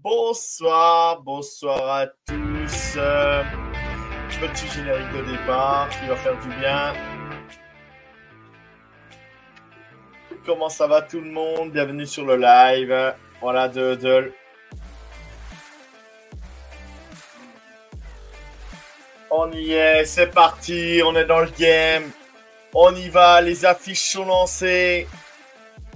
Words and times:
Bonsoir, 0.00 1.22
bonsoir 1.22 1.90
à 1.90 2.06
tous. 2.06 2.94
Euh, 2.96 3.42
petit 4.40 4.68
générique 4.68 5.10
de 5.12 5.32
départ 5.32 5.88
qui 5.90 6.06
va 6.06 6.14
faire 6.14 6.38
du 6.38 6.48
bien. 6.60 6.92
Comment 10.46 10.68
ça 10.68 10.86
va 10.86 11.02
tout 11.02 11.20
le 11.20 11.28
monde? 11.28 11.72
Bienvenue 11.72 12.06
sur 12.06 12.24
le 12.24 12.36
live. 12.36 13.14
Voilà, 13.40 13.66
de 13.66 14.32
On 19.32 19.50
y 19.50 19.72
est, 19.72 20.04
c'est 20.04 20.28
parti, 20.28 21.02
on 21.04 21.16
est 21.16 21.26
dans 21.26 21.40
le 21.40 21.50
game. 21.58 22.08
On 22.72 22.94
y 22.94 23.08
va, 23.08 23.40
les 23.40 23.64
affiches 23.64 24.12
sont 24.12 24.26
lancées. 24.26 25.08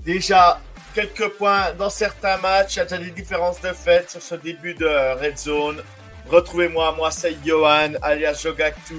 Déjà, 0.01 0.61
quelques 0.95 1.29
points 1.29 1.73
dans 1.79 1.91
certains 1.91 2.37
matchs. 2.39 2.77
Il 2.77 2.79
y 2.79 2.83
a 2.83 2.85
déjà 2.85 2.99
des 3.03 3.11
différences 3.11 3.61
de 3.61 3.73
fait 3.73 4.11
sur 4.11 4.23
ce 4.23 4.35
début 4.35 4.75
de 4.75 4.87
Red 4.87 5.39
Zone. 5.39 5.83
Retrouvez-moi, 6.29 6.93
moi 6.93 7.11
c'est 7.11 7.37
Johan, 7.45 7.93
alias 8.03 8.41
Jogactu. 8.43 8.95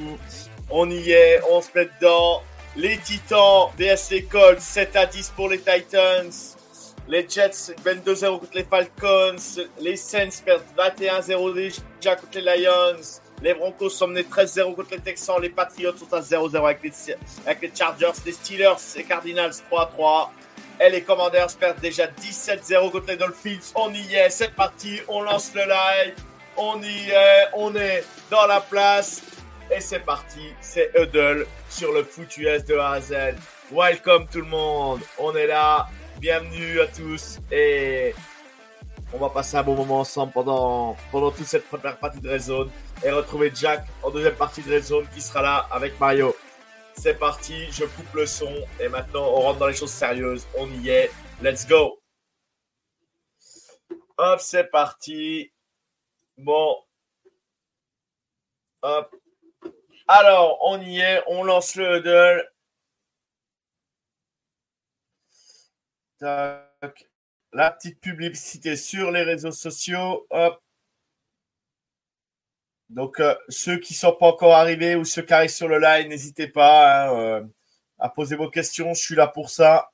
On 0.69 0.89
y 0.89 1.11
est, 1.11 1.41
on 1.49 1.61
se 1.61 1.67
met 1.75 1.89
dedans. 1.99 2.41
Les 2.75 2.97
Titans, 2.97 3.69
DSC 3.77 4.27
Colts, 4.29 4.59
7 4.59 4.95
à 4.95 5.05
10 5.05 5.29
pour 5.35 5.49
les 5.49 5.59
Titans. 5.59 6.31
Les 7.07 7.27
Jets 7.27 7.73
22-0 7.85 8.39
contre 8.39 8.55
les 8.55 8.63
Falcons. 8.63 9.35
Les 9.79 9.97
Saints 9.97 10.41
perdent 10.43 10.63
21-0 10.77 11.53
déjà 11.99 12.15
contre 12.15 12.39
les 12.39 12.63
Lions. 12.63 13.19
Les 13.41 13.53
Broncos 13.53 13.89
sont 13.89 14.07
menés 14.07 14.23
13-0 14.23 14.73
contre 14.73 14.91
les 14.91 14.99
Texans. 14.99 15.35
Les 15.41 15.49
Patriots 15.49 15.97
sont 15.97 16.11
à 16.13 16.21
0-0 16.21 16.55
avec 16.65 16.81
les, 16.81 17.15
avec 17.45 17.61
les 17.61 17.71
Chargers. 17.77 18.13
Les 18.25 18.31
Steelers 18.31 18.95
et 18.95 19.03
Cardinals 19.03 19.51
3-3. 19.69 20.29
Et 20.81 20.89
les 20.89 21.01
Commanders 21.03 21.55
perdent 21.59 21.79
déjà 21.79 22.07
17-0 22.07 22.91
contre 22.91 23.07
les 23.07 23.17
Dolphins. 23.17 23.71
On 23.75 23.93
y 23.93 24.15
est, 24.15 24.29
c'est 24.29 24.53
parti, 24.53 24.99
on 25.07 25.21
lance 25.21 25.51
le 25.53 25.61
live. 25.61 26.15
On 26.57 26.81
y 26.81 27.09
est, 27.09 27.47
on 27.53 27.75
est 27.75 28.03
dans 28.29 28.45
la 28.45 28.59
place. 28.59 29.21
Et 29.71 29.79
c'est 29.79 29.99
parti, 29.99 30.53
c'est 30.61 30.91
Huddle 30.95 31.47
sur 31.69 31.91
le 31.93 32.03
foot 32.03 32.37
US 32.37 32.65
de 32.65 32.75
A. 32.77 32.99
Welcome 33.71 34.27
tout 34.31 34.41
le 34.41 34.47
monde, 34.47 35.01
on 35.17 35.35
est 35.35 35.47
là. 35.47 35.87
Bienvenue 36.19 36.79
à 36.79 36.87
tous 36.87 37.39
et 37.51 38.13
on 39.13 39.17
va 39.17 39.29
passer 39.29 39.57
un 39.57 39.63
bon 39.63 39.75
moment 39.75 39.99
ensemble 39.99 40.31
pendant, 40.31 40.95
pendant 41.11 41.31
toute 41.31 41.45
cette 41.45 41.67
première 41.67 41.97
partie 41.97 42.19
de 42.19 42.29
Red 42.29 42.41
Zone 42.41 42.69
et 43.03 43.11
retrouver 43.11 43.51
Jack 43.55 43.85
en 44.01 44.09
deuxième 44.09 44.35
partie 44.35 44.61
de 44.61 44.73
Red 44.73 44.83
Zone 44.83 45.05
qui 45.13 45.21
sera 45.21 45.41
là 45.41 45.67
avec 45.71 45.99
Mario. 45.99 46.35
C'est 46.95 47.15
parti, 47.19 47.69
je 47.71 47.85
coupe 47.85 48.13
le 48.13 48.25
son 48.25 48.53
et 48.79 48.87
maintenant 48.87 49.27
on 49.27 49.41
rentre 49.41 49.59
dans 49.59 49.67
les 49.67 49.73
choses 49.73 49.91
sérieuses. 49.91 50.47
On 50.57 50.71
y 50.71 50.89
est. 50.89 51.11
Let's 51.41 51.67
go. 51.67 52.01
Hop, 54.17 54.39
c'est 54.39 54.65
parti. 54.65 55.51
Bon. 56.37 56.77
Hop. 58.81 59.15
Alors, 60.07 60.59
on 60.61 60.81
y 60.81 60.99
est. 60.99 61.21
On 61.27 61.43
lance 61.43 61.75
le 61.75 61.97
huddle. 61.97 62.49
La 66.21 67.71
petite 67.71 67.99
publicité 67.99 68.77
sur 68.77 69.11
les 69.11 69.23
réseaux 69.23 69.51
sociaux. 69.51 70.25
Hop. 70.29 70.61
Donc, 72.89 73.19
euh, 73.19 73.35
ceux 73.49 73.77
qui 73.77 73.93
sont 73.93 74.13
pas 74.13 74.27
encore 74.27 74.53
arrivés 74.53 74.95
ou 74.95 75.05
ceux 75.05 75.21
qui 75.21 75.33
arrivent 75.33 75.49
sur 75.49 75.67
le 75.67 75.79
live, 75.79 76.07
n'hésitez 76.07 76.47
pas 76.47 77.07
hein, 77.07 77.15
euh, 77.17 77.43
à 77.99 78.09
poser 78.09 78.35
vos 78.35 78.49
questions. 78.49 78.93
Je 78.93 79.01
suis 79.01 79.15
là 79.15 79.27
pour 79.27 79.49
ça. 79.49 79.92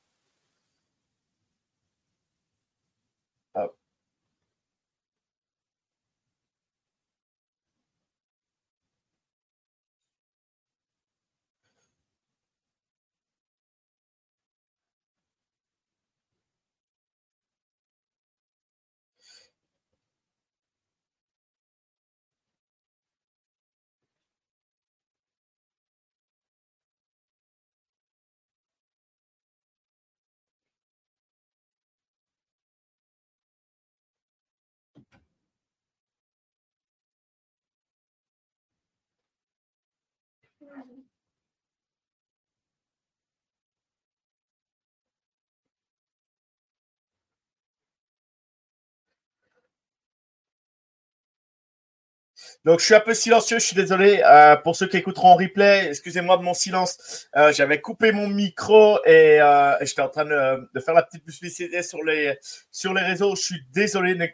Donc, 52.64 52.80
je 52.80 52.84
suis 52.84 52.94
un 52.94 53.00
peu 53.00 53.14
silencieux, 53.14 53.58
je 53.58 53.64
suis 53.64 53.76
désolé. 53.76 54.22
Euh, 54.24 54.56
pour 54.56 54.76
ceux 54.76 54.86
qui 54.86 54.98
écouteront 54.98 55.28
en 55.28 55.36
replay, 55.36 55.88
excusez-moi 55.88 56.36
de 56.36 56.42
mon 56.42 56.52
silence. 56.52 57.26
Euh, 57.36 57.52
J'avais 57.52 57.80
coupé 57.80 58.12
mon 58.12 58.28
micro 58.28 58.98
et, 59.06 59.40
euh, 59.40 59.74
j'étais 59.80 60.02
en 60.02 60.10
train 60.10 60.26
de, 60.26 60.70
de, 60.74 60.80
faire 60.80 60.94
la 60.94 61.02
petite 61.02 61.24
publicité 61.24 61.82
sur 61.82 62.02
les, 62.04 62.36
sur 62.70 62.92
les 62.92 63.02
réseaux. 63.02 63.34
Je 63.34 63.42
suis 63.42 63.62
désolé 63.72 64.14
de, 64.14 64.26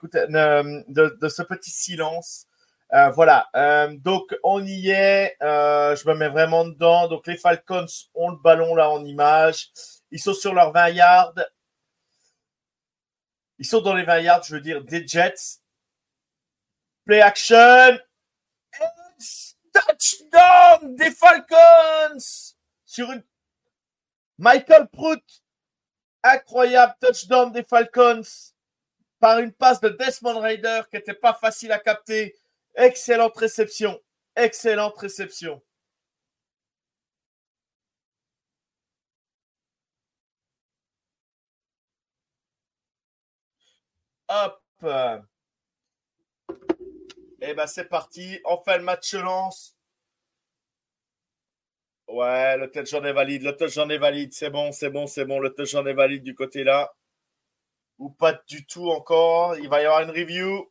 de, 0.89 1.19
de 1.21 1.29
ce 1.29 1.43
petit 1.43 1.71
silence. 1.71 2.47
Euh, 2.95 3.11
voilà. 3.11 3.49
Euh, 3.57 3.97
donc, 3.97 4.35
on 4.43 4.65
y 4.65 4.91
est. 4.91 5.37
Euh, 5.43 5.97
je 5.97 6.09
me 6.09 6.15
mets 6.15 6.29
vraiment 6.29 6.65
dedans. 6.65 7.09
Donc, 7.09 7.27
les 7.27 7.37
Falcons 7.37 7.87
ont 8.15 8.31
le 8.31 8.37
ballon 8.37 8.75
là 8.75 8.91
en 8.91 9.05
image. 9.05 9.71
Ils 10.11 10.21
sont 10.21 10.35
sur 10.35 10.55
leurs 10.55 10.73
20 10.73 10.89
yards. 10.91 11.35
Ils 13.59 13.67
sont 13.67 13.81
dans 13.81 13.95
les 13.95 14.05
20 14.05 14.21
yards, 14.21 14.43
je 14.45 14.55
veux 14.55 14.61
dire, 14.61 14.83
des 14.85 15.07
Jets. 15.07 15.61
Play 17.05 17.21
action. 17.21 17.99
Touchdown 19.73 20.95
des 20.97 21.11
Falcons 21.11 22.55
sur 22.85 23.13
une 23.13 23.23
Michael 24.39 24.89
Prout. 24.89 25.23
Incroyable 26.23 26.95
touchdown 27.01 27.53
des 27.53 27.63
Falcons 27.63 28.23
par 29.21 29.39
une 29.39 29.53
passe 29.53 29.81
de 29.81 29.89
Desmond 29.91 30.41
Raider 30.41 30.83
qui 30.91 30.97
n'était 30.97 31.15
pas 31.15 31.35
facile 31.35 31.73
à 31.73 31.79
capter. 31.79 32.37
Excellente 32.75 33.37
réception. 33.37 34.01
Excellente 34.35 34.99
réception. 34.99 35.63
Hop. 44.29 44.63
Et 47.47 47.55
ben 47.55 47.67
c'est 47.67 47.87
parti. 47.89 48.41
Enfin, 48.45 48.77
le 48.77 48.83
match 48.85 49.09
se 49.09 49.17
lance. 49.17 49.75
Ouais, 52.09 52.57
le 52.57 52.69
touch 52.69 52.93
est 52.95 53.13
valide. 53.13 53.43
Le 53.45 53.57
touch 53.57 53.77
est 53.77 53.99
valide. 53.99 54.33
C'est 54.33 54.51
bon, 54.51 54.73
c'est 54.73 54.91
bon, 54.91 55.07
c'est 55.07 55.25
bon. 55.25 55.39
Le 55.39 55.55
touch 55.55 55.75
est 55.75 55.93
valide 55.93 56.25
du 56.25 56.35
côté 56.35 56.65
là. 56.65 56.93
Ou 57.99 58.09
pas 58.09 58.33
du 58.49 58.65
tout 58.65 58.89
encore. 58.91 59.59
Il 59.59 59.69
va 59.69 59.83
y 59.83 59.85
avoir 59.85 60.01
une 60.01 60.09
review. 60.11 60.67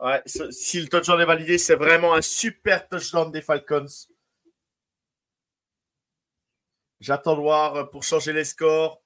Ouais, 0.00 0.22
si 0.26 0.80
le 0.80 0.88
touchdown 0.88 1.20
est 1.20 1.24
validé, 1.24 1.58
c'est 1.58 1.74
vraiment 1.74 2.14
un 2.14 2.22
super 2.22 2.86
touchdown 2.88 3.30
des 3.30 3.40
Falcons. 3.42 3.86
J'attends 7.00 7.36
de 7.36 7.40
voir 7.40 7.90
pour 7.90 8.02
changer 8.02 8.32
les 8.32 8.44
scores. 8.44 9.02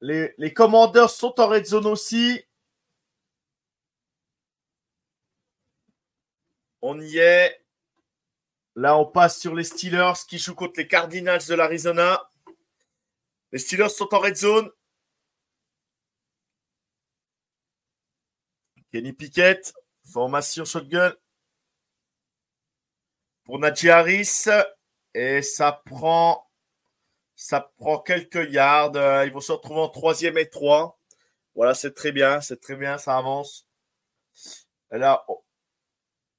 les, 0.00 0.34
les 0.38 0.52
commandeurs 0.52 1.10
sont 1.10 1.38
en 1.40 1.48
red 1.48 1.66
zone 1.66 1.86
aussi. 1.86 2.42
On 6.80 7.00
y 7.00 7.18
est. 7.18 7.64
Là, 8.76 8.96
on 8.96 9.06
passe 9.06 9.40
sur 9.40 9.54
les 9.54 9.64
Steelers 9.64 10.12
qui 10.28 10.38
jouent 10.38 10.54
contre 10.54 10.78
les 10.78 10.86
Cardinals 10.86 11.44
de 11.48 11.54
l'Arizona. 11.54 12.30
Les 13.50 13.58
Steelers 13.58 13.88
sont 13.88 14.14
en 14.14 14.18
red 14.18 14.36
zone. 14.36 14.70
Kenny 18.92 19.12
Pickett, 19.12 19.74
formation 20.04 20.64
shotgun 20.64 21.12
pour 23.46 23.58
Najee 23.58 23.88
Harris. 23.88 24.44
Et 25.14 25.40
ça 25.40 25.80
prend, 25.86 26.46
ça 27.34 27.72
prend 27.78 27.98
quelques 28.00 28.52
yards. 28.52 29.24
Ils 29.24 29.32
vont 29.32 29.40
se 29.40 29.52
retrouver 29.52 29.80
en 29.80 29.88
troisième 29.88 30.36
et 30.36 30.50
trois. 30.50 30.98
Voilà, 31.54 31.72
c'est 31.72 31.94
très 31.94 32.12
bien, 32.12 32.42
c'est 32.42 32.60
très 32.60 32.76
bien, 32.76 32.98
ça 32.98 33.16
avance. 33.16 33.66
Et 34.92 34.98
là, 34.98 35.24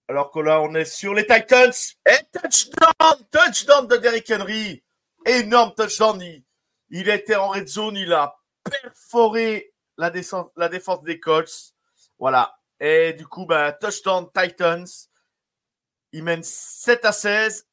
alors 0.07 0.31
que 0.31 0.39
là, 0.39 0.61
on 0.61 0.73
est 0.75 0.85
sur 0.85 1.13
les 1.15 1.25
Titans. 1.25 1.73
Et 2.05 2.19
touchdown! 2.31 3.25
Touchdown 3.31 3.87
de 3.87 3.97
Derrick 3.97 4.29
Henry. 4.29 4.83
Énorme 5.25 5.73
touchdown. 5.75 6.21
Il, 6.89 7.09
était 7.09 7.35
en 7.35 7.49
red 7.49 7.67
zone. 7.67 7.97
Il 7.97 8.13
a 8.13 8.37
perforé 8.63 9.73
la, 9.97 10.09
défense, 10.11 11.03
des 11.03 11.19
Colts. 11.19 11.73
Voilà. 12.19 12.55
Et 12.79 13.13
du 13.13 13.27
coup, 13.27 13.45
ben, 13.45 13.75
touchdown 13.81 14.27
Titans. 14.33 14.85
Il 16.11 16.23
mène 16.23 16.43
7 16.43 17.05
à 17.05 17.11
16. 17.11 17.67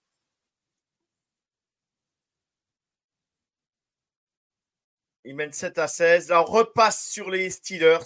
Il 5.24 5.34
mène 5.36 5.52
7 5.52 5.78
à 5.78 5.88
16. 5.88 6.28
Là, 6.28 6.42
on 6.42 6.44
repasse 6.44 7.08
sur 7.10 7.30
les 7.30 7.50
Steelers. 7.50 7.98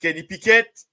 Kenny 0.00 0.22
Pickett 0.22 0.86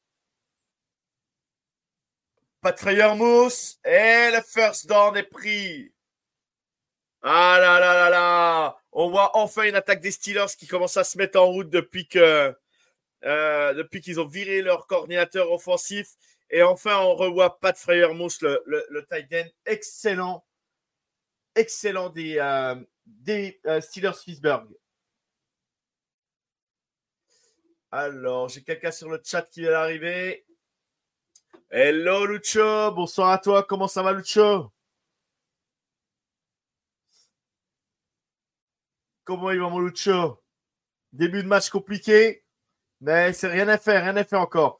Pat 2.61 2.83
Mousse. 3.15 3.79
Et 3.85 4.29
le 4.31 4.41
first 4.41 4.87
down 4.87 5.15
est 5.17 5.23
pris. 5.23 5.91
Ah 7.21 7.57
là 7.59 7.79
là 7.79 7.93
là 7.93 8.09
là. 8.09 8.77
On 8.91 9.09
voit 9.09 9.35
enfin 9.35 9.63
une 9.63 9.75
attaque 9.75 10.01
des 10.01 10.11
Steelers 10.11 10.55
qui 10.57 10.67
commence 10.67 10.97
à 10.97 11.03
se 11.03 11.17
mettre 11.17 11.39
en 11.39 11.45
route 11.47 11.69
depuis 11.69 12.07
euh, 12.15 12.53
depuis 13.73 14.01
qu'ils 14.01 14.19
ont 14.19 14.27
viré 14.27 14.61
leur 14.61 14.87
coordinateur 14.87 15.51
offensif. 15.51 16.15
Et 16.49 16.63
enfin, 16.63 16.99
on 16.99 17.15
revoit 17.15 17.59
Pat 17.59 17.77
Freyermuth, 17.77 18.41
le, 18.41 18.63
le, 18.65 19.05
tight 19.05 19.33
end 19.33 19.49
excellent, 19.65 20.45
excellent 21.55 22.09
des, 22.09 22.37
euh, 22.37 22.75
euh, 23.65 23.81
Steelers 23.81 24.11
Pittsburgh. 24.23 24.69
Alors, 27.91 28.49
j'ai 28.49 28.63
quelqu'un 28.63 28.91
sur 28.91 29.09
le 29.09 29.21
chat 29.23 29.43
qui 29.43 29.61
vient 29.61 29.71
d'arriver. 29.71 30.45
Hello 31.69 32.25
Lucho, 32.25 32.91
bonsoir 32.93 33.31
à 33.31 33.37
toi, 33.39 33.63
comment 33.63 33.89
ça 33.89 34.01
va 34.01 34.13
Lucho? 34.13 34.71
Comment 39.25 39.51
il 39.51 39.59
va 39.59 39.67
mon 39.67 39.79
Lucho? 39.79 40.41
Début 41.11 41.43
de 41.43 41.47
match 41.47 41.69
compliqué, 41.69 42.45
mais 43.01 43.33
c'est 43.33 43.47
rien 43.47 43.67
à 43.67 43.77
faire, 43.77 44.01
rien 44.03 44.15
à 44.15 44.23
faire 44.23 44.39
encore. 44.39 44.79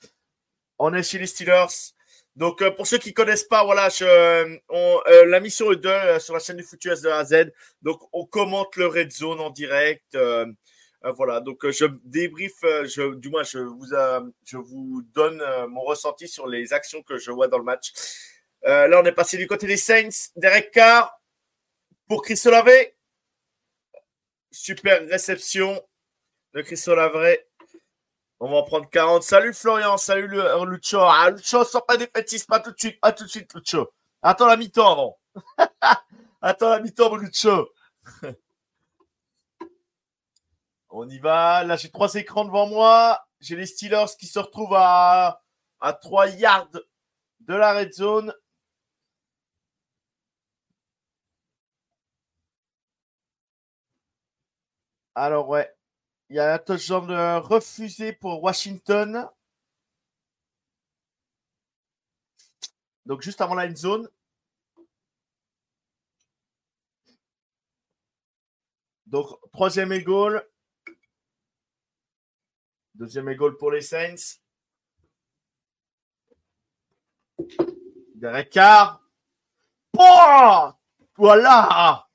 On 0.80 0.94
est 0.94 1.04
chez 1.04 1.18
les 1.20 1.28
Steelers. 1.28 1.94
Donc 2.36 2.62
euh, 2.62 2.70
pour 2.70 2.86
ceux 2.86 3.00
qui 3.00 3.14
connaissent 3.14 3.46
pas, 3.46 3.64
voilà, 3.64 3.90
euh, 4.02 5.26
la 5.26 5.40
mission 5.40 5.72
est 5.72 5.78
2 5.78 5.90
euh, 5.90 6.20
sur 6.20 6.36
la 6.36 6.40
chaîne 6.40 6.58
du 6.58 6.64
Foutu 6.64 6.90
de 6.90 7.10
A 7.10 7.18
à 7.18 7.26
Z. 7.26 7.52
Donc 7.82 8.02
on 8.14 8.26
commente 8.26 8.76
le 8.76 8.88
Red 8.88 9.12
Zone 9.12 9.40
en 9.40 9.50
direct. 9.50 10.16
Euh, 11.06 11.12
voilà, 11.12 11.40
donc 11.42 11.64
euh, 11.64 11.72
je 11.72 11.86
débrief, 12.04 12.64
euh, 12.64 12.86
je, 12.86 13.16
du 13.16 13.30
moins 13.30 13.44
je 13.44 13.60
vous, 13.60 13.86
je 14.46 14.58
vous 14.58 15.04
donne 15.14 15.44
mon 15.70 15.82
ressenti 15.82 16.28
sur 16.28 16.48
les 16.48 16.74
actions 16.74 17.04
que 17.04 17.18
je 17.18 17.32
vois 17.32 17.48
dans 17.48 17.60
le 17.60 17.64
match. 17.64 17.94
là, 18.64 19.00
on 19.02 19.06
est 19.06 19.12
passé 19.12 19.38
du 19.38 19.48
côté 19.48 19.68
des 19.68 19.78
Saints. 19.78 20.32
Derek 20.36 20.72
Carr 20.72 21.22
pour 22.08 22.24
Chris 22.24 22.42
Olave. 22.46 22.70
Super 24.52 25.06
réception 25.08 25.82
de 26.54 26.62
Chris 26.62 26.84
Olave. 26.88 27.38
On 28.40 28.50
va 28.50 28.58
en 28.58 28.64
prendre 28.64 28.90
40. 28.90 29.24
Salut 29.24 29.54
Florian, 29.54 29.98
salut 29.98 30.28
Lucho. 30.68 31.00
Ah, 31.02 31.32
Lucho, 31.32 31.64
sors 31.64 31.86
pas 31.86 31.98
défaitiste, 31.98 32.48
pas 32.48 32.60
tout 32.60 32.72
de 32.72 32.80
suite, 32.80 33.00
pas 33.00 33.12
tout 33.12 33.24
de 33.24 33.30
suite, 33.30 33.54
Lucho. 33.54 33.92
Attends 34.22 34.48
la 34.48 34.58
mi-temps 34.58 34.92
avant. 34.92 35.20
Attends 36.42 36.70
la 36.70 36.80
mi-temps, 36.80 37.16
Lucho. 37.16 37.70
On 40.90 41.08
y 41.10 41.20
va. 41.20 41.64
Là, 41.64 41.76
j'ai 41.78 41.90
trois 41.92 42.14
écrans 42.16 42.46
devant 42.46 42.68
moi. 42.68 43.26
J'ai 43.40 43.56
les 43.56 43.66
Steelers 43.66 44.06
qui 44.20 44.28
se 44.28 44.40
retrouvent 44.40 44.76
à, 44.76 45.42
à 45.80 45.94
3 45.94 46.28
yards 46.30 46.70
de 47.42 47.56
la 47.56 47.74
red 47.74 47.94
zone. 47.94 48.34
Alors, 55.16 55.50
ouais. 55.50 55.77
Il 56.30 56.36
y 56.36 56.40
a 56.40 56.54
un 56.54 56.60
touchdown 56.60 57.10
refusé 57.40 58.14
pour 58.14 58.44
Washington. 58.44 59.30
Donc, 63.06 63.22
juste 63.22 63.40
avant 63.40 63.56
la 63.56 63.74
zone. 63.74 64.10
Donc, 69.06 69.28
troisième 69.54 69.94
et. 69.94 70.46
Deuxième 72.94 73.30
égole 73.30 73.58
pour 73.58 73.72
les 73.72 73.82
Saints. 73.82 74.40
Derek 78.16 78.50
Carr. 78.50 79.02
Oh 79.98 80.72
voilà. 81.16 82.07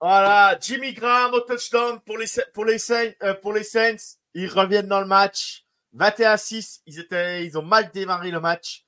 Voilà, 0.00 0.58
Jimmy 0.60 0.92
Graham 0.92 1.34
au 1.34 1.40
touchdown 1.40 2.00
pour 2.00 2.18
les, 2.18 2.26
pour 2.52 2.64
les, 2.64 2.78
Saints, 2.78 3.12
euh, 3.22 3.34
pour 3.34 3.52
les 3.52 3.64
Saints. 3.64 4.16
Ils 4.34 4.48
reviennent 4.48 4.88
dans 4.88 5.00
le 5.00 5.06
match. 5.06 5.64
21 5.92 6.32
à 6.32 6.36
6. 6.36 6.82
Ils, 6.86 7.00
étaient, 7.00 7.46
ils 7.46 7.56
ont 7.56 7.62
mal 7.62 7.90
démarré 7.92 8.30
le 8.30 8.40
match. 8.40 8.86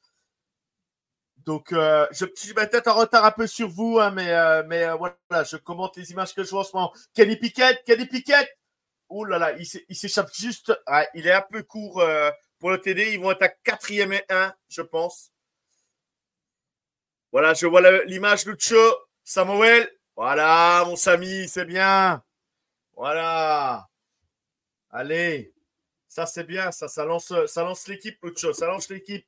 Donc, 1.48 1.72
euh, 1.72 2.06
je 2.10 2.26
suis 2.34 2.52
peut-être 2.52 2.88
en 2.88 2.94
retard 2.94 3.24
un 3.24 3.30
peu 3.30 3.46
sur 3.46 3.68
vous, 3.68 3.98
hein, 3.98 4.10
mais, 4.10 4.30
euh, 4.30 4.62
mais 4.66 4.84
euh, 4.84 4.96
voilà, 4.96 5.44
je 5.44 5.56
commente 5.56 5.96
les 5.96 6.10
images 6.10 6.34
que 6.34 6.44
je 6.44 6.50
vois 6.50 6.60
en 6.60 6.64
ce 6.64 6.76
moment. 6.76 6.92
Kenny 7.14 7.36
Pickett, 7.36 7.82
Kenny 7.84 8.04
Pickett. 8.04 8.46
Ouh 9.08 9.24
là 9.24 9.38
là, 9.38 9.54
il 9.56 9.96
s'échappe 9.96 10.28
juste. 10.34 10.78
il 11.14 11.26
est 11.26 11.32
un 11.32 11.40
peu 11.40 11.62
court 11.62 12.04
pour 12.58 12.70
le 12.70 12.78
TD. 12.78 13.14
Ils 13.14 13.20
vont 13.20 13.30
être 13.30 13.40
à 13.40 13.48
quatrième 13.48 14.12
et 14.12 14.22
1, 14.28 14.52
je 14.68 14.82
pense. 14.82 15.32
Voilà, 17.32 17.54
je 17.54 17.66
vois 17.66 17.80
l'image 18.04 18.44
Lucho, 18.44 18.76
Samuel. 19.24 19.90
Voilà, 20.18 20.84
mon 20.84 20.96
Samy, 20.96 21.46
c'est 21.48 21.64
bien. 21.64 22.25
Voilà. 22.96 23.88
Allez, 24.90 25.54
ça 26.08 26.26
c'est 26.26 26.44
bien, 26.44 26.72
ça, 26.72 26.88
ça 26.88 27.04
lance, 27.04 27.32
ça 27.46 27.62
lance 27.64 27.88
l'équipe, 27.88 28.18
Lucho, 28.25 28.52
ça 28.52 28.66
lance 28.66 28.88
l'équipe. 28.90 29.26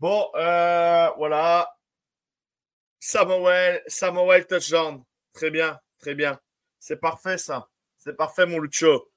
Bon, 0.00 0.30
euh, 0.36 1.10
voilà. 1.18 1.68
Samuel, 3.00 3.82
Samuel 3.86 4.46
touchdown. 4.46 5.02
Très 5.32 5.50
bien, 5.50 5.78
très 5.98 6.14
bien. 6.14 6.38
C'est 6.78 6.96
parfait, 7.00 7.38
ça. 7.38 7.68
C'est 7.98 8.16
parfait, 8.16 8.46
mon 8.46 8.58
Lucho. 8.58 9.10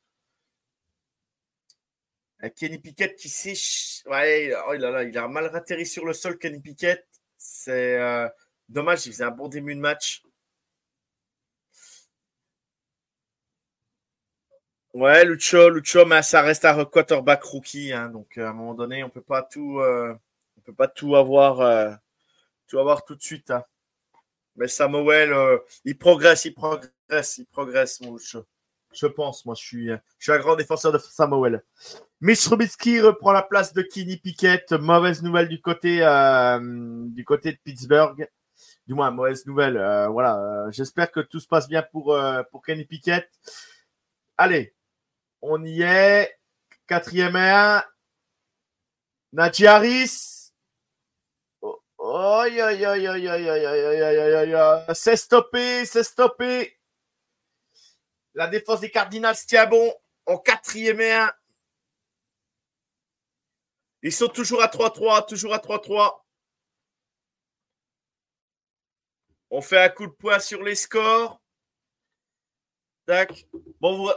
Kenny 2.55 2.79
Pickett 2.79 3.15
qui 3.15 3.29
s'est. 3.29 3.53
Ouais, 4.10 4.53
oh 4.67 4.74
il, 4.74 4.86
a, 4.86 5.03
il 5.03 5.17
a 5.17 5.27
mal 5.27 5.53
atterri 5.53 5.86
sur 5.86 6.05
le 6.05 6.13
sol, 6.13 6.38
Kenny 6.38 6.60
Pickett. 6.60 7.05
C'est 7.38 8.00
euh, 8.00 8.27
dommage, 8.69 9.05
il 9.05 9.12
faisait 9.12 9.25
un 9.25 9.31
bon 9.31 9.48
début 9.48 9.75
de 9.75 9.81
match. 9.81 10.24
Ouais, 14.93 15.24
Lucho, 15.24 15.69
Lucho, 15.69 16.05
mais 16.05 16.24
ça 16.24 16.41
reste 16.41 16.65
un 16.65 16.86
quarterback 16.86 17.43
rookie. 17.43 17.93
Hein, 17.93 18.10
donc, 18.10 18.38
à 18.38 18.50
un 18.50 18.53
moment 18.53 18.74
donné, 18.74 19.03
on 19.03 19.10
peut 19.10 19.22
pas 19.22 19.43
tout. 19.43 19.79
Euh, 19.79 20.15
pas 20.77 20.88
tout 20.88 21.15
avoir, 21.15 21.62
euh, 21.62 21.91
tout 22.67 22.79
avoir 22.79 23.03
tout 23.03 23.15
de 23.15 23.22
suite. 23.22 23.51
Hein. 23.51 23.63
Mais 24.55 24.67
Samuel, 24.67 25.34
euh, 25.34 25.58
il 25.86 25.98
progresse, 25.98 26.46
il 26.46 26.53
progresse, 26.53 27.38
il 27.38 27.46
progresse, 27.46 28.01
mon 28.01 28.17
je, 28.17 28.39
je 28.93 29.08
pense. 29.08 29.46
Moi, 29.46 29.55
je 29.55 29.65
suis, 29.65 29.88
je 29.88 30.24
suis 30.24 30.31
un 30.31 30.39
grand 30.39 30.55
défenseur 30.55 30.91
de 30.91 30.98
Samuel. 30.98 31.63
Mitch 32.22 32.44
Trubisky 32.44 33.00
reprend 33.00 33.32
la 33.32 33.44
place 33.44 33.74
de 33.74 33.82
Kenny 33.82 34.18
Pickett. 34.18 34.74
Mauvaise 34.74 35.24
nouvelle 35.24 35.48
du 35.48 35.62
côté 35.62 36.00
euh, 36.04 36.60
du 37.08 37.24
côté 37.24 37.54
de 37.54 37.58
Pittsburgh. 37.64 38.30
Du 38.86 38.94
moins, 38.94 39.10
mauvaise 39.10 39.46
nouvelle. 39.46 39.78
Euh, 39.78 40.10
voilà. 40.10 40.38
Euh, 40.38 40.72
j'espère 40.72 41.12
que 41.12 41.22
tout 41.22 41.40
se 41.40 41.48
passe 41.48 41.70
bien 41.70 41.82
pour 41.82 42.18
pour 42.52 42.62
Kenny 42.62 42.84
Pickett. 42.84 43.30
Allez, 44.38 44.76
on 45.42 45.64
y 45.64 45.82
est. 45.82 46.38
Quatrième 46.88 47.38
et 47.38 47.50
un. 47.52 47.84
Najee 49.32 49.68
Harris. 49.68 50.52
Oh, 51.62 52.44
c'est 54.94 55.16
stoppé, 55.16 55.86
c'est 55.86 56.04
stoppé. 56.04 56.80
La 58.34 58.48
défense 58.48 58.80
des 58.82 58.90
Cardinals 58.90 59.36
tient 59.48 59.68
bon 59.68 59.94
en 60.26 60.38
quatrième 60.38 61.00
et 61.02 61.12
un. 61.14 61.32
Ils 64.01 64.13
sont 64.13 64.27
toujours 64.27 64.62
à 64.62 64.68
3-3, 64.68 65.27
toujours 65.27 65.53
à 65.53 65.60
3-3. 65.60 66.22
On 69.51 69.62
fait 69.62 69.82
un 69.82 69.89
coup 69.89 70.08
de 70.08 70.12
poing 70.12 70.39
sur 70.39 70.62
les 70.63 70.75
scores. 70.75 71.41
Tac. 73.06 73.46
Bon, 73.82 74.12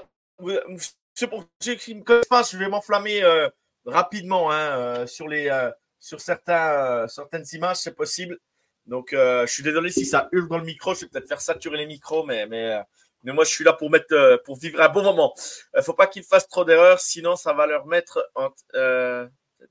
c'est 1.15 1.27
pour 1.27 1.45
ceux 1.61 1.75
qui 1.75 1.95
me 1.95 2.03
connaissent 2.03 2.53
je 2.53 2.59
vais 2.59 2.69
m'enflammer 2.69 3.23
euh, 3.23 3.49
rapidement 3.87 4.51
hein, 4.51 4.79
euh, 4.79 5.07
sur, 5.07 5.29
les, 5.29 5.49
euh, 5.49 5.71
sur 5.99 6.21
certaines 6.21 7.45
images, 7.53 7.79
c'est 7.79 7.95
possible. 7.97 8.39
Donc, 8.87 9.11
je 9.13 9.47
suis 9.47 9.63
désolé 9.63 9.93
si 9.93 10.05
ça 10.05 10.29
hurle 10.33 10.49
dans 10.49 10.59
le 10.59 10.65
micro. 10.65 10.93
Je 10.95 11.03
vais 11.03 11.07
peut-être 11.07 11.29
faire 11.29 11.41
saturer 11.41 11.79
les 11.79 11.87
micros, 11.87 12.25
mais, 12.25 12.47
mais, 12.47 12.83
moi, 13.23 13.45
je 13.45 13.51
suis 13.51 13.63
là 13.63 13.73
pour, 13.73 13.91
mettre, 13.91 14.43
pour 14.45 14.57
vivre 14.57 14.81
un 14.81 14.89
bon 14.89 15.05
moment. 15.05 15.33
Il 15.75 15.79
ne 15.79 15.83
faut 15.83 15.95
pas 15.95 16.09
qu'ils 16.09 16.25
fassent 16.25 16.49
trop 16.49 16.65
d'erreurs, 16.65 16.99
sinon 16.99 17.37
ça 17.37 17.53
va 17.53 17.67
leur 17.67 17.87
mettre 17.87 18.29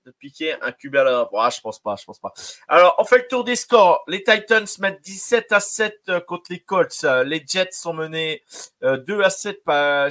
de 0.06 0.12
piquer 0.12 0.56
un 0.62 0.72
QB 0.72 0.96
à 0.96 1.04
la... 1.04 1.30
Ah, 1.38 1.50
je 1.50 1.62
pense 1.62 1.80
pas, 1.80 1.96
je 1.96 2.06
pense 2.06 2.20
pas. 2.20 2.34
Alors, 2.68 2.96
on 2.98 3.04
fait 3.04 3.20
le 3.20 3.28
tour 3.28 3.44
des 3.44 3.56
scores. 3.56 4.04
Les 4.08 4.24
Titans 4.24 4.66
mettent 4.80 5.02
17 5.02 5.52
à 5.52 5.60
7 5.60 6.02
euh, 6.10 6.20
contre 6.20 6.46
les 6.50 6.60
Colts. 6.60 7.04
Euh, 7.04 7.24
les 7.24 7.44
Jets 7.46 7.70
sont 7.72 7.94
menés 7.94 8.44
2 8.82 8.88
euh, 8.88 9.24
à 9.24 9.30
7 9.30 9.62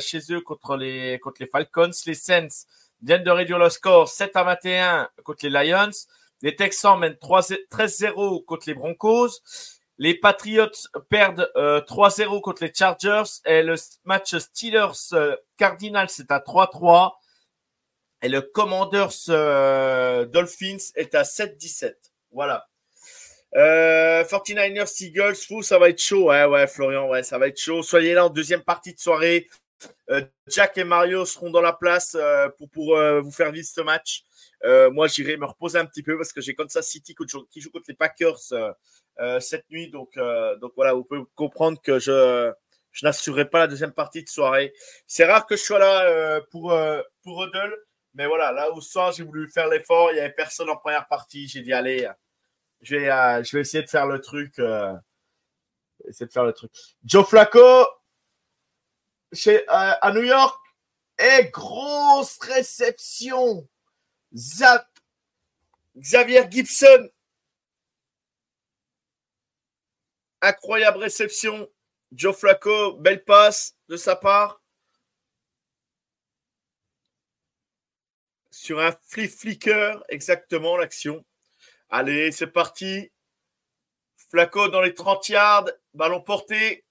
chez 0.01 0.21
eux 0.31 0.41
contre 0.41 0.77
les, 0.77 1.19
contre 1.21 1.39
les 1.41 1.47
Falcons. 1.47 1.91
Les 2.07 2.15
Saints 2.15 2.67
viennent 3.03 3.25
de 3.25 3.31
réduire 3.31 3.59
le 3.59 3.71
score 3.71 4.09
7 4.09 4.37
à 4.37 4.45
21 4.45 5.09
contre 5.25 5.47
les 5.47 5.51
Lions. 5.51 5.91
Les 6.43 6.57
Texans 6.57 6.99
mènent 6.99 7.15
13-0 7.15 8.45
contre 8.45 8.65
les 8.67 8.75
Broncos. 8.75 9.41
Les 9.99 10.15
Patriots 10.15 10.89
perdent 11.11 11.51
3-0 11.55 12.41
contre 12.41 12.65
les 12.65 12.73
Chargers. 12.75 13.31
Et 13.45 13.63
le 13.63 13.75
match 14.05 14.35
Steelers-Cardinals, 14.35 16.09
c'est 16.09 16.31
à 16.31 16.39
3-3. 16.39 17.13
Et 18.23 18.29
le 18.29 18.43
Commanders 18.43 19.29
euh, 19.29 20.27
Dolphins 20.27 20.93
est 20.95 21.15
à 21.15 21.23
7-17. 21.23 21.95
Voilà. 22.33 22.67
Euh, 23.57 24.23
49ers 24.25 25.03
Eagles, 25.03 25.35
fou, 25.35 25.62
ça 25.62 25.79
va 25.79 25.89
être 25.89 26.00
chaud. 26.00 26.29
Ouais, 26.29 26.45
ouais, 26.45 26.67
Florian, 26.67 27.09
ouais, 27.09 27.23
ça 27.23 27.39
va 27.39 27.49
être 27.49 27.59
chaud. 27.59 27.83
Soyez 27.83 28.15
là 28.15 28.27
en 28.27 28.31
deuxième 28.31 28.62
partie 28.62 28.95
de 28.95 29.00
soirée. 29.00 29.49
Euh, 30.11 30.23
Jack 30.47 30.79
et 30.79 30.85
Mario 30.85 31.25
seront 31.25 31.50
dans 31.50 31.61
la 31.61 31.73
place 31.73 32.17
euh, 32.19 32.49
pour, 32.59 32.69
pour 32.71 32.97
euh, 32.97 33.21
vous 33.21 33.31
faire 33.31 33.50
vivre 33.50 33.67
ce 33.67 33.81
match. 33.81 34.25
moi, 34.93 35.07
j'irai 35.07 35.37
me 35.37 35.47
reposer 35.47 35.79
un 35.79 35.87
petit 35.87 36.03
peu 36.03 36.17
parce 36.17 36.33
que 36.33 36.41
j'ai 36.41 36.55
Kansas 36.55 36.87
City 36.87 37.15
qui 37.15 37.61
joue 37.61 37.71
contre 37.71 37.87
les 37.89 37.95
Packers 37.95 38.39
cette 39.41 39.69
nuit. 39.71 39.91
Donc, 39.91 40.19
donc 40.61 40.73
voilà, 40.77 40.93
vous 40.95 41.05
pouvez 41.05 41.23
comprendre 41.35 41.81
que 41.81 41.99
je, 41.99 42.53
je 42.93 43.07
n'assurerai 43.07 43.49
pas 43.49 43.61
la 43.61 43.67
deuxième 43.69 43.93
partie 43.93 44.23
de 44.23 44.29
soirée. 44.29 44.73
C'est 45.07 45.25
rare 45.25 45.47
que 45.47 45.57
je 45.57 45.62
sois 45.62 45.79
là 45.79 46.41
pour, 46.50 46.77
pour 47.23 47.45
Huddle. 47.45 47.75
Mais 48.14 48.26
voilà, 48.26 48.52
là 48.52 48.73
où 48.73 48.81
ça, 48.81 49.11
j'ai 49.12 49.23
voulu 49.23 49.50
faire 49.50 49.69
l'effort. 49.69 50.11
Il 50.11 50.14
n'y 50.14 50.21
avait 50.21 50.33
personne 50.33 50.69
en 50.69 50.76
première 50.76 51.07
partie. 51.07 51.47
J'ai 51.49 51.62
dit, 51.62 51.73
allez, 51.73 52.09
je 52.81 52.97
vais, 52.97 53.11
euh, 53.11 53.43
je 53.43 53.57
vais 53.57 53.61
essayer 53.61 53.85
de 53.85 53.90
faire 53.90 54.07
le 54.07 54.21
truc. 54.21 54.59
Euh, 54.59 54.95
essayer 56.07 56.26
de 56.26 56.33
faire 56.33 56.45
le 56.45 56.52
truc. 56.52 56.73
Joe 57.05 57.29
Flacco, 57.29 57.87
chez, 59.33 59.59
euh, 59.62 59.64
à 59.69 60.12
New 60.12 60.23
York, 60.23 60.59
et 61.19 61.50
grosse 61.50 62.38
réception. 62.40 63.69
Zap, 64.35 64.88
Xavier 65.97 66.50
Gibson. 66.50 67.09
Incroyable 70.40 70.99
réception. 70.99 71.69
Joe 72.12 72.37
Flacco, 72.37 72.95
belle 72.95 73.25
passe 73.25 73.76
de 73.88 73.97
sa 73.97 74.17
part. 74.17 74.60
Sur 78.61 78.79
un 78.79 78.93
flip 79.09 79.31
flicker, 79.31 80.05
exactement 80.11 80.76
l'action. 80.76 81.25
Allez, 81.88 82.31
c'est 82.31 82.47
parti. 82.47 83.11
Flaco 84.31 84.69
dans 84.69 84.83
les 84.83 84.93
30 84.93 85.29
yards, 85.31 85.71
ballon 85.95 86.21
porté. 86.21 86.85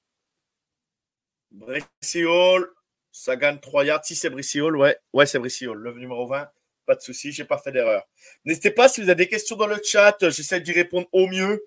Hall, 2.25 2.71
ça 3.11 3.35
gagne 3.35 3.59
3 3.59 3.85
yards. 3.85 4.03
Si 4.03 4.15
c'est 4.15 4.29
Hall, 4.59 4.77
ouais, 4.77 4.97
ouais, 5.13 5.27
c'est 5.27 5.37
Hall, 5.37 5.77
le 5.77 5.93
numéro 5.93 6.25
20. 6.25 6.49
Pas 6.87 6.95
de 6.95 7.01
souci, 7.01 7.31
j'ai 7.31 7.45
pas 7.45 7.59
fait 7.59 7.71
d'erreur. 7.71 8.03
N'hésitez 8.45 8.71
pas 8.71 8.89
si 8.89 9.01
vous 9.01 9.09
avez 9.09 9.25
des 9.25 9.29
questions 9.29 9.55
dans 9.55 9.67
le 9.67 9.79
chat, 9.83 10.17
j'essaie 10.21 10.61
d'y 10.61 10.71
répondre 10.71 11.07
au 11.11 11.27
mieux. 11.27 11.63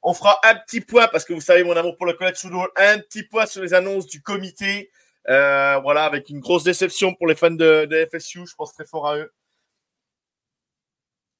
On 0.00 0.14
fera 0.14 0.40
un 0.44 0.54
petit 0.54 0.80
point 0.80 1.08
parce 1.08 1.26
que 1.26 1.34
vous 1.34 1.42
savez 1.42 1.62
mon 1.62 1.76
amour 1.76 1.98
pour 1.98 2.06
le 2.06 2.14
college 2.14 2.38
football, 2.38 2.70
un 2.76 3.00
petit 3.00 3.24
point 3.24 3.44
sur 3.44 3.60
les 3.60 3.74
annonces 3.74 4.06
du 4.06 4.22
comité. 4.22 4.90
Euh, 5.28 5.78
voilà, 5.80 6.06
avec 6.06 6.30
une 6.30 6.40
grosse 6.40 6.64
déception 6.64 7.14
pour 7.14 7.26
les 7.26 7.34
fans 7.34 7.50
de 7.50 8.08
FSU, 8.10 8.46
je 8.46 8.54
pense 8.54 8.72
très 8.72 8.86
fort 8.86 9.06
à 9.08 9.18
eux. 9.18 9.30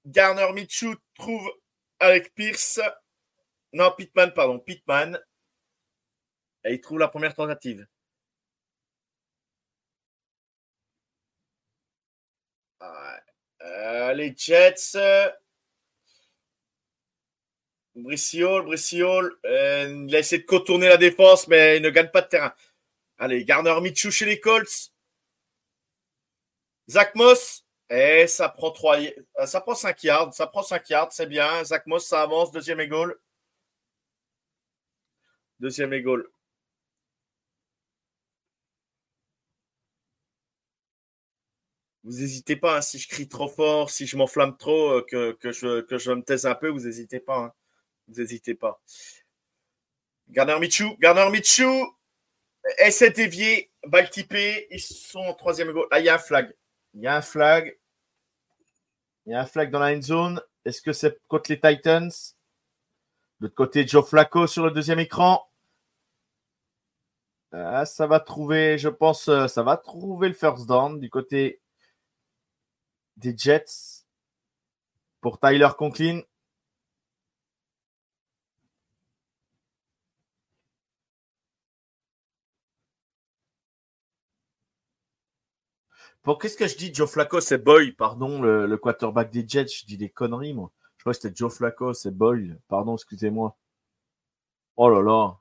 Garner 0.06 0.52
Michou 0.52 0.94
trouve 1.14 1.50
avec 1.98 2.34
Pierce. 2.34 2.80
Non, 3.72 3.92
Pittman, 3.96 4.32
pardon, 4.34 4.58
Pittman. 4.58 5.18
Et 6.64 6.74
il 6.74 6.80
trouve 6.80 6.98
la 6.98 7.08
première 7.08 7.34
tentative. 7.34 7.86
Euh, 13.62 14.12
les 14.14 14.34
Jets. 14.36 14.96
Brissiol, 17.94 18.64
Brissiol. 18.64 19.38
Euh, 19.44 20.06
il 20.08 20.16
a 20.16 20.18
essayé 20.18 20.42
de 20.42 20.46
contourner 20.46 20.88
la 20.88 20.96
défense, 20.96 21.46
mais 21.48 21.76
il 21.76 21.82
ne 21.82 21.90
gagne 21.90 22.10
pas 22.10 22.22
de 22.22 22.28
terrain. 22.28 22.54
Allez, 23.18 23.44
Garner 23.44 23.78
Michou 23.80 24.10
chez 24.10 24.24
les 24.26 24.40
Colts. 24.40 24.92
Zach 26.88 27.14
Moss. 27.14 27.64
Et 27.92 28.26
ça 28.26 28.48
prend 28.48 28.70
trois, 28.70 28.98
euh, 28.98 29.46
ça 29.46 29.60
prend 29.60 29.74
5 29.74 30.02
yards, 30.04 30.32
ça 30.34 30.46
prend 30.46 30.62
5 30.62 30.88
yards, 30.88 31.12
c'est 31.12 31.26
bien. 31.26 31.62
Zach 31.64 31.86
Moss, 31.86 32.06
ça 32.06 32.22
avance, 32.22 32.50
deuxième 32.50 32.80
égale. 32.80 33.14
Deuxième 35.60 35.92
égale. 35.92 36.24
Vous 42.04 42.12
n'hésitez 42.12 42.56
pas, 42.56 42.78
hein, 42.78 42.80
si 42.80 42.98
je 42.98 43.08
crie 43.08 43.28
trop 43.28 43.48
fort, 43.48 43.90
si 43.90 44.06
je 44.06 44.16
m'enflamme 44.16 44.56
trop, 44.56 44.92
euh, 44.92 45.02
que, 45.38 45.52
je, 45.52 46.10
me 46.12 46.22
taise 46.22 46.46
un 46.46 46.54
peu, 46.54 46.68
vous 46.68 46.80
n'hésitez 46.80 47.20
pas. 47.20 47.36
Hein. 47.38 47.52
Vous 48.08 48.20
n'hésitez 48.20 48.54
pas. 48.54 48.80
Garner 50.30 50.58
Michou, 50.58 50.96
Garner 50.98 51.30
Michou, 51.30 51.94
essai 52.78 53.10
dévié, 53.10 53.70
balle 53.86 54.08
ils 54.16 54.80
sont 54.80 55.20
en 55.20 55.34
troisième 55.34 55.70
égale. 55.70 55.84
Ah, 55.90 56.00
il 56.00 56.06
y 56.06 56.08
a 56.08 56.14
un 56.14 56.18
flag. 56.18 56.54
Il 56.94 57.02
y 57.02 57.06
a 57.06 57.16
un 57.16 57.22
flag. 57.22 57.76
Il 59.26 59.32
y 59.32 59.34
a 59.34 59.40
un 59.40 59.46
flag 59.46 59.70
dans 59.70 59.78
la 59.78 59.96
end 59.96 60.02
zone. 60.02 60.40
Est-ce 60.64 60.82
que 60.82 60.92
c'est 60.92 61.20
contre 61.28 61.50
les 61.50 61.60
Titans? 61.60 62.10
De 63.40 63.46
l'autre 63.46 63.54
côté, 63.54 63.86
Joe 63.86 64.08
Flacco 64.08 64.46
sur 64.46 64.64
le 64.64 64.70
deuxième 64.70 64.98
écran. 64.98 65.48
Ah, 67.52 67.84
ça 67.84 68.06
va 68.06 68.18
trouver, 68.18 68.78
je 68.78 68.88
pense, 68.88 69.28
euh, 69.28 69.46
ça 69.46 69.62
va 69.62 69.76
trouver 69.76 70.28
le 70.28 70.34
first 70.34 70.66
down 70.66 70.98
du 70.98 71.10
côté 71.10 71.60
des 73.16 73.36
Jets 73.36 74.06
pour 75.20 75.38
Tyler 75.38 75.68
Conklin. 75.76 76.22
Pour 86.22 86.38
qu'est-ce 86.38 86.56
que 86.56 86.68
je 86.68 86.76
dis 86.76 86.94
Joe 86.94 87.10
Flacco, 87.10 87.40
c'est 87.40 87.58
Boy, 87.58 87.92
pardon, 87.92 88.40
le, 88.40 88.76
quarterback 88.76 89.30
des 89.32 89.46
Jets. 89.46 89.66
Je 89.66 89.86
dis 89.86 89.96
des 89.96 90.08
conneries, 90.08 90.54
moi. 90.54 90.70
Je 90.96 91.02
crois 91.02 91.14
que 91.14 91.20
c'était 91.20 91.34
Joe 91.34 91.52
Flacco, 91.52 91.92
c'est 91.94 92.16
Boy. 92.16 92.54
Pardon, 92.68 92.94
excusez-moi. 92.94 93.56
Oh 94.76 94.88
là 94.88 95.02
là. 95.02 95.36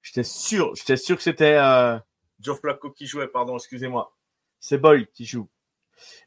J'étais 0.00 0.22
sûr, 0.22 0.74
j'étais 0.76 0.96
sûr 0.96 1.16
que 1.16 1.22
c'était 1.22 1.56
euh, 1.56 1.98
Joe 2.38 2.58
Flacco 2.60 2.90
qui 2.90 3.06
jouait, 3.06 3.26
pardon, 3.26 3.56
excusez-moi. 3.56 4.14
C'est 4.60 4.78
Boy 4.78 5.08
qui 5.12 5.24
joue. 5.24 5.48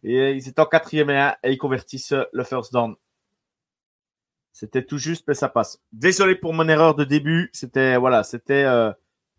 Et 0.03 0.31
ils 0.33 0.47
étaient 0.49 0.59
en 0.59 0.65
quatrième 0.65 1.09
et 1.09 1.17
un 1.17 1.35
et 1.43 1.53
ils 1.53 1.57
convertissent 1.57 2.15
le 2.33 2.43
first 2.43 2.73
down. 2.73 2.95
C'était 4.51 4.83
tout 4.83 4.97
juste, 4.97 5.25
mais 5.27 5.35
ça 5.35 5.47
passe. 5.47 5.81
Désolé 5.93 6.35
pour 6.35 6.53
mon 6.53 6.67
erreur 6.67 6.95
de 6.95 7.03
début. 7.03 7.49
C'était 7.53 7.95
voilà, 7.97 8.23
c'était 8.23 8.63
euh, 8.63 8.91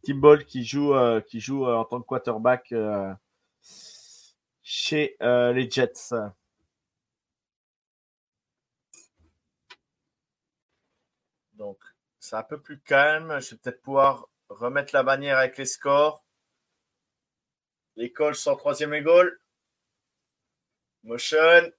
qui 0.02 0.64
joue, 0.64 0.94
euh, 0.94 1.20
qui 1.20 1.40
joue 1.40 1.66
en 1.66 1.84
tant 1.84 2.00
que 2.00 2.06
quarterback 2.06 2.72
chez 4.70 5.16
euh, 5.22 5.50
les 5.54 5.70
Jets. 5.70 6.12
Donc, 11.54 11.82
c'est 12.20 12.36
un 12.36 12.42
peu 12.42 12.60
plus 12.60 12.78
calme. 12.80 13.40
Je 13.40 13.52
vais 13.52 13.56
peut-être 13.56 13.80
pouvoir 13.80 14.28
remettre 14.50 14.94
la 14.94 15.02
bannière 15.02 15.38
avec 15.38 15.56
les 15.56 15.64
scores. 15.64 16.22
Les 17.96 18.12
Colts 18.12 18.36
sont 18.36 18.56
troisième 18.56 18.92
et. 18.92 19.04
Motion. 21.02 21.72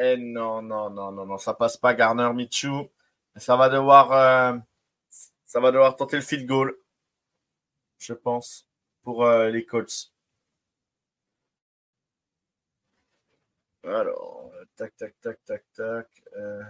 Eh 0.00 0.16
non, 0.16 0.62
non, 0.62 0.90
non, 0.90 1.12
non, 1.12 1.26
non, 1.26 1.38
ça 1.38 1.54
passe 1.54 1.76
pas 1.76 1.94
Garner 1.94 2.32
Michou. 2.34 2.90
Ça 3.36 3.56
va 3.56 3.68
devoir, 3.68 4.12
euh, 4.12 4.58
ça 5.44 5.60
va 5.60 5.70
devoir 5.70 5.94
tenter 5.94 6.16
le 6.16 6.22
field 6.22 6.46
goal, 6.46 6.76
je 7.98 8.14
pense, 8.14 8.66
pour 9.02 9.24
euh, 9.24 9.48
les 9.50 9.64
Colts. 9.64 10.09
Alors, 13.84 14.52
tac, 14.76 14.96
tac, 14.96 15.14
tac, 15.20 15.38
tac, 15.44 15.64
tac. 15.74 16.06
Euh, 16.36 16.62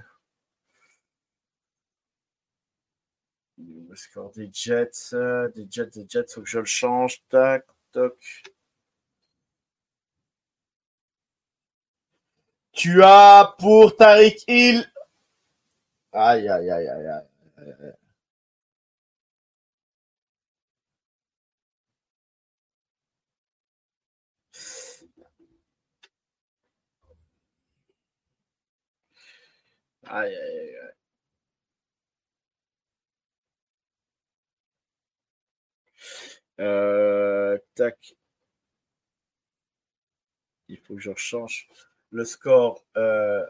le 3.59 3.97
score 3.97 4.31
des 4.33 4.50
Jets, 4.52 5.14
des 5.55 5.67
Jets, 5.71 5.90
des 5.90 6.07
Jets, 6.09 6.26
faut 6.33 6.43
que 6.43 6.49
je 6.49 6.59
le 6.61 6.64
change. 6.64 7.23
Tac, 7.29 7.67
tac. 7.93 8.12
Tu 12.73 13.02
as 13.02 13.55
pour 13.59 13.97
Tariq 13.97 14.45
Hill. 14.49 14.87
Aïe, 16.12 16.49
aïe, 16.49 16.71
aïe, 16.71 16.88
aïe, 16.88 17.07
aïe. 17.07 17.93
Aïe, 30.11 30.35
aïe, 30.35 30.59
aïe. 30.59 30.90
Euh, 36.61 37.59
tac. 37.75 38.14
Il 40.69 40.79
faut 40.79 40.95
que 40.95 41.00
je 41.00 41.14
change 41.17 41.69
le 42.11 42.25
score 42.25 42.85
euh, 42.97 43.47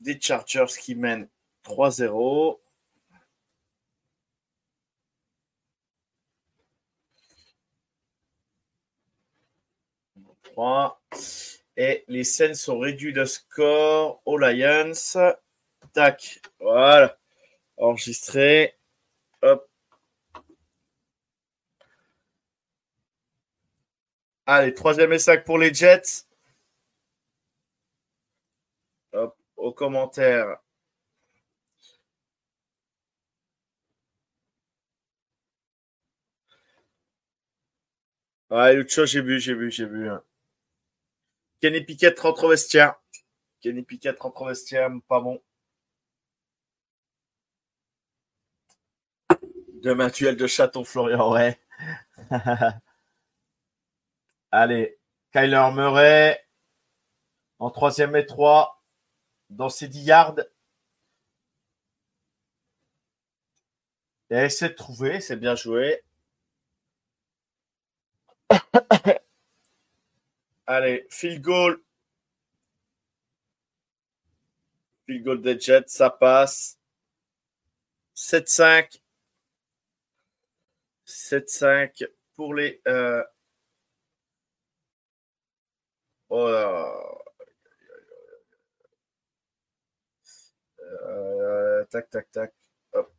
des 0.00 0.20
Chargers 0.20 0.66
qui 0.80 0.94
mènent 0.94 1.28
3-0. 1.64 2.60
Et 11.76 12.04
les 12.08 12.24
scènes 12.24 12.54
sont 12.54 12.78
réduits 12.78 13.12
de 13.12 13.24
score 13.24 14.20
aux 14.26 14.36
Lions. 14.36 14.92
Tac, 15.92 16.40
voilà. 16.60 17.18
Enregistré. 17.76 18.76
Hop. 19.42 19.68
Allez, 24.46 24.74
troisième 24.74 25.18
5 25.18 25.44
pour 25.44 25.58
les 25.58 25.72
Jets. 25.72 26.26
Hop, 29.12 29.36
aux 29.56 29.72
commentaires. 29.72 30.58
Ouais, 38.50 38.86
chose, 38.88 39.10
j'ai 39.10 39.20
vu, 39.22 39.38
j'ai 39.40 39.54
vu, 39.54 39.70
j'ai 39.70 39.86
vu. 39.86 40.08
Hein. 40.10 40.22
Kenny 41.60 41.82
Piquet 41.82 42.14
rentre 42.18 42.44
au 42.44 42.48
vestiaire. 42.48 42.94
Kenny 43.60 43.82
Piquet 43.82 44.10
rentre 44.18 44.42
au 44.42 44.46
vestiaire, 44.48 44.90
pas 45.08 45.20
bon. 45.20 45.40
Demain, 49.82 50.08
duel 50.08 50.36
de 50.36 50.46
chaton, 50.46 50.84
Florian, 50.84 51.32
ouais. 51.32 51.58
Allez, 54.50 54.98
Kyler 55.32 55.70
Murray 55.72 56.46
en 57.58 57.70
troisième 57.70 58.14
et 58.14 58.26
trois 58.26 58.82
dans 59.48 59.70
ses 59.70 59.88
10 59.88 60.02
yards. 60.02 60.40
Et 64.30 64.36
essaie 64.36 64.68
de 64.68 64.74
trouver, 64.74 65.20
c'est 65.20 65.36
bien 65.36 65.54
joué. 65.54 66.02
Allez, 70.66 71.06
field 71.08 71.40
goal. 71.40 71.82
Field 75.06 75.24
goal 75.24 75.40
des 75.40 75.58
Jets, 75.58 75.84
ça 75.88 76.10
passe. 76.10 76.78
7-5. 78.14 79.00
7-5 81.10 82.06
pour 82.36 82.54
les. 82.54 82.80
Euh... 82.86 83.22
Oh 86.28 86.46
euh... 90.86 91.84
tac, 91.90 92.08
tac, 92.10 92.30
tac. 92.30 92.52
Hop. 92.92 93.12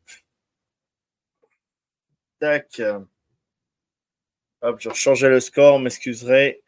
Tac. 2.40 2.82
Hop, 4.62 4.80
je 4.80 4.90
changeais 4.90 5.28
le 5.28 5.40
score, 5.40 5.78
m'excuserez. 5.78 6.62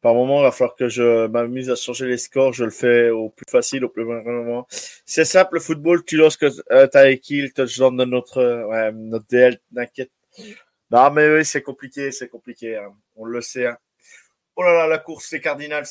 Par 0.00 0.14
moment, 0.14 0.40
il 0.40 0.42
va 0.42 0.52
falloir 0.52 0.76
que 0.76 0.88
je 0.88 1.26
m'amuse 1.28 1.70
à 1.70 1.76
changer 1.76 2.06
les 2.06 2.18
scores. 2.18 2.52
Je 2.52 2.64
le 2.64 2.70
fais 2.70 3.10
au 3.10 3.30
plus 3.30 3.46
facile, 3.48 3.84
au 3.84 3.88
plus 3.88 4.04
moment. 4.04 4.66
C'est 5.06 5.24
simple, 5.24 5.54
le 5.54 5.60
football, 5.60 6.04
tu 6.04 6.16
lorsque 6.16 6.44
euh, 6.44 6.88
tu 6.88 6.98
as 6.98 7.08
équipe, 7.10 7.54
touchdown 7.54 7.96
de 7.96 8.04
notre, 8.04 8.66
ouais, 8.68 8.92
notre 8.92 9.26
DL, 9.28 9.58
t'inquiète. 9.74 10.10
Non, 10.90 11.10
mais 11.10 11.28
oui, 11.28 11.44
c'est 11.44 11.62
compliqué, 11.62 12.12
c'est 12.12 12.28
compliqué. 12.28 12.76
Hein. 12.76 12.94
On 13.16 13.24
le 13.24 13.40
sait. 13.40 13.66
Hein. 13.66 13.78
Oh 14.56 14.62
là 14.62 14.72
là, 14.72 14.86
la 14.86 14.98
course, 14.98 15.32
les 15.32 15.40
Cardinals. 15.40 15.86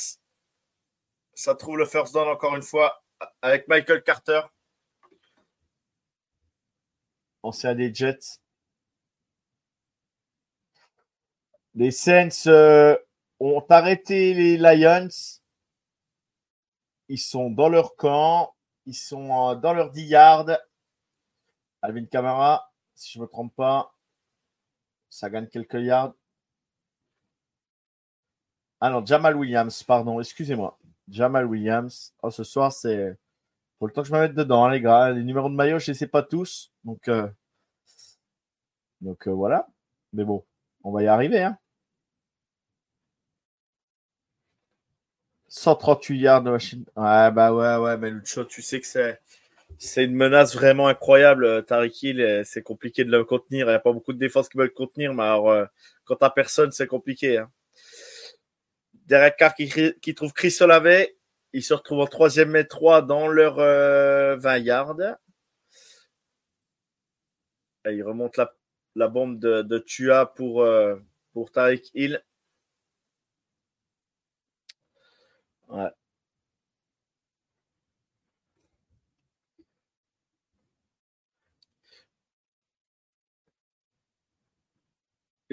Ça 1.34 1.56
trouve 1.56 1.78
le 1.78 1.86
first 1.86 2.14
down 2.14 2.28
encore 2.28 2.56
une 2.56 2.62
fois 2.62 3.04
avec 3.42 3.68
Michael 3.68 4.04
Carter. 4.04 4.42
Ancien 7.42 7.76
des 7.76 7.94
Jets. 7.94 8.40
Les 11.76 11.92
Saints 11.92 12.48
euh, 12.48 12.96
ont 13.40 13.66
arrêté 13.70 14.34
les 14.34 14.58
Lions. 14.58 15.10
Ils 17.10 17.18
sont 17.18 17.50
dans 17.50 17.68
leur 17.68 17.96
camp. 17.96 18.56
Ils 18.86 18.94
sont 18.96 19.50
euh, 19.50 19.56
dans 19.56 19.74
leur 19.74 19.92
10 19.92 20.04
yards. 20.04 20.58
Alvin 21.82 22.06
Kamara, 22.06 22.72
si 22.96 23.12
je 23.14 23.20
ne 23.20 23.24
me 23.24 23.28
trompe 23.28 23.54
pas, 23.56 23.94
ça 25.14 25.30
gagne 25.30 25.48
quelques 25.48 25.76
yards. 25.76 26.16
Non, 28.82 29.06
Jamal 29.06 29.36
Williams, 29.38 29.84
pardon, 29.84 30.20
excusez-moi. 30.20 30.78
Jamal 31.08 31.46
Williams. 31.46 32.14
Oh, 32.22 32.32
ce 32.32 32.44
soir, 32.44 32.72
c'est. 32.74 33.18
Faut 33.80 33.88
le 33.88 33.94
temps 33.94 34.02
que 34.02 34.08
je 34.10 34.14
me 34.14 34.20
mette 34.20 34.34
dedans, 34.36 34.66
hein, 34.66 34.72
les 34.72 34.82
gars. 34.82 35.12
Les 35.12 35.24
numéros 35.24 35.50
de 35.50 35.56
maillot, 35.56 35.80
je 35.80 35.92
ne 35.92 35.94
les 35.94 36.00
sais 36.00 36.08
pas 36.08 36.24
tous. 36.24 36.72
Donc, 36.84 37.08
euh, 37.08 37.28
donc 39.02 39.28
voilà. 39.28 39.68
Mais 40.14 40.24
bon, 40.26 40.44
on 40.84 40.92
va 40.92 41.04
y 41.04 41.08
arriver. 41.08 41.44
Hein. 41.44 41.58
138 45.48 46.18
yards 46.18 46.44
de 46.44 46.52
machine. 46.52 46.86
Ouais, 46.96 47.32
bah 47.32 47.54
ouais, 47.54 47.78
ouais, 47.78 47.98
mais 47.98 48.10
Lucho, 48.10 48.44
tu 48.46 48.62
sais 48.62 48.82
que 48.82 48.88
c'est. 48.88 49.22
C'est 49.80 50.06
une 50.06 50.16
menace 50.16 50.56
vraiment 50.56 50.88
incroyable. 50.88 51.46
Euh, 51.46 51.62
Tariq 51.62 52.04
Hill, 52.04 52.22
euh, 52.22 52.44
c'est 52.46 52.64
compliqué 52.64 53.04
de 53.04 53.12
le 53.12 53.24
contenir. 53.24 53.68
Il 53.68 53.70
n'y 53.70 53.76
a 53.76 53.80
pas 53.80 53.92
beaucoup 53.92 54.14
de 54.14 54.20
défense 54.20 54.50
qui 54.50 54.58
veulent 54.58 54.68
le 54.68 54.74
contenir, 54.74 55.14
mais 55.14 55.24
alors, 55.24 55.50
euh, 55.52 55.66
quand 56.06 56.16
t'as 56.18 56.30
personne, 56.30 56.72
c'est 56.72 56.88
compliqué. 56.88 57.38
Hein. 57.38 57.52
Derek 59.08 59.36
Carr 59.38 59.54
qui, 59.56 60.16
trouve 60.16 60.34
Chris 60.34 60.56
Olave. 60.62 61.08
Il 61.54 61.64
se 61.64 61.74
retrouve 61.74 62.00
en 62.00 62.08
troisième 62.08 62.56
et 62.56 62.68
3 62.68 63.02
dans 63.04 63.28
leur 63.28 63.58
20 63.58 64.58
yards. 64.60 64.96
Et 67.86 67.92
il 67.92 68.04
remonte 68.04 68.40
la, 68.96 69.08
bombe 69.08 69.40
de, 69.40 69.62
de 69.62 69.78
Tua 69.78 70.26
pour, 70.26 70.66
pour 71.34 71.52
Tariq 71.52 71.92
Hill. 71.94 72.24
Ouais. 75.68 75.90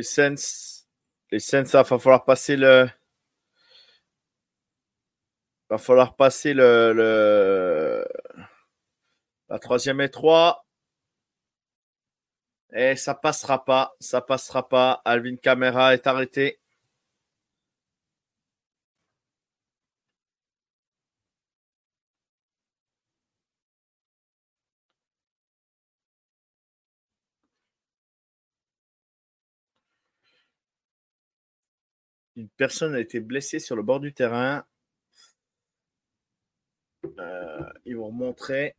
Les 0.01 0.05
Sens, 0.05 0.89
les 1.31 1.41
Sens, 1.41 1.73
va 1.73 1.85
falloir 1.85 2.25
passer 2.25 2.57
le. 2.57 2.89
Va 5.69 5.77
falloir 5.77 6.17
passer 6.17 6.55
le, 6.55 6.95
le... 6.95 8.09
la 9.51 9.59
troisième 9.59 10.01
et 10.01 10.09
trois. 10.11 10.65
Et 12.73 12.97
ça 12.97 13.15
passera 13.15 13.63
pas, 13.63 13.95
ça 14.01 14.23
passera 14.23 14.67
pas. 14.67 15.03
Alvin 15.05 15.37
Kamara 15.37 15.93
est 15.93 16.07
arrêté. 16.07 16.60
Une 32.41 32.49
personne 32.49 32.95
a 32.95 33.01
été 33.01 33.21
blessée 33.21 33.59
sur 33.59 33.77
le 33.77 33.83
bord 33.83 34.01
du 34.01 34.15
terrain. 34.15 34.65
Euh, 37.19 37.61
ils 37.85 37.99
vont 37.99 38.11
montrer. 38.11 38.75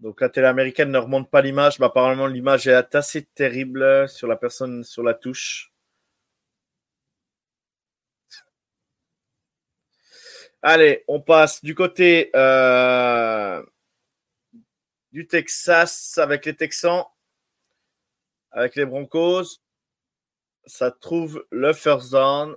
Donc 0.00 0.20
la 0.20 0.28
télé 0.28 0.46
américaine 0.46 0.90
ne 0.90 0.98
remonte 0.98 1.30
pas 1.30 1.40
l'image, 1.40 1.78
mais 1.78 1.86
apparemment 1.86 2.26
l'image 2.26 2.68
est 2.68 2.94
assez 2.94 3.24
terrible 3.24 4.06
sur 4.06 4.28
la 4.28 4.36
personne 4.36 4.84
sur 4.84 5.02
la 5.02 5.14
touche. 5.14 5.72
Allez, 10.60 11.04
on 11.08 11.22
passe 11.22 11.64
du 11.64 11.74
côté 11.74 12.30
euh, 12.36 13.62
du 15.14 15.28
Texas 15.28 16.18
avec 16.18 16.44
les 16.44 16.56
Texans, 16.56 17.04
avec 18.50 18.74
les 18.74 18.84
Broncos. 18.84 19.60
Ça 20.66 20.90
trouve 20.90 21.46
le 21.52 21.72
first 21.72 22.10
down. 22.10 22.56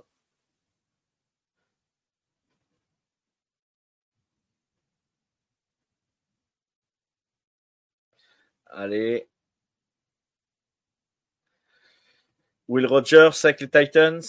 Allez. 8.66 9.28
Will 12.66 12.86
Rogers 12.86 13.30
avec 13.44 13.60
les 13.60 13.70
Titans. 13.70 14.20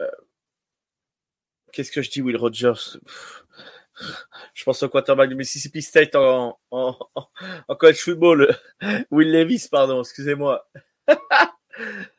Euh, 0.00 0.10
qu'est-ce 1.72 1.92
que 1.92 2.02
je 2.02 2.10
dis, 2.10 2.20
Will 2.20 2.36
Rogers? 2.36 2.98
Je 4.54 4.64
pense 4.64 4.82
au 4.82 4.88
quarterback 4.88 5.28
du 5.28 5.34
Mississippi 5.34 5.82
State 5.82 6.14
en, 6.14 6.58
college 7.78 8.00
football. 8.00 8.56
Will 9.10 9.30
Levis, 9.32 9.68
pardon, 9.70 10.00
excusez-moi. 10.00 10.68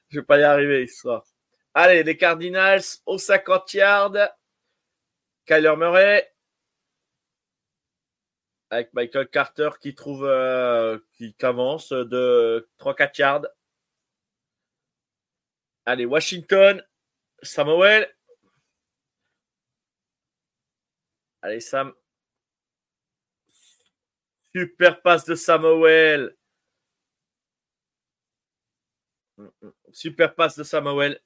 je 0.09 0.19
vais 0.19 0.25
pas 0.25 0.39
y 0.39 0.43
arriver 0.43 0.87
ce 0.87 0.99
soir. 0.99 1.25
Allez, 1.73 2.03
les 2.03 2.17
Cardinals 2.17 2.83
au 3.05 3.17
50 3.17 3.73
yards. 3.73 4.29
Kyler 5.45 5.75
Murray 5.77 6.31
avec 8.69 8.93
Michael 8.93 9.27
Carter 9.27 9.69
qui 9.79 9.95
trouve 9.95 10.25
euh, 10.25 10.97
qui, 11.17 11.35
avance 11.41 11.91
de 11.91 12.67
3-4 12.79 13.19
yards. 13.19 13.47
Allez, 15.85 16.05
Washington, 16.05 16.83
Samuel. 17.41 18.14
Allez, 21.45 21.61
Sam. 21.61 21.93
Super 24.51 24.99
passe 25.03 25.25
de 25.25 25.35
Samuel. 25.35 26.35
Super 29.91 30.33
passe 30.33 30.57
de 30.57 30.63
Samuel. 30.63 31.21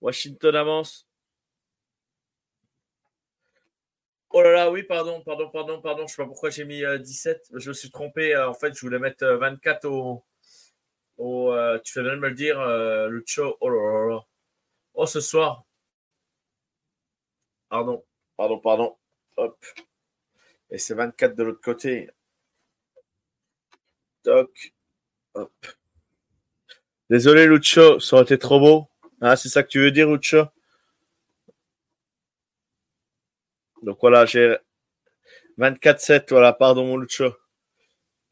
Washington 0.00 0.54
avance. 0.54 1.08
Oh 4.30 4.42
là 4.42 4.52
là, 4.52 4.70
oui, 4.70 4.84
pardon, 4.84 5.22
pardon, 5.24 5.50
pardon, 5.50 5.80
pardon. 5.82 6.06
Je 6.06 6.14
sais 6.14 6.22
pas 6.22 6.28
pourquoi 6.28 6.50
j'ai 6.50 6.64
mis 6.64 6.84
17. 7.00 7.48
Euh, 7.54 7.58
je 7.58 7.70
me 7.70 7.74
suis 7.74 7.90
trompé. 7.90 8.32
Euh, 8.32 8.48
en 8.48 8.54
fait, 8.54 8.74
je 8.76 8.80
voulais 8.82 9.00
mettre 9.00 9.26
24 9.26 9.86
euh, 9.86 10.14
au. 11.16 11.80
tu 11.82 11.92
fais 11.92 12.02
bien 12.02 12.14
me 12.14 12.28
le 12.28 12.34
dire, 12.36 12.64
Lucho. 13.08 13.56
Oh 13.60 13.70
là 13.70 13.82
là 13.82 14.08
là. 14.14 14.20
Oh, 14.94 15.06
ce 15.06 15.20
soir. 15.20 15.64
Pardon, 17.70 18.04
pardon, 18.38 18.58
pardon. 18.60 18.96
Hop. 19.36 19.62
Et 20.70 20.78
c'est 20.78 20.94
24 20.94 21.34
de 21.34 21.42
l'autre 21.42 21.60
côté. 21.60 22.10
Toc. 24.22 24.72
Hop. 25.34 25.52
Désolé, 27.10 27.46
Lucho, 27.46 28.00
ça 28.00 28.16
aurait 28.16 28.24
été 28.24 28.38
trop 28.38 28.60
beau. 28.60 28.88
Ah, 29.20 29.36
c'est 29.36 29.48
ça 29.48 29.62
que 29.62 29.68
tu 29.68 29.80
veux 29.80 29.90
dire, 29.90 30.08
Lucho? 30.08 30.44
Donc 33.82 33.98
voilà, 34.00 34.26
j'ai 34.26 34.56
24-7, 35.58 36.30
voilà, 36.30 36.52
pardon 36.52 36.86
mon 36.86 36.96
Lucho. 36.96 37.34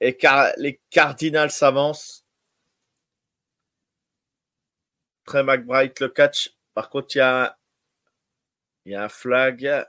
Et 0.01 0.17
car, 0.17 0.53
les 0.59 0.81
Cardinals 0.91 1.51
s'avancent. 1.51 2.25
Très 5.25 5.43
McBride 5.43 5.99
le 6.01 6.09
catch. 6.09 6.51
Par 6.75 6.91
contre, 6.91 7.17
il 7.17 7.19
y 7.19 7.23
a, 7.23 7.59
il 8.85 8.93
y 8.93 8.95
a 8.95 9.05
un 9.05 9.09
flag. 9.09 9.87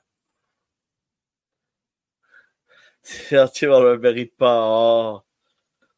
Tu 3.53 3.65
ne 3.67 3.91
le 3.91 3.97
mérite 3.99 4.35
pas. 4.35 4.63
Oh. 4.65 5.21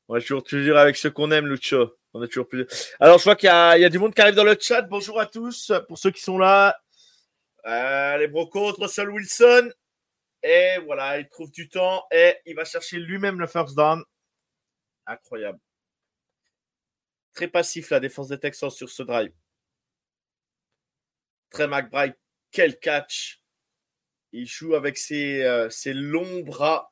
On 0.08 0.16
est 0.16 0.22
toujours, 0.22 0.78
avec 0.78 0.96
ceux 0.96 1.12
qu'on 1.12 1.32
aime, 1.32 1.48
Lucho. 1.48 1.96
On 2.14 2.24
est 2.24 2.28
toujours 2.28 2.48
plus. 2.48 2.68
Alors, 3.00 3.18
je 3.18 3.24
vois 3.24 3.36
qu'il 3.36 3.48
y, 3.48 3.52
a, 3.52 3.90
du 3.90 4.00
monde 4.00 4.14
qui 4.14 4.22
arrive 4.22 4.36
dans 4.36 4.44
le 4.44 4.58
chat. 4.60 4.82
Bonjour 4.84 5.20
à 5.20 5.26
tous. 5.26 5.72
Pour 5.88 5.98
ceux 5.98 6.12
qui 6.12 6.22
sont 6.22 6.38
là, 6.38 6.80
euh, 7.66 8.18
les 8.18 8.28
Brocos, 8.28 8.74
Russell 8.74 9.10
Wilson. 9.10 9.72
Et 10.44 10.78
voilà, 10.86 11.20
il 11.20 11.28
trouve 11.30 11.52
du 11.52 11.68
temps 11.68 12.06
et 12.12 12.38
il 12.46 12.56
va 12.56 12.64
chercher 12.64 12.98
lui-même 12.98 13.40
le 13.40 13.48
first 13.48 13.76
down. 13.76 14.04
Incroyable. 15.06 15.60
Très 17.34 17.48
passif 17.48 17.90
la 17.90 18.00
défense 18.00 18.30
des 18.30 18.40
Texans 18.40 18.72
sur 18.72 18.90
ce 18.90 19.04
drive. 19.04 19.34
Très 21.50 21.68
McBride, 21.68 22.16
quel 22.52 22.80
catch. 22.80 23.42
Il 24.32 24.46
joue 24.46 24.76
avec 24.76 24.98
ses, 24.98 25.44
euh, 25.44 25.70
ses 25.70 25.94
longs 25.94 26.42
bras. 26.42 26.92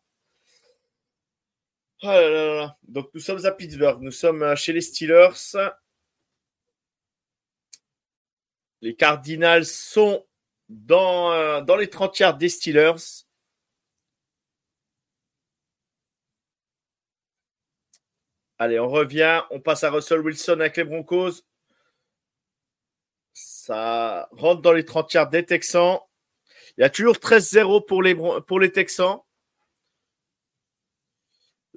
Oh 2.03 2.67
Donc 2.87 3.09
nous 3.13 3.19
sommes 3.19 3.43
à 3.45 3.51
Pittsburgh, 3.51 3.99
nous 4.01 4.11
sommes 4.11 4.43
euh, 4.43 4.55
chez 4.55 4.71
les 4.73 4.81
Steelers. 4.81 5.33
Les 8.81 8.95
Cardinals 8.95 9.65
sont 9.65 10.25
dans, 10.69 11.31
euh, 11.31 11.61
dans 11.61 11.75
les 11.75 11.89
30 11.89 12.19
yards 12.19 12.37
des 12.37 12.49
Steelers. 12.49 13.25
Allez, 18.59 18.79
on 18.79 18.89
revient. 18.89 19.41
On 19.51 19.59
passe 19.59 19.83
à 19.83 19.89
Russell 19.91 20.19
Wilson 20.21 20.59
avec 20.59 20.77
les 20.77 20.83
Broncos. 20.83 21.43
Ça 23.33 24.27
rentre 24.31 24.61
dans 24.61 24.73
les 24.73 24.85
30 24.85 25.13
yards 25.13 25.29
des 25.29 25.45
Texans. 25.45 25.99
Il 26.77 26.81
y 26.81 26.83
a 26.83 26.89
toujours 26.89 27.15
13-0 27.15 27.85
pour 27.85 28.03
les, 28.03 28.15
pour 28.15 28.59
les 28.59 28.71
Texans. 28.71 29.19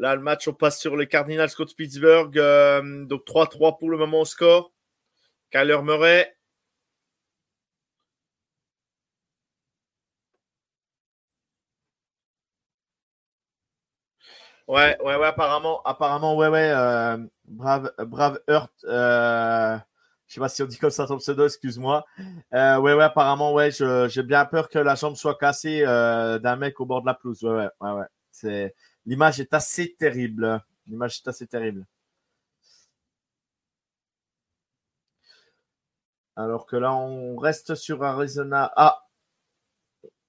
Là, 0.00 0.14
le 0.16 0.22
match, 0.22 0.48
on 0.48 0.54
passe 0.54 0.80
sur 0.80 0.96
les 0.96 1.06
Cardinals 1.06 1.52
contre 1.54 1.76
Pittsburgh. 1.76 2.36
Euh, 2.38 3.04
donc 3.04 3.26
3-3 3.26 3.76
pour 3.78 3.90
le 3.90 3.98
moment 3.98 4.20
au 4.20 4.24
score. 4.24 4.72
Kyler 5.52 5.82
Murray. 5.82 6.34
Ouais, 14.68 14.96
ouais, 15.04 15.16
ouais, 15.16 15.26
apparemment, 15.26 15.82
apparemment, 15.84 16.36
ouais, 16.36 16.46
ouais, 16.48 16.70
euh, 16.72 17.16
brave, 17.46 17.92
brave 17.98 18.38
Hurt, 18.48 18.70
euh, 18.84 19.76
je 20.28 20.34
sais 20.34 20.40
pas 20.40 20.48
si 20.48 20.62
on 20.62 20.66
dit 20.66 20.78
comme 20.78 20.90
ça 20.90 21.06
ton 21.06 21.16
pseudo, 21.18 21.44
excuse-moi. 21.46 22.04
Euh, 22.54 22.78
ouais, 22.78 22.94
ouais, 22.94 23.02
apparemment, 23.02 23.52
ouais, 23.52 23.70
j'ai 23.72 24.22
bien 24.22 24.44
peur 24.44 24.68
que 24.68 24.78
la 24.78 24.94
jambe 24.94 25.16
soit 25.16 25.34
cassée 25.36 25.82
d'un 25.84 26.56
mec 26.56 26.78
au 26.80 26.86
bord 26.86 27.00
de 27.02 27.06
la 27.06 27.14
pelouse. 27.14 27.42
Ouais, 27.42 27.50
ouais, 27.50 27.68
ouais, 27.80 27.90
ouais. 27.92 28.06
C'est, 28.30 28.74
l'image 29.06 29.40
est 29.40 29.54
assez 29.54 29.94
terrible. 29.94 30.62
L'image 30.86 31.18
est 31.18 31.28
assez 31.28 31.46
terrible. 31.46 31.86
Alors 36.36 36.66
que 36.66 36.76
là, 36.76 36.94
on 36.94 37.36
reste 37.36 37.74
sur 37.74 38.02
Arizona. 38.02 38.72
Ah, 38.76 39.06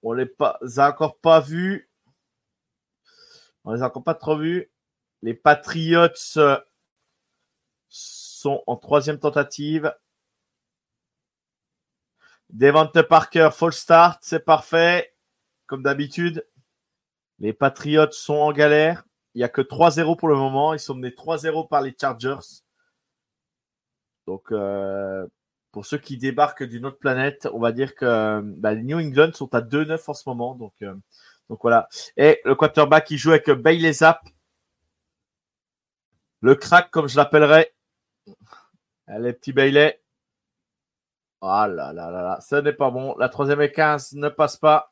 on 0.04 0.14
les 0.14 0.26
pas, 0.26 0.60
encore 0.78 1.18
pas 1.20 1.40
vu. 1.40 1.90
On 3.64 3.74
les 3.74 3.82
a 3.82 3.88
encore 3.88 4.04
pas 4.04 4.16
trop 4.16 4.38
vus. 4.38 4.72
Les 5.22 5.34
Patriots 5.34 6.38
euh, 6.38 6.60
sont 7.88 8.64
en 8.68 8.76
troisième 8.76 9.20
tentative. 9.20 9.94
Devante 12.50 13.02
Parker, 13.04 13.50
full 13.54 13.72
start, 13.72 14.20
c'est 14.24 14.44
parfait. 14.44 15.16
Comme 15.68 15.84
d'habitude, 15.84 16.46
les 17.42 17.54
Patriots 17.54 18.12
sont 18.12 18.36
en 18.36 18.52
galère. 18.54 19.04
Il 19.34 19.40
n'y 19.40 19.44
a 19.44 19.50
que 19.50 19.62
3-0 19.62 20.16
pour 20.16 20.30
le 20.30 20.36
moment. 20.36 20.74
Ils 20.74 20.80
sont 20.80 20.94
menés 20.94 21.10
3-0 21.10 21.68
par 21.68 21.82
les 21.82 21.96
Chargers. 22.00 22.62
Donc, 24.28 24.52
euh, 24.52 25.26
pour 25.72 25.86
ceux 25.86 25.98
qui 25.98 26.18
débarquent 26.18 26.64
d'une 26.64 26.86
autre 26.86 27.00
planète, 27.00 27.48
on 27.52 27.60
va 27.60 27.72
dire 27.72 27.96
que 27.96 28.42
bah, 28.42 28.74
les 28.74 28.84
New 28.84 29.00
England 29.00 29.32
sont 29.34 29.54
à 29.56 29.62
2-9 29.62 30.04
en 30.08 30.14
ce 30.14 30.30
moment. 30.30 30.54
Donc, 30.54 30.74
euh, 30.84 30.94
donc 31.50 31.60
voilà. 31.64 31.90
Et 32.16 32.42
le 32.46 32.54
quarterback 32.54 33.06
qui 33.06 33.18
joue 33.18 33.32
avec 33.32 33.50
Bailey 33.50 33.92
Zapp. 33.92 34.22
Le 36.42 36.54
crack, 36.56 36.92
comme 36.92 37.08
je 37.10 37.18
l'appellerais. 37.18 37.74
Allez, 39.08 39.34
petit 39.34 39.52
Bailey. 39.52 40.00
Ah 41.42 41.68
là 41.68 41.92
là 41.92 42.12
là 42.12 42.22
là, 42.22 42.40
ce 42.40 42.56
n'est 42.56 42.74
pas 42.74 42.92
bon. 42.92 43.16
La 43.18 43.28
troisième 43.30 43.62
et 43.62 43.72
15 43.72 44.14
ne 44.14 44.30
passe 44.30 44.58
pas. 44.58 44.92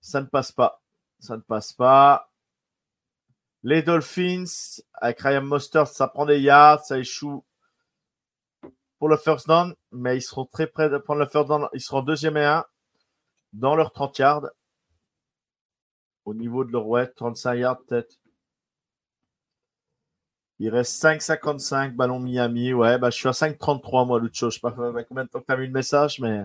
Ça 0.00 0.20
ne 0.20 0.26
passe 0.26 0.52
pas. 0.52 0.82
Ça 1.18 1.36
ne 1.36 1.42
passe 1.42 1.72
pas. 1.72 2.30
Les 3.62 3.82
Dolphins, 3.82 4.44
avec 4.94 5.20
Ryan 5.20 5.42
Mostert, 5.42 5.86
ça 5.86 6.08
prend 6.08 6.24
des 6.24 6.40
yards, 6.40 6.84
ça 6.84 6.98
échoue 6.98 7.44
pour 8.98 9.08
le 9.08 9.16
first 9.16 9.48
down, 9.48 9.74
mais 9.92 10.16
ils 10.16 10.22
seront 10.22 10.46
très 10.46 10.66
près 10.66 10.88
de 10.88 10.98
prendre 10.98 11.20
le 11.20 11.26
first 11.26 11.48
down. 11.48 11.68
Ils 11.74 11.80
seront 11.80 12.02
deuxième 12.02 12.36
et 12.36 12.44
un 12.44 12.64
dans 13.52 13.74
leur 13.74 13.92
30 13.92 14.18
yards. 14.18 14.46
Au 16.24 16.34
niveau 16.34 16.64
de 16.64 16.72
leur 16.72 16.86
ouais, 16.86 17.06
35 17.06 17.54
yards 17.54 17.82
peut-être. 17.84 18.20
Il 20.58 20.68
reste 20.68 21.02
5,55, 21.02 21.96
ballon 21.96 22.20
Miami. 22.20 22.74
Ouais, 22.74 22.98
bah, 22.98 23.08
je 23.08 23.16
suis 23.16 23.28
à 23.28 23.32
5,33 23.32 24.06
moi, 24.06 24.20
Lucho. 24.20 24.50
Je 24.50 24.56
sais 24.56 24.60
pas 24.60 24.72
combien 24.72 25.24
de 25.24 25.28
temps 25.30 25.40
tu 25.40 25.52
as 25.52 25.56
mis 25.56 25.66
le 25.66 25.72
message, 25.72 26.20
mais. 26.20 26.44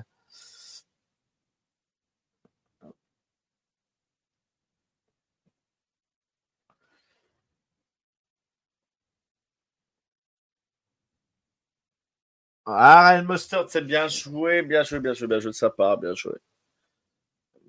Ah, 12.68 13.22
Mustard, 13.28 13.66
c'est 13.70 13.82
bien 13.82 14.08
joué, 14.08 14.62
bien 14.62 14.84
joué, 14.84 15.00
bien 15.00 15.14
joué, 15.14 15.28
bien 15.28 15.40
joué 15.40 15.50
de 15.52 15.56
sa 15.56 15.70
part, 15.72 15.98
bien 15.98 16.14
joué. 16.16 16.34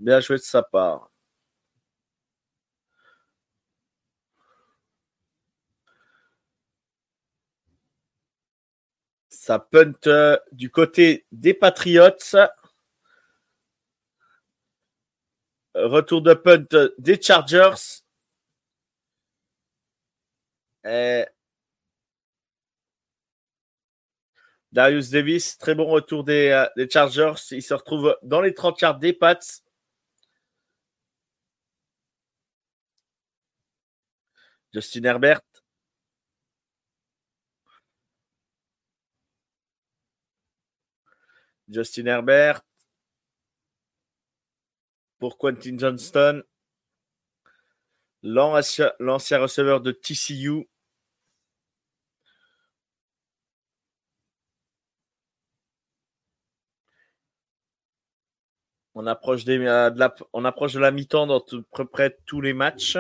Bien 0.00 0.20
joué 0.20 0.36
de 0.38 0.42
sa 0.42 0.62
part. 0.62 1.10
Ça 9.28 9.60
punt 9.60 9.92
euh, 10.08 10.36
du 10.50 10.68
côté 10.68 11.26
des 11.30 11.54
Patriots. 11.54 12.10
Retour 15.76 16.22
de 16.22 16.34
punt 16.34 16.66
des 16.98 17.22
Chargers. 17.22 18.02
Et 20.84 21.26
Darius 24.76 25.08
Davis, 25.08 25.56
très 25.56 25.74
bon 25.74 25.86
retour 25.86 26.22
euh, 26.28 26.68
des, 26.76 26.90
Chargers. 26.90 27.32
Il 27.50 27.62
se 27.62 27.72
retrouve 27.72 28.14
dans 28.22 28.42
les 28.42 28.52
30 28.52 28.78
yards 28.82 28.98
des 28.98 29.14
Pats. 29.14 29.38
Justin 34.74 35.04
Herbert. 35.04 35.40
Justin 41.68 42.04
Herbert. 42.06 42.60
Pour 45.18 45.38
Quentin 45.38 45.78
Johnston. 45.78 46.42
L'ancien 48.22 48.92
receveur 49.38 49.80
de 49.80 49.92
TCU. 49.92 50.68
On 58.98 59.06
approche, 59.06 59.44
des, 59.44 59.58
euh, 59.58 59.90
de 59.90 59.98
la, 59.98 60.14
on 60.32 60.46
approche 60.46 60.72
de 60.72 60.80
la 60.80 60.90
mi-temps 60.90 61.26
dans 61.26 61.40
tout, 61.40 61.62
près 61.92 62.16
tous 62.24 62.40
les 62.40 62.54
matchs. 62.54 62.96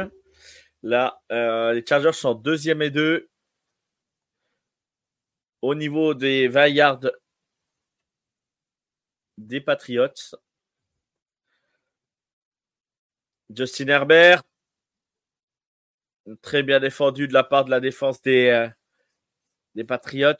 Là, 0.82 1.22
euh, 1.32 1.72
les 1.72 1.82
Chargers 1.86 2.12
sont 2.12 2.34
deuxième 2.34 2.82
et 2.82 2.90
deux. 2.90 3.30
Au 5.62 5.74
niveau 5.74 6.12
des 6.12 6.48
20 6.48 6.66
yards 6.68 7.00
des 9.38 9.62
Patriots. 9.62 10.36
Justin 13.48 13.88
Herbert. 13.88 14.42
Très 16.42 16.62
bien 16.62 16.78
défendu 16.78 17.26
de 17.26 17.32
la 17.32 17.42
part 17.42 17.64
de 17.64 17.70
la 17.70 17.80
défense 17.80 18.20
des, 18.20 18.48
euh, 18.48 18.68
des 19.74 19.84
Patriots. 19.84 20.34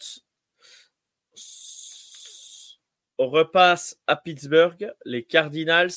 On 3.18 3.28
repasse 3.28 3.98
à 4.06 4.16
Pittsburgh, 4.16 4.92
les 5.04 5.24
Cardinals, 5.24 5.90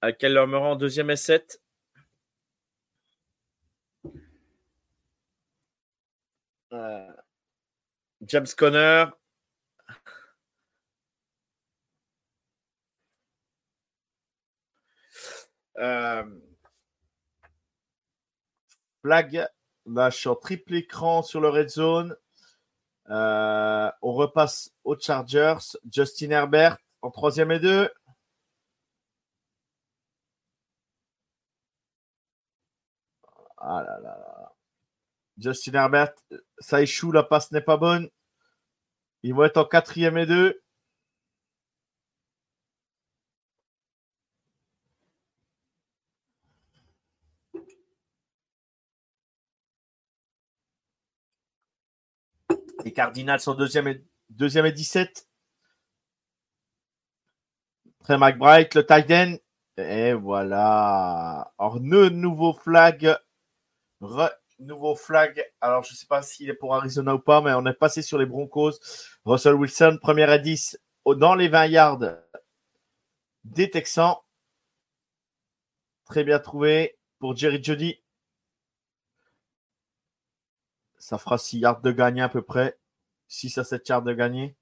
à 0.00 0.12
quel 0.12 0.32
leur 0.34 0.46
en 0.70 0.76
deuxième 0.76 1.10
et 1.10 1.16
7. 1.16 1.60
Euh, 6.72 7.12
James 8.22 8.46
Conner. 8.56 9.06
Euh, 15.78 16.24
flag, 19.02 19.46
là 19.86 20.10
je 20.10 20.16
en 20.18 20.34
triple 20.36 20.74
écran 20.74 21.22
sur 21.22 21.40
le 21.40 21.48
red 21.48 21.68
zone. 21.68 22.16
Euh, 23.10 23.90
on 24.02 24.12
repasse 24.12 24.70
aux 24.84 24.98
Chargers. 24.98 25.76
Justin 25.90 26.30
Herbert 26.30 26.78
en 27.02 27.10
troisième 27.10 27.50
et 27.52 27.58
deux. 27.58 27.90
Ah 33.58 33.82
là 33.84 33.98
là. 34.00 34.52
Justin 35.38 35.74
Herbert, 35.74 36.12
ça 36.58 36.82
échoue, 36.82 37.12
la 37.12 37.22
passe 37.22 37.52
n'est 37.52 37.60
pas 37.60 37.76
bonne. 37.76 38.08
Ils 39.22 39.34
vont 39.34 39.44
être 39.44 39.58
en 39.58 39.64
quatrième 39.64 40.18
et 40.18 40.26
deux. 40.26 40.60
Les 52.84 52.87
Cardinals 52.98 53.38
sont 53.38 53.54
deuxième 53.54 53.86
et, 53.86 54.04
deuxième 54.28 54.66
et 54.66 54.72
17. 54.72 55.28
Trey 58.02 58.18
McBride, 58.18 58.74
le 58.74 58.84
tight 58.84 59.40
Et 59.76 60.14
voilà. 60.14 61.54
Le 61.60 62.08
nouveau 62.08 62.52
flag. 62.54 63.16
nouveau 64.58 64.96
flag. 64.96 65.48
Alors, 65.60 65.84
je 65.84 65.92
ne 65.92 65.96
sais 65.96 66.08
pas 66.08 66.22
s'il 66.22 66.50
est 66.50 66.54
pour 66.54 66.74
Arizona 66.74 67.14
ou 67.14 67.20
pas, 67.20 67.40
mais 67.40 67.52
on 67.52 67.64
est 67.66 67.72
passé 67.72 68.02
sur 68.02 68.18
les 68.18 68.26
Broncos. 68.26 68.72
Russell 69.24 69.54
Wilson, 69.54 70.00
première 70.02 70.30
à 70.30 70.38
10 70.38 70.80
dans 71.06 71.36
les 71.36 71.46
20 71.46 71.66
yards 71.66 72.00
des 73.44 73.70
Texans. 73.70 74.16
Très 76.04 76.24
bien 76.24 76.40
trouvé 76.40 76.98
pour 77.20 77.36
Jerry 77.36 77.62
Jody. 77.62 78.02
Ça 80.98 81.16
fera 81.16 81.38
6 81.38 81.60
yards 81.60 81.80
de 81.80 81.92
gagner 81.92 82.22
à 82.22 82.28
peu 82.28 82.42
près. 82.42 82.76
6 83.28 83.58
à 83.58 83.64
7 83.64 83.88
yards 83.88 84.02
de 84.02 84.12
gagner. 84.14 84.56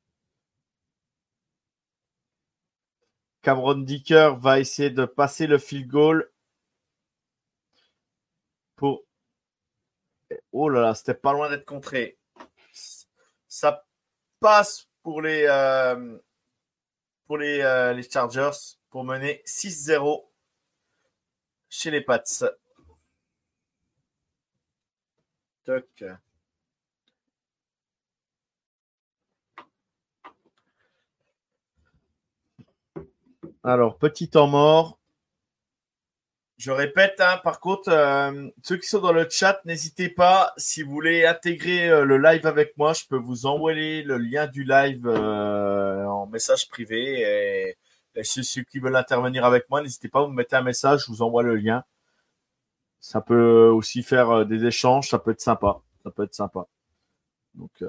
Cameron 3.42 3.78
Dicker 3.78 4.34
va 4.40 4.58
essayer 4.58 4.90
de 4.90 5.04
passer 5.04 5.46
le 5.46 5.58
field 5.58 5.86
goal 5.86 6.32
pour. 8.74 9.04
Oh 10.50 10.68
là 10.68 10.80
là, 10.80 10.94
c'était 10.94 11.14
pas 11.14 11.32
loin 11.32 11.48
d'être 11.48 11.64
contré. 11.64 12.18
Ça 13.46 13.86
passe 14.40 14.88
pour 15.02 15.22
les, 15.22 15.44
euh, 15.48 16.18
pour 17.26 17.38
les, 17.38 17.60
euh, 17.60 17.92
les 17.92 18.02
Chargers 18.02 18.50
pour 18.90 19.04
mener 19.04 19.42
6-0 19.44 20.28
chez 21.68 21.92
les 21.92 22.00
Pats. 22.00 22.24
Toc. 25.64 26.04
Alors, 33.66 33.98
petit 33.98 34.28
temps 34.30 34.46
mort. 34.46 35.00
Je 36.56 36.70
répète, 36.70 37.20
hein, 37.20 37.38
par 37.42 37.58
contre, 37.58 37.88
euh, 37.90 38.48
ceux 38.62 38.76
qui 38.76 38.86
sont 38.86 39.00
dans 39.00 39.12
le 39.12 39.28
chat, 39.28 39.60
n'hésitez 39.64 40.08
pas, 40.08 40.52
si 40.56 40.82
vous 40.82 40.92
voulez 40.92 41.26
intégrer 41.26 41.88
euh, 41.90 42.04
le 42.04 42.16
live 42.16 42.46
avec 42.46 42.76
moi, 42.78 42.92
je 42.92 43.04
peux 43.08 43.16
vous 43.18 43.44
envoyer 43.46 44.02
le 44.04 44.18
lien 44.18 44.46
du 44.46 44.62
live 44.62 45.06
euh, 45.08 46.06
en 46.06 46.26
message 46.28 46.68
privé. 46.68 47.74
Et, 48.14 48.24
ceux, 48.24 48.62
qui 48.62 48.78
veulent 48.78 48.96
intervenir 48.96 49.44
avec 49.44 49.68
moi, 49.68 49.82
n'hésitez 49.82 50.08
pas, 50.08 50.22
vous 50.22 50.30
me 50.30 50.36
mettez 50.36 50.56
un 50.56 50.62
message, 50.62 51.04
je 51.06 51.06
vous 51.08 51.22
envoie 51.22 51.42
le 51.42 51.56
lien. 51.56 51.84
Ça 53.00 53.20
peut 53.20 53.68
aussi 53.68 54.02
faire 54.04 54.46
des 54.46 54.64
échanges, 54.64 55.08
ça 55.08 55.18
peut 55.18 55.32
être 55.32 55.40
sympa. 55.40 55.80
Ça 56.04 56.10
peut 56.12 56.24
être 56.24 56.34
sympa. 56.34 56.66
Donc, 57.54 57.82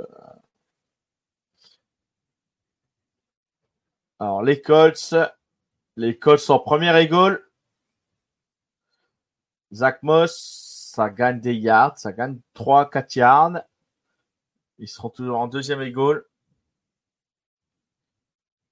alors, 4.19 4.41
les 4.41 4.61
Colts, 4.61 5.13
les 5.97 6.17
Colts 6.17 6.39
sont 6.39 6.53
en 6.53 6.59
première 6.59 6.95
égale. 6.95 7.43
Zach 9.73 10.01
Moss, 10.03 10.91
ça 10.93 11.09
gagne 11.09 11.41
des 11.41 11.55
yards, 11.55 11.97
ça 11.97 12.13
gagne 12.13 12.39
3-4 12.55 13.17
yards. 13.17 13.63
Ils 14.77 14.87
seront 14.87 15.09
toujours 15.09 15.39
en 15.39 15.47
deuxième 15.47 15.81
égale. 15.81 16.23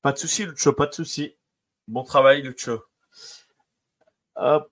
Pas 0.03 0.11
de 0.11 0.19
souci, 0.19 0.45
Lucho, 0.45 0.71
pas 0.71 0.85
de 0.85 0.93
souci. 0.93 1.35
Bon 1.88 2.03
travail, 2.03 2.43
Lucho. 2.43 2.85
Hop. 4.35 4.71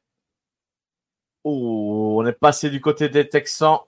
Oh, 1.43 2.19
on 2.21 2.25
est 2.27 2.33
passé 2.33 2.69
du 2.69 2.79
côté 2.79 3.09
des 3.09 3.27
Texans. 3.27 3.79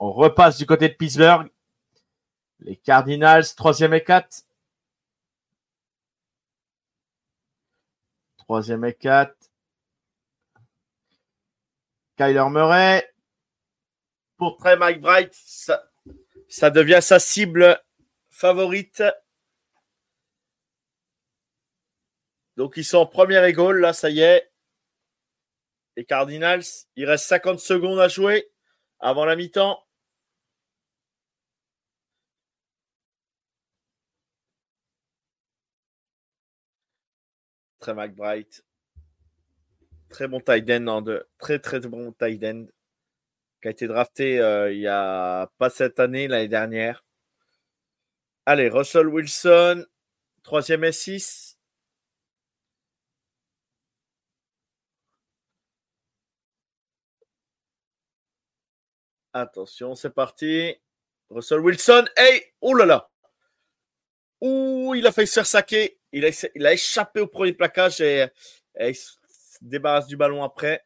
On 0.00 0.10
repasse 0.10 0.58
du 0.58 0.66
côté 0.66 0.88
de 0.88 0.94
Pittsburgh. 0.94 1.48
Les 2.58 2.76
Cardinals, 2.76 3.54
troisième 3.54 3.94
et 3.94 4.02
quatre. 4.02 4.47
Troisième 8.48 8.82
et. 8.82 8.96
Kyler 12.16 12.48
Murray. 12.48 13.14
Pour 14.38 14.56
Trey 14.56 14.74
McBride, 14.74 15.28
ça, 15.34 15.90
ça 16.48 16.70
devient 16.70 17.00
sa 17.02 17.18
cible 17.18 17.78
favorite. 18.30 19.02
Donc, 22.56 22.78
ils 22.78 22.86
sont 22.86 22.96
en 22.96 23.06
première 23.06 23.44
égale, 23.44 23.80
là, 23.80 23.92
ça 23.92 24.08
y 24.08 24.20
est. 24.20 24.50
Les 25.98 26.06
Cardinals, 26.06 26.64
il 26.96 27.04
reste 27.04 27.26
50 27.26 27.60
secondes 27.60 28.00
à 28.00 28.08
jouer 28.08 28.50
avant 28.98 29.26
la 29.26 29.36
mi-temps. 29.36 29.86
Très 37.88 37.94
McBride. 37.94 38.46
Très 40.10 40.28
bon 40.28 40.40
tight 40.40 40.68
end 40.70 41.00
de 41.00 41.26
très 41.38 41.58
très 41.58 41.80
bon 41.80 42.12
tight 42.12 42.44
end 42.44 42.66
qui 43.62 43.68
a 43.68 43.70
été 43.70 43.86
drafté 43.86 44.40
euh, 44.40 44.70
il 44.70 44.80
y 44.80 44.86
a 44.86 45.50
pas 45.56 45.70
cette 45.70 45.98
année, 45.98 46.28
l'année 46.28 46.48
dernière. 46.48 47.02
Allez, 48.44 48.68
Russell 48.68 49.08
Wilson, 49.08 49.86
troisième 50.42 50.84
et 50.84 50.92
6. 50.92 51.56
Attention, 59.32 59.94
c'est 59.94 60.10
parti. 60.10 60.76
Russell 61.30 61.60
Wilson. 61.60 62.04
Hey! 62.18 62.42
Oh 62.60 62.74
là 62.74 62.84
là! 62.84 63.08
Ouh, 64.42 64.94
il 64.94 65.06
a 65.06 65.12
failli 65.12 65.26
se 65.26 65.34
faire 65.34 65.46
saquer. 65.46 65.97
Il 66.12 66.24
a, 66.24 66.48
il 66.54 66.66
a 66.66 66.72
échappé 66.72 67.20
au 67.20 67.26
premier 67.26 67.52
plaquage 67.52 68.00
et, 68.00 68.26
il 68.80 68.94
se 68.94 69.18
débarrasse 69.60 70.06
du 70.06 70.16
ballon 70.16 70.42
après. 70.42 70.84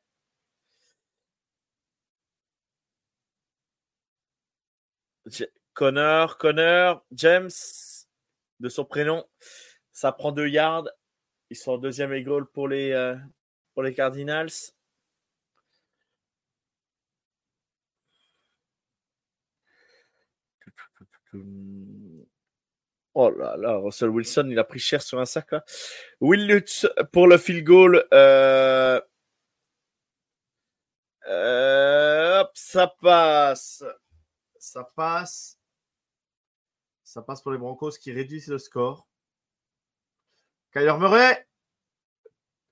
Connor, 5.75 6.37
Connor, 6.39 7.05
James, 7.13 7.51
de 8.61 8.69
son 8.69 8.85
prénom, 8.85 9.25
ça 9.93 10.13
prend 10.13 10.33
deux 10.33 10.49
yards. 10.49 10.89
Ils 11.51 11.57
sont 11.57 11.73
en 11.73 11.79
deuxième 11.79 12.13
et 12.13 12.23
goal 12.23 12.47
pour 12.51 12.69
les, 12.69 12.93
euh, 12.93 13.17
pour 13.75 13.83
les 13.83 13.95
Cardinals. 13.95 14.51
Oh 23.15 23.31
là 23.31 23.57
là, 23.57 23.77
Russell 23.77 24.09
Wilson, 24.09 24.49
il 24.51 24.59
a 24.59 24.65
pris 24.65 24.79
cher 24.79 25.03
sur 25.03 25.21
un 25.21 25.27
sac. 25.27 25.51
Will 26.21 26.47
Lutz 26.47 26.87
pour 27.13 27.27
le 27.29 27.37
field 27.37 27.65
goal. 27.65 28.07
Euh, 28.13 29.01
euh, 31.29 32.45
ça 32.55 32.87
passe. 32.87 33.85
Ça 34.59 34.85
passe. 34.97 35.59
Ça 37.05 37.21
passe 37.23 37.43
pour 37.43 37.53
les 37.53 37.59
Broncos 37.59 37.93
qui 38.01 38.13
réduisent 38.13 38.49
le 38.49 38.59
score. 38.59 39.07
Kyler 40.73 40.97
Murray. 40.99 41.47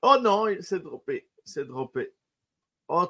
Oh 0.03 0.17
non, 0.21 0.49
il 0.49 0.63
s'est 0.63 0.81
droppé. 0.81 1.29
C'est 1.45 1.67
droppé. 1.67 2.15
Oh, 2.89 3.09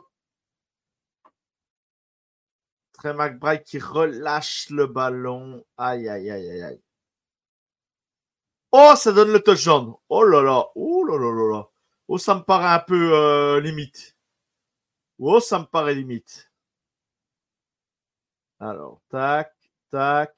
Trey 3.01 3.15
McBride 3.15 3.63
qui 3.63 3.79
relâche 3.79 4.69
le 4.71 4.87
ballon. 4.87 5.65
Aïe, 5.79 6.09
aïe, 6.09 6.31
aïe, 6.31 6.51
aïe, 6.51 6.63
aïe. 6.63 6.83
Oh, 8.73 8.95
ça 8.97 9.13
donne 9.13 9.33
le 9.33 9.41
touchdown. 9.41 9.95
Oh 10.09 10.25
là 10.25 10.43
là. 10.43 10.67
Oh 10.75 11.05
là 11.05 11.17
là 11.19 11.31
là 11.33 11.53
là. 11.59 11.69
Oh, 12.09 12.19
ça 12.19 12.35
me 12.35 12.43
paraît 12.43 12.67
un 12.75 12.81
peu 12.81 13.13
euh, 13.15 13.61
limite. 13.61 14.17
Oh, 15.21 15.39
ça 15.41 15.61
me 15.61 15.67
paraît 15.67 15.95
limite. 15.95 16.51
Alors, 18.61 19.01
tac, 19.11 19.53
tac. 19.91 20.35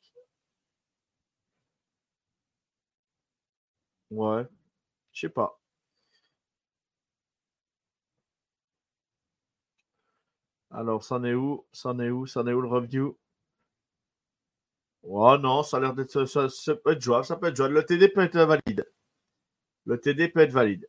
Ouais. 4.11 4.47
Je 5.13 5.21
sais 5.23 5.29
pas. 5.31 5.59
Alors, 10.73 11.05
c'en 11.05 11.23
est 11.23 11.35
où? 11.35 11.65
C'en 11.73 12.01
est 12.01 12.11
où? 12.11 12.27
C'en 12.27 12.47
est 12.49 12.53
où 12.53 12.61
le 12.61 12.67
review? 12.69 13.17
Oh 15.05 15.37
non, 15.39 15.63
ça 15.63 15.77
a 15.77 15.81
l'air 15.81 15.95
d'être. 15.95 16.25
Ça, 16.27 16.49
peut 16.77 16.93
être 16.93 17.01
jouable, 17.01 17.25
ça 17.25 17.37
peut 17.37 17.49
être 17.49 17.57
jouable. 17.57 17.75
Le 17.75 17.85
TD 17.85 18.09
peut 18.09 18.23
être 18.23 18.39
valide. 18.39 18.85
Le 19.87 20.01
TD 20.01 20.29
peut 20.29 20.41
être 20.41 20.53
valide. 20.53 20.89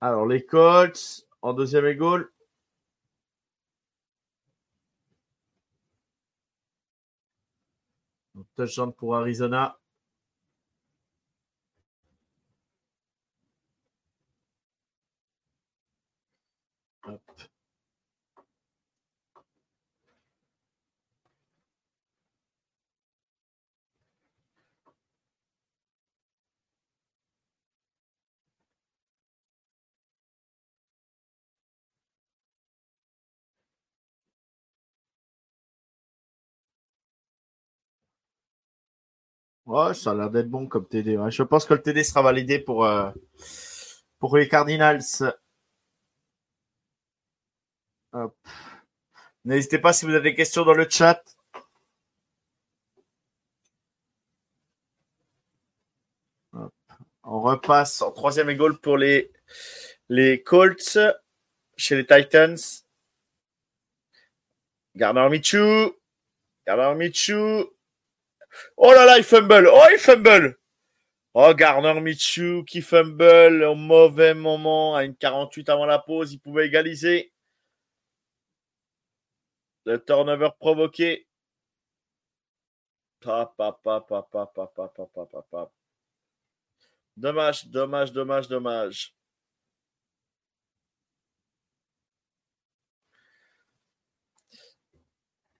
Alors, 0.00 0.26
les 0.26 0.44
Colts 0.44 1.26
en 1.42 1.52
deuxième 1.52 1.84
égale. 1.86 2.28
Touchdown 8.56 8.92
pour 8.92 9.16
Arizona. 9.16 9.78
Ouais, 39.66 39.94
ça 39.94 40.12
a 40.12 40.14
l'air 40.14 40.30
d'être 40.30 40.48
bon 40.48 40.68
comme 40.68 40.86
TD. 40.86 41.18
Je 41.30 41.42
pense 41.42 41.64
que 41.64 41.74
le 41.74 41.82
TD 41.82 42.04
sera 42.04 42.22
validé 42.22 42.60
pour, 42.60 42.84
euh, 42.84 43.10
pour 44.20 44.36
les 44.36 44.48
Cardinals. 44.48 45.02
N'hésitez 49.44 49.78
pas 49.78 49.92
si 49.92 50.04
vous 50.06 50.12
avez 50.12 50.30
des 50.30 50.36
questions 50.36 50.64
dans 50.64 50.72
le 50.72 50.88
chat. 50.88 51.22
On 57.24 57.40
repasse 57.40 58.02
en 58.02 58.12
troisième 58.12 58.50
égale 58.50 58.78
pour 58.78 58.96
les, 58.96 59.32
les 60.08 60.42
Colts 60.44 60.98
chez 61.76 61.96
les 61.96 62.06
Titans. 62.06 62.56
Gardner 64.94 65.28
Michou. 65.28 65.92
Gardner 66.66 66.94
Michou. 66.94 67.75
Oh 68.76 68.92
là 68.92 69.04
là, 69.06 69.18
il 69.18 69.24
fumble. 69.24 69.68
Oh, 69.72 69.86
il 69.92 69.98
fumble. 69.98 70.58
Oh, 71.34 71.52
Garner 71.54 72.00
Michou 72.00 72.64
qui 72.64 72.80
fumble 72.82 73.62
au 73.64 73.74
mauvais 73.74 74.34
moment 74.34 74.94
à 74.96 75.04
une 75.04 75.16
48 75.16 75.68
avant 75.68 75.86
la 75.86 75.98
pause. 75.98 76.32
Il 76.32 76.38
pouvait 76.40 76.66
égaliser. 76.66 77.32
Le 79.84 79.98
turnover 80.04 80.50
provoqué. 80.58 81.26
Dommage, 87.16 87.66
dommage, 87.66 88.12
dommage, 88.12 88.48
dommage. 88.48 89.14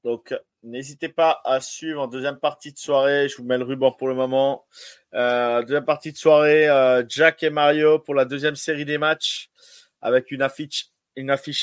Donc, 0.05 0.33
n'hésitez 0.67 1.09
pas 1.09 1.41
à 1.45 1.61
suivre 1.61 2.03
en 2.03 2.09
deuxième 2.09 2.39
partie 2.39 2.73
de 2.73 2.79
soirée. 2.79 3.29
Je 3.29 3.37
vous 3.37 3.45
mets 3.45 3.59
le 3.59 3.65
ruban 3.65 3.93
pour 3.93 4.09
le 4.09 4.15
moment. 4.15 4.67
Euh, 5.15 5.63
deuxième 5.63 5.85
partie 5.85 6.13
de 6.13 6.19
soirée, 6.19 6.69
euh, 6.69 7.05
Jack 7.09 7.43
et 7.43 7.51
Mario 7.51 7.99
pour 7.99 8.15
la 8.15 8.25
deuxième 8.25 8.57
série 8.57 8.85
des 8.85 8.99
matchs 8.99 9.51
avec 10.03 10.31
une 10.31 10.43
affiche, 10.43 10.91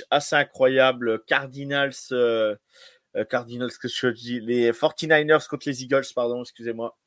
assez 0.09 0.35
incroyable. 0.35 1.23
Cardinals, 1.25 1.93
euh, 2.11 2.55
Cardinals, 3.29 3.71
que 3.79 3.87
je 3.87 4.07
dis, 4.07 4.39
les 4.39 4.71
49ers 4.71 5.47
contre 5.47 5.69
les 5.69 5.83
Eagles, 5.83 6.05
pardon, 6.15 6.41
excusez-moi. 6.41 6.97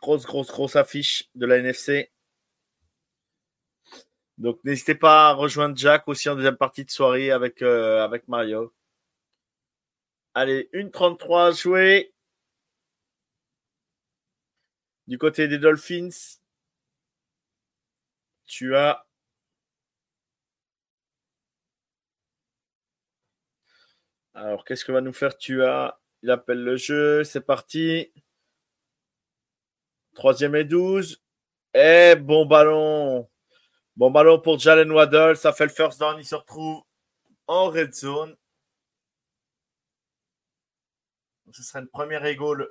Grosse, 0.00 0.24
grosse, 0.24 0.48
grosse 0.48 0.76
affiche 0.76 1.28
de 1.34 1.46
la 1.46 1.58
NFC. 1.58 2.10
Donc 4.38 4.58
n'hésitez 4.64 4.94
pas 4.94 5.28
à 5.28 5.32
rejoindre 5.32 5.76
Jack 5.76 6.08
aussi 6.08 6.28
en 6.28 6.34
deuxième 6.34 6.56
partie 6.56 6.84
de 6.84 6.90
soirée 6.90 7.30
avec 7.30 7.62
Mario. 8.28 8.72
Allez, 10.34 10.68
une 10.72 10.90
33 10.90 11.52
jouée. 11.52 12.12
Du 15.06 15.18
côté 15.18 15.48
des 15.48 15.58
Dolphins, 15.58 16.38
tu 18.46 18.74
as 18.76 19.04
Alors, 24.34 24.64
qu'est-ce 24.64 24.84
que 24.84 24.92
va 24.92 25.00
nous 25.00 25.12
faire 25.12 25.36
Tu 25.38 25.64
as 25.64 25.98
Il 26.22 26.30
appelle 26.30 26.62
le 26.62 26.76
jeu. 26.76 27.22
C'est 27.24 27.40
parti. 27.40 28.12
Troisième 30.14 30.56
et 30.56 30.64
12. 30.64 31.22
Eh, 31.74 32.16
bon 32.16 32.46
ballon. 32.46 33.28
Bon 33.96 34.10
ballon 34.10 34.40
pour 34.40 34.58
Jalen 34.58 34.90
Waddle. 34.90 35.36
Ça 35.36 35.52
fait 35.52 35.64
le 35.66 35.70
first 35.70 36.00
down. 36.00 36.18
Il 36.18 36.24
se 36.24 36.34
retrouve 36.34 36.82
en 37.46 37.66
red 37.70 37.94
zone. 37.94 38.36
Ce 41.54 41.62
sera 41.62 41.78
une 41.78 41.88
première 41.88 42.24
égale 42.24 42.66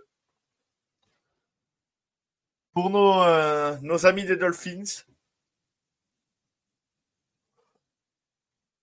pour 2.73 2.89
nos, 2.89 3.23
euh, 3.23 3.77
nos 3.81 4.05
amis 4.05 4.25
des 4.25 4.35
Dolphins. 4.35 5.05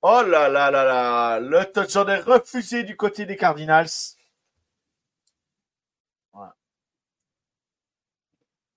Oh 0.01 0.22
là 0.22 0.48
là 0.48 0.70
là 0.70 0.84
là, 0.84 1.38
le 1.40 1.70
touchdown 1.70 2.09
est 2.09 2.20
refusé 2.20 2.82
du 2.82 2.96
côté 2.96 3.26
des 3.26 3.36
Cardinals. 3.36 4.16
Voilà. 6.32 6.57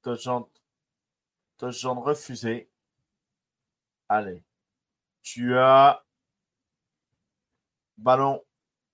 Touchdown, 0.01 0.43
touchdown 1.57 1.99
refusé. 1.99 2.69
Allez, 4.09 4.43
tu 5.21 5.57
as 5.57 6.03
ballon 7.97 8.43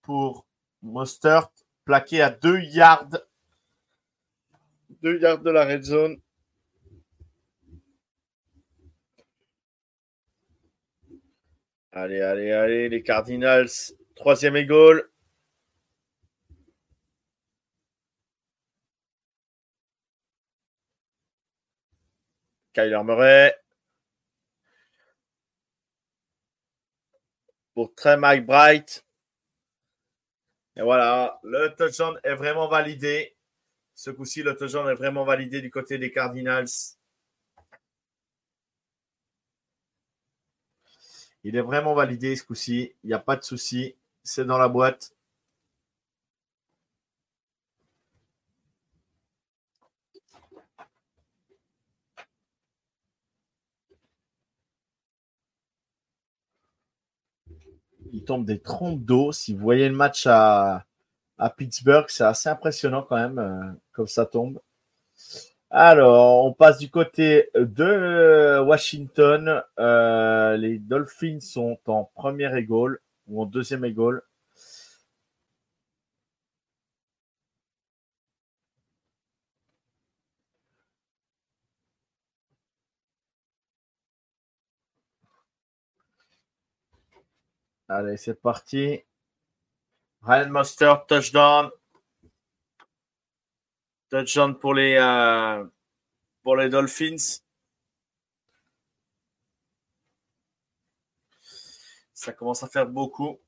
pour 0.04 0.46
Mostert, 0.84 1.50
plaqué 1.90 2.22
à 2.22 2.30
2 2.30 2.60
yards. 2.60 3.18
2 5.02 5.20
yards 5.20 5.40
de 5.42 5.50
la 5.50 5.66
red 5.66 5.82
zone. 5.82 6.22
Allez, 11.92 12.22
allez, 12.22 12.52
allez, 12.52 12.90
les 12.90 13.02
Cardinals. 13.02 13.72
Troisième 14.16 14.56
égale. 14.56 15.10
Kyler 22.74 23.04
Murray. 23.04 23.56
Pour 27.74 27.96
Trey 27.96 28.16
McBride. 28.16 29.09
Et 30.80 30.82
voilà, 30.82 31.42
le 31.44 31.76
touchdown 31.76 32.18
est 32.24 32.36
vraiment 32.36 32.70
validé. 32.70 33.36
Ce 33.94 34.12
coup-ci, 34.12 34.44
le 34.44 34.56
touchdown 34.56 34.88
est 34.88 34.94
vraiment 34.96 35.26
validé 35.26 35.62
du 35.62 35.70
côté 35.70 35.98
des 35.98 36.10
Cardinals. 36.10 36.70
Il 41.44 41.58
est 41.58 41.62
vraiment 41.62 41.94
validé 41.94 42.34
ce 42.38 42.46
coup-ci. 42.46 42.94
Il 43.04 43.08
n'y 43.08 43.14
a 43.14 43.20
pas 43.20 43.36
de 43.36 43.44
souci. 43.44 43.98
C'est 44.24 44.46
dans 44.46 44.58
la 44.58 44.70
boîte. 44.70 45.12
Il 58.12 58.24
tombe 58.24 58.46
des 58.46 58.60
trompes 58.60 59.04
d'eau. 59.04 59.32
Si 59.32 59.54
vous 59.54 59.60
voyez 59.60 59.88
le 59.90 59.96
match 59.96 60.26
à, 60.28 60.86
à 61.38 61.50
Pittsburgh, 61.50 62.06
c'est 62.08 62.24
assez 62.24 62.50
impressionnant 62.50 63.06
quand 63.08 63.18
même, 63.18 63.40
euh, 63.40 63.72
comme 63.92 64.08
ça 64.08 64.26
tombe. 64.26 64.60
Alors, 65.72 66.46
on 66.46 66.54
passe 66.54 66.80
du 66.80 66.90
côté 66.90 67.50
de 67.56 68.60
Washington. 68.60 69.62
Euh, 69.80 70.58
les 70.58 70.80
Dolphins 70.80 71.40
sont 71.40 71.78
en 71.86 72.06
première 72.16 72.56
égale 72.56 72.98
ou 73.28 73.42
en 73.42 73.46
deuxième 73.46 73.86
égale. 73.86 74.22
Allez, 87.92 88.18
c'est 88.18 88.40
parti. 88.40 89.04
Ryan 90.22 90.50
Monster, 90.52 90.94
touchdown. 91.08 91.72
Touchdown 94.12 94.60
pour 94.60 94.76
les, 94.76 94.96
euh, 94.96 95.66
pour 96.44 96.56
les 96.56 96.70
Dolphins. 96.70 97.42
Ça 102.14 102.32
commence 102.34 102.62
à 102.62 102.68
faire 102.68 102.86
beaucoup. 102.86 103.40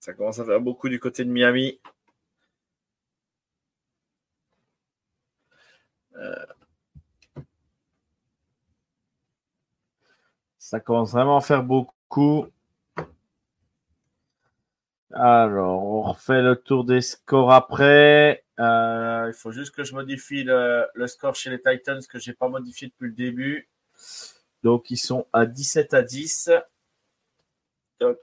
Ça 0.00 0.12
commence 0.12 0.40
à 0.40 0.44
faire 0.44 0.60
beaucoup 0.60 0.88
du 0.88 0.98
côté 0.98 1.24
de 1.24 1.30
Miami. 1.30 1.80
Euh, 6.16 6.46
ça 10.58 10.80
commence 10.80 11.12
vraiment 11.12 11.36
à 11.36 11.40
faire 11.40 11.62
beaucoup. 11.62 12.50
Alors, 15.14 15.84
on 15.84 16.02
refait 16.02 16.42
le 16.42 16.54
tour 16.56 16.84
des 16.84 17.00
scores 17.00 17.52
après. 17.52 18.44
Euh, 18.58 19.24
il 19.28 19.34
faut 19.34 19.52
juste 19.52 19.74
que 19.74 19.82
je 19.82 19.94
modifie 19.94 20.44
le, 20.44 20.86
score 21.06 21.34
chez 21.34 21.50
les 21.50 21.62
Titans 21.62 22.00
que 22.06 22.18
je 22.18 22.30
n'ai 22.30 22.36
pas 22.36 22.48
modifié 22.48 22.88
depuis 22.88 23.06
le 23.08 23.14
début. 23.14 23.68
Donc, 24.62 24.90
ils 24.90 24.98
sont 24.98 25.26
à 25.32 25.46
17 25.46 25.94
à 25.94 26.02
10. 26.02 26.50
Donc, 28.00 28.18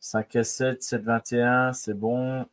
5 0.00 0.36
à 0.36 0.44
7, 0.44 0.82
7 0.82 1.02
21, 1.02 1.72
c'est 1.74 1.94
bon. 1.94 2.46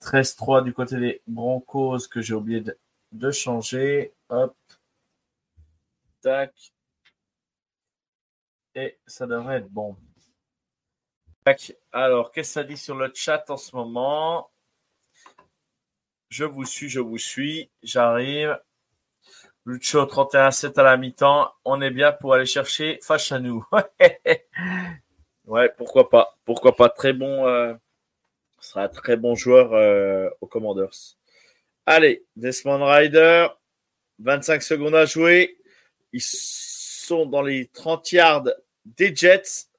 13-3 0.00 0.64
du 0.64 0.72
côté 0.72 0.96
des 0.98 1.22
Broncos 1.26 2.08
que 2.10 2.22
j'ai 2.22 2.34
oublié 2.34 2.62
de, 2.62 2.76
de, 3.12 3.30
changer. 3.30 4.14
Hop. 4.30 4.56
Tac. 6.22 6.54
Et 8.74 8.98
ça 9.06 9.26
devrait 9.26 9.58
être 9.58 9.68
bon. 9.68 9.96
Alors, 11.92 12.32
qu'est-ce 12.32 12.50
que 12.50 12.60
ça 12.60 12.64
dit 12.64 12.76
sur 12.76 12.94
le 12.94 13.10
chat 13.14 13.48
en 13.50 13.56
ce 13.56 13.74
moment? 13.74 14.50
Je 16.28 16.44
vous 16.44 16.64
suis, 16.64 16.88
je 16.88 17.00
vous 17.00 17.18
suis. 17.18 17.70
J'arrive. 17.82 18.58
Lucho 19.66 20.04
31-7 20.04 20.78
à 20.78 20.82
la 20.82 20.96
mi-temps. 20.96 21.52
On 21.64 21.80
est 21.80 21.90
bien 21.90 22.12
pour 22.12 22.34
aller 22.34 22.46
chercher 22.46 22.98
nous. 23.40 23.64
ouais, 25.46 25.72
pourquoi 25.76 26.08
pas. 26.08 26.38
Pourquoi 26.44 26.76
pas. 26.76 26.88
Très 26.88 27.12
bon. 27.12 27.46
Euh, 27.46 27.74
sera 28.60 28.88
très 28.88 29.16
bon 29.16 29.34
joueur 29.34 29.72
euh, 29.72 30.28
aux 30.40 30.46
Commanders. 30.46 31.16
Allez, 31.86 32.24
Desmond 32.36 32.84
Rider. 32.84 33.48
25 34.20 34.62
secondes 34.62 34.94
à 34.94 35.06
jouer. 35.06 35.58
Ils 36.12 36.22
sont 36.22 37.26
dans 37.26 37.42
les 37.42 37.66
30 37.68 38.12
yards 38.12 38.48
des 38.84 39.14
Jets. 39.14 39.69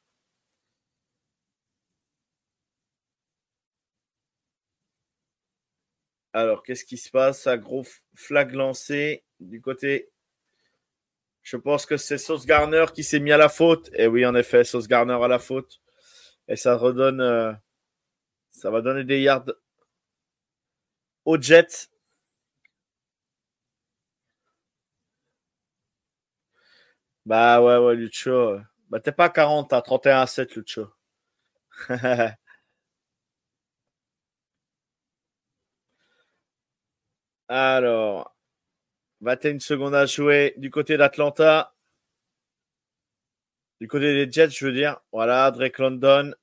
Alors, 6.33 6.63
qu'est-ce 6.63 6.85
qui 6.85 6.97
se 6.97 7.09
passe? 7.09 7.47
Un 7.47 7.57
gros 7.57 7.85
flag 8.15 8.53
lancé 8.53 9.23
du 9.39 9.61
côté. 9.61 10.09
Je 11.43 11.57
pense 11.57 11.85
que 11.85 11.97
c'est 11.97 12.17
Sauce 12.17 12.45
Garner 12.45 12.85
qui 12.93 13.03
s'est 13.03 13.19
mis 13.19 13.31
à 13.31 13.37
la 13.37 13.49
faute. 13.49 13.89
Et 13.93 14.07
oui, 14.07 14.25
en 14.25 14.35
effet, 14.35 14.63
Sauce 14.63 14.87
Garner 14.87 15.17
à 15.21 15.27
la 15.27 15.39
faute. 15.39 15.81
Et 16.47 16.55
ça 16.55 16.75
redonne. 16.77 17.21
Euh, 17.21 17.53
ça 18.49 18.71
va 18.71 18.81
donner 18.81 19.03
des 19.03 19.21
yards 19.21 19.45
aux 21.25 21.37
Jets. 21.41 21.89
Bah 27.25 27.61
ouais, 27.61 27.77
ouais, 27.77 27.95
Lucho. 27.95 28.59
Bah 28.89 28.99
t'es 28.99 29.11
pas 29.11 29.25
à 29.25 29.29
40, 29.29 29.73
à 29.73 29.81
31 29.81 30.21
à 30.21 30.27
7, 30.27 30.55
Lucho. 30.55 30.87
Alors, 37.53 38.33
21 39.19 39.59
secondes 39.59 39.93
à 39.93 40.05
jouer 40.05 40.53
du 40.55 40.71
côté 40.71 40.95
d'Atlanta. 40.95 41.75
Du 43.81 43.89
côté 43.89 44.25
des 44.25 44.31
Jets, 44.31 44.51
je 44.51 44.65
veux 44.65 44.71
dire. 44.71 45.01
Voilà, 45.11 45.51
Drake 45.51 45.77
London. 45.77 46.33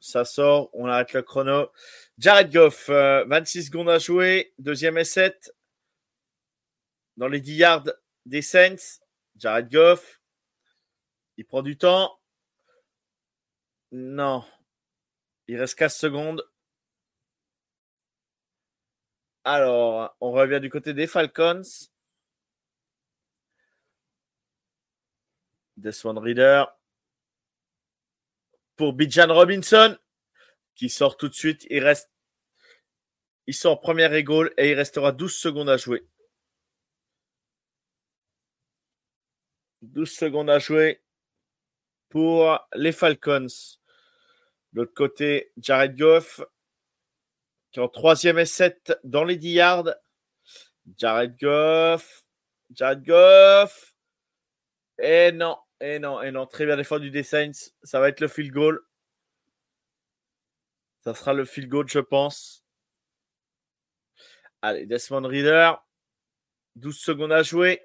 Ça 0.00 0.24
sort. 0.24 0.70
On 0.72 0.86
arrête 0.86 1.12
le 1.12 1.20
chrono. 1.20 1.70
Jared 2.16 2.50
Goff, 2.50 2.88
26 2.88 3.58
euh, 3.58 3.62
secondes 3.62 3.90
à 3.90 3.98
jouer. 3.98 4.54
Deuxième 4.58 4.96
et 4.96 5.04
7. 5.04 5.54
Dans 7.18 7.28
les 7.28 7.42
10 7.42 7.56
yards 7.56 7.90
des 8.24 8.40
Saints. 8.40 9.02
Jared 9.36 9.70
Goff. 9.70 10.22
Il 11.36 11.44
prend 11.44 11.60
du 11.60 11.76
temps. 11.76 12.18
Non. 13.92 14.42
Il 15.46 15.60
reste 15.60 15.78
15 15.78 15.94
secondes. 15.94 16.42
Alors, 19.44 20.16
on 20.20 20.32
revient 20.32 20.60
du 20.60 20.70
côté 20.70 20.94
des 20.94 21.06
Falcons. 21.06 21.62
Desmond 25.76 26.18
Reader. 26.18 26.64
Pour 28.76 28.94
Bijan 28.94 29.32
Robinson, 29.32 29.98
qui 30.74 30.88
sort 30.88 31.18
tout 31.18 31.28
de 31.28 31.34
suite. 31.34 31.66
Il 31.68 31.84
reste. 31.84 32.10
Il 33.46 33.54
sort 33.54 33.80
première 33.80 34.20
goal 34.22 34.52
et 34.56 34.70
il 34.70 34.74
restera 34.74 35.12
12 35.12 35.34
secondes 35.34 35.68
à 35.68 35.76
jouer. 35.76 36.06
12 39.82 40.10
secondes 40.10 40.48
à 40.48 40.58
jouer 40.58 41.02
pour 42.08 42.58
les 42.74 42.92
Falcons. 42.92 43.46
De 44.72 44.80
l'autre 44.80 44.94
côté, 44.94 45.52
Jared 45.58 45.96
Goff, 45.96 46.40
qui 47.74 47.80
est 47.80 47.82
en 47.82 47.88
troisième 47.88 48.38
et 48.38 48.46
7 48.46 49.00
dans 49.02 49.24
les 49.24 49.36
10 49.36 49.50
yards. 49.50 49.94
Jared 50.96 51.36
Goff, 51.40 52.24
Jared 52.72 53.04
Goff. 53.04 53.96
Et 54.98 55.32
non, 55.32 55.58
et 55.80 55.98
non, 55.98 56.22
et 56.22 56.30
non. 56.30 56.46
Très 56.46 56.66
bien 56.66 56.76
défendu 56.76 57.10
des 57.10 57.24
Saints. 57.24 57.72
Ça 57.82 57.98
va 57.98 58.10
être 58.10 58.20
le 58.20 58.28
field 58.28 58.52
goal. 58.52 58.80
Ça 61.02 61.14
sera 61.14 61.34
le 61.34 61.44
field 61.44 61.68
goal, 61.68 61.88
je 61.88 61.98
pense. 61.98 62.64
Allez, 64.62 64.86
Desmond 64.86 65.26
Reader. 65.26 65.72
12 66.76 66.96
secondes 66.96 67.32
à 67.32 67.42
jouer. 67.42 67.82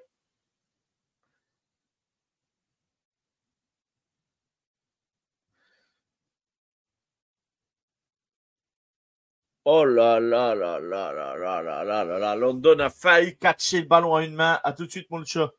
Oh 9.72 9.84
là 9.84 10.18
là 10.18 10.52
là 10.56 10.80
là 10.80 11.12
là 11.12 11.36
là 11.36 11.62
là 11.62 11.84
là 11.84 12.04
là 12.04 12.18
là. 12.18 12.34
London 12.34 12.80
a 12.80 12.90
failli 12.90 13.36
catcher 13.38 13.82
le 13.82 13.86
ballon 13.86 14.16
à 14.16 14.24
une 14.24 14.34
main. 14.34 14.58
À 14.64 14.72
tout 14.72 14.84
de 14.84 14.90
suite, 14.90 15.08
mon 15.10 15.24
chat. 15.24 15.52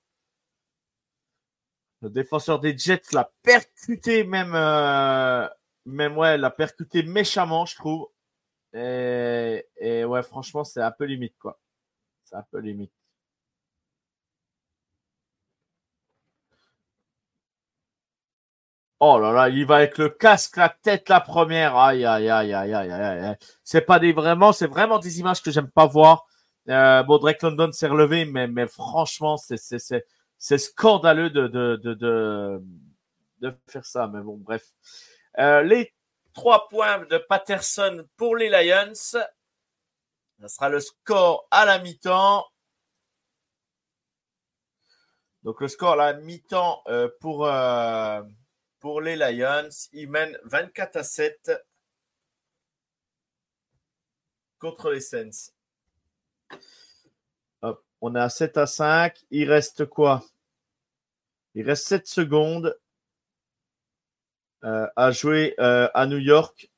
Le 2.01 2.09
défenseur 2.09 2.59
des 2.59 2.78
Jets 2.78 3.14
l'a 3.14 3.32
percuté 3.41 4.26
même, 4.26 4.53
euh, 4.53 5.47
même 5.86 6.18
ouais, 6.18 6.38
l'a 6.38 6.49
percuté 6.49 7.03
méchamment, 7.03 7.66
je 7.66 7.76
trouve. 7.78 8.09
Et, 8.74 9.66
et 9.78 10.03
ouais, 10.03 10.24
franchement, 10.24 10.66
c'est 10.66 10.82
un 10.82 10.91
peu 10.91 11.05
limite, 11.05 11.38
quoi. 11.39 11.57
C'est 12.26 12.36
un 12.36 12.45
peu 12.51 12.59
limite. 12.59 12.91
Oh 19.04 19.18
là 19.18 19.32
là, 19.32 19.49
il 19.49 19.66
va 19.66 19.78
avec 19.78 19.97
le 19.97 20.10
casque, 20.10 20.58
la 20.58 20.70
tête, 20.70 21.10
la 21.10 21.22
première. 21.22 21.76
Aïe, 21.76 22.06
aïe, 22.06 22.30
aïe, 22.30 22.54
aïe, 22.54 22.72
aïe, 22.76 22.91
aïe. 22.91 23.36
C'est 23.64 23.82
pas 23.82 23.97
des 23.97 24.14
vraiment, 24.14 24.54
c'est 24.54 24.68
vraiment 24.68 24.99
des 24.99 25.20
images 25.20 25.41
que 25.41 25.49
j'aime 25.49 25.72
pas 25.72 25.88
voir. 25.88 26.28
Euh, 26.70 27.02
bon, 27.02 27.18
Drake 27.18 27.41
London 27.41 27.72
s'est 27.72 27.88
relevé, 27.88 28.26
mais, 28.26 28.47
mais 28.47 28.68
franchement, 28.68 29.38
c'est, 29.38 29.58
scandaleux 30.60 31.32
de, 31.32 31.47
de, 31.47 31.78
de, 31.78 31.93
de, 31.95 32.64
de 33.39 33.58
faire 33.66 33.86
ça. 33.86 34.08
Mais 34.08 34.22
bon, 34.22 34.38
bref. 34.38 34.68
Euh, 35.39 35.64
les 35.64 35.95
trois 36.36 36.68
points 36.68 36.99
de 36.99 37.18
Patterson 37.18 38.06
pour 38.18 38.36
les 38.36 38.49
Lions. 38.49 38.93
Ça 38.93 39.28
sera 40.45 40.70
le 40.70 40.80
score 40.80 41.47
à 41.49 41.66
la 41.66 41.80
mi-temps. 41.80 42.45
Donc 45.41 45.60
le 45.60 45.68
score 45.68 45.93
à 45.93 45.95
la 45.95 46.14
mi-temps 46.14 46.84
euh, 46.88 47.10
pour, 47.20 47.47
euh, 47.47 48.22
pour 48.82 49.00
les 49.00 49.16
Lions. 49.16 49.70
Ils 49.94 50.10
mènent 50.10 50.38
24 50.44 50.98
à 50.98 51.04
7 51.04 51.52
contre 54.60 54.92
les 54.92 55.00
Saints. 55.00 55.54
On 58.02 58.16
est 58.16 58.20
à 58.20 58.30
7 58.30 58.58
à 58.58 58.66
5. 58.66 59.24
Il 59.30 59.50
reste 59.50 59.86
quoi? 59.86 60.26
Il 61.54 61.66
reste 61.66 61.88
7 61.88 62.08
secondes 62.08 62.78
euh, 64.64 64.88
à 64.96 65.12
jouer 65.12 65.54
euh, 65.60 65.88
à 65.94 66.08
New 66.08 66.18
York. 66.18 66.72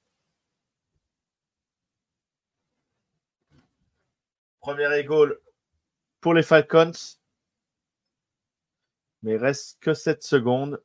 Premier 4.60 5.04
goal 5.06 5.40
pour 6.20 6.34
les 6.34 6.44
Falcons. 6.44 6.92
Mais 9.22 9.34
il 9.34 9.38
reste 9.38 9.80
que 9.80 9.94
7 9.94 10.22
secondes. 10.24 10.84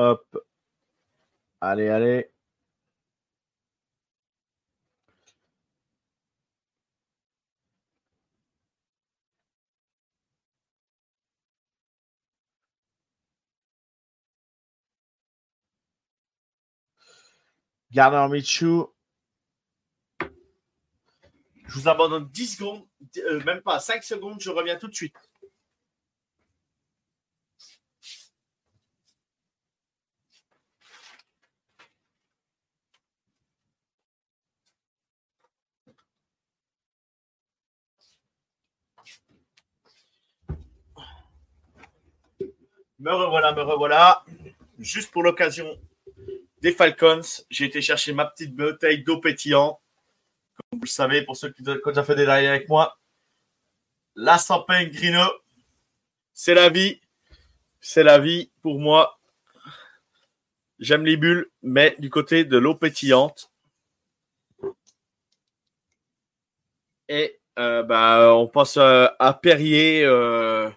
Hop. 0.00 0.24
Allez, 1.60 1.88
allez. 1.88 2.30
Garner 17.92 18.26
Michou. 18.30 18.88
Je 21.66 21.74
vous 21.74 21.88
abandonne 21.88 22.26
10 22.30 22.56
secondes, 22.56 22.86
euh, 23.18 23.44
même 23.44 23.60
pas 23.60 23.78
5 23.78 24.02
secondes, 24.02 24.40
je 24.40 24.50
reviens 24.50 24.76
tout 24.76 24.88
de 24.88 24.94
suite. 24.94 25.14
Me 43.00 43.12
revoilà, 43.14 43.52
me 43.54 43.62
revoilà. 43.62 44.24
Juste 44.78 45.10
pour 45.10 45.22
l'occasion 45.22 45.66
des 46.60 46.72
Falcons, 46.72 47.22
j'ai 47.48 47.64
été 47.64 47.80
chercher 47.80 48.12
ma 48.12 48.26
petite 48.26 48.54
bouteille 48.54 49.02
d'eau 49.02 49.18
pétillant. 49.18 49.80
Comme 50.54 50.80
vous 50.80 50.84
le 50.84 50.90
savez, 50.90 51.22
pour 51.22 51.34
ceux 51.34 51.50
qui 51.50 51.62
ont 51.66 51.78
déjà 51.86 52.04
fait 52.04 52.14
des 52.14 52.26
lives 52.26 52.48
avec 52.50 52.68
moi, 52.68 52.98
la 54.14 54.36
Grino, 54.68 55.24
c'est 56.34 56.52
la 56.52 56.68
vie. 56.68 57.00
C'est 57.80 58.02
la 58.02 58.18
vie 58.18 58.50
pour 58.60 58.78
moi. 58.78 59.18
J'aime 60.78 61.06
les 61.06 61.16
bulles, 61.16 61.50
mais 61.62 61.96
du 61.98 62.10
côté 62.10 62.44
de 62.44 62.58
l'eau 62.58 62.74
pétillante. 62.74 63.50
Et 67.08 67.40
euh, 67.58 67.82
bah, 67.82 68.34
on 68.34 68.46
pense 68.46 68.76
euh, 68.76 69.06
à 69.18 69.32
Perrier 69.32 70.04
euh, 70.04 70.70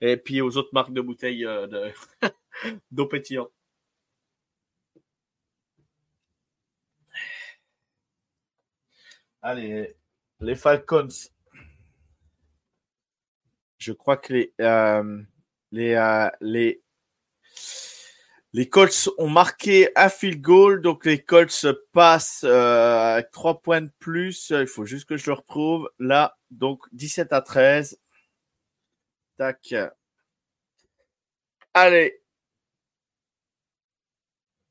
et 0.00 0.16
puis 0.16 0.40
aux 0.40 0.56
autres 0.56 0.70
marques 0.72 0.92
de 0.92 1.00
bouteilles 1.00 1.44
de- 1.44 1.92
d'eau 2.90 3.06
pétillante. 3.06 3.50
Allez, 9.42 9.94
les 10.40 10.54
Falcons. 10.54 11.08
Je 13.78 13.92
crois 13.92 14.16
que 14.16 14.32
les, 14.32 14.54
euh, 14.60 15.22
les, 15.70 15.94
euh, 15.94 16.28
les, 16.40 16.82
les 18.54 18.68
Colts 18.68 19.10
ont 19.18 19.28
marqué 19.28 19.90
un 19.96 20.08
field 20.08 20.40
goal, 20.40 20.80
donc 20.80 21.04
les 21.04 21.22
Colts 21.22 21.66
passent 21.92 22.44
euh, 22.44 23.16
avec 23.16 23.30
3 23.32 23.60
points 23.60 23.82
de 23.82 23.90
plus. 23.98 24.50
Il 24.50 24.66
faut 24.66 24.86
juste 24.86 25.06
que 25.06 25.16
je 25.16 25.26
le 25.26 25.34
retrouve. 25.34 25.90
Là, 25.98 26.38
donc 26.50 26.80
17 26.92 27.32
à 27.32 27.42
13. 27.42 27.98
Tac. 29.36 29.74
Allez. 31.72 32.22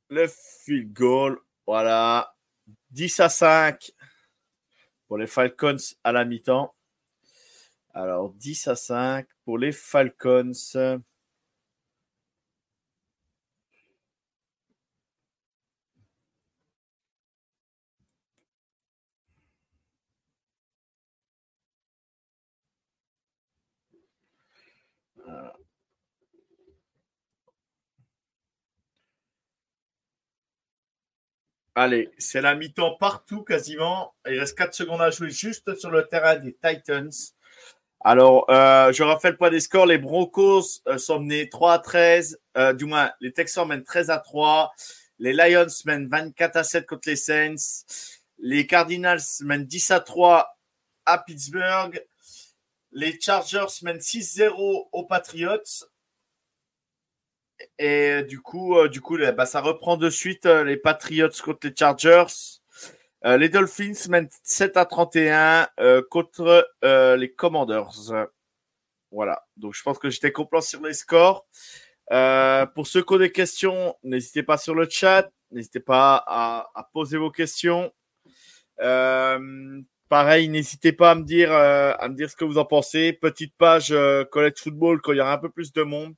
Le 0.10 0.28
field 0.28 0.94
goal. 0.94 1.40
Voilà. 1.68 2.36
10 2.92 3.20
à 3.20 3.30
5 3.30 3.92
pour 5.08 5.18
les 5.18 5.28
Falcons 5.28 5.76
à 6.04 6.12
la 6.12 6.26
mi-temps. 6.26 6.74
Alors 7.94 8.32
10 8.34 8.68
à 8.68 8.76
5 8.76 9.28
pour 9.44 9.58
les 9.58 9.72
Falcons. 9.72 10.52
Allez, 31.76 32.12
c'est 32.20 32.42
la 32.42 32.54
mi-temps 32.54 32.98
partout 33.00 33.44
quasiment. 33.44 34.14
Il 34.28 34.40
reste 34.40 34.56
4 34.58 34.76
secondes 34.76 35.02
à 35.02 35.10
jouer 35.10 35.32
juste 35.32 35.76
sur 35.76 35.90
le 35.90 36.08
terrain 36.08 36.36
des 36.36 36.54
Titans. 36.54 37.10
Alors, 38.02 38.46
euh, 38.52 38.92
je 38.92 39.02
rappelle 39.02 39.38
pas 39.38 39.50
des 39.50 39.60
scores. 39.60 39.88
Les 39.88 39.98
Broncos 39.98 40.82
euh, 40.88 41.00
sont 41.00 41.20
menés 41.20 41.50
3 41.50 41.74
à 41.74 41.80
13. 41.80 42.40
Euh, 42.58 42.74
du 42.74 42.86
moins, 42.86 43.12
les 43.22 43.34
Texans 43.34 43.68
mènent 43.68 43.84
13 43.84 44.12
à 44.12 44.20
3. 44.20 44.72
Les 45.18 45.34
Lions 45.34 45.66
mènent 45.86 46.08
24 46.10 46.58
à 46.58 46.64
7 46.64 46.86
contre 46.86 47.10
les 47.10 47.16
Saints. 47.16 47.86
Les 48.38 48.68
Cardinals 48.68 49.22
mènent 49.42 49.66
10 49.66 49.92
à 49.92 50.00
3 50.00 50.60
à 51.06 51.18
Pittsburgh. 51.18 52.06
Les 52.92 53.20
Chargers 53.20 53.66
mènent 53.82 53.98
6-0 53.98 54.90
aux 54.92 55.06
Patriots. 55.06 55.88
Et 57.80 58.24
du 58.24 58.42
coup, 58.42 58.78
euh, 58.78 58.90
du 58.90 59.02
coup 59.02 59.18
bah, 59.18 59.46
ça 59.46 59.62
reprend 59.62 59.98
de 59.98 60.10
suite 60.10 60.46
euh, 60.46 60.64
les 60.64 60.78
Patriots 60.78 61.30
contre 61.44 61.68
les 61.68 61.76
Chargers. 61.76 62.60
Euh, 63.26 63.38
les 63.38 63.50
Dolphins 63.50 63.94
mènent 64.10 64.30
7 64.44 64.78
à 64.78 64.86
31 64.86 65.68
contre 66.10 66.68
les 66.84 67.32
Commanders. 67.34 68.12
Voilà. 69.12 69.46
Donc, 69.58 69.76
je 69.76 69.84
pense 69.84 70.00
que 70.00 70.10
j'étais 70.10 70.32
complet 70.32 70.62
sur 70.62 70.82
les 70.82 70.94
scores. 70.94 71.46
pour 72.10 72.88
ceux 72.88 73.04
qui 73.04 73.14
ont 73.14 73.18
des 73.18 73.32
questions, 73.32 73.96
n'hésitez 74.04 74.44
pas 74.44 74.58
sur 74.58 74.76
le 74.76 74.88
chat. 74.90 75.30
N'hésitez 75.52 75.80
pas 75.80 76.24
à, 76.28 76.90
poser 76.92 77.18
vos 77.18 77.32
questions. 77.32 77.94
pareil, 78.78 80.50
n'hésitez 80.50 80.92
pas 80.92 81.12
à 81.12 81.16
me 81.16 81.24
dire, 81.24 81.54
à 81.54 82.10
me 82.10 82.16
dire 82.16 82.30
ce 82.30 82.36
que 82.36 82.44
vous 82.44 82.58
en 82.58 82.66
pensez. 82.66 83.14
Petite 83.14 83.56
page 83.58 83.96
College 84.32 84.58
Football 84.58 85.02
quand 85.02 85.14
il 85.14 85.20
y 85.20 85.22
aura 85.22 85.34
un 85.34 85.38
peu 85.38 85.50
plus 85.50 85.72
de 85.72 85.84
monde 85.84 86.14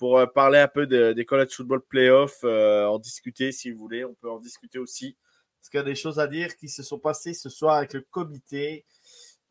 pour 0.00 0.18
euh, 0.18 0.26
parler 0.26 0.58
un 0.58 0.66
peu 0.66 0.86
des 0.86 1.26
college 1.26 1.54
football 1.54 1.82
playoffs, 1.82 2.40
euh, 2.44 2.86
en 2.86 2.98
discuter 2.98 3.52
si 3.52 3.70
vous 3.70 3.78
voulez. 3.78 4.02
On 4.02 4.14
peut 4.14 4.30
en 4.30 4.38
discuter 4.40 4.78
aussi. 4.78 5.16
Parce 5.60 5.68
qu'il 5.68 5.76
y 5.76 5.82
a 5.82 5.84
des 5.84 5.94
choses 5.94 6.18
à 6.18 6.26
dire 6.26 6.56
qui 6.56 6.70
se 6.70 6.82
sont 6.82 6.98
passées 6.98 7.34
ce 7.34 7.50
soir 7.50 7.76
avec 7.76 7.92
le 7.92 8.00
comité? 8.00 8.86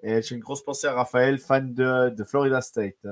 Et 0.02 0.24
j'ai 0.24 0.34
une 0.34 0.42
grosse 0.42 0.64
pensée 0.64 0.88
à 0.88 0.94
Raphaël, 0.94 1.38
fan 1.38 1.72
de, 1.76 2.24
Florida 2.24 2.62
State. 2.62 3.06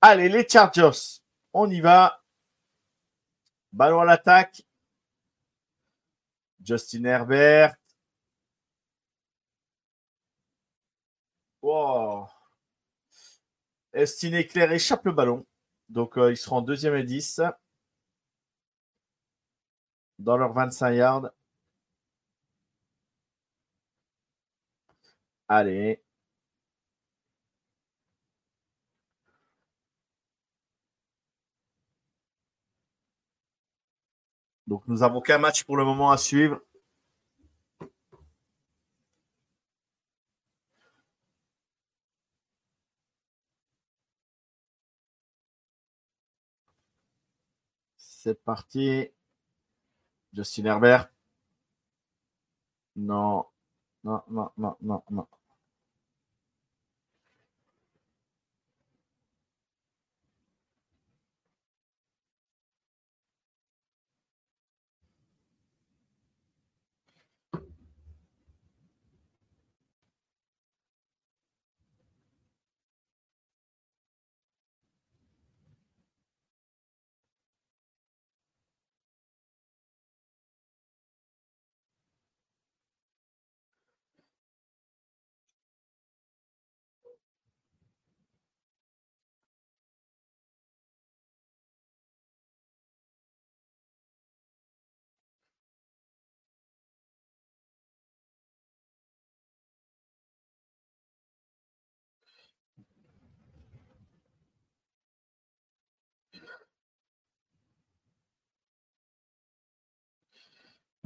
Allez, 0.00 0.28
les 0.28 0.48
Chargers. 0.48 1.20
On 1.52 1.70
y 1.70 1.80
va. 1.80 2.20
Ballon 3.72 4.00
à 4.00 4.04
l'attaque. 4.04 4.64
Justin 6.64 7.04
Herbert. 7.04 7.76
Wow. 11.62 12.26
Estin 13.92 14.32
Éclair 14.32 14.72
échappe 14.72 15.04
le 15.04 15.12
ballon. 15.12 15.46
Donc, 15.88 16.18
euh, 16.18 16.30
ils 16.32 16.36
seront 16.36 16.60
deuxième 16.62 16.94
et 16.96 17.04
10 17.04 17.40
dans 20.18 20.36
leurs 20.36 20.52
25 20.52 20.90
yards. 20.92 21.30
Allez. 25.48 26.02
Donc, 34.66 34.82
nous 34.86 35.02
avons 35.02 35.20
qu'un 35.20 35.38
match 35.38 35.64
pour 35.64 35.76
le 35.76 35.84
moment 35.84 36.10
à 36.10 36.16
suivre. 36.18 36.60
C'est 48.26 48.42
parti. 48.42 49.08
Justin 50.32 50.64
Herbert. 50.64 51.08
Non. 52.96 53.46
Non, 54.02 54.22
non, 54.28 54.50
non, 54.58 54.76
non, 54.80 55.02
non. 55.10 55.28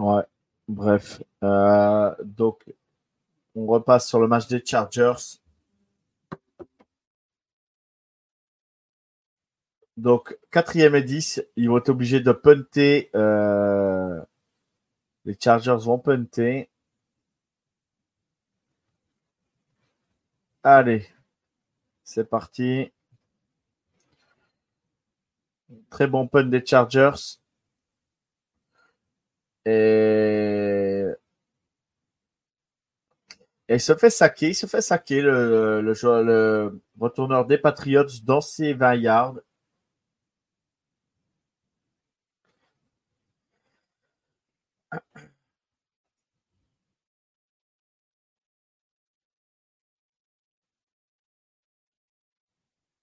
Ouais, 0.01 0.23
bref. 0.67 1.23
Euh, 1.45 2.15
donc, 2.25 2.65
on 3.55 3.67
repasse 3.67 4.09
sur 4.09 4.21
le 4.21 4.29
match 4.29 4.49
des 4.49 4.65
Chargers. 4.65 5.39
Donc, 9.97 10.37
quatrième 10.51 10.95
et 10.97 11.03
10, 11.03 11.45
ils 11.57 11.69
vont 11.69 11.79
être 11.79 11.91
obligés 11.91 12.21
de 12.21 12.33
punter. 12.33 13.11
Euh, 13.15 14.21
les 15.25 15.37
Chargers 15.41 15.79
vont 15.81 15.99
punter. 15.99 16.69
Allez, 20.63 21.07
c'est 22.05 22.25
parti. 22.31 22.93
Très 25.91 26.07
bon 26.07 26.27
punt 26.27 26.45
des 26.45 26.65
Chargers. 26.65 27.40
Et... 29.71 31.05
il 33.69 33.81
se 33.81 33.95
fait 33.97 34.11
saquer, 34.11 34.49
il 34.49 34.55
se 34.55 34.67
fait 34.67 34.83
saquer 34.83 35.23
le 35.23 36.81
retourneur 36.99 37.47
des 37.47 37.59
Patriots 37.59 38.05
dans 38.25 38.41
ses 38.41 38.73
20 38.75 38.95
yards. 38.97 39.35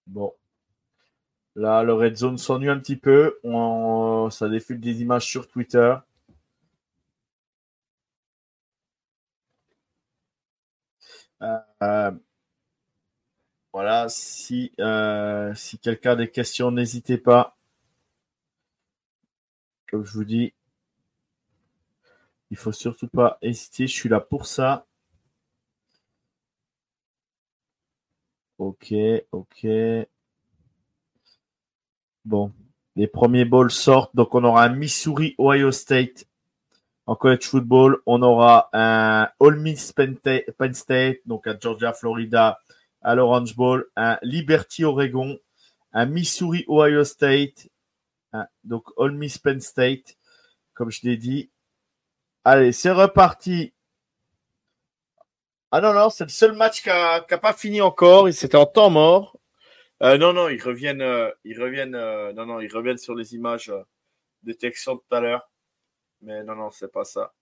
Bon. 0.06 0.34
Là, 1.56 1.82
le 1.82 1.92
red 1.92 2.16
zone 2.16 2.38
s'ennuie 2.38 2.70
un 2.70 2.78
petit 2.78 2.96
peu. 2.96 3.38
On, 3.44 4.30
ça 4.30 4.48
défile 4.48 4.80
des 4.80 5.02
images 5.02 5.26
sur 5.26 5.46
Twitter. 5.46 5.94
Euh, 11.42 12.12
voilà, 13.72 14.08
si, 14.08 14.72
euh, 14.80 15.54
si 15.54 15.78
quelqu'un 15.78 16.12
a 16.12 16.16
des 16.16 16.30
questions, 16.30 16.70
n'hésitez 16.70 17.18
pas. 17.18 17.56
Comme 19.88 20.04
je 20.04 20.12
vous 20.12 20.24
dis, 20.24 20.52
il 22.50 22.56
faut 22.56 22.72
surtout 22.72 23.08
pas 23.08 23.38
hésiter. 23.42 23.86
Je 23.86 23.92
suis 23.94 24.08
là 24.08 24.20
pour 24.20 24.46
ça. 24.46 24.86
Ok, 28.58 28.92
ok. 29.32 29.66
Bon, 32.24 32.52
les 32.96 33.06
premiers 33.08 33.44
balls 33.44 33.70
sortent. 33.70 34.14
Donc, 34.14 34.34
on 34.34 34.44
aura 34.44 34.68
Missouri, 34.68 35.34
Ohio 35.38 35.72
State 35.72 36.27
en 37.08 37.16
college 37.16 37.44
football, 37.44 38.02
on 38.04 38.20
aura 38.20 38.68
un 38.74 39.30
Ole 39.40 39.56
Miss 39.56 39.92
Penn 39.92 40.14
State, 40.74 41.20
donc 41.24 41.46
à 41.46 41.58
Georgia, 41.58 41.94
Florida, 41.94 42.60
à 43.00 43.14
l'Orange 43.14 43.56
Bowl, 43.56 43.86
un 43.96 44.18
Liberty 44.20 44.84
Oregon, 44.84 45.38
un 45.94 46.04
Missouri 46.04 46.66
Ohio 46.68 47.04
State, 47.04 47.70
donc 48.62 48.84
Ole 48.96 49.14
Miss 49.14 49.38
Penn 49.38 49.58
State, 49.58 50.18
comme 50.74 50.90
je 50.90 51.00
l'ai 51.04 51.16
dit. 51.16 51.50
Allez, 52.44 52.72
c'est 52.72 52.92
reparti. 52.92 53.72
Ah 55.70 55.80
non, 55.80 55.94
non, 55.94 56.10
c'est 56.10 56.24
le 56.24 56.30
seul 56.30 56.52
match 56.52 56.82
qui 56.82 56.90
n'a 56.90 57.20
pas 57.22 57.54
fini 57.54 57.80
encore. 57.80 58.30
C'était 58.34 58.58
en 58.58 58.66
temps 58.66 58.90
mort. 58.90 59.38
Euh, 60.02 60.18
non, 60.18 60.34
non, 60.34 60.50
ils 60.50 60.62
reviennent, 60.62 61.00
euh, 61.00 61.30
ils 61.44 61.58
euh, 61.58 62.32
non, 62.34 62.44
non, 62.44 62.60
ils 62.60 62.72
reviennent 62.72 62.98
sur 62.98 63.14
les 63.14 63.34
images 63.34 63.72
détection 64.42 64.98
tout 64.98 65.14
à 65.14 65.20
l'heure. 65.20 65.47
Mais 66.22 66.42
non, 66.44 66.54
non, 66.56 66.70
c'est 66.70 66.92
pas 66.92 67.04
ça. 67.04 67.32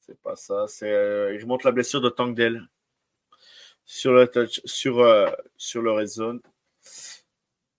C'est 0.00 0.20
pas 0.20 0.36
ça. 0.36 0.66
C'est, 0.68 0.90
euh, 0.92 1.34
il 1.34 1.42
remonte 1.42 1.64
la 1.64 1.72
blessure 1.72 2.00
de 2.00 2.10
Tangdale 2.10 2.68
sur 3.84 4.12
le 4.12 4.28
touch, 4.28 4.60
sur, 4.64 5.00
euh, 5.00 5.30
sur 5.56 5.82
le 5.82 5.92
red 5.92 6.06
zone. 6.06 6.40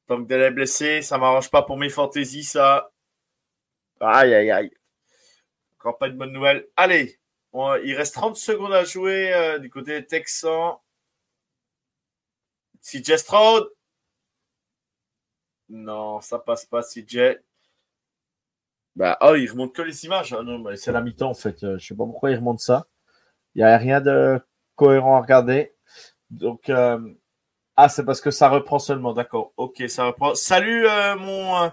Tangdale 0.08 0.42
est 0.42 0.52
blessé. 0.52 1.02
Ça 1.02 1.18
m'arrange 1.18 1.52
pas 1.52 1.64
pour 1.64 1.78
mes 1.78 1.90
fantaisies, 1.90 2.44
ça. 2.44 2.92
Aïe, 4.00 4.34
aïe, 4.34 4.52
aïe. 4.52 4.72
Encore 5.80 5.98
pas 5.98 6.10
de 6.10 6.16
bonne 6.18 6.32
nouvelle. 6.32 6.68
Allez, 6.76 7.20
il 7.54 7.96
reste 7.96 8.16
30 8.16 8.36
secondes 8.38 8.74
à 8.74 8.84
jouer 8.84 9.34
euh, 9.34 9.60
du 9.60 9.70
côté 9.70 10.00
des 10.00 10.06
Texans. 10.06 10.78
CJ 12.82 13.18
Stroud. 13.18 13.70
Non, 15.70 16.22
ça 16.22 16.40
passe 16.40 16.66
pas, 16.66 16.82
CJ. 16.84 17.40
Bah, 18.96 19.18
oh, 19.22 19.36
il 19.36 19.50
remonte 19.50 19.74
que 19.74 19.82
les 19.82 20.06
images. 20.06 20.34
Ah, 20.34 20.43
non, 20.43 20.64
c'est 20.76 20.91
la 20.91 21.02
mi-temps, 21.02 21.30
en 21.30 21.34
fait. 21.34 21.64
Euh, 21.64 21.78
je 21.78 21.88
sais 21.88 21.96
pas 21.96 22.06
pourquoi 22.06 22.32
il 22.32 22.38
remonte 22.38 22.60
ça. 22.60 22.88
Il 23.54 23.60
n'y 23.60 23.64
a 23.64 23.78
rien 23.78 24.02
de 24.02 24.39
cohérent 24.76 25.18
à 25.18 25.22
regarder. 25.22 25.74
Donc, 26.30 26.70
euh, 26.70 27.00
ah, 27.76 27.89
c'est 27.89 28.06
parce 28.06 28.22
que 28.22 28.32
ça 28.32 28.50
reprend 28.50 28.80
seulement. 28.80 29.14
D'accord. 29.14 29.54
Ok, 29.58 29.84
ça 29.88 30.06
reprend. 30.06 30.36
Salut, 30.36 30.88
mon, 31.20 31.72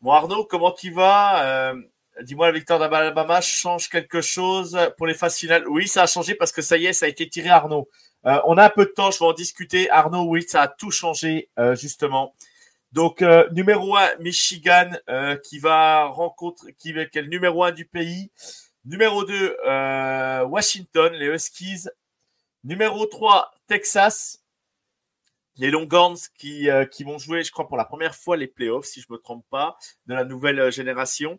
mon 0.00 0.12
Arnaud, 0.12 0.44
comment 0.44 0.72
tu 0.72 0.90
vas? 0.90 1.74
Dis-moi, 2.22 2.46
la 2.46 2.52
victoire 2.52 2.78
d'Alabama 2.78 3.42
change 3.42 3.90
quelque 3.90 4.22
chose 4.22 4.78
pour 4.96 5.06
les 5.06 5.12
phases 5.12 5.36
finales 5.36 5.68
Oui, 5.68 5.86
ça 5.86 6.04
a 6.04 6.06
changé 6.06 6.34
parce 6.34 6.50
que 6.50 6.62
ça 6.62 6.78
y 6.78 6.86
est, 6.86 6.94
ça 6.94 7.04
a 7.04 7.08
été 7.08 7.28
tiré, 7.28 7.50
Arnaud. 7.50 7.88
Euh, 8.26 8.40
on 8.46 8.56
a 8.56 8.64
un 8.64 8.70
peu 8.70 8.86
de 8.86 8.90
temps, 8.90 9.10
je 9.10 9.18
vais 9.18 9.26
en 9.26 9.32
discuter. 9.32 9.90
Arnaud, 9.90 10.24
oui, 10.24 10.42
ça 10.42 10.62
a 10.62 10.68
tout 10.68 10.90
changé, 10.90 11.50
euh, 11.58 11.76
justement. 11.76 12.34
Donc, 12.92 13.22
euh, 13.22 13.48
numéro 13.52 13.96
1, 13.96 14.16
Michigan, 14.20 14.90
qui 15.44 15.58
va 15.58 16.06
rencontrer, 16.06 16.72
qui, 16.74 16.90
est 16.90 17.14
le 17.14 17.28
numéro 17.28 17.64
1 17.64 17.72
du 17.72 17.84
pays. 17.84 18.30
Numéro 18.84 19.24
2, 19.24 19.56
Washington, 20.44 21.12
les 21.12 21.26
Huskies. 21.26 21.88
Numéro 22.64 23.06
3, 23.06 23.50
Texas. 23.66 24.42
Les 25.58 25.70
Longhorns 25.70 26.18
qui, 26.38 26.68
qui 26.92 27.04
vont 27.04 27.18
jouer, 27.18 27.42
je 27.42 27.50
crois, 27.50 27.66
pour 27.66 27.78
la 27.78 27.86
première 27.86 28.14
fois 28.14 28.36
les 28.36 28.46
playoffs, 28.46 28.86
si 28.86 29.00
je 29.00 29.06
me 29.10 29.16
trompe 29.16 29.44
pas, 29.50 29.78
de 30.06 30.14
la 30.14 30.24
nouvelle 30.24 30.70
génération. 30.70 31.38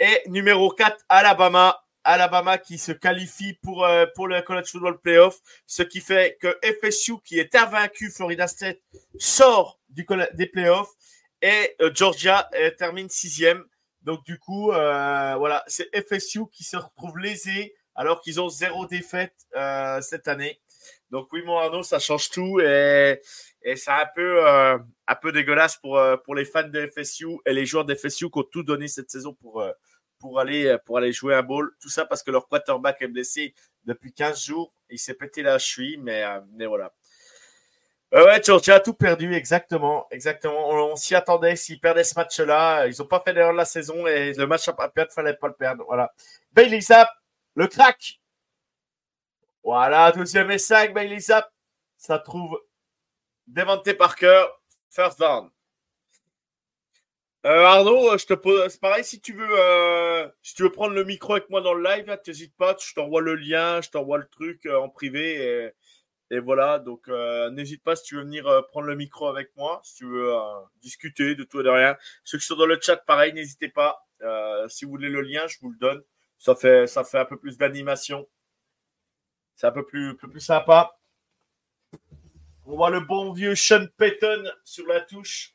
Et 0.00 0.22
numéro 0.26 0.70
4, 0.70 1.04
Alabama. 1.08 1.81
Alabama 2.04 2.58
qui 2.58 2.78
se 2.78 2.92
qualifie 2.92 3.54
pour, 3.54 3.84
euh, 3.84 4.06
pour 4.14 4.28
le 4.28 4.40
College 4.42 4.70
Football 4.70 5.00
Playoff, 5.00 5.38
ce 5.66 5.82
qui 5.82 6.00
fait 6.00 6.36
que 6.40 6.58
FSU, 6.80 7.14
qui 7.24 7.38
est 7.38 7.54
invaincu, 7.54 8.10
Florida 8.10 8.46
State, 8.46 8.80
sort 9.18 9.80
du, 9.88 10.06
des 10.34 10.46
playoffs 10.46 10.92
et 11.40 11.76
euh, 11.80 11.90
Georgia 11.94 12.48
euh, 12.54 12.70
termine 12.70 13.08
sixième. 13.08 13.64
Donc 14.02 14.24
du 14.24 14.36
coup, 14.38 14.72
voilà, 14.72 15.62
c'est 15.68 15.88
FSU 15.94 16.40
qui 16.50 16.64
se 16.64 16.76
retrouve 16.76 17.18
lésé 17.18 17.72
alors 17.94 18.20
qu'ils 18.20 18.40
ont 18.40 18.48
zéro 18.48 18.84
défaite 18.86 19.46
cette 20.00 20.26
année. 20.26 20.60
Donc 21.12 21.28
oui, 21.32 21.42
mon 21.44 21.56
Arnaud, 21.56 21.84
ça 21.84 22.00
change 22.00 22.30
tout 22.30 22.58
et, 22.58 23.20
et 23.62 23.76
c'est 23.76 23.92
un 23.92 24.08
peu, 24.12 24.44
un 24.44 25.14
peu 25.20 25.30
dégueulasse 25.30 25.76
pour, 25.76 26.02
pour 26.24 26.34
les 26.34 26.44
fans 26.44 26.66
de 26.66 26.84
FSU 26.84 27.28
et 27.46 27.52
les 27.52 27.64
joueurs 27.64 27.84
de 27.84 27.94
FSU 27.94 28.28
qui 28.28 28.38
ont 28.40 28.42
tout 28.42 28.64
donné 28.64 28.88
cette 28.88 29.08
saison 29.08 29.34
pour 29.34 29.64
pour 30.22 30.38
aller, 30.38 30.78
pour 30.86 30.98
aller 30.98 31.12
jouer 31.12 31.34
un 31.34 31.42
ball. 31.42 31.68
Tout 31.80 31.88
ça 31.88 32.06
parce 32.06 32.22
que 32.22 32.30
leur 32.30 32.46
quarterback 32.46 33.02
est 33.02 33.08
blessé 33.08 33.54
depuis 33.84 34.12
15 34.12 34.40
jours. 34.40 34.72
Il 34.88 34.98
s'est 34.98 35.14
pété 35.14 35.42
la 35.42 35.58
cheville, 35.58 35.98
mais, 35.98 36.22
euh, 36.22 36.40
mais 36.52 36.66
voilà. 36.66 36.92
Euh, 38.14 38.24
ouais, 38.26 38.40
Georgia 38.42 38.76
a 38.76 38.80
tout 38.80 38.94
perdu, 38.94 39.34
exactement. 39.34 40.06
exactement. 40.12 40.68
On, 40.68 40.94
s'y 40.94 41.16
attendait. 41.16 41.56
S'ils 41.56 41.80
perdaient 41.80 42.04
ce 42.04 42.14
match-là, 42.14 42.86
ils 42.86 42.94
n'ont 42.98 43.06
pas 43.06 43.20
fait 43.20 43.34
d'erreur 43.34 43.52
de 43.52 43.56
la 43.56 43.64
saison 43.64 44.06
et 44.06 44.32
le 44.34 44.46
match 44.46 44.68
à 44.68 44.88
perdre, 44.88 45.12
fallait 45.12 45.34
pas 45.34 45.48
le 45.48 45.54
perdre. 45.54 45.84
Voilà. 45.86 46.12
Bailey 46.52 46.80
Zapp, 46.80 47.10
le 47.56 47.66
crack. 47.66 48.20
Voilà, 49.64 50.12
deuxième 50.12 50.50
et 50.52 50.58
5, 50.58 50.94
Bailey 50.94 51.18
Zapp. 51.18 51.50
Ça 51.96 52.18
trouve 52.18 52.60
Devante 53.48 53.92
Parker, 53.94 54.44
first 54.90 55.18
down. 55.18 55.50
Euh, 57.44 57.64
Arnaud, 57.64 58.16
je 58.18 58.26
te 58.26 58.34
pose, 58.34 58.68
c'est 58.68 58.80
pareil, 58.80 59.04
si 59.04 59.20
tu 59.20 59.32
veux, 59.32 59.48
euh, 59.50 60.28
si 60.42 60.54
tu 60.54 60.62
veux 60.62 60.70
prendre 60.70 60.94
le 60.94 61.02
micro 61.02 61.32
avec 61.32 61.50
moi 61.50 61.60
dans 61.60 61.74
le 61.74 61.82
live, 61.82 62.06
n'hésite 62.24 62.56
pas, 62.56 62.76
je 62.80 62.94
t'envoie 62.94 63.20
le 63.20 63.34
lien, 63.34 63.80
je 63.80 63.90
t'envoie 63.90 64.18
le 64.18 64.28
truc 64.28 64.64
euh, 64.66 64.78
en 64.78 64.88
privé 64.88 65.72
et, 66.30 66.38
voilà. 66.40 66.78
Donc, 66.78 67.08
n'hésite 67.52 67.82
pas 67.82 67.94
si 67.96 68.04
tu 68.04 68.16
veux 68.16 68.22
venir 68.22 68.44
prendre 68.68 68.86
le 68.86 68.96
micro 68.96 69.26
avec 69.28 69.54
moi, 69.56 69.80
si 69.84 69.96
tu 69.96 70.06
veux 70.06 70.32
discuter 70.80 71.34
de 71.34 71.44
tout 71.44 71.60
et 71.60 71.62
de 71.62 71.68
rien. 71.68 71.96
Ceux 72.24 72.38
qui 72.38 72.46
sont 72.46 72.56
dans 72.56 72.64
le 72.66 72.78
chat, 72.80 72.96
pareil, 72.96 73.34
n'hésitez 73.34 73.68
pas. 73.68 74.06
si 74.68 74.86
vous 74.86 74.92
voulez 74.92 75.10
le 75.10 75.20
lien, 75.20 75.46
je 75.46 75.58
vous 75.60 75.70
le 75.70 75.76
donne. 75.76 76.02
Ça 76.38 76.54
fait, 76.54 76.86
ça 76.86 77.04
fait 77.04 77.18
un 77.18 77.26
peu 77.26 77.38
plus 77.38 77.58
d'animation. 77.58 78.26
C'est 79.56 79.66
un 79.66 79.72
peu 79.72 79.84
plus, 79.84 80.10
un 80.10 80.14
peu 80.14 80.30
plus 80.30 80.40
sympa. 80.40 80.98
On 82.64 82.76
voit 82.76 82.90
le 82.90 83.00
bon 83.00 83.32
vieux 83.32 83.54
Sean 83.54 83.86
Payton 83.98 84.44
sur 84.64 84.86
la 84.86 85.02
touche. 85.02 85.54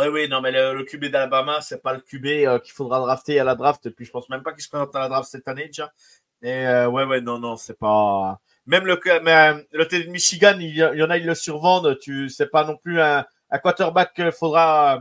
Oui, 0.00 0.06
oui, 0.08 0.28
non, 0.28 0.40
mais 0.40 0.50
le, 0.50 0.82
QB 0.82 1.06
d'Alabama, 1.06 1.60
c'est 1.60 1.82
pas 1.82 1.92
le 1.92 2.00
QB 2.00 2.26
euh, 2.26 2.58
qu'il 2.58 2.72
faudra 2.72 3.00
drafter 3.00 3.38
à 3.38 3.44
la 3.44 3.54
draft. 3.54 3.84
Et 3.84 3.90
puis, 3.90 4.06
je 4.06 4.10
pense 4.10 4.30
même 4.30 4.42
pas 4.42 4.54
qu'il 4.54 4.62
se 4.62 4.70
présente 4.70 4.96
à 4.96 5.00
la 5.00 5.08
draft 5.10 5.28
cette 5.30 5.46
année 5.46 5.66
déjà. 5.66 5.92
Et 6.40 6.66
euh, 6.66 6.88
ouais, 6.88 7.04
ouais, 7.04 7.20
non, 7.20 7.38
non, 7.38 7.56
c'est 7.58 7.78
pas. 7.78 8.40
Même 8.64 8.86
le, 8.86 8.98
mais, 9.22 9.52
euh, 9.52 9.62
le 9.72 9.84
de 9.84 10.10
Michigan, 10.10 10.56
il, 10.58 10.74
y 10.74 11.02
en 11.02 11.10
a, 11.10 11.18
ils 11.18 11.26
le 11.26 11.34
survendent. 11.34 11.98
Tu 12.00 12.30
sais 12.30 12.46
pas 12.46 12.64
non 12.64 12.78
plus 12.78 12.98
un, 12.98 13.26
un 13.50 13.58
quarterback 13.58 14.14
qu'il 14.14 14.32
faudra, 14.32 15.00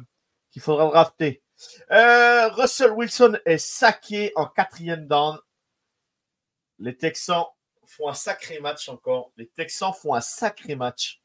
qu'il 0.52 0.62
faudra 0.62 0.88
drafter. 0.88 1.42
Russell 1.90 2.92
Wilson 2.92 3.38
est 3.46 3.58
saqué 3.58 4.34
en 4.36 4.48
quatrième 4.48 5.08
down. 5.08 5.38
Les 6.78 6.98
Texans 6.98 7.46
font 7.86 8.10
un 8.10 8.14
sacré 8.14 8.60
match 8.60 8.90
encore. 8.90 9.32
Les 9.38 9.48
Texans 9.48 9.94
font 9.94 10.14
un 10.14 10.22
sacré 10.22 10.76
match. 10.76 11.22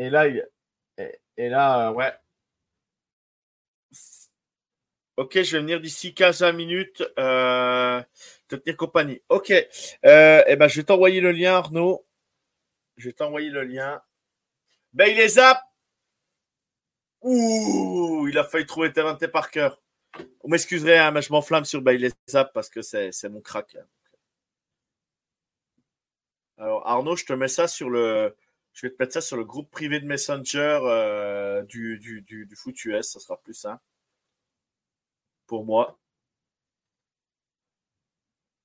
Et 0.00 0.08
là, 0.08 0.26
et, 0.26 1.48
là, 1.50 1.92
ouais. 1.92 2.10
Ok, 5.18 5.42
je 5.42 5.56
vais 5.56 5.60
venir 5.60 5.78
d'ici 5.78 6.14
15 6.14 6.42
minutes 6.54 7.02
euh, 7.18 8.02
te 8.48 8.56
tenir 8.56 8.78
compagnie. 8.78 9.20
Ok, 9.28 9.50
euh, 9.50 10.42
eh 10.46 10.56
ben, 10.56 10.68
je 10.68 10.80
vais 10.80 10.84
t'envoyer 10.84 11.20
le 11.20 11.32
lien, 11.32 11.52
Arnaud. 11.52 12.06
Je 12.96 13.10
vais 13.10 13.12
t'envoyer 13.12 13.50
le 13.50 13.62
lien. 13.62 14.00
Ben, 14.94 15.28
zap. 15.28 15.60
Ouh, 17.20 18.26
il 18.26 18.38
a 18.38 18.44
failli 18.44 18.64
trouver 18.64 18.94
Terrence 18.94 19.20
Parker. 19.30 19.68
Vous 20.14 20.48
m'excuserez, 20.48 20.96
hein, 20.96 21.10
mais 21.10 21.20
je 21.20 21.30
m'enflamme 21.30 21.66
sur 21.66 21.82
Bailey 21.82 22.10
Zap 22.26 22.54
parce 22.54 22.70
que 22.70 22.80
c'est 22.80 23.28
mon 23.28 23.42
crack. 23.42 23.76
Alors, 26.56 26.86
Arnaud, 26.86 27.16
je 27.16 27.26
te 27.26 27.34
mets 27.34 27.48
ça 27.48 27.68
sur 27.68 27.90
le, 27.90 28.34
je 28.80 28.86
vais 28.86 28.94
te 28.94 29.02
mettre 29.02 29.12
ça 29.12 29.20
sur 29.20 29.36
le 29.36 29.44
groupe 29.44 29.70
privé 29.70 30.00
de 30.00 30.06
Messenger 30.06 30.78
euh, 30.84 31.62
du, 31.64 31.98
du, 31.98 32.22
du, 32.22 32.46
du, 32.46 33.02
ça 33.02 33.20
sera 33.20 33.36
plus 33.42 33.52
simple 33.52 33.82
pour 35.46 35.66
moi. 35.66 35.98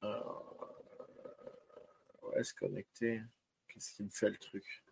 Euh, 0.03 0.21
ouais, 2.23 2.43
se 2.43 2.53
connecter. 2.53 3.21
Qu'est-ce 3.67 3.93
qui 3.93 4.03
me 4.03 4.09
fait 4.09 4.29
le 4.29 4.37
truc? 4.37 4.83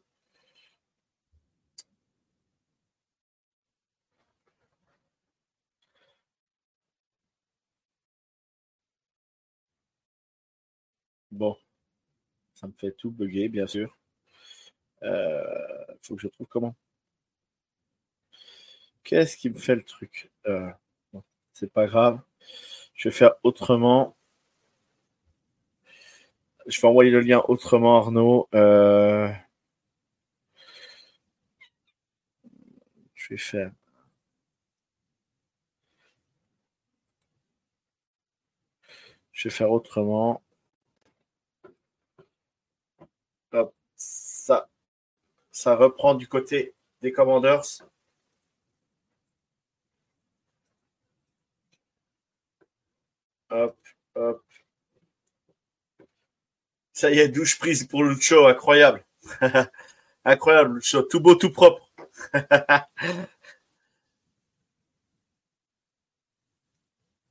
Bon, 11.32 11.58
ça 12.56 12.68
me 12.68 12.74
fait 12.74 12.94
tout 12.94 13.12
bugger, 13.12 13.50
bien 13.50 13.68
sûr. 13.68 13.98
Euh, 15.04 15.86
faut 16.02 16.16
que 16.16 16.22
je 16.22 16.28
trouve 16.28 16.48
comment. 16.48 16.76
Qu'est-ce 19.04 19.38
qui 19.38 19.50
me 19.50 19.58
fait 19.58 19.76
le 19.76 19.84
truc? 19.84 20.32
Euh, 20.48 20.72
C'est 21.54 21.72
pas 21.72 21.88
grave. 21.88 22.20
Je 22.96 23.10
vais 23.10 23.16
faire 23.16 23.36
autrement. 23.44 24.16
Je 26.68 26.80
vais 26.82 26.88
envoyer 26.88 27.12
le 27.12 27.20
lien 27.22 27.42
autrement, 27.48 27.98
Arnaud. 27.98 28.48
Euh, 28.56 29.30
je 33.16 33.30
vais 33.30 33.38
faire. 33.38 33.72
Je 39.34 39.50
vais 39.50 39.54
faire 39.54 39.72
autrement. 39.72 40.42
Hop, 43.52 43.74
ça 43.96 44.68
ça 45.64 45.76
reprend 45.76 46.14
du 46.14 46.28
côté 46.28 46.76
des 47.02 47.14
Commanders. 47.14 47.64
Hop, 53.50 53.78
hop. 54.16 54.44
Ça 56.94 57.12
y 57.12 57.20
est, 57.20 57.30
douche 57.30 57.58
prise 57.60 57.86
pour 57.88 58.04
le 58.04 58.20
show, 58.20 58.46
incroyable. 58.48 59.06
incroyable, 60.26 60.76
le 60.76 60.82
show, 60.82 61.02
tout 61.04 61.20
beau, 61.22 61.36
tout 61.36 61.52
propre. 61.52 61.90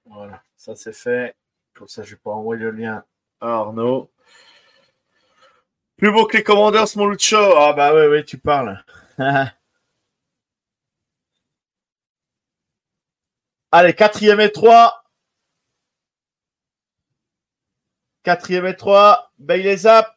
Voilà, 0.07 0.43
ça 0.57 0.75
c'est 0.75 0.93
fait. 0.93 1.37
Comme 1.75 1.89
ça, 1.89 2.03
je 2.03 2.11
vais 2.11 2.21
pas 2.21 2.31
envoyer 2.33 2.63
le 2.63 2.71
lien 2.73 3.05
à 3.41 3.49
Arnaud. 3.49 4.11
Plus 5.97 6.11
beau 6.13 6.27
que 6.27 6.37
les 6.39 6.43
commandeurs, 6.43 6.89
mon 6.97 7.07
Lucho. 7.07 7.37
Ah 7.37 7.73
bah 7.75 7.95
oui, 7.95 8.07
oui, 8.11 8.25
tu 8.25 8.39
parles. 8.39 8.83
Allez, 13.73 13.95
quatrième 13.95 14.41
et 14.41 14.51
trois. 14.51 15.05
Quatrième 18.23 18.67
et 18.67 18.77
trois. 18.77 19.31
Bailey 19.39 19.77
Zap. 19.77 20.17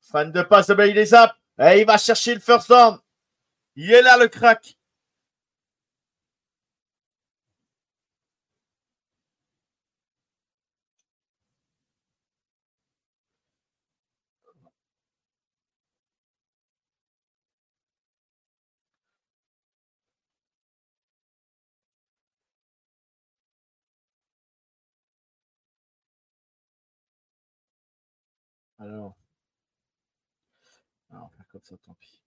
Fan 0.00 0.32
de 0.32 0.42
passe 0.42 0.66
de 0.68 0.74
Bailey 0.74 1.06
Zap. 1.06 1.39
Et 1.60 1.80
il 1.80 1.86
va 1.86 1.98
chercher 1.98 2.34
le 2.34 2.40
first 2.40 2.68
down. 2.70 2.98
Il 3.76 3.92
est 3.92 4.02
là, 4.02 4.16
le 4.18 4.28
crack. 4.28 4.76
Alors. 28.78 29.14
Ah, 31.12 31.18
on 31.18 31.22
va 31.22 31.28
faire 31.36 31.39
comme 31.50 31.62
ça, 31.64 31.76
tant 31.78 31.94
pis. 31.94 32.22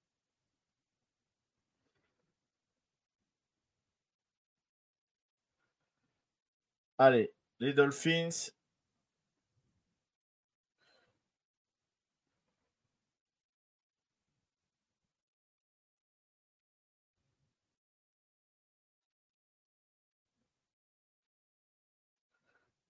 Allez, 6.98 7.32
les 7.60 7.74
Dolphins. 7.74 8.50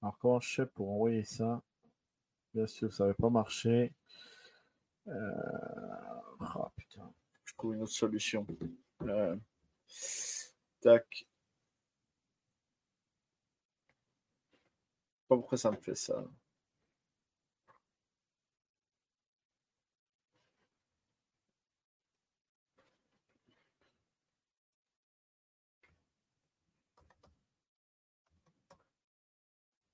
Alors, 0.03 0.19
comment 0.19 0.39
je 0.39 0.53
fais 0.53 0.65
pour 0.67 0.91
envoyer 0.91 1.23
ça? 1.23 1.63
Bien 2.53 2.67
sûr, 2.67 2.93
ça 2.93 3.05
n'avait 3.05 3.15
pas 3.15 3.29
marché. 3.29 3.93
Euh... 5.07 5.33
Ah 6.39 6.71
putain, 6.75 7.13
je 7.45 7.53
trouve 7.55 7.75
une 7.75 7.81
autre 7.83 7.91
solution. 7.91 8.45
Euh... 9.03 9.35
Tac. 10.81 11.25
Pas 15.27 15.35
pourquoi 15.37 15.57
ça 15.57 15.71
me 15.71 15.77
fait 15.77 15.95
ça. 15.95 16.23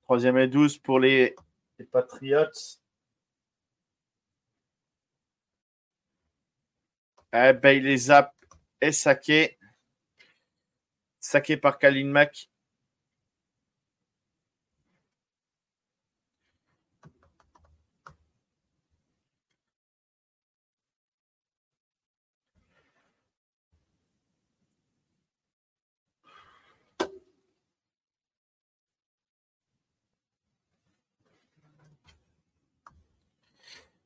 Troisième 0.03 0.38
et 0.39 0.47
douze 0.47 0.78
pour 0.80 0.99
les, 0.99 1.36
les 1.78 1.86
Patriots. 1.86 2.80
Eh 7.34 7.53
ben, 7.53 7.77
il 7.77 7.84
les 7.84 8.11
a 8.11 8.34
est 8.82 8.91
saqué. 8.91 9.57
Saqué 11.19 11.57
par 11.57 11.80
Kalin 11.80 12.07
Mack. 12.07 12.49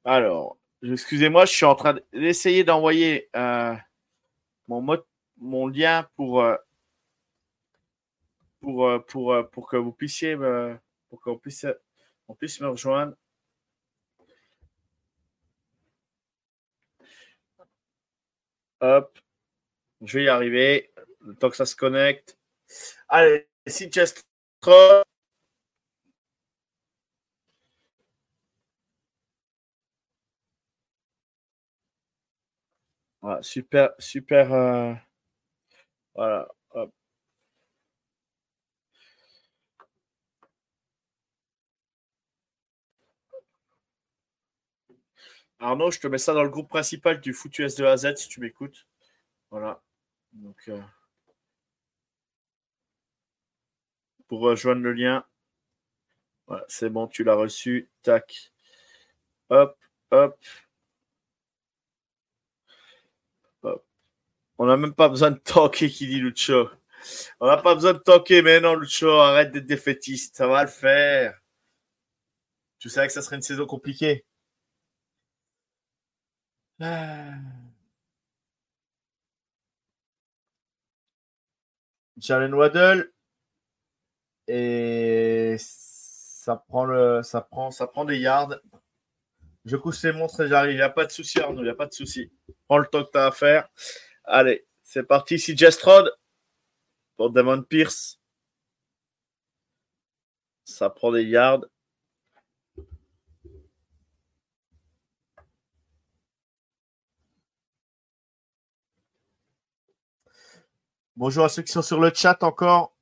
Alors, 0.05 0.57
excusez-moi, 0.91 1.45
je 1.45 1.51
suis 1.53 1.65
en 1.65 1.75
train 1.75 1.99
d'essayer 2.11 2.63
d'envoyer 2.63 3.29
euh, 3.35 3.75
mon, 4.67 4.81
mon 5.37 5.67
lien 5.67 6.07
pour, 6.15 6.41
euh, 6.41 6.55
pour, 8.59 8.87
euh, 8.87 8.99
pour, 8.99 9.49
pour 9.51 9.69
que 9.69 9.77
vous 9.77 9.91
puissiez 9.93 10.35
me, 10.35 10.77
me 11.11 12.67
rejoindre. 12.67 13.15
Hop, 18.81 19.17
je 20.01 20.19
vais 20.19 20.25
y 20.25 20.27
arriver. 20.27 20.91
Le 21.21 21.35
temps 21.35 21.49
que 21.49 21.55
ça 21.55 21.65
se 21.65 21.75
connecte. 21.75 22.37
Allez, 23.07 23.47
si 23.65 23.89
just 23.89 24.25
Super, 33.41 33.91
super. 33.99 34.51
euh, 34.53 34.93
voilà. 36.15 36.47
Arnaud, 45.59 45.91
je 45.91 45.99
te 45.99 46.07
mets 46.07 46.17
ça 46.17 46.33
dans 46.33 46.43
le 46.43 46.49
groupe 46.49 46.67
principal 46.67 47.21
du 47.21 47.33
Foutu 47.33 47.63
S 47.63 47.75
de 47.75 47.85
A 47.85 47.91
à 47.93 47.97
Z 47.97 48.15
si 48.17 48.27
tu 48.27 48.41
m'écoutes. 48.41 48.85
Voilà. 49.49 49.81
Donc, 50.33 50.57
euh, 50.67 50.81
pour 54.27 54.41
rejoindre 54.41 54.81
le 54.81 54.91
lien. 54.91 55.25
Voilà, 56.47 56.65
c'est 56.67 56.89
bon, 56.89 57.07
tu 57.07 57.23
l'as 57.23 57.35
reçu. 57.35 57.89
Tac. 58.01 58.51
Hop, 59.49 59.77
hop. 60.11 60.37
On 64.57 64.65
n'a 64.65 64.77
même 64.77 64.93
pas 64.93 65.09
besoin 65.09 65.31
de 65.31 65.37
tanker, 65.39 65.89
qui 65.89 66.07
dit 66.07 66.19
Lucho. 66.19 66.69
On 67.39 67.47
n'a 67.47 67.57
pas 67.57 67.75
besoin 67.75 67.93
de 67.93 67.99
tanker, 67.99 68.41
mais 68.41 68.59
non, 68.59 68.75
Lucho, 68.75 69.09
arrête 69.09 69.51
d'être 69.51 69.65
défaitiste. 69.65 70.35
Ça 70.37 70.47
va 70.47 70.63
le 70.63 70.69
faire. 70.69 71.39
Tu 72.79 72.89
savais 72.89 73.07
que 73.07 73.13
ça 73.13 73.21
serait 73.21 73.37
une 73.37 73.41
saison 73.41 73.65
compliquée. 73.65 74.25
Ah. 76.79 77.33
Jalen 82.17 82.53
Waddle. 82.53 83.11
Et 84.47 85.55
ça 85.59 86.57
prend 86.57 86.85
le, 86.85 87.23
ça 87.23 87.41
prend, 87.41 87.71
ça 87.71 87.87
prend 87.87 88.05
des 88.05 88.17
yards. 88.17 88.55
Je 89.65 89.77
couche 89.77 90.03
les 90.03 90.11
montres 90.11 90.41
et 90.41 90.47
j'arrive. 90.49 90.73
Il 90.73 90.75
n'y 90.75 90.81
a 90.81 90.89
pas 90.89 91.05
de 91.05 91.11
souci, 91.11 91.39
Arnaud. 91.39 91.61
Il 91.61 91.65
n'y 91.65 91.69
a 91.69 91.75
pas 91.75 91.87
de 91.87 91.93
souci. 91.93 92.31
Prends 92.67 92.79
le 92.79 92.87
temps 92.87 93.03
que 93.05 93.11
tu 93.11 93.17
as 93.17 93.27
à 93.27 93.31
faire. 93.31 93.69
Allez, 94.25 94.65
c'est 94.83 95.03
parti. 95.03 95.37
Si 95.37 95.55
Jestrod 95.55 96.11
pour 97.15 97.31
Damon 97.31 97.63
Pierce. 97.63 98.19
Ça 100.65 100.89
prend 100.89 101.11
des 101.11 101.23
yards. 101.23 101.65
Bonjour 111.15 111.45
à 111.45 111.49
ceux 111.49 111.61
qui 111.61 111.71
sont 111.71 111.81
sur 111.81 111.99
le 111.99 112.11
chat 112.13 112.41
encore. 112.43 112.95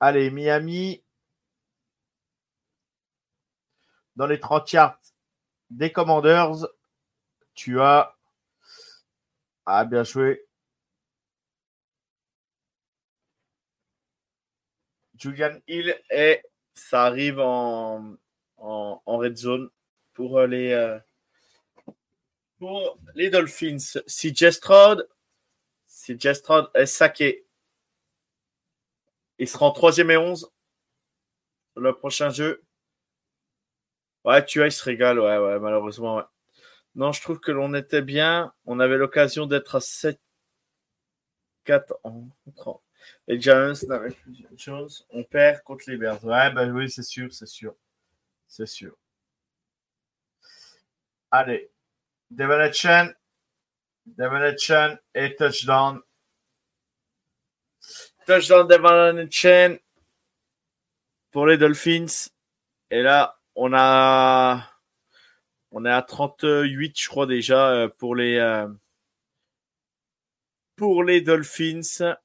Allez, 0.00 0.30
Miami. 0.30 1.04
Dans 4.16 4.26
les 4.26 4.40
30 4.40 4.72
yards 4.72 5.09
des 5.70 5.92
Commanders, 5.92 6.66
tu 7.54 7.80
as. 7.80 8.16
Ah, 9.66 9.84
bien 9.84 10.02
joué. 10.04 10.44
Julian 15.16 15.58
Hill 15.68 15.94
et 16.10 16.42
ça 16.74 17.04
arrive 17.04 17.40
en, 17.40 18.16
en, 18.56 19.18
red 19.18 19.36
zone 19.36 19.68
pour 20.14 20.40
les, 20.40 20.72
euh, 20.72 20.98
pour 22.58 22.98
les 23.14 23.28
Dolphins. 23.28 24.00
Si 24.06 24.34
Jestrod, 24.34 25.08
si 25.86 26.18
Jestrod 26.18 26.70
est 26.74 26.86
saqué, 26.86 27.44
il 29.38 29.48
sera 29.48 29.66
en 29.66 29.72
troisième 29.72 30.10
et 30.10 30.16
11 30.16 30.50
le 31.76 31.94
prochain 31.94 32.30
jeu. 32.30 32.62
Ouais, 34.24 34.44
tu 34.44 34.62
as, 34.62 34.66
il 34.66 34.72
se 34.72 34.84
régale, 34.84 35.18
ouais, 35.18 35.38
ouais, 35.38 35.58
malheureusement. 35.58 36.16
Ouais. 36.16 36.24
Non, 36.94 37.12
je 37.12 37.22
trouve 37.22 37.40
que 37.40 37.52
l'on 37.52 37.74
était 37.74 38.02
bien. 38.02 38.52
On 38.66 38.80
avait 38.80 38.98
l'occasion 38.98 39.46
d'être 39.46 39.76
à 39.76 39.80
7 39.80 40.20
4 41.64 42.00
en 42.04 42.28
Les 43.26 43.40
Giants, 43.40 43.72
Jones, 44.56 44.88
on 45.10 45.24
perd 45.24 45.62
contre 45.62 45.84
les 45.88 45.96
Bears. 45.96 46.24
Ouais, 46.24 46.50
ben 46.52 46.70
oui, 46.72 46.90
c'est 46.90 47.02
sûr, 47.02 47.32
c'est 47.32 47.46
sûr. 47.46 47.74
C'est 48.46 48.66
sûr. 48.66 48.96
Allez. 51.30 51.70
Devon 52.30 52.72
Chen 52.72 53.14
et 55.14 55.36
touchdown. 55.36 56.00
Touchdown 58.26 58.66
Devon 58.66 59.28
Chen 59.30 59.78
pour 61.30 61.46
les 61.46 61.56
Dolphins. 61.56 62.28
Et 62.90 63.02
là, 63.02 63.39
on 63.54 63.72
a 63.74 64.66
est 65.84 65.88
à 65.90 66.02
38, 66.02 66.98
je 67.00 67.08
crois 67.08 67.26
déjà, 67.26 67.70
euh, 67.70 67.88
pour 67.88 68.14
les, 68.14 68.36
euh, 68.36 68.68
pour 70.74 71.04
les 71.04 71.20
Dolphins. 71.20 72.16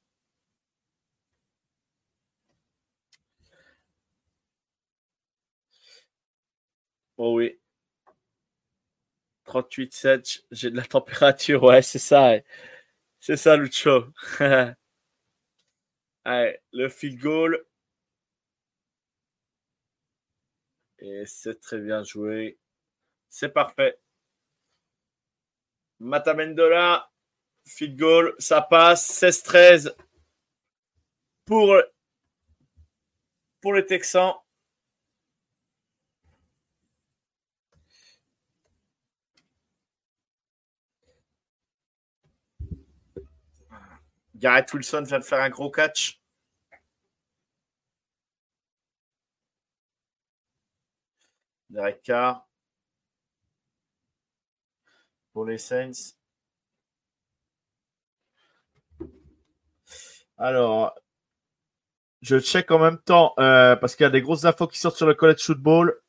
Oh 7.18 7.34
oui. 7.36 7.58
38,7, 9.46 10.44
j'ai 10.52 10.70
de 10.72 10.76
la 10.76 10.84
température, 10.84 11.64
ouais, 11.64 11.82
c'est 11.82 12.00
ça. 12.00 12.34
C'est 13.20 13.38
ça, 13.38 13.58
Lucho. 13.58 14.06
Allez, 16.26 16.60
le 16.74 16.90
field 16.90 17.20
goal. 17.20 17.66
Et 21.00 21.26
c'est 21.26 21.60
très 21.60 21.80
bien 21.80 22.04
joué. 22.04 22.58
C'est 23.30 23.50
parfait. 23.50 24.00
Matamendola, 26.00 27.10
field 27.68 27.98
goal, 27.98 28.36
ça 28.40 28.62
passe. 28.62 29.22
16-13 29.22 29.96
pour, 31.46 31.76
pour 33.62 33.74
les 33.74 33.86
Texans. 33.86 34.36
Garrett 44.36 44.72
Wilson 44.74 45.04
vient 45.04 45.20
de 45.20 45.24
faire 45.24 45.42
un 45.42 45.50
gros 45.50 45.72
catch. 45.72 46.20
Derek 51.76 52.02
Carr 52.04 52.48
pour 55.34 55.46
les 55.46 55.58
Saints. 55.58 56.16
Alors, 60.38 60.96
je 62.22 62.40
check 62.40 62.72
en 62.72 62.80
même 62.80 62.98
temps 62.98 63.34
euh, 63.40 63.76
parce 63.76 63.98
qu'il 63.98 64.06
y 64.06 64.08
a 64.08 64.10
des 64.10 64.22
grosses 64.22 64.46
infos 64.46 64.68
qui 64.68 64.80
sortent 64.80 64.96
sur 64.96 65.06
le 65.06 65.16
college 65.16 65.44
football. 65.44 66.00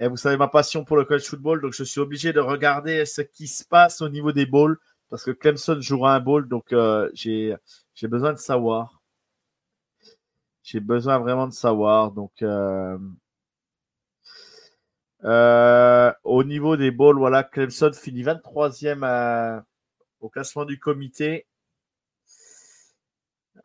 Et 0.00 0.08
vous 0.08 0.16
savez 0.16 0.36
ma 0.36 0.48
passion 0.48 0.84
pour 0.84 0.96
le 0.96 1.04
college 1.04 1.26
football, 1.26 1.60
donc 1.60 1.74
je 1.74 1.84
suis 1.84 2.00
obligé 2.00 2.32
de 2.32 2.40
regarder 2.40 3.06
ce 3.06 3.22
qui 3.22 3.46
se 3.46 3.64
passe 3.64 4.02
au 4.02 4.08
niveau 4.08 4.32
des 4.32 4.46
bowls 4.46 4.80
parce 5.10 5.22
que 5.22 5.30
Clemson 5.30 5.80
jouera 5.80 6.16
un 6.16 6.20
bowl, 6.20 6.48
donc 6.48 6.72
euh, 6.72 7.08
j'ai 7.14 7.56
besoin 8.02 8.32
de 8.32 8.38
savoir. 8.38 9.00
J'ai 10.64 10.80
besoin 10.80 11.20
vraiment 11.20 11.46
de 11.46 11.52
savoir. 11.52 12.10
Donc, 12.10 12.42
euh, 12.42 12.98
euh, 15.24 16.12
au 16.22 16.44
niveau 16.44 16.76
des 16.76 16.90
balls, 16.90 17.16
voilà, 17.16 17.44
Clemson 17.44 17.92
finit 17.92 18.22
23e 18.22 19.04
euh, 19.04 19.60
au 20.20 20.28
classement 20.28 20.64
du 20.64 20.78
comité. 20.78 21.46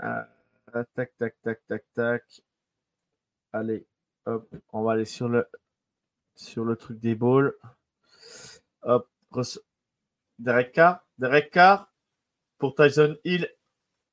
Euh, 0.02 0.24
tac, 0.96 1.12
tac, 1.18 1.36
tac, 1.42 1.60
tac, 1.68 1.84
tac. 1.94 2.24
Allez, 3.52 3.86
hop, 4.26 4.48
on 4.72 4.84
va 4.84 4.94
aller 4.94 5.06
sur 5.06 5.28
le 5.28 5.48
sur 6.36 6.64
le 6.64 6.76
truc 6.78 7.00
des 7.00 7.16
balls. 7.16 7.54
Hop, 8.84 9.10
Derek 10.40 10.72
Carr, 10.72 11.06
Derek 11.18 11.52
Carr 11.52 11.92
pour 12.58 12.76
Tyson 12.76 13.18
Hill. 13.26 13.50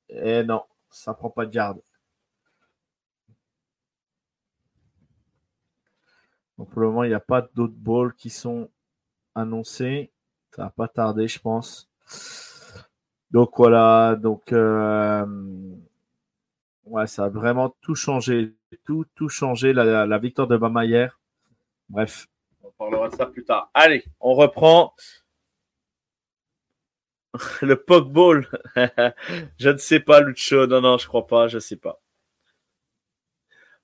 Et 0.09 0.41
eh 0.41 0.45
non, 0.45 0.65
ça 0.91 1.15
prend 1.15 1.31
pas 1.31 1.47
de 1.47 1.51
garde. 1.51 1.81
Donc 6.59 6.71
pour 6.71 6.81
le 6.81 6.89
moment, 6.89 7.05
il 7.05 7.09
n'y 7.09 7.15
a 7.15 7.21
pas 7.21 7.49
d'autres 7.55 7.75
balls 7.77 8.15
qui 8.15 8.31
sont 8.31 8.71
annoncés. 9.35 10.13
Ça 10.55 10.65
va 10.65 10.71
pas 10.71 10.89
tarder, 10.89 11.29
je 11.29 11.39
pense. 11.39 11.91
Donc 13.31 13.51
voilà, 13.57 14.17
donc 14.17 14.53
euh, 14.53 15.27
ouais, 16.85 17.07
ça 17.07 17.25
a 17.25 17.29
vraiment 17.29 17.77
tout 17.83 17.95
changé, 17.95 18.55
tout, 18.85 19.05
tout 19.15 19.29
changé 19.29 19.73
la, 19.73 20.19
victoire 20.19 20.49
de 20.49 20.57
Bama 20.57 20.85
hier. 20.85 21.21
Bref, 21.89 22.29
on 22.63 22.71
parlera 22.71 23.09
de 23.09 23.17
ça 23.17 23.27
plus 23.27 23.45
tard. 23.45 23.71
Allez, 23.75 24.05
on 24.21 24.35
reprend 24.35 24.95
le 27.63 27.77
Pokeball. 27.77 28.49
je 29.59 29.69
ne 29.69 29.77
sais 29.77 30.01
pas, 30.01 30.21
Lucho. 30.21 30.67
Non, 30.67 30.81
non, 30.81 30.97
je 30.97 31.07
crois 31.07 31.27
pas, 31.27 31.49
je 31.49 31.57
ne 31.57 31.61
sais 31.61 31.77
pas. 31.77 32.01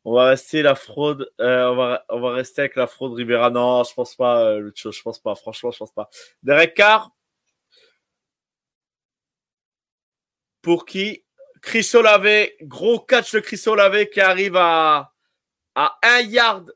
On 0.04 0.14
va 0.14 0.26
rester 0.26 0.62
la 0.62 0.74
fraude. 0.74 1.32
Euh, 1.40 1.66
on, 1.70 1.76
va, 1.76 2.04
on 2.08 2.20
va 2.20 2.32
rester 2.32 2.62
avec 2.62 2.76
la 2.76 2.86
fraude 2.86 3.14
Rivera. 3.14 3.50
Non, 3.50 3.84
je 3.84 3.94
pense 3.94 4.16
pas, 4.16 4.44
euh, 4.44 4.70
chose. 4.74 4.96
Je 4.96 5.02
pense 5.02 5.18
pas. 5.20 5.34
Franchement, 5.34 5.70
je 5.70 5.78
pense 5.78 5.92
pas. 5.92 6.10
Derek 6.42 6.74
Carr. 6.74 7.10
Pour 10.60 10.86
qui? 10.86 11.24
Chris 11.62 11.88
Olave. 11.94 12.48
Gros 12.62 13.00
catch 13.00 13.32
de 13.34 13.40
Chris 13.40 13.62
Olave 13.66 14.06
qui 14.06 14.20
arrive 14.20 14.56
à, 14.56 15.12
à 15.74 15.98
un 16.02 16.20
yard 16.20 16.72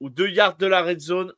ou 0.00 0.10
deux 0.10 0.28
yards 0.30 0.56
de 0.56 0.66
la 0.66 0.82
red 0.82 1.00
zone. 1.00 1.32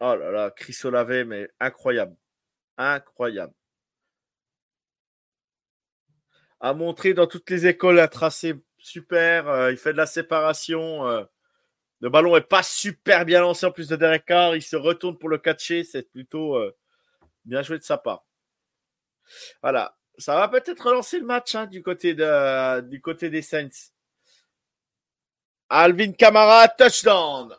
Oh 0.00 0.16
là 0.16 0.30
là, 0.32 0.50
Chris 0.50 0.76
Olave, 0.84 1.24
mais 1.24 1.48
incroyable. 1.60 2.16
Incroyable 2.76 3.54
a 6.62 6.74
montré 6.74 7.12
dans 7.12 7.26
toutes 7.26 7.50
les 7.50 7.66
écoles 7.66 7.98
un 7.98 8.08
tracé 8.08 8.54
super. 8.78 9.48
Euh, 9.48 9.72
il 9.72 9.76
fait 9.76 9.92
de 9.92 9.98
la 9.98 10.06
séparation. 10.06 11.06
Euh. 11.08 11.24
le 12.00 12.08
ballon 12.08 12.36
est 12.36 12.40
pas 12.40 12.62
super 12.62 13.24
bien 13.24 13.40
lancé 13.40 13.66
en 13.66 13.72
plus 13.72 13.88
de 13.88 13.96
Derek 13.96 14.24
Carr. 14.24 14.54
Il 14.56 14.62
se 14.62 14.76
retourne 14.76 15.18
pour 15.18 15.28
le 15.28 15.38
catcher. 15.38 15.82
C'est 15.82 16.10
plutôt 16.10 16.56
euh, 16.56 16.74
bien 17.44 17.62
joué 17.62 17.78
de 17.78 17.82
sa 17.82 17.98
part. 17.98 18.24
Voilà. 19.60 19.98
Ça 20.18 20.36
va 20.36 20.48
peut-être 20.48 20.86
relancer 20.86 21.18
le 21.18 21.26
match 21.26 21.54
hein, 21.56 21.66
du, 21.66 21.82
côté 21.82 22.14
de, 22.14 22.80
du 22.82 23.00
côté 23.00 23.28
des 23.28 23.42
Saints. 23.42 23.90
Alvin 25.68 26.12
Kamara, 26.12 26.68
touchdown. 26.68 27.56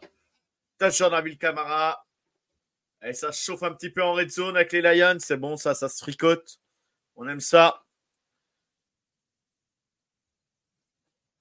Touchdown 0.80 1.14
Alvin 1.14 1.36
Kamara. 1.36 2.06
Et 3.04 3.14
ça 3.14 3.34
se 3.34 3.44
chauffe 3.44 3.64
un 3.64 3.74
petit 3.74 3.90
peu 3.90 4.02
en 4.02 4.14
red 4.14 4.30
zone 4.30 4.56
avec 4.56 4.72
les 4.72 4.82
Lions. 4.82 5.18
C'est 5.20 5.36
bon, 5.36 5.58
ça, 5.58 5.74
ça 5.74 5.90
se 5.90 6.02
fricote. 6.02 6.60
On 7.18 7.28
aime 7.28 7.42
ça. 7.42 7.84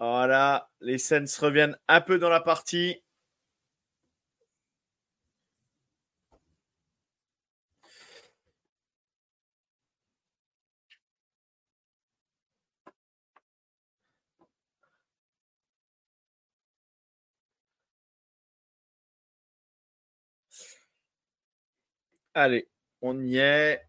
Voilà, 0.03 0.69
les 0.81 0.99
scènes 0.99 1.29
reviennent 1.41 1.79
un 1.87 2.01
peu 2.03 2.19
dans 2.19 2.29
la 2.29 2.41
partie. 2.41 3.01
Allez, 22.35 22.69
on 23.01 23.19
y 23.25 23.39
est. 23.39 23.83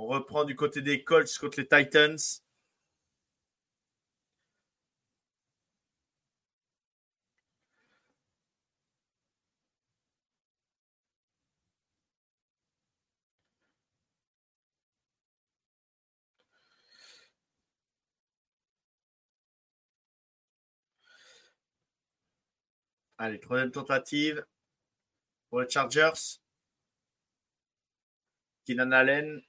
On 0.00 0.06
reprend 0.06 0.44
du 0.44 0.54
côté 0.54 0.80
des 0.80 1.02
Colts 1.02 1.38
contre 1.38 1.58
les 1.58 1.66
Titans. 1.66 2.16
Allez, 23.18 23.40
troisième 23.40 23.72
tentative 23.72 24.44
pour 25.50 25.60
les 25.60 25.68
Chargers. 25.68 26.38
Keenan 28.64 28.92
Allen 28.92 29.42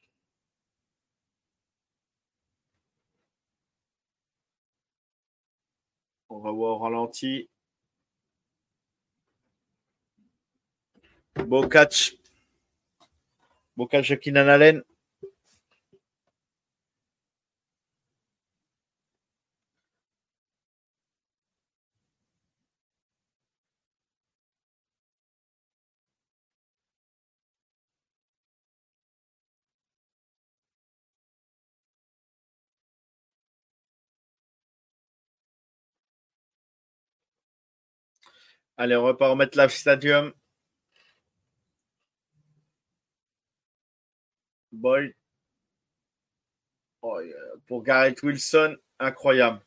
On 6.29 6.39
va 6.39 6.51
voir 6.51 6.75
au 6.75 6.77
ralenti. 6.77 7.49
Beau 11.35 11.67
catch. 11.67 12.15
Beau 13.75 13.87
catch 13.87 14.09
de 14.09 14.15
Keenan 14.15 14.47
Allen. 14.47 14.83
Allez, 38.79 38.95
on 38.95 39.03
va 39.03 39.13
pas 39.13 39.27
remettre 39.27 39.57
Stadium. 39.71 40.31
Boy. 44.71 45.13
Oh, 47.01 47.19
pour 47.67 47.83
Garrett 47.83 48.23
Wilson, 48.23 48.77
incroyable. 48.99 49.59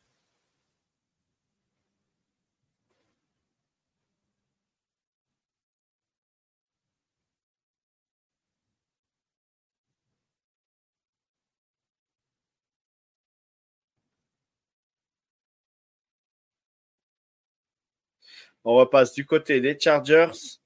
On 18.64 18.74
repasse 18.74 19.12
du 19.12 19.26
côté 19.26 19.60
des 19.60 19.78
Chargers, 19.78 20.60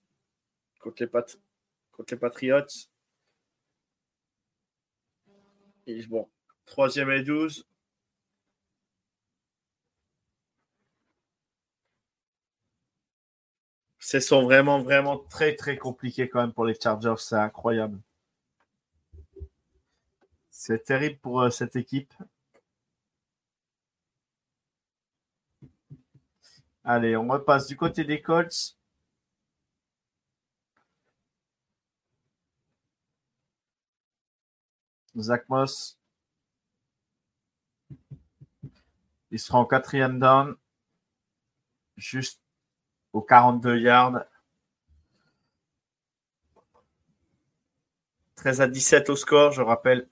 côté, 0.80 1.06
côté 1.92 2.16
Patriots. 2.16 2.66
Bon, 6.08 6.28
troisième 6.66 7.10
et 7.10 7.22
12. 7.22 7.64
Ce 13.98 14.20
sont 14.20 14.44
vraiment, 14.44 14.80
vraiment 14.82 15.18
très, 15.18 15.56
très 15.56 15.76
compliqués 15.76 16.28
quand 16.28 16.40
même 16.40 16.52
pour 16.52 16.64
les 16.64 16.78
Chargers. 16.80 17.14
C'est 17.18 17.34
incroyable. 17.34 17.98
C'est 20.50 20.84
terrible 20.84 21.18
pour 21.18 21.42
euh, 21.42 21.50
cette 21.50 21.76
équipe. 21.76 22.12
Allez, 26.86 27.16
on 27.16 27.26
repasse 27.26 27.66
du 27.66 27.76
côté 27.76 28.04
des 28.04 28.22
Colts. 28.22 28.76
Zach 35.18 35.48
Moss. 35.48 35.98
Il 39.32 39.40
sera 39.40 39.58
en 39.58 39.64
quatrième 39.66 40.20
down. 40.20 40.54
Juste 41.96 42.40
aux 43.12 43.22
42 43.22 43.80
yards. 43.80 44.24
13 48.36 48.60
à 48.60 48.68
17 48.68 49.10
au 49.10 49.16
score, 49.16 49.50
je 49.50 49.62
rappelle. 49.62 50.08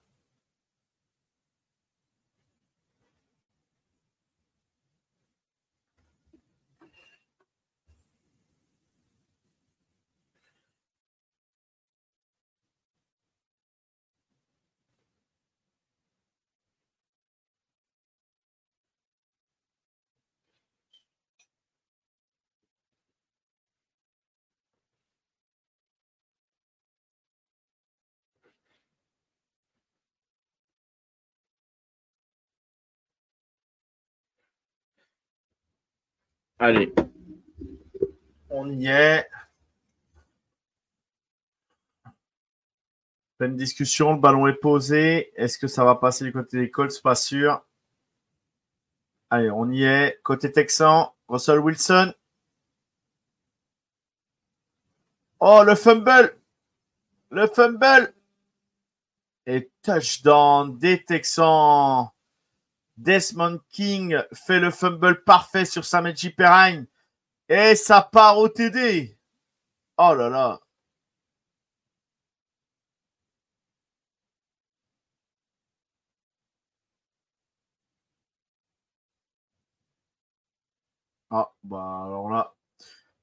Allez. 36.65 36.95
On 38.49 38.71
y 38.71 38.87
est. 38.87 39.29
Pleine 43.37 43.55
discussion, 43.55 44.15
le 44.15 44.19
ballon 44.19 44.47
est 44.47 44.55
posé. 44.55 45.31
Est-ce 45.39 45.59
que 45.59 45.67
ça 45.67 45.85
va 45.85 45.97
passer 45.97 46.25
du 46.25 46.33
côté 46.33 46.59
des 46.59 46.71
Colts? 46.71 47.03
Pas 47.03 47.17
sûr. 47.17 47.63
Allez, 49.29 49.51
on 49.51 49.71
y 49.71 49.85
est. 49.85 50.19
Côté 50.23 50.51
Texan, 50.51 51.15
Russell 51.29 51.59
Wilson. 51.59 52.15
Oh, 55.41 55.63
le 55.67 55.75
fumble 55.75 56.35
Le 57.29 57.47
fumble 57.47 58.15
Et 59.45 59.71
touchdown 59.83 60.79
des 60.79 61.05
Texans 61.05 62.14
Desmond 62.97 63.61
King 63.71 64.19
fait 64.33 64.61
le 64.61 64.71
fumble 64.71 65.25
parfait 65.25 65.65
sur 65.65 65.85
Sameji 65.85 66.31
Perrine. 66.31 66.87
Et 67.49 67.77
ça 67.77 68.03
part 68.03 68.39
au 68.39 68.49
TD. 68.49 69.19
Oh 69.99 70.15
là 70.15 70.29
là. 70.31 70.61
Ah, 81.31 81.53
bah 81.65 82.05
alors 82.07 82.31
là. 82.31 82.55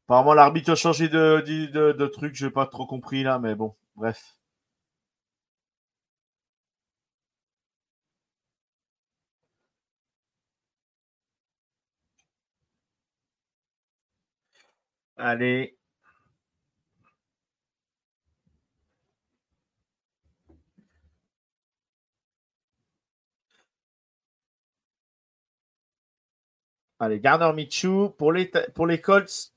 Apparemment, 0.07 0.33
l'arbitre 0.33 0.71
a 0.71 0.75
changé 0.75 1.09
de, 1.09 1.41
de, 1.45 1.93
de, 1.93 2.07
truc. 2.07 2.35
Je 2.35 2.45
n'ai 2.45 2.51
pas 2.51 2.67
trop 2.67 2.85
compris 2.85 3.23
là, 3.23 3.39
mais 3.39 3.55
bon, 3.55 3.75
bref. 3.95 4.37
Allez. 15.17 15.77
Allez, 26.99 27.19
Garner 27.19 27.51
Michou 27.53 28.11
pour 28.17 28.31
les, 28.31 28.49
pour 28.73 28.87
les 28.87 29.01
Colts. 29.01 29.51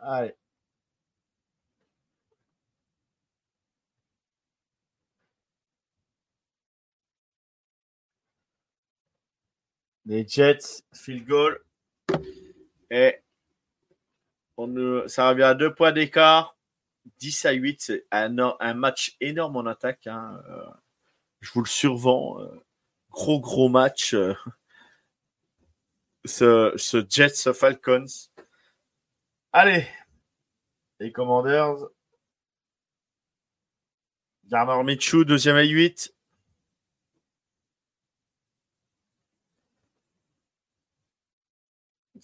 Allez. 0.00 0.36
Les 10.06 10.26
Jets, 10.26 10.84
field 10.92 11.26
goal. 11.26 11.60
Et 12.90 13.16
on, 14.56 15.08
ça 15.08 15.28
revient 15.28 15.42
à 15.42 15.54
deux 15.54 15.74
points 15.74 15.92
d'écart. 15.92 16.56
10 17.18 17.44
à 17.44 17.52
8, 17.52 17.80
c'est 17.80 18.06
un, 18.10 18.38
un, 18.38 18.74
match 18.74 19.16
énorme 19.20 19.56
en 19.56 19.66
attaque. 19.66 20.06
Hein. 20.06 20.40
Euh, 20.48 20.70
je 21.40 21.50
vous 21.52 21.62
le 21.62 21.68
survends. 21.68 22.40
Euh, 22.40 22.62
gros, 23.10 23.40
gros 23.40 23.68
match. 23.68 24.14
Euh, 24.14 24.34
ce, 26.24 26.72
ce 26.76 27.04
Jets 27.08 27.52
Falcons. 27.52 28.06
Allez, 29.52 29.86
les 31.00 31.12
Commanders. 31.12 31.88
Garner 34.44 34.84
Michou, 34.84 35.24
deuxième 35.24 35.56
à 35.56 35.64
8. 35.64 36.15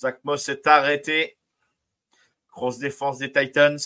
Zach 0.03 0.19
Moss 0.25 0.49
est 0.49 0.67
arrêté. 0.67 1.39
Grosse 2.49 2.79
défense 2.79 3.19
des 3.19 3.31
Titans. 3.31 3.79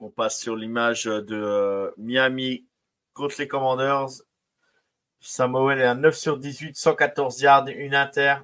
On 0.00 0.10
passe 0.10 0.38
sur 0.38 0.54
l'image 0.54 1.04
de 1.04 1.34
euh, 1.34 1.90
Miami 1.96 2.66
contre 3.14 3.36
les 3.38 3.48
Commanders. 3.48 4.20
Samuel 5.20 5.80
est 5.80 5.84
à 5.84 5.94
9 5.94 6.14
sur 6.14 6.36
18, 6.38 6.76
114 6.76 7.40
yards, 7.40 7.68
une 7.68 7.94
inter. 7.94 8.36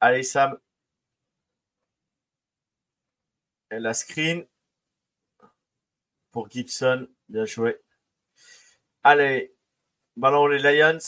Allez, 0.00 0.22
Sam. 0.22 0.56
La 3.78 3.94
screen 3.94 4.46
pour 6.32 6.50
Gibson. 6.50 7.08
Bien 7.28 7.44
joué. 7.44 7.80
Allez, 9.02 9.54
ballon 10.16 10.46
les 10.46 10.58
Lions. 10.58 10.98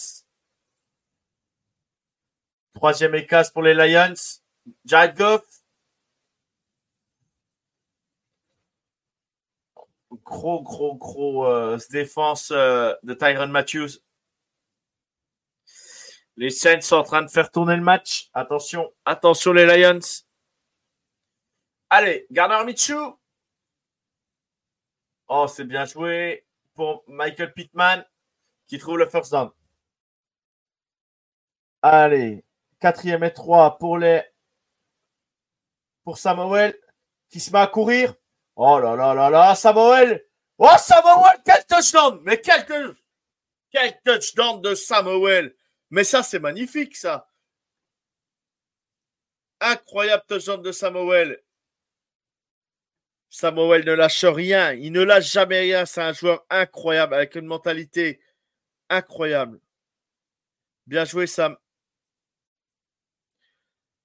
Troisième 2.75 3.15
écasse 3.15 3.51
pour 3.51 3.63
les 3.63 3.75
Lions. 3.75 4.15
Jared 4.85 5.17
Goff. 5.17 5.43
Gros, 10.25 10.63
gros, 10.63 10.95
gros 10.97 11.47
euh, 11.47 11.79
défense 11.91 12.51
euh, 12.51 12.95
de 13.03 13.15
Tyron 13.15 13.49
Matthews. 13.49 14.01
Les 16.37 16.51
Saints 16.51 16.83
sont 16.83 16.97
en 16.97 17.03
train 17.03 17.23
de 17.23 17.31
faire 17.31 17.51
tourner 17.51 17.77
le 17.77 17.83
match. 17.83 18.29
Attention, 18.33 18.93
attention 19.05 19.53
les 19.53 19.67
Lions. 19.67 20.01
Allez, 21.91 22.27
Garner 22.31 22.65
Michou. 22.65 23.19
Oh, 25.29 25.47
c'est 25.47 25.65
bien 25.65 25.85
joué 25.85 26.47
pour 26.75 27.03
Michael 27.07 27.53
Pittman 27.55 28.05
qui 28.67 28.79
trouve 28.79 28.99
le 28.99 29.09
first 29.09 29.33
down. 29.33 29.51
Allez, 31.81 32.45
quatrième 32.81 33.25
et 33.25 33.33
trois 33.33 33.79
pour 33.79 33.99
les 33.99 34.23
pour 36.05 36.19
Samuel 36.19 36.79
qui 37.29 37.41
se 37.41 37.51
met 37.51 37.59
à 37.59 37.67
courir. 37.67 38.15
Oh 38.57 38.79
là 38.79 38.97
là 38.97 39.15
là 39.15 39.31
là, 39.31 39.55
Samuel 39.55 40.25
Oh 40.59 40.77
Samuel, 40.79 41.41
quel 41.45 41.65
touchdown 41.67 42.21
Mais 42.25 42.41
quel, 42.41 42.67
quel 43.71 44.01
touchdown 44.05 44.61
de 44.61 44.75
Samuel 44.75 45.55
Mais 45.91 46.05
ça, 46.05 46.23
c'est 46.23 46.41
magnifique, 46.41 46.97
ça 46.97 47.31
Incroyable 49.61 50.25
touchdown 50.27 50.61
de 50.61 50.73
Samuel 50.73 51.41
Samuel 53.31 53.85
ne 53.85 53.93
lâche 53.93 54.25
rien. 54.25 54.73
Il 54.73 54.93
ne 54.93 55.03
lâche 55.03 55.31
jamais 55.33 55.61
rien. 55.61 55.87
C'est 55.87 56.03
un 56.03 56.13
joueur 56.13 56.45
incroyable 56.51 57.15
avec 57.15 57.35
une 57.35 57.47
mentalité 57.47 58.21
incroyable. 58.89 59.61
Bien 60.87 61.05
joué, 61.05 61.27
Sam. 61.27 61.57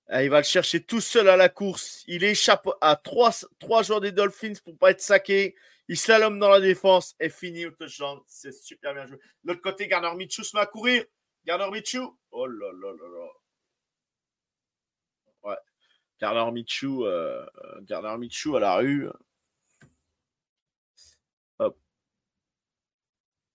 Ah, 0.07 0.23
il 0.23 0.29
va 0.29 0.39
le 0.39 0.43
chercher 0.43 0.83
tout 0.83 1.01
seul 1.01 1.29
à 1.29 1.37
la 1.37 1.49
course. 1.49 2.03
Il 2.07 2.23
échappe 2.23 2.67
à 2.81 2.95
trois, 2.95 3.31
trois 3.57 3.83
joueurs 3.83 4.01
des 4.01 4.11
Dolphins 4.11 4.53
pour 4.63 4.77
pas 4.77 4.91
être 4.91 5.01
saqué. 5.01 5.55
Il 5.87 5.97
slalom 5.97 6.39
dans 6.39 6.49
la 6.49 6.59
défense 6.59 7.15
et 7.19 7.29
finit 7.29 7.65
au 7.65 7.71
touchdown. 7.71 8.19
C'est 8.27 8.53
super 8.53 8.93
bien 8.93 9.05
joué. 9.07 9.17
L'autre 9.43 9.61
côté, 9.61 9.87
Garner 9.87 10.13
Michou 10.15 10.43
se 10.43 10.55
met 10.55 10.61
à 10.61 10.65
courir. 10.65 11.03
Garner 11.45 11.69
Michou. 11.71 12.17
Oh 12.31 12.45
là 12.45 12.71
là 12.73 12.91
là 12.91 13.07
là. 13.07 13.27
Garner 16.23 16.49
Michou, 16.53 17.05
Michou 18.17 18.55
à 18.55 18.59
la 18.61 18.75
rue. 18.77 19.09
Hop. 21.59 21.77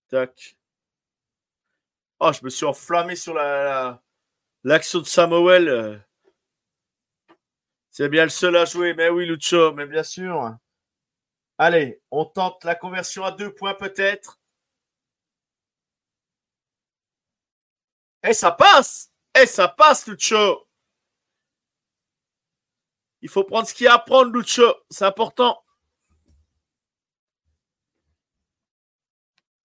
Tac. 0.08 0.58
Oh, 2.20 2.30
je 2.30 2.44
me 2.44 2.50
suis 2.50 2.66
enflammé 2.66 3.16
sur 3.16 3.32
la, 3.32 4.02
l'action 4.64 4.98
de 4.98 5.06
Samuel. 5.06 6.04
C'est 7.90 8.10
bien 8.10 8.24
le 8.24 8.28
seul 8.28 8.54
à 8.54 8.66
jouer. 8.66 8.92
Mais 8.92 9.08
oui, 9.08 9.24
Lucho, 9.24 9.72
mais 9.72 9.86
bien 9.86 10.02
sûr. 10.02 10.54
Allez, 11.56 12.02
on 12.10 12.26
tente 12.26 12.64
la 12.64 12.74
conversion 12.74 13.24
à 13.24 13.32
deux 13.32 13.54
points 13.54 13.74
peut-être. 13.74 14.38
Et 18.22 18.34
ça 18.34 18.50
passe 18.52 19.10
Et 19.40 19.46
ça 19.46 19.68
passe, 19.68 20.06
Lucho 20.06 20.67
Il 23.22 23.28
faut 23.28 23.44
prendre 23.44 23.66
ce 23.66 23.74
qu'il 23.74 23.84
y 23.84 23.88
a 23.88 23.94
à 23.94 23.98
prendre, 23.98 24.32
Lucho. 24.32 24.74
C'est 24.90 25.04
important. 25.04 25.62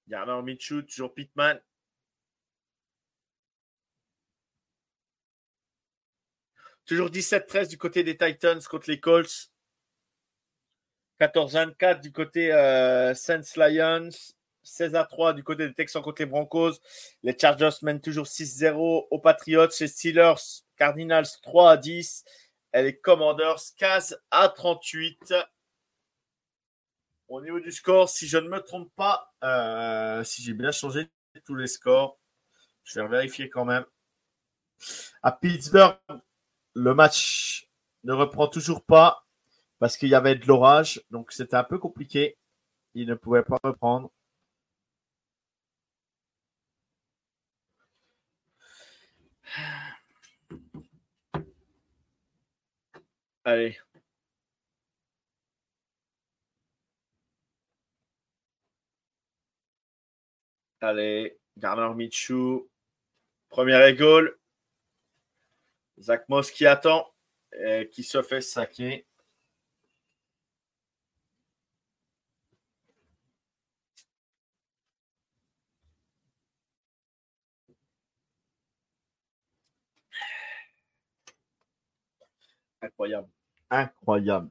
Garner 0.08 0.42
Michou, 0.44 0.82
toujours 0.84 1.14
Pitman. 1.14 1.60
Toujours 6.86 7.10
17-13 7.10 7.70
du 7.70 7.78
côté 7.78 8.04
des 8.04 8.18
Titans 8.18 8.62
contre 8.70 8.90
les 8.90 9.00
Colts. 9.00 9.52
14-24 11.20 12.02
du 12.02 12.12
côté 12.12 12.52
euh, 12.52 13.14
Saints 13.14 13.42
Lions. 13.56 14.10
16 14.64 14.96
à 14.96 15.04
3 15.04 15.34
du 15.34 15.44
côté 15.44 15.68
des 15.68 15.74
Texans 15.74 16.02
contre 16.02 16.22
les 16.22 16.26
Broncos. 16.26 16.74
Les 17.22 17.38
Chargers 17.40 17.78
mènent 17.82 18.02
toujours 18.02 18.26
6-0 18.26 19.08
aux 19.10 19.20
Patriots. 19.20 19.68
Les 19.80 19.88
Steelers, 19.88 20.64
Cardinals 20.78 21.28
3 21.42 21.72
à 21.72 21.78
10. 21.78 22.24
Les 22.82 23.00
Commanders 23.00 23.62
15 23.78 24.20
à 24.32 24.50
38. 24.50 25.36
Au 27.28 27.42
niveau 27.42 27.60
du 27.60 27.72
score, 27.72 28.10
si 28.10 28.28
je 28.28 28.38
ne 28.38 28.50
me 28.50 28.60
trompe 28.60 28.92
pas, 28.96 29.34
euh, 29.44 30.24
si 30.24 30.42
j'ai 30.42 30.54
bien 30.54 30.72
changé 30.72 31.10
tous 31.46 31.56
les 31.56 31.68
scores, 31.68 32.20
je 32.84 33.00
vais 33.00 33.08
vérifier 33.08 33.50
quand 33.50 33.66
même. 33.66 33.86
À 35.22 35.32
Pittsburgh, 35.32 35.98
le 36.74 36.94
match 36.94 37.70
ne 38.04 38.14
reprend 38.14 38.48
toujours 38.48 38.84
pas 38.84 39.26
parce 39.80 39.98
qu'il 39.98 40.10
y 40.10 40.16
avait 40.16 40.36
de 40.36 40.46
l'orage, 40.48 41.02
donc 41.12 41.32
c'était 41.32 41.56
un 41.56 41.64
peu 41.64 41.78
compliqué. 41.78 42.38
Il 42.96 43.08
ne 43.08 43.16
pouvait 43.16 43.44
pas 43.44 43.60
reprendre. 43.64 44.12
Allez. 53.46 53.78
Allez, 60.82 61.38
Garner 61.58 61.94
Michou. 61.96 62.70
Première 63.50 63.86
égale. 63.86 64.36
Zach 66.00 66.28
Moss 66.30 66.52
qui 66.52 66.66
attend, 66.66 67.14
et 67.54 67.90
qui 67.92 68.04
se 68.04 68.22
fait 68.22 68.42
saquer. 68.42 69.06
Incroyable. 82.84 83.30
Incroyable. 83.70 84.50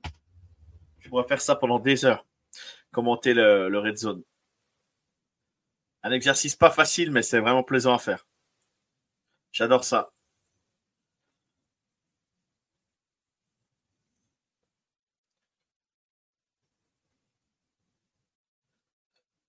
Je 1.00 1.08
pourrais 1.08 1.28
faire 1.28 1.40
ça 1.40 1.54
pendant 1.54 1.78
des 1.78 2.04
heures. 2.04 2.26
Commenter 2.90 3.34
le, 3.34 3.68
le 3.68 3.78
red 3.78 3.96
zone. 3.98 4.22
Un 6.02 6.12
exercice 6.12 6.56
pas 6.56 6.70
facile, 6.70 7.12
mais 7.12 7.22
c'est 7.22 7.40
vraiment 7.40 7.62
plaisant 7.62 7.94
à 7.94 7.98
faire. 7.98 8.26
J'adore 9.52 9.84
ça. 9.84 10.12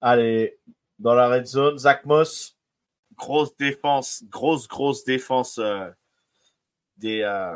Allez, 0.01 0.59
dans 0.99 1.15
la 1.15 1.29
red 1.29 1.45
zone, 1.45 1.77
Zach 1.77 2.05
Moss, 2.05 2.57
grosse 3.15 3.55
défense, 3.55 4.23
grosse, 4.25 4.67
grosse 4.67 5.05
défense 5.05 5.57
euh, 5.59 5.89
des. 6.97 7.21
Euh... 7.21 7.55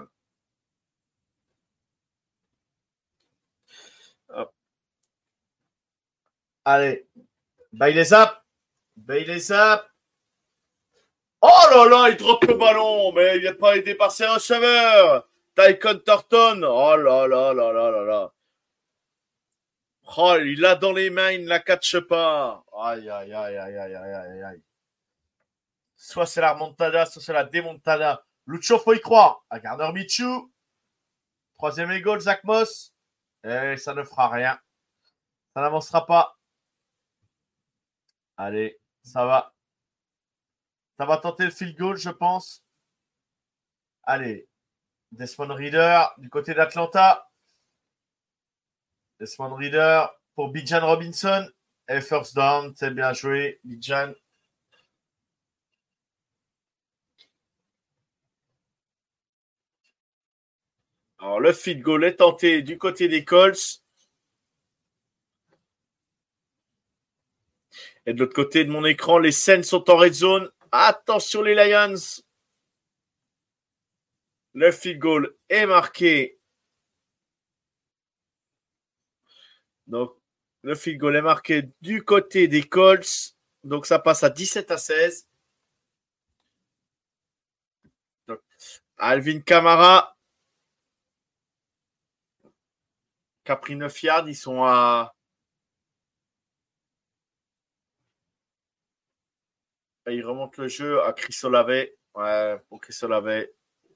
Allez, 6.69 7.07
Bailey 7.71 8.03
Zap, 8.03 8.43
Bailey 8.97 9.39
Zap. 9.39 9.89
Oh 11.41 11.47
là 11.71 11.87
là, 11.87 12.09
il 12.09 12.17
drop 12.17 12.43
le 12.43 12.55
ballon, 12.55 13.13
mais 13.13 13.37
il 13.37 13.43
n'est 13.43 13.53
pas 13.53 13.77
aidé 13.77 13.95
par 13.95 14.11
ses 14.11 14.27
receveurs. 14.27 15.25
Tycon 15.55 16.01
Thornton, 16.05 16.63
oh 16.63 16.97
là 16.97 17.25
là 17.25 17.53
là 17.53 17.71
là 17.71 17.91
là 17.91 18.03
là. 18.03 18.33
Oh, 20.17 20.35
il 20.41 20.59
l'a 20.59 20.75
dans 20.75 20.91
les 20.91 21.09
mains, 21.09 21.31
il 21.31 21.45
ne 21.45 21.47
la 21.47 21.61
catche 21.61 22.01
pas. 22.01 22.65
Aïe, 22.77 23.09
aïe, 23.09 23.33
aïe, 23.33 23.57
aïe, 23.57 23.77
aïe, 23.77 23.95
aïe, 23.95 24.43
aïe, 24.43 24.61
Soit 25.95 26.25
c'est 26.25 26.41
la 26.41 26.51
remontada, 26.51 27.05
soit 27.05 27.21
c'est 27.21 27.31
la 27.31 27.45
démontada. 27.45 28.25
Lucho, 28.45 28.77
faut 28.77 28.91
y 28.91 28.99
croire. 28.99 29.45
À 29.49 29.61
Garner 29.61 29.89
Michou. 29.93 30.51
Troisième 31.57 31.91
égale, 31.91 32.19
Zach 32.19 32.43
Moss. 32.43 32.93
Et 33.45 33.77
ça 33.77 33.93
ne 33.93 34.03
fera 34.03 34.27
rien. 34.27 34.59
Ça 35.53 35.61
n'avancera 35.61 36.05
pas. 36.05 36.36
Allez, 38.37 38.79
ça 39.03 39.25
va. 39.25 39.53
Ça 40.97 41.05
va 41.05 41.17
tenter 41.17 41.45
le 41.45 41.51
field 41.51 41.75
goal, 41.77 41.97
je 41.97 42.09
pense. 42.09 42.63
Allez, 44.03 44.47
Desmond 45.11 45.53
Reader 45.53 46.05
du 46.17 46.29
côté 46.29 46.53
d'Atlanta. 46.53 47.29
Desmond 49.19 49.55
Reader 49.55 50.05
pour 50.35 50.49
Bijan 50.49 50.85
Robinson. 50.85 51.49
Et 51.89 52.01
first 52.01 52.35
down, 52.35 52.73
c'est 52.75 52.91
bien 52.91 53.13
joué, 53.13 53.59
Bijan. 53.63 54.13
Alors, 61.19 61.39
le 61.39 61.53
field 61.53 61.81
goal 61.81 62.03
est 62.05 62.17
tenté 62.17 62.61
du 62.61 62.77
côté 62.77 63.07
des 63.07 63.25
Colts. 63.25 63.83
Et 68.07 68.13
de 68.13 68.19
l'autre 68.19 68.33
côté 68.33 68.63
de 68.63 68.71
mon 68.71 68.85
écran, 68.85 69.19
les 69.19 69.33
scènes 69.33 69.63
sont 69.63 69.89
en 69.91 69.97
red 69.97 70.13
zone. 70.13 70.49
Attention 70.71 71.41
les 71.41 71.55
Lions. 71.55 72.23
Le 74.53 74.71
field 74.71 74.99
goal 74.99 75.35
est 75.49 75.65
marqué. 75.65 76.39
Donc, 79.87 80.15
le 80.61 80.73
field 80.73 80.99
goal 80.99 81.17
est 81.17 81.21
marqué 81.21 81.69
du 81.81 82.05
côté 82.05 82.47
des 82.47 82.63
Colts. 82.63 83.35
Donc, 83.65 83.85
ça 83.85 83.99
passe 83.99 84.23
à 84.23 84.29
17 84.29 84.71
à 84.71 84.77
16. 84.77 85.27
Alvin 88.97 89.41
Kamara. 89.41 90.15
Capri 93.43 93.75
9 93.75 94.03
yards, 94.03 94.29
ils 94.29 94.35
sont 94.35 94.63
à 94.63 95.13
il 100.11 100.25
remonte 100.25 100.57
le 100.57 100.67
jeu 100.67 101.01
à 101.03 101.13
Chris 101.13 101.37
Olave. 101.43 101.87
Ouais, 102.15 102.59
pour 102.69 102.81
Chris 102.81 102.97
Olave, 103.03 103.45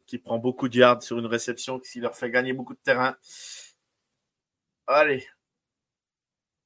qui 0.05 0.17
prend 0.17 0.37
beaucoup 0.37 0.69
de 0.69 0.77
yards 0.77 1.03
sur 1.03 1.17
une 1.17 1.25
réception, 1.25 1.79
qui 1.79 1.99
leur 1.99 2.15
fait 2.15 2.29
gagner 2.29 2.53
beaucoup 2.53 2.73
de 2.73 2.79
terrain. 2.79 3.15
Allez. 4.87 5.27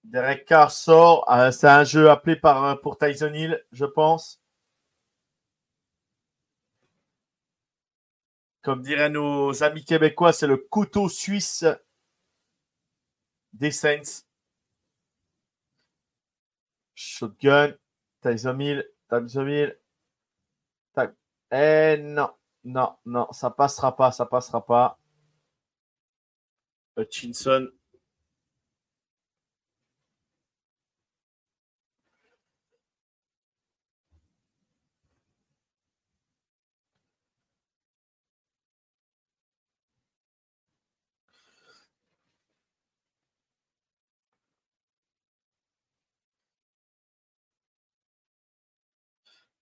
Derek 0.03 0.45
Carr 0.45 0.71
sort. 0.71 1.29
Euh, 1.31 1.51
c'est 1.51 1.67
un 1.67 1.83
jeu 1.83 2.09
appelé 2.09 2.35
par, 2.35 2.63
euh, 2.65 2.75
pour 2.75 2.97
Tyson 2.97 3.33
Hill, 3.33 3.63
je 3.71 3.85
pense. 3.85 4.41
Comme 8.61 8.81
diraient 8.81 9.09
nos 9.09 9.63
amis 9.63 9.85
québécois, 9.85 10.33
c'est 10.33 10.47
le 10.47 10.57
couteau 10.57 11.07
suisse 11.07 11.65
des 13.53 13.71
Saints. 13.71 14.23
Shotgun, 16.95 17.75
Tyson 18.21 18.59
Hill, 18.59 18.89
Tac, 19.09 19.29
Eh 21.51 21.97
non, 22.01 22.29
non, 22.63 22.95
non, 23.05 23.27
ça 23.31 23.49
passera 23.51 23.95
pas, 23.95 24.11
ça 24.11 24.25
passera 24.25 24.65
pas. 24.65 24.97
Hutchinson. 26.97 27.71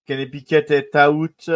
Piquet 0.05 0.65
est 0.69 0.95
out. 0.95 1.49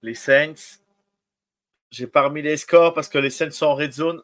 Les 0.00 0.14
Saints. 0.14 0.78
J'ai 1.90 2.06
pas 2.06 2.22
remis 2.22 2.42
les 2.42 2.56
scores 2.56 2.94
parce 2.94 3.08
que 3.08 3.18
les 3.18 3.30
Saints 3.30 3.50
sont 3.50 3.66
en 3.66 3.74
red 3.74 3.92
zone. 3.92 4.22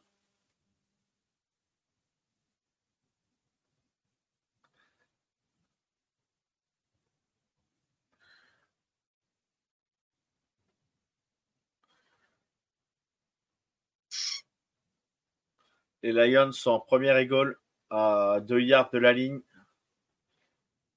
Les 16.04 16.12
Lions 16.12 16.52
sont 16.52 16.72
en 16.72 16.80
première 16.80 17.16
égale 17.16 17.56
à 17.88 18.38
2 18.42 18.60
yards 18.60 18.90
de 18.90 18.98
la 18.98 19.14
ligne. 19.14 19.40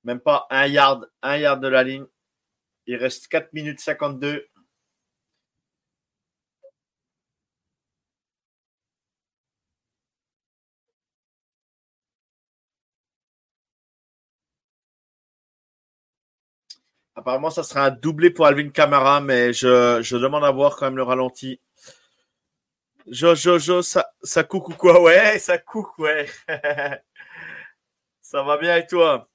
Même 0.04 0.20
pas 0.20 0.48
un 0.50 0.68
yard, 0.68 1.10
un 1.22 1.38
yard 1.38 1.62
de 1.62 1.68
la 1.70 1.84
ligne. 1.84 2.06
Il 2.88 2.98
reste 2.98 3.30
4 3.30 3.54
minutes 3.54 3.80
52. 3.80 4.46
Apparemment, 17.16 17.50
ça 17.50 17.64
sera 17.64 17.86
un 17.86 17.92
doublé 17.92 18.30
pour 18.30 18.46
Alvin 18.46 18.70
Kamara, 18.70 19.22
mais 19.22 19.54
je 19.54 20.18
demande 20.18 20.44
à 20.44 20.52
voir 20.52 20.76
quand 20.76 20.86
même 20.86 20.98
le 20.98 21.04
ralenti. 21.04 21.62
Jo, 23.10 23.36
jo, 23.36 23.82
ça, 23.82 24.06
ça 24.22 24.44
coucou 24.44 24.74
quoi? 24.74 25.02
Ouais, 25.02 25.40
ça 25.40 25.58
coucou, 25.58 26.04
ouais. 26.04 26.28
ça 28.22 28.44
va 28.44 28.58
bien 28.58 28.78
et 28.78 28.86
toi? 28.86 29.28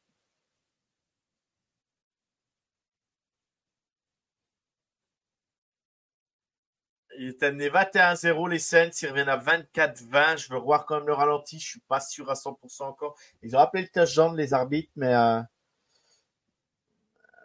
Il 7.19 7.29
est 7.29 7.43
amené 7.43 7.71
21-0 7.71 8.49
les 8.49 8.59
Saints, 8.59 8.91
ils 9.01 9.09
reviennent 9.09 9.29
à 9.31 9.37
24-20. 9.39 10.37
Je 10.37 10.53
veux 10.53 10.59
voir 10.59 10.85
quand 10.85 10.97
même 10.97 11.07
le 11.07 11.15
ralenti, 11.15 11.59
je 11.59 11.67
suis 11.67 11.81
pas 11.81 12.01
sûr 12.01 12.31
à 12.31 12.35
100% 12.35 12.89
encore. 12.89 13.17
Ils 13.43 13.57
ont 13.57 13.61
appelé 13.61 13.83
le 13.85 13.89
touchdown 13.89 14.37
les 14.37 14.53
arbitres, 14.55 14.91
mais 14.97 15.15
euh, 15.15 15.41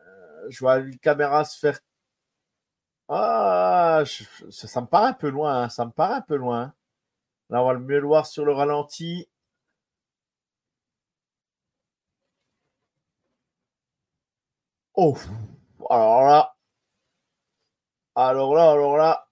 euh, 0.08 0.45
je 0.49 0.60
vois 0.60 0.78
une 0.78 0.98
caméra 0.99 1.44
se 1.45 1.58
faire 1.60 1.80
ah, 3.10 4.04
ça, 4.50 4.82
me 4.82 4.88
paraît 4.88 5.10
un 5.10 5.14
peu 5.14 5.30
loin. 5.30 5.64
Hein, 5.64 5.70
ça 5.70 5.86
me 5.86 5.92
paraît 5.92 6.16
un 6.16 6.22
peu 6.22 6.36
loin. 6.36 6.74
Là, 7.50 7.64
on 7.64 7.68
va 7.68 7.74
le 7.74 7.80
mieux 7.80 8.02
voir 8.02 8.26
sur 8.28 8.46
le 8.46 8.54
ralenti. 8.54 9.28
Oh, 14.96 15.16
alors 15.90 16.24
là, 16.24 16.56
alors 18.16 18.54
là, 18.56 18.72
alors 18.72 18.98
là. 18.98 19.28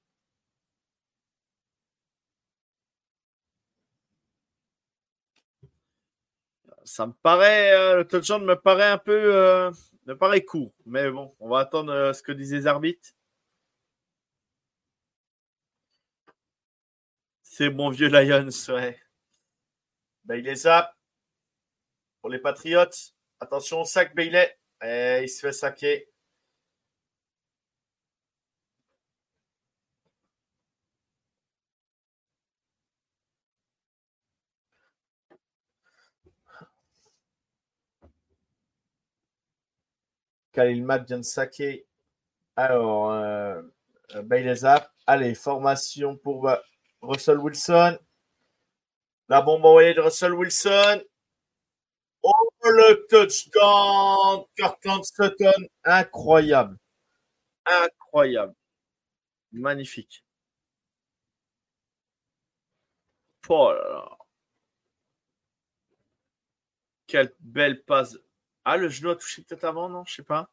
Ça 6.85 7.07
me 7.07 7.13
paraît, 7.13 7.71
euh, 7.73 7.97
le 7.97 8.07
touchdown 8.07 8.45
me 8.45 8.55
paraît 8.55 8.87
un 8.89 8.97
peu, 8.97 9.11
euh, 9.35 9.71
me 10.05 10.15
paraît 10.15 10.43
court. 10.45 10.71
Mais 10.85 11.09
bon, 11.11 11.33
on 11.39 11.49
va 11.49 11.59
attendre 11.59 11.91
euh, 11.91 12.13
ce 12.13 12.21
que 12.21 12.31
disent 12.31 12.53
les 12.53 12.67
arbitres. 12.67 13.14
C'est 17.57 17.69
mon 17.69 17.89
vieux 17.89 18.09
Lions, 18.09 18.49
ouais. 18.67 18.99
Bailey 20.25 20.55
Zap 20.55 20.93
pour 22.19 22.29
les 22.29 22.39
Patriotes. 22.39 23.13
Attention, 23.39 23.85
sac 23.85 24.13
Bailey. 24.13 24.57
Eh, 24.83 25.21
il 25.23 25.29
se 25.29 25.39
fait 25.39 25.53
saquer. 25.53 26.09
Khalil 40.51 40.83
Mack 40.83 41.07
vient 41.07 41.19
de 41.19 41.23
saquer. 41.23 41.87
Alors, 42.57 43.11
euh, 43.11 43.61
Bailey 44.23 44.55
Zap. 44.55 44.91
Allez, 45.07 45.35
formation 45.35 46.17
pour 46.17 46.49
Russell 47.05 47.39
Wilson. 47.39 47.99
La 49.29 49.41
bombe 49.41 49.65
envoyée 49.65 49.93
de 49.93 50.01
Russell 50.01 50.33
Wilson. 50.33 51.03
Oh, 52.23 52.49
le 52.63 53.05
touchdown. 53.07 54.45
Kirkland 54.55 55.03
Sutton. 55.03 55.67
Incroyable. 55.83 56.77
Incroyable. 57.65 58.55
Magnifique. 59.51 60.23
Oh 63.47 63.71
là 63.73 63.89
là. 63.89 64.17
Quelle 67.07 67.33
belle 67.39 67.83
passe. 67.83 68.17
Ah, 68.65 68.77
le 68.77 68.89
genou 68.89 69.11
a 69.11 69.15
touché 69.15 69.43
peut-être 69.43 69.63
avant, 69.63 69.89
non? 69.89 70.03
Je 70.05 70.15
sais 70.15 70.23
pas. 70.23 70.49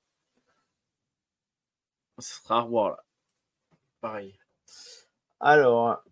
Ce 2.19 2.35
sera 2.37 2.59
à 2.59 2.61
revoir 2.63 2.91
là. 2.91 3.05
Pareil. 4.01 4.39
Alors, 5.41 6.03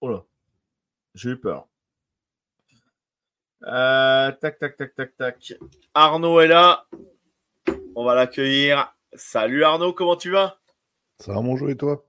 Oh 0.00 0.22
j'ai 1.14 1.30
eu 1.30 1.40
peur. 1.40 1.66
Euh, 3.62 4.30
tac, 4.32 4.58
tac, 4.58 4.76
tac, 4.76 4.94
tac, 4.94 5.16
tac. 5.16 5.54
Arnaud 5.94 6.40
est 6.40 6.48
là. 6.48 6.86
On 7.94 8.04
va 8.04 8.14
l'accueillir. 8.14 8.94
Salut 9.14 9.64
Arnaud, 9.64 9.94
comment 9.94 10.16
tu 10.16 10.30
vas? 10.30 10.58
Ça 11.18 11.32
va 11.32 11.40
mon 11.40 11.56
jeu 11.56 11.70
et 11.70 11.76
toi? 11.76 12.04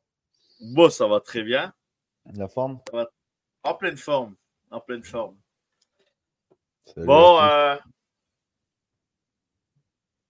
Bon, 0.60 0.90
ça 0.90 1.08
va 1.08 1.22
très 1.22 1.44
bien. 1.44 1.74
La 2.34 2.50
forme? 2.50 2.80
En 3.64 3.74
pleine 3.76 3.96
forme. 3.96 4.36
En 4.70 4.82
pleine 4.82 5.04
forme. 5.04 5.38
bon, 6.98 7.40
euh, 7.42 7.78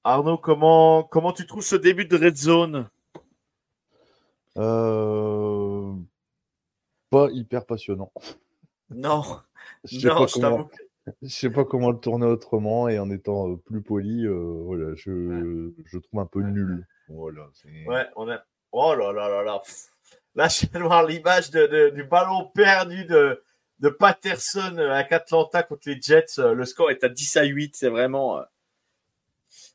Arnaud, 0.04 0.38
comment, 0.38 1.04
comment 1.04 1.34
tu 1.34 1.48
trouves 1.48 1.64
ce 1.64 1.76
début 1.76 2.06
de 2.06 2.16
Red 2.16 2.38
Zone? 2.38 2.88
Euh, 4.58 5.37
Pas 7.18 7.32
hyper 7.32 7.66
passionnant. 7.66 8.12
Non, 8.92 9.24
je 9.84 10.08
non, 10.08 10.28
je 10.28 10.40
t'avoue. 10.40 10.70
Je 11.22 11.30
sais 11.30 11.50
pas 11.50 11.66
comment 11.66 11.90
le 11.90 12.00
tourner 12.00 12.26
autrement 12.26 12.90
et 12.90 13.00
en 13.00 13.10
étant 13.10 13.50
euh, 13.50 13.56
plus 13.56 13.82
poli, 13.82 14.26
euh, 14.26 14.62
voilà, 14.66 14.94
je, 14.96 15.72
je, 15.86 15.98
trouve 15.98 16.20
un 16.20 16.26
peu 16.26 16.42
nul. 16.42 16.86
Voilà, 17.08 17.48
ouais, 17.88 18.06
on 18.18 18.30
a. 18.30 18.44
Oh 18.72 18.94
là 18.94 19.14
là 19.14 19.30
là 19.30 19.44
là. 19.44 19.62
Là, 20.36 20.48
je 20.50 20.68
viens 20.68 20.82
de 20.82 20.86
voir 20.86 21.04
l'image 21.04 21.50
de, 21.50 21.90
du 21.90 22.04
ballon 22.04 22.52
perdu 22.54 23.06
de, 23.06 23.44
de 23.80 23.90
Patterson 23.90 24.78
à 24.78 24.98
Atlanta 24.98 25.64
contre 25.64 25.90
les 25.90 26.00
Jets. 26.00 26.38
Le 26.38 26.64
score 26.64 26.92
est 26.92 27.04
à 27.04 27.10
10 27.10 27.38
à 27.38 27.44
8. 27.44 27.76
C'est 27.76 27.90
vraiment 27.90 28.44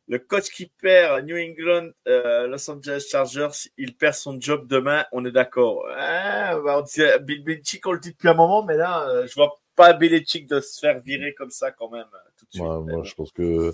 le 0.08 0.18
coach 0.18 0.50
qui 0.50 0.66
perd 0.66 1.24
New 1.24 1.36
England, 1.36 1.90
euh, 2.08 2.46
Los 2.46 2.70
Angeles 2.70 3.06
Chargers, 3.08 3.68
il 3.76 3.96
perd 3.96 4.14
son 4.14 4.40
job 4.40 4.66
demain, 4.66 5.04
on 5.12 5.24
est 5.24 5.32
d'accord. 5.32 5.86
Hein, 5.96 6.60
bah, 6.64 6.84
Bill 7.20 7.44
Belichick, 7.44 7.86
on 7.86 7.92
le 7.92 8.00
dit 8.00 8.10
depuis 8.10 8.28
un 8.28 8.34
moment, 8.34 8.64
mais 8.64 8.76
là, 8.76 9.08
euh, 9.08 9.26
je 9.26 9.34
vois 9.34 9.60
pas 9.76 9.92
Belichick 9.92 10.48
de 10.48 10.60
se 10.60 10.80
faire 10.80 11.00
virer 11.00 11.34
comme 11.34 11.50
ça 11.50 11.70
quand 11.70 11.90
même 11.90 12.02
euh, 12.12 12.30
tout 12.36 12.44
de 12.46 12.50
suite. 12.52 12.64
moi, 12.64 13.02
je 13.04 13.14
pense 13.14 13.32
que 13.32 13.72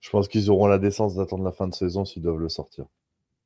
je 0.00 0.10
pense 0.10 0.28
qu'ils 0.28 0.50
auront 0.50 0.66
la 0.66 0.78
décence 0.78 1.16
d'attendre 1.16 1.44
la 1.44 1.52
fin 1.52 1.66
de 1.66 1.74
saison 1.74 2.04
s'ils 2.04 2.22
doivent 2.22 2.38
le 2.38 2.48
sortir. 2.48 2.86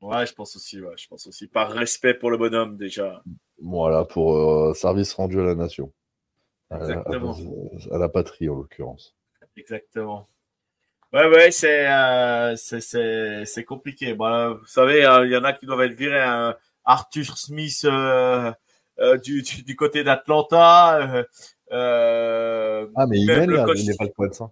Ouais, 0.00 0.26
je 0.26 0.32
pense 0.32 0.55
aussi. 0.55 0.80
Ouais, 0.80 0.94
je 0.96 1.09
pense 1.09 1.26
aussi. 1.26 1.48
Par 1.48 1.70
respect 1.72 2.14
pour 2.14 2.30
le 2.30 2.36
bonhomme 2.36 2.76
déjà. 2.76 3.22
Voilà, 3.60 4.05
pour 4.05 4.76
service 4.76 5.12
rendu 5.14 5.40
à 5.40 5.44
la 5.44 5.55
nation. 5.55 5.92
Exactement. 6.70 7.36
à 7.90 7.98
la 7.98 8.09
patrie 8.09 8.48
en 8.48 8.55
l'occurrence. 8.55 9.16
Exactement. 9.56 10.28
Ouais, 11.12 11.26
ouais, 11.26 11.51
c'est 11.51 11.86
euh, 11.89 12.55
c'est 12.56 13.64
compliqué. 13.64 14.12
Bon, 14.12 14.55
vous 14.55 14.66
savez, 14.66 15.05
hein, 15.05 15.24
il 15.24 15.30
y 15.30 15.36
en 15.36 15.44
a 15.44 15.55
qui 15.55 15.64
doivent 15.64 15.82
être 15.82 15.97
virés. 15.97 16.22
Hein. 16.22 16.55
Arthur 16.89 17.36
Smith 17.36 17.82
euh, 17.85 18.51
euh, 18.98 19.18
du, 19.18 19.43
du, 19.43 19.76
côté 19.76 20.05
d'Atlanta. 20.05 21.26
Euh, 21.70 22.89
ah, 22.97 23.06
mais 23.06 23.18
il 23.18 23.26
mène, 23.26 23.51
là, 23.51 23.66
il 23.76 23.86
n'est 23.86 23.94
pas 23.94 24.05
le 24.05 24.10
point 24.10 24.28
de 24.28 24.32
ça. 24.32 24.51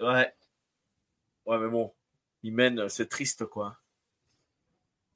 Ouais. 0.00 0.32
Ouais, 1.44 1.58
mais 1.58 1.68
bon, 1.68 1.92
il 2.44 2.54
mène, 2.54 2.88
c'est 2.88 3.08
triste, 3.08 3.46
quoi. 3.46 3.76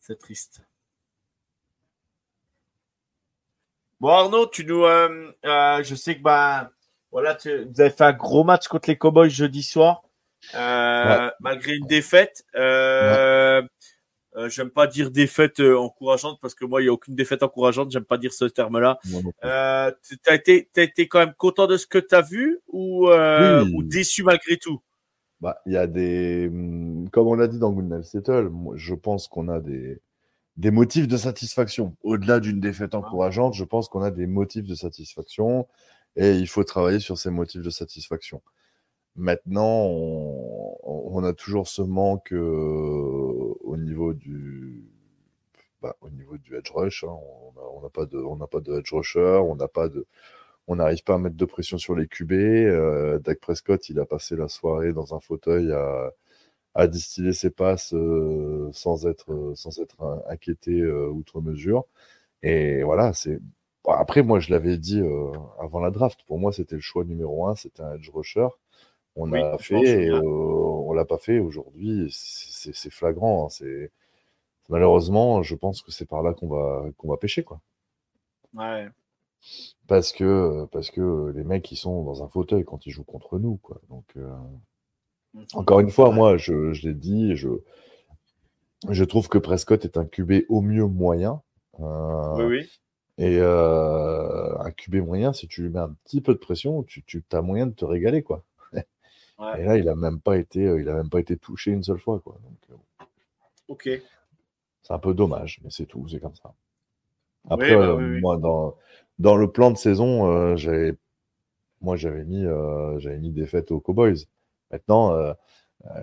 C'est 0.01 0.19
triste. 0.19 0.61
Bon, 4.01 4.09
Arnaud, 4.09 4.47
tu 4.47 4.65
nous. 4.65 4.83
je 4.83 5.95
sais 5.95 6.17
que, 6.17 6.23
bah, 6.23 6.73
voilà, 7.13 7.37
tu, 7.37 7.65
vous 7.65 7.81
avez 7.81 7.91
fait 7.91 8.05
un 8.05 8.13
gros 8.13 8.43
match 8.43 8.67
contre 8.67 8.89
les 8.89 8.99
Cowboys 8.99 9.31
jeudi 9.31 9.63
soir. 9.63 10.03
Euh, 10.55 11.31
malgré 11.41 11.77
une 11.77 11.87
défaite. 11.87 12.45
Euh, 12.55 13.63
euh, 14.37 14.49
j'aime 14.49 14.71
pas 14.71 14.87
dire 14.87 15.11
défaite 15.11 15.61
encourageante 15.61 16.39
parce 16.41 16.55
que 16.55 16.65
moi, 16.65 16.81
il 16.81 16.85
n'y 16.85 16.89
a 16.89 16.93
aucune 16.93 17.15
défaite 17.15 17.43
encourageante. 17.43 17.91
J'aime 17.91 18.05
pas 18.05 18.19
dire 18.19 18.33
ce 18.33 18.45
terme-là. 18.45 18.99
Euh, 19.45 19.91
tu 20.09 20.17
as 20.27 20.35
été, 20.35 20.69
as 20.77 20.83
été 20.83 21.09
quand 21.09 21.19
même 21.19 21.35
content 21.35 21.67
de 21.67 21.77
ce 21.77 21.87
que 21.87 21.99
tu 21.99 22.15
as 22.15 22.23
vu 22.23 22.61
ou, 22.69 23.09
ou 23.09 23.83
déçu 23.83 24.23
malgré 24.23 24.57
tout? 24.57 24.81
Bah, 25.41 25.61
Il 25.67 25.73
y 25.73 25.77
a 25.77 25.87
des. 25.87 26.51
Comme 27.13 27.27
on 27.27 27.35
l'a 27.35 27.49
dit 27.49 27.59
dans 27.59 27.73
Good 27.73 28.03
Settle, 28.03 28.51
je 28.75 28.95
pense 28.95 29.27
qu'on 29.27 29.49
a 29.49 29.59
des, 29.59 30.01
des 30.57 30.71
motifs 30.71 31.09
de 31.09 31.17
satisfaction. 31.17 31.97
Au-delà 32.03 32.39
d'une 32.41 32.61
défaite 32.61 32.95
encourageante, 32.95 33.55
je 33.55 33.65
pense 33.65 33.89
qu'on 33.89 34.03
a 34.03 34.11
des 34.11 34.27
motifs 34.27 34.67
de 34.67 34.75
satisfaction 34.75 35.67
et 36.17 36.33
il 36.33 36.47
faut 36.47 36.65
travailler 36.65 36.99
sur 36.99 37.19
ces 37.19 37.31
motifs 37.31 37.63
de 37.63 37.71
satisfaction. 37.71 38.43
Maintenant, 39.17 39.87
on, 40.83 41.25
a 41.25 41.33
toujours 41.33 41.69
ce 41.69 41.83
manque 41.83 42.33
euh, 42.33 43.55
au 43.61 43.77
niveau 43.77 44.15
du 44.15 44.85
bah, 45.83 45.97
au 46.01 46.11
niveau 46.11 46.39
du 46.39 46.57
edge 46.57 46.71
rush. 46.71 47.05
Hein. 47.05 47.17
On 47.75 47.83
n'a 47.83 47.89
pas 47.91 48.07
de 48.07 48.19
on 48.19 48.37
n'a 48.37 48.47
pas 48.47 48.61
de 48.61 48.79
edge 48.79 48.93
rusher, 48.93 49.41
on 49.45 49.57
n'a 49.57 49.69
pas 49.69 49.89
de 49.89 50.07
on 50.69 50.77
n'arrive 50.77 51.03
pas 51.05 51.15
à 51.15 51.19
mettre 51.19 51.37
de 51.37 51.45
pression 51.45 51.79
sur 51.79 51.95
les 51.97 52.07
QB. 52.07 52.33
Euh, 52.33 53.19
Dak 53.21 53.41
Prescott, 53.41 53.89
il 53.89 53.99
a 54.01 54.07
passé 54.07 54.37
la 54.37 54.49
soirée 54.49 54.93
dans 54.93 55.15
un 55.15 55.21
fauteuil 55.21 55.73
à, 55.73 56.87
distiller 56.89 57.33
ses 57.33 57.51
passes 57.51 57.93
euh, 57.95 58.71
sans 58.73 59.07
être 59.07 59.53
sans 59.57 59.81
être 59.81 60.23
inquiété 60.29 60.85
outre 60.87 61.41
mesure. 61.41 61.85
Et 62.43 62.83
voilà, 62.85 63.13
c'est 63.15 63.41
après 63.87 64.23
moi 64.23 64.41
je 64.41 64.51
l'avais 64.53 64.79
dit 64.79 65.03
avant 65.59 65.81
la 65.81 65.91
draft. 65.91 66.21
Pour 66.27 66.39
moi, 66.39 66.53
c'était 66.53 66.77
le 66.77 66.83
choix 66.83 67.05
numéro 67.05 67.47
un, 67.49 67.57
c'était 67.57 67.83
un 67.83 67.95
edge 67.95 68.11
rusher. 68.11 68.49
On 69.21 69.33
a 69.33 69.59
fait 69.59 70.05
et 70.07 70.13
on 70.13 70.93
l'a 70.93 71.05
pas 71.05 71.19
fait 71.19 71.39
aujourd'hui. 71.39 72.09
C'est 72.11 72.91
flagrant. 72.91 73.47
Hein, 73.47 73.49
c'est 73.51 73.91
malheureusement, 74.69 75.43
je 75.43 75.55
pense 75.55 75.83
que 75.83 75.93
c'est 75.93 76.07
par 76.07 76.23
là 76.23 76.33
qu'on 76.33 76.49
va 76.49 76.85
qu'on 76.97 77.09
va 77.09 77.17
pêcher 77.17 77.43
quoi. 77.43 77.61
Ouais. 78.55 78.89
Parce 79.87 80.13
que 80.13 80.67
parce 80.73 80.91
que 80.91 81.33
les 81.35 81.45
mecs 81.45 81.71
ils 81.73 81.77
sont 81.77 82.05
dans 82.05 82.23
un 82.23 82.29
fauteuil 82.29 82.65
quand 82.65 82.87
ils 82.87 82.91
jouent 82.91 83.05
contre 83.05 83.39
nous 83.39 83.57
quoi. 83.57 83.81
Donc 83.89 84.05
euh, 84.17 84.33
mmh. 85.35 85.43
encore 85.55 85.81
une 85.81 85.91
fois, 85.91 86.11
moi 86.11 86.37
je, 86.37 86.73
je 86.73 86.89
l'ai 86.89 86.95
dit, 86.95 87.37
je 87.37 87.49
je 88.89 89.05
trouve 89.05 89.29
que 89.29 89.39
Prescott 89.39 89.85
est 89.85 89.99
un 89.99 90.05
QB 90.05 90.45
au 90.49 90.63
mieux 90.63 90.87
moyen. 90.87 91.43
Euh, 91.81 92.35
oui, 92.37 92.45
oui. 92.45 92.71
Et 93.19 93.39
euh, 93.39 94.57
un 94.59 94.71
QB 94.71 94.97
moyen, 94.97 95.35
si 95.35 95.47
tu 95.47 95.63
lui 95.63 95.69
mets 95.69 95.81
un 95.81 95.95
petit 96.05 96.23
peu 96.23 96.33
de 96.33 96.39
pression, 96.39 96.83
tu, 96.83 97.03
tu 97.03 97.23
as 97.33 97.43
moyen 97.43 97.67
de 97.67 97.75
te 97.75 97.85
régaler 97.85 98.23
quoi. 98.23 98.45
Et 99.59 99.65
là, 99.65 99.77
il 99.77 99.89
a 99.89 99.95
même 99.95 100.21
pas 100.21 100.37
été, 100.37 100.67
euh, 100.67 100.81
il 100.81 100.89
a 100.89 100.95
même 100.95 101.09
pas 101.09 101.21
été 101.21 101.37
touché 101.37 101.71
une 101.71 101.83
seule 101.83 101.99
fois, 101.99 102.21
quoi. 102.21 102.39
Donc, 102.43 102.59
euh, 102.71 103.05
ok. 103.69 103.89
C'est 104.83 104.93
un 104.93 104.99
peu 104.99 105.15
dommage, 105.15 105.61
mais 105.63 105.71
c'est 105.71 105.87
tout, 105.87 106.07
c'est 106.09 106.21
comme 106.21 106.35
ça. 106.35 106.53
Après, 107.49 107.75
bah 107.75 107.89
euh, 107.89 108.21
moi, 108.21 108.37
dans, 108.37 108.77
dans 109.19 109.37
le 109.37 109.51
plan 109.51 109.71
de 109.71 109.77
saison, 109.79 110.57
j'avais, 110.57 110.95
moi, 111.81 111.97
j'avais 111.97 112.25
mis, 112.25 112.45
j'avais 112.99 113.19
mis 113.19 113.31
défaite 113.31 113.71
aux 113.71 113.81
Cowboys. 113.81 114.27
Maintenant, 114.71 115.35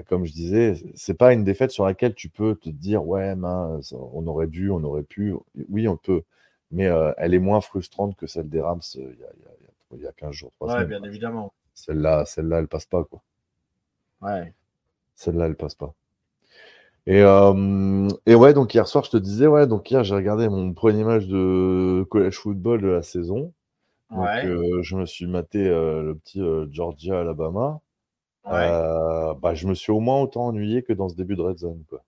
comme 0.07 0.25
je 0.25 0.31
disais, 0.31 0.75
c'est 0.95 1.13
pas 1.13 1.33
une 1.33 1.43
défaite 1.43 1.71
sur 1.71 1.85
laquelle 1.85 2.15
tu 2.15 2.29
peux 2.29 2.55
te 2.55 2.69
dire, 2.69 3.05
ouais, 3.05 3.35
on 3.91 4.27
aurait 4.27 4.47
dû, 4.47 4.71
on 4.71 4.83
aurait 4.83 5.03
pu. 5.03 5.35
Oui, 5.69 5.87
on 5.87 5.97
peut, 5.97 6.23
mais 6.71 6.89
elle 7.17 7.33
est 7.33 7.39
moins 7.39 7.61
frustrante 7.61 8.15
que 8.15 8.25
celle 8.25 8.49
des 8.49 8.61
Rams 8.61 8.81
il 8.95 9.01
y 9.01 9.05
a, 9.05 9.29
il 9.95 10.01
y 10.01 10.07
a, 10.07 10.11
15 10.11 10.31
jours. 10.31 10.53
Oui, 10.61 10.85
bien 10.85 11.03
évidemment. 11.03 11.53
Celle-là, 11.73 12.25
celle-là, 12.25 12.59
elle 12.59 12.67
passe 12.67 12.85
pas, 12.85 13.03
quoi. 13.03 13.21
Ouais. 14.21 14.53
Celle-là, 15.15 15.47
elle 15.47 15.55
passe 15.55 15.75
pas. 15.75 15.93
Et, 17.07 17.21
euh, 17.21 18.09
et 18.25 18.35
ouais, 18.35 18.53
donc 18.53 18.73
hier 18.73 18.87
soir, 18.87 19.03
je 19.05 19.11
te 19.11 19.17
disais, 19.17 19.47
ouais, 19.47 19.65
donc 19.65 19.89
hier, 19.89 20.03
j'ai 20.03 20.13
regardé 20.13 20.49
mon 20.49 20.73
premier 20.73 21.05
match 21.05 21.25
de 21.25 22.05
college 22.09 22.37
football 22.37 22.81
de 22.81 22.87
la 22.87 23.01
saison. 23.01 23.53
Donc, 24.11 24.27
euh, 24.27 24.81
je 24.83 24.95
me 24.95 25.05
suis 25.05 25.25
maté 25.25 25.67
euh, 25.67 26.01
le 26.01 26.15
petit 26.15 26.41
Georgia 26.71 27.21
Alabama. 27.21 27.79
bah, 28.43 29.53
je 29.53 29.67
me 29.67 29.73
suis 29.73 29.91
au 29.91 30.01
moins 30.01 30.21
autant 30.21 30.47
ennuyé 30.47 30.83
que 30.83 30.93
dans 30.93 31.07
ce 31.07 31.15
début 31.15 31.35
de 31.35 31.41
Red 31.41 31.57
Zone, 31.57 31.83
quoi. 31.89 32.03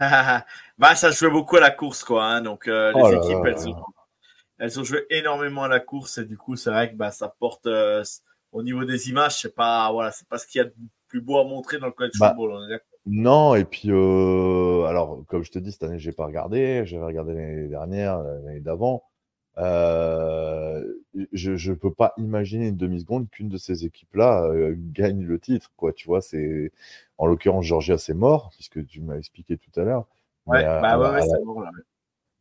bah, 0.78 0.94
ça 0.94 1.10
jouait 1.10 1.30
beaucoup 1.30 1.56
à 1.56 1.60
la 1.60 1.70
course, 1.70 2.02
quoi. 2.02 2.24
Hein, 2.24 2.40
donc, 2.40 2.66
les 2.66 2.92
oh 2.94 3.12
équipes, 3.12 3.44
elles, 3.44 3.68
ont, 3.68 3.76
elles, 4.58 4.80
ont, 4.80 4.84
joué 4.84 5.04
énormément 5.10 5.64
à 5.64 5.68
la 5.68 5.80
course. 5.80 6.16
Et 6.16 6.24
du 6.24 6.38
coup, 6.38 6.56
c'est 6.56 6.70
vrai 6.70 6.90
que 6.90 6.96
bah, 6.96 7.10
ça 7.10 7.28
porte 7.28 7.68
au 8.52 8.62
niveau 8.62 8.84
des 8.84 9.10
images, 9.10 9.42
c'est 9.42 9.54
pas 9.54 9.92
voilà, 9.92 10.12
c'est 10.12 10.28
pas 10.28 10.38
ce 10.38 10.46
qu'il 10.46 10.60
y 10.60 10.62
a 10.62 10.64
de 10.64 10.74
plus 11.14 11.20
beau 11.20 11.38
à 11.38 11.44
montrer 11.44 11.78
dans 11.78 11.86
le 11.86 11.92
college 11.92 12.14
bah, 12.18 12.34
football. 12.36 12.80
non, 13.06 13.54
et 13.54 13.64
puis 13.64 13.88
euh, 13.92 14.82
alors 14.86 15.22
comme 15.28 15.44
je 15.44 15.52
te 15.52 15.60
dis 15.60 15.70
cette 15.70 15.84
année, 15.84 16.00
j'ai 16.00 16.10
pas 16.10 16.26
regardé, 16.26 16.84
j'avais 16.86 17.04
regardé 17.04 17.34
l'année 17.34 17.68
dernière, 17.68 18.20
l'année 18.20 18.58
d'avant. 18.58 19.04
Euh, 19.58 20.84
je 21.32 21.70
ne 21.70 21.76
peux 21.76 21.92
pas 21.92 22.14
imaginer 22.16 22.66
une 22.66 22.76
demi 22.76 22.98
seconde 22.98 23.30
qu'une 23.30 23.48
de 23.48 23.58
ces 23.58 23.84
équipes-là 23.84 24.42
euh, 24.46 24.74
gagne 24.76 25.22
le 25.22 25.38
titre, 25.38 25.70
quoi. 25.76 25.92
Tu 25.92 26.08
vois, 26.08 26.20
c'est 26.20 26.72
en 27.16 27.26
l'occurrence 27.26 27.64
Georgia, 27.64 27.96
c'est 27.96 28.12
mort 28.14 28.50
puisque 28.50 28.84
tu 28.84 29.00
m'as 29.00 29.16
expliqué 29.16 29.56
tout 29.56 29.80
à 29.80 29.84
l'heure. 29.84 30.06
Ouais, 30.46 30.64
bah 30.64 30.98
ouais. 30.98 31.20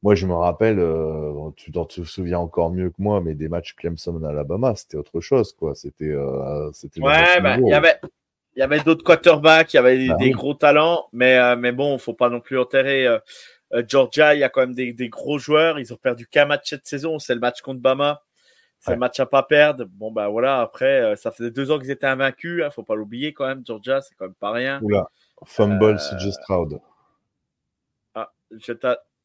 Moi, 0.02 0.16
je 0.16 0.26
me 0.26 0.34
rappelle, 0.34 0.80
euh, 0.80 1.52
tu 1.56 1.72
t'en 1.72 1.86
te 1.86 2.02
souviens 2.02 2.40
encore 2.40 2.72
mieux 2.72 2.90
que 2.90 2.95
moi, 2.98 3.22
mais 3.22 3.36
des 3.36 3.50
matchs 3.50 3.76
Clemson 3.76 4.22
Alabama, 4.24 4.74
c'était 4.76 4.98
autre 4.98 5.22
chose, 5.22 5.54
quoi. 5.54 5.76
C'était, 5.76 6.16
c'était. 6.74 7.00
Ouais, 7.00 7.40
bah, 7.40 7.58
il 7.60 7.68
y 7.68 7.74
avait, 7.74 8.00
il 8.56 8.60
y 8.60 8.62
avait 8.62 8.80
d'autres 8.80 9.04
quarterbacks, 9.04 9.74
il 9.74 9.78
y 9.78 9.80
avait 9.80 9.98
des, 9.98 10.08
bah 10.08 10.30
gros 10.30 10.54
talents, 10.54 11.08
mais, 11.12 11.38
euh, 11.38 11.56
mais 11.56 11.72
bon, 11.72 11.98
faut 11.98 12.14
pas 12.14 12.30
non 12.30 12.40
plus 12.40 12.60
enterrer. 12.60 13.08
Georgia, 13.88 14.36
il 14.36 14.40
y 14.40 14.44
a 14.44 14.50
quand 14.50 14.62
même 14.62 14.76
des, 14.76 14.94
des, 14.94 15.10
gros 15.10 15.40
joueurs. 15.40 15.80
Ils 15.80 15.92
ont 15.92 15.98
perdu 15.98 16.28
qu'un 16.28 16.46
match 16.46 16.70
cette 16.70 16.86
saison, 16.86 17.18
c'est 17.18 17.34
le 17.34 17.40
match 17.40 17.62
contre 17.62 17.82
Bama. 17.82 18.22
C'est 18.80 18.92
le 18.92 18.98
match 18.98 19.20
à 19.20 19.26
pas 19.26 19.44
perdre. 19.44 19.86
Bon, 19.86 20.12
bah 20.12 20.28
voilà, 20.28 20.60
après, 20.62 21.16
ça 21.16 21.32
faisait 21.32 21.50
deux 21.50 21.72
ans 21.72 21.80
qu'ils 21.80 21.90
étaient 21.90 22.06
invaincus. 22.06 22.64
Hein, 22.64 22.70
faut 22.70 22.84
pas 22.84 22.96
l'oublier 22.96 23.34
quand 23.34 23.48
même. 23.48 23.64
Georgia, 23.66 24.02
c'est 24.02 24.14
quand 24.16 24.26
même 24.26 24.36
pas 24.36 24.52
rien. 24.52 24.80
Oula, 24.84 25.08
fumble, 25.46 25.98
CJ 25.98 26.32
Stroud. 26.32 26.80
Je 28.60 28.74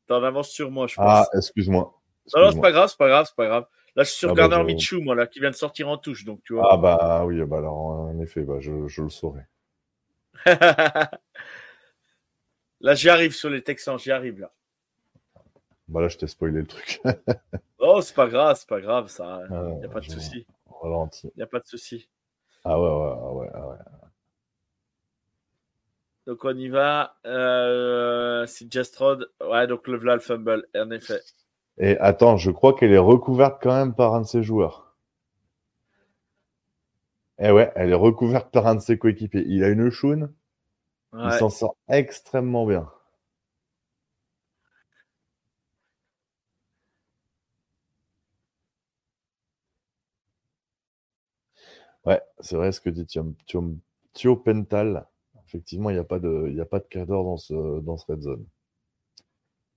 t'en 0.07 0.23
avance 0.23 0.51
sur 0.51 0.71
moi, 0.71 0.87
je 0.87 0.97
pense. 0.97 1.07
Ah, 1.07 1.27
excuse-moi. 1.37 1.93
non, 2.35 2.43
non, 2.43 2.53
c'est 2.53 2.61
pas 2.61 2.73
grave, 2.73 2.89
c'est 2.89 2.99
pas 2.99 3.09
grave, 3.09 3.27
c'est 3.27 3.37
pas 3.37 3.47
grave. 3.47 3.67
Là, 3.99 4.05
je 4.05 4.11
suis 4.11 4.19
sur 4.21 4.31
Ah 4.31 4.35
bah, 4.35 4.49
Garner 4.49 4.63
je- 4.69 4.75
Minshew, 4.75 5.03
moi, 5.03 5.17
là, 5.17 5.27
qui 5.27 5.41
vient 5.41 5.51
de 5.51 5.57
sortir 5.57 5.89
en 5.89 5.99
touche, 5.99 6.25
donc 6.25 6.41
tu 6.45 6.55
vois. 6.55 6.73
Ah 6.73 6.77
bah 6.77 7.25
oui, 7.27 7.45
bah 7.45 7.59
alors 7.59 7.75
en 7.75 8.21
effet, 8.21 8.43
bah, 8.43 8.61
je, 8.61 8.87
je 8.87 9.03
le 9.03 9.09
saurais. 9.09 9.49
là, 12.81 12.95
j'y 12.95 13.09
arrive 13.09 13.35
sur 13.35 13.51
les 13.51 13.61
Texans, 13.63 13.99
j'y 13.99 14.13
arrive 14.13 14.39
là. 14.39 14.53
Bah 15.89 16.01
là, 16.01 16.07
je 16.09 16.17
t'ai 16.17 16.29
spoilé 16.29 16.61
le 16.61 16.67
truc. 16.67 17.01
Oh, 17.81 18.01
c'est 18.03 18.15
pas 18.15 18.29
grave, 18.29 18.57
c'est 18.57 18.69
pas 18.69 18.81
grave, 18.81 19.09
ça. 19.09 19.41
Ah, 19.51 19.63
Y 19.83 19.85
a 19.85 19.89
pas 19.89 20.01
de 20.01 20.05
souci. 20.05 20.47
Ralenti. 20.81 21.33
Y 21.37 21.43
a 21.43 21.47
pas 21.47 21.59
de 21.61 21.67
souci. 21.67 22.09
Ah 22.65 22.79
ouais, 22.81 22.89
ouais, 22.89 23.15
ah 23.21 23.33
ouais, 23.33 23.49
ah 23.55 23.69
ouais. 23.69 23.77
Donc 26.27 26.45
on 26.45 26.57
y 26.57 26.69
va. 26.69 27.17
Euh, 27.25 28.47
c'est 28.47 28.71
Jestrod. 28.73 29.31
Ouais, 29.41 29.67
donc 29.67 29.87
le 29.89 29.97
le 29.97 30.19
fumble, 30.19 30.67
en 30.77 30.91
effet. 30.91 31.21
Et 31.81 31.97
attends, 31.99 32.37
je 32.37 32.51
crois 32.51 32.75
qu'elle 32.75 32.93
est 32.93 32.99
recouverte 32.99 33.63
quand 33.63 33.75
même 33.75 33.95
par 33.95 34.15
un 34.15 34.23
de 34.23 34.27
ses 34.27 34.43
joueurs. 34.43 34.95
Eh 37.41 37.53
ouais, 37.53 37.71
elle 37.77 37.91
est 37.91 37.95
recouverte 37.95 38.51
par 38.51 38.67
un 38.67 38.75
de 38.75 38.81
ses 38.81 38.99
coéquipiers. 38.99 39.45
Il 39.47 39.63
a 39.63 39.69
une 39.69 39.91
choune, 39.91 40.33
il 41.15 41.33
s'en 41.33 41.51
sort 41.51 41.77
extrêmement 41.89 42.67
bien. 42.67 42.91
Ouais, 52.05 52.21
c'est 52.41 52.57
vrai 52.57 52.73
ce 52.73 52.81
que 52.81 52.91
dit 52.91 53.07
Thio 54.15 54.37
Pental. 54.37 55.07
Effectivement, 55.47 55.91
il 55.91 55.95
n'y 55.95 55.99
a 56.01 56.05
pas 56.05 56.19
de, 56.19 56.49
il 56.51 56.61
a 56.61 56.67
pas 56.67 56.79
de 56.79 56.87
cadre 56.87 57.23
dans 57.23 57.37
ce, 57.37 57.81
dans 57.81 57.97
ce 57.97 58.07
red 58.11 58.23
zone. 58.23 58.47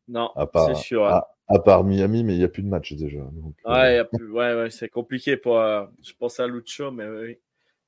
Non, 0.08 0.32
c'est 0.66 0.76
sûr. 0.76 1.06
hein. 1.06 1.10
à, 1.12 1.31
à 1.48 1.60
part 1.60 1.84
Miami, 1.84 2.24
mais 2.24 2.34
il 2.36 2.38
n'y 2.40 2.44
a 2.44 2.48
plus 2.50 2.64
de 2.64 2.68
match 2.70 2.94
déjà. 2.94 3.20
donc, 3.20 3.56
euh, 3.66 3.72
Ouais, 3.72 4.06
plus- 4.06 4.32
ouais, 4.32 4.56
ouais, 4.56 4.70
c'est 4.70 4.90
compliqué 4.90 5.38
pour. 5.38 5.58
euh, 5.60 5.86
je 6.02 6.14
pensais 6.14 6.44
à 6.44 6.48
Lucho, 6.48 6.92
mais 6.92 7.08
oui, 7.08 7.38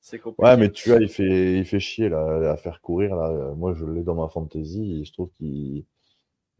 c'est 0.01 0.19
compliqué. 0.19 0.43
Ouais, 0.49 0.57
mais 0.57 0.69
tu 0.71 0.89
vois, 0.89 0.99
il 1.01 1.09
fait, 1.09 1.57
il 1.57 1.65
fait 1.65 1.79
chier 1.79 2.09
là, 2.09 2.51
à 2.51 2.57
faire 2.57 2.81
courir. 2.81 3.15
Là. 3.15 3.29
Euh, 3.29 3.53
Moi, 3.55 3.73
je 3.73 3.85
l'ai 3.85 4.03
dans 4.03 4.15
ma 4.15 4.27
fantasy 4.29 4.99
et 5.01 5.05
je 5.05 5.13
trouve 5.13 5.29
qu'il 5.37 5.85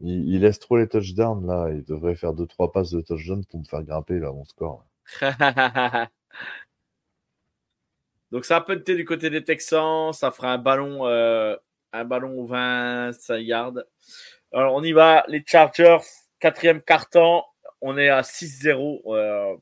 il, 0.00 0.28
il 0.34 0.40
laisse 0.40 0.58
trop 0.58 0.76
les 0.78 0.88
touchdowns. 0.88 1.46
Là. 1.46 1.70
Il 1.72 1.84
devrait 1.84 2.16
faire 2.16 2.34
2-3 2.34 2.72
passes 2.72 2.90
de 2.90 3.00
touchdown 3.02 3.44
pour 3.46 3.60
me 3.60 3.64
faire 3.64 3.82
grimper 3.84 4.18
là, 4.18 4.32
mon 4.32 4.44
score. 4.44 4.86
Donc 8.30 8.44
ça 8.44 8.56
a 8.56 8.60
punté 8.60 8.96
du 8.96 9.04
côté 9.04 9.30
des 9.30 9.44
Texans, 9.44 10.12
ça 10.12 10.30
fera 10.30 10.52
un 10.52 10.58
ballon, 10.58 11.06
euh, 11.06 11.56
un 11.92 12.04
ballon 12.04 12.38
au 12.40 12.46
25 12.46 13.38
yards. 13.38 13.74
Alors 14.52 14.74
on 14.74 14.82
y 14.82 14.92
va, 14.92 15.24
les 15.28 15.42
Chargers, 15.46 15.98
quatrième 16.44 16.82
carton, 16.82 17.42
on 17.80 17.96
est 17.96 18.10
à 18.10 18.20
6-0. 18.20 19.00
euh, 19.06 19.56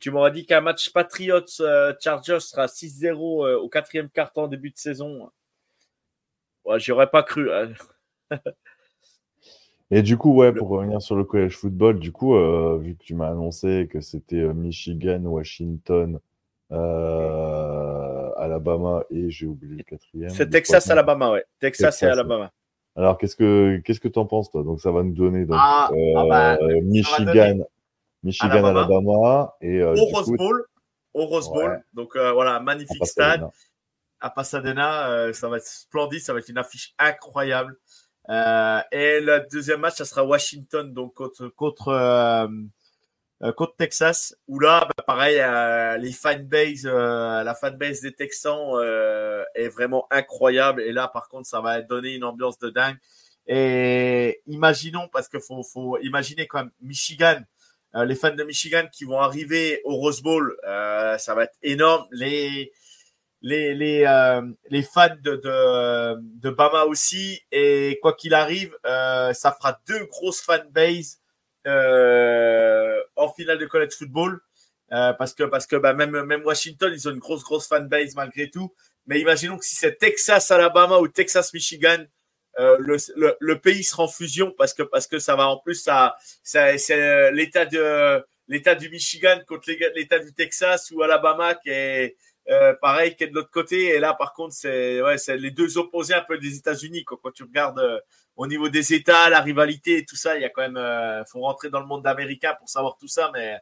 tu 0.00 0.10
m'aurais 0.10 0.32
dit 0.32 0.44
qu'un 0.44 0.60
match 0.60 0.92
Patriots 0.92 1.40
euh, 1.60 1.94
Chargers 1.98 2.40
sera 2.40 2.66
6-0 2.66 3.46
euh, 3.46 3.58
au 3.58 3.70
quatrième 3.70 4.10
carton 4.10 4.46
début 4.46 4.68
de 4.68 4.76
saison. 4.76 5.30
Ouais, 6.66 6.78
j'y 6.78 6.92
aurais 6.92 7.08
pas 7.08 7.22
cru. 7.22 7.50
hein. 7.50 7.72
Et 9.90 10.02
du 10.02 10.18
coup, 10.18 10.34
ouais, 10.34 10.52
pour 10.52 10.68
revenir 10.68 11.00
sur 11.00 11.16
le 11.16 11.24
college 11.24 11.56
football, 11.56 11.98
du 11.98 12.12
coup, 12.12 12.34
euh, 12.34 12.78
vu 12.82 12.96
que 12.96 13.02
tu 13.02 13.14
m'as 13.14 13.30
annoncé 13.30 13.88
que 13.90 14.02
c'était 14.02 14.42
Michigan, 14.52 15.22
Washington, 15.24 16.20
euh, 16.70 18.30
Alabama 18.36 19.04
et 19.08 19.30
j'ai 19.30 19.46
oublié 19.46 19.76
le 19.76 19.84
quatrième. 19.84 20.30
C'est 20.30 20.50
Texas. 20.50 20.90
Alabama, 20.90 21.30
ouais. 21.30 21.46
Texas, 21.60 21.96
et 21.96 22.00
Texas, 22.00 22.12
Alabama. 22.12 22.52
Alors, 22.96 23.18
qu'est-ce 23.18 23.36
que 23.36 23.80
qu'est-ce 23.84 24.00
que 24.00 24.08
t'en 24.08 24.26
penses, 24.26 24.50
toi? 24.50 24.62
Donc, 24.62 24.80
ça 24.80 24.90
va 24.92 25.02
nous 25.02 25.14
donner 25.14 25.44
donc, 25.46 25.58
Ah, 25.60 25.90
euh, 25.92 26.14
ah 26.16 26.24
bah, 26.28 26.58
Michigan, 26.82 27.24
donner 27.26 27.64
Michigan, 28.22 28.50
Alabama. 28.64 28.80
Alabama, 28.80 29.54
et 29.60 29.80
euh, 29.80 29.94
Au 29.94 30.04
Rose 30.06 30.26
coup, 30.26 30.36
Bowl. 30.36 30.64
Au 31.12 31.26
Rose 31.26 31.48
Bowl. 31.50 31.70
Ouais. 31.70 31.78
Donc 31.92 32.16
euh, 32.16 32.32
voilà, 32.32 32.60
magnifique 32.60 33.06
stade. 33.06 33.46
À 34.20 34.30
Pasadena. 34.30 35.10
euh, 35.10 35.32
ça 35.34 35.48
va 35.48 35.58
être 35.58 35.66
splendide, 35.66 36.20
ça 36.20 36.32
va 36.32 36.38
être 36.38 36.48
une 36.48 36.56
affiche 36.58 36.94
incroyable. 36.98 37.76
Euh, 38.30 38.80
et 38.90 39.20
le 39.20 39.46
deuxième 39.52 39.80
match, 39.80 39.96
ça 39.96 40.06
sera 40.06 40.24
Washington, 40.24 40.94
donc 40.94 41.14
contre 41.14 41.48
contre 41.48 41.88
euh, 41.88 42.46
euh, 42.46 42.48
contre 43.56 43.76
Texas, 43.76 44.34
où 44.48 44.58
là, 44.58 44.88
bah, 44.96 45.04
pareil, 45.06 45.38
euh, 45.38 45.96
les 45.98 46.14
euh, 46.86 47.42
la 47.42 47.54
fanbase 47.54 48.00
des 48.00 48.14
Texans 48.14 48.72
euh, 48.74 49.44
est 49.54 49.68
vraiment 49.68 50.06
incroyable. 50.10 50.82
Et 50.82 50.92
là, 50.92 51.08
par 51.08 51.28
contre, 51.28 51.46
ça 51.46 51.60
va 51.60 51.82
donner 51.82 52.14
une 52.14 52.24
ambiance 52.24 52.58
de 52.58 52.70
dingue. 52.70 52.96
Et 53.46 54.40
imaginons, 54.46 55.08
parce 55.12 55.28
qu'il 55.28 55.40
faut, 55.40 55.62
faut 55.62 55.98
imaginer 55.98 56.46
quand 56.46 56.60
même 56.60 56.70
Michigan, 56.80 57.40
euh, 57.94 58.04
les 58.04 58.14
fans 58.14 58.34
de 58.34 58.44
Michigan 58.44 58.84
qui 58.90 59.04
vont 59.04 59.18
arriver 59.18 59.82
au 59.84 59.96
Rose 59.96 60.22
Bowl, 60.22 60.56
euh, 60.66 61.18
ça 61.18 61.34
va 61.34 61.44
être 61.44 61.58
énorme. 61.62 62.06
Les 62.10 62.72
les, 63.42 63.74
les, 63.74 64.04
euh, 64.06 64.40
les 64.70 64.82
fans 64.82 65.14
de, 65.22 65.36
de, 65.36 66.16
de 66.40 66.50
Bama 66.50 66.84
aussi. 66.84 67.42
Et 67.52 67.98
quoi 68.00 68.14
qu'il 68.14 68.32
arrive, 68.32 68.74
euh, 68.86 69.34
ça 69.34 69.52
fera 69.52 69.78
deux 69.86 70.06
grosses 70.06 70.40
fanbases 70.40 71.18
euh, 71.66 73.00
en 73.16 73.32
finale 73.32 73.58
de 73.58 73.66
college 73.66 73.94
football. 73.96 74.40
Euh, 74.92 75.12
parce 75.14 75.34
que, 75.34 75.44
parce 75.44 75.66
que 75.66 75.76
bah, 75.76 75.94
même, 75.94 76.22
même 76.24 76.44
Washington, 76.44 76.92
ils 76.92 77.08
ont 77.08 77.12
une 77.12 77.18
grosse, 77.18 77.42
grosse 77.42 77.66
fanbase 77.66 78.14
malgré 78.14 78.50
tout. 78.50 78.72
Mais 79.06 79.20
imaginons 79.20 79.56
que 79.56 79.64
si 79.64 79.74
c'est 79.74 79.96
Texas, 79.96 80.50
Alabama 80.50 80.98
ou 80.98 81.08
Texas, 81.08 81.52
Michigan, 81.54 82.04
euh, 82.58 82.76
le, 82.78 82.96
le, 83.40 83.58
pays 83.58 83.82
sera 83.82 84.04
en 84.04 84.08
fusion 84.08 84.54
parce 84.56 84.74
que, 84.74 84.82
parce 84.82 85.06
que 85.06 85.18
ça 85.18 85.34
va 85.34 85.48
en 85.48 85.58
plus, 85.58 85.74
ça, 85.74 86.16
ça, 86.42 86.76
c'est 86.78 87.32
l'état 87.32 87.66
de, 87.66 88.24
l'état 88.46 88.74
du 88.74 88.90
Michigan 88.90 89.40
contre 89.48 89.70
l'état 89.96 90.20
du 90.20 90.32
Texas 90.32 90.90
ou 90.92 91.02
Alabama 91.02 91.54
qui 91.54 91.70
est, 91.70 92.16
pareil, 92.80 93.16
qui 93.16 93.24
est 93.24 93.28
de 93.28 93.34
l'autre 93.34 93.50
côté. 93.50 93.86
Et 93.86 93.98
là, 93.98 94.14
par 94.14 94.34
contre, 94.34 94.54
c'est 94.54 95.02
ouais, 95.02 95.16
les 95.36 95.50
deux 95.50 95.78
opposés 95.78 96.14
un 96.14 96.22
peu 96.22 96.38
des 96.38 96.56
États-Unis. 96.56 97.04
Quand 97.04 97.18
tu 97.32 97.42
regardes 97.42 98.02
au 98.36 98.46
niveau 98.46 98.68
des 98.68 98.94
États, 98.94 99.30
la 99.30 99.40
rivalité 99.40 99.98
et 99.98 100.04
tout 100.04 100.16
ça, 100.16 100.36
il 100.36 100.42
y 100.42 100.44
a 100.44 100.48
quand 100.48 100.62
même, 100.62 100.76
euh, 100.76 101.24
faut 101.24 101.40
rentrer 101.40 101.70
dans 101.70 101.80
le 101.80 101.86
monde 101.86 102.06
américain 102.06 102.54
pour 102.58 102.68
savoir 102.68 102.96
tout 102.96 103.08
ça. 103.08 103.30
Mais 103.32 103.58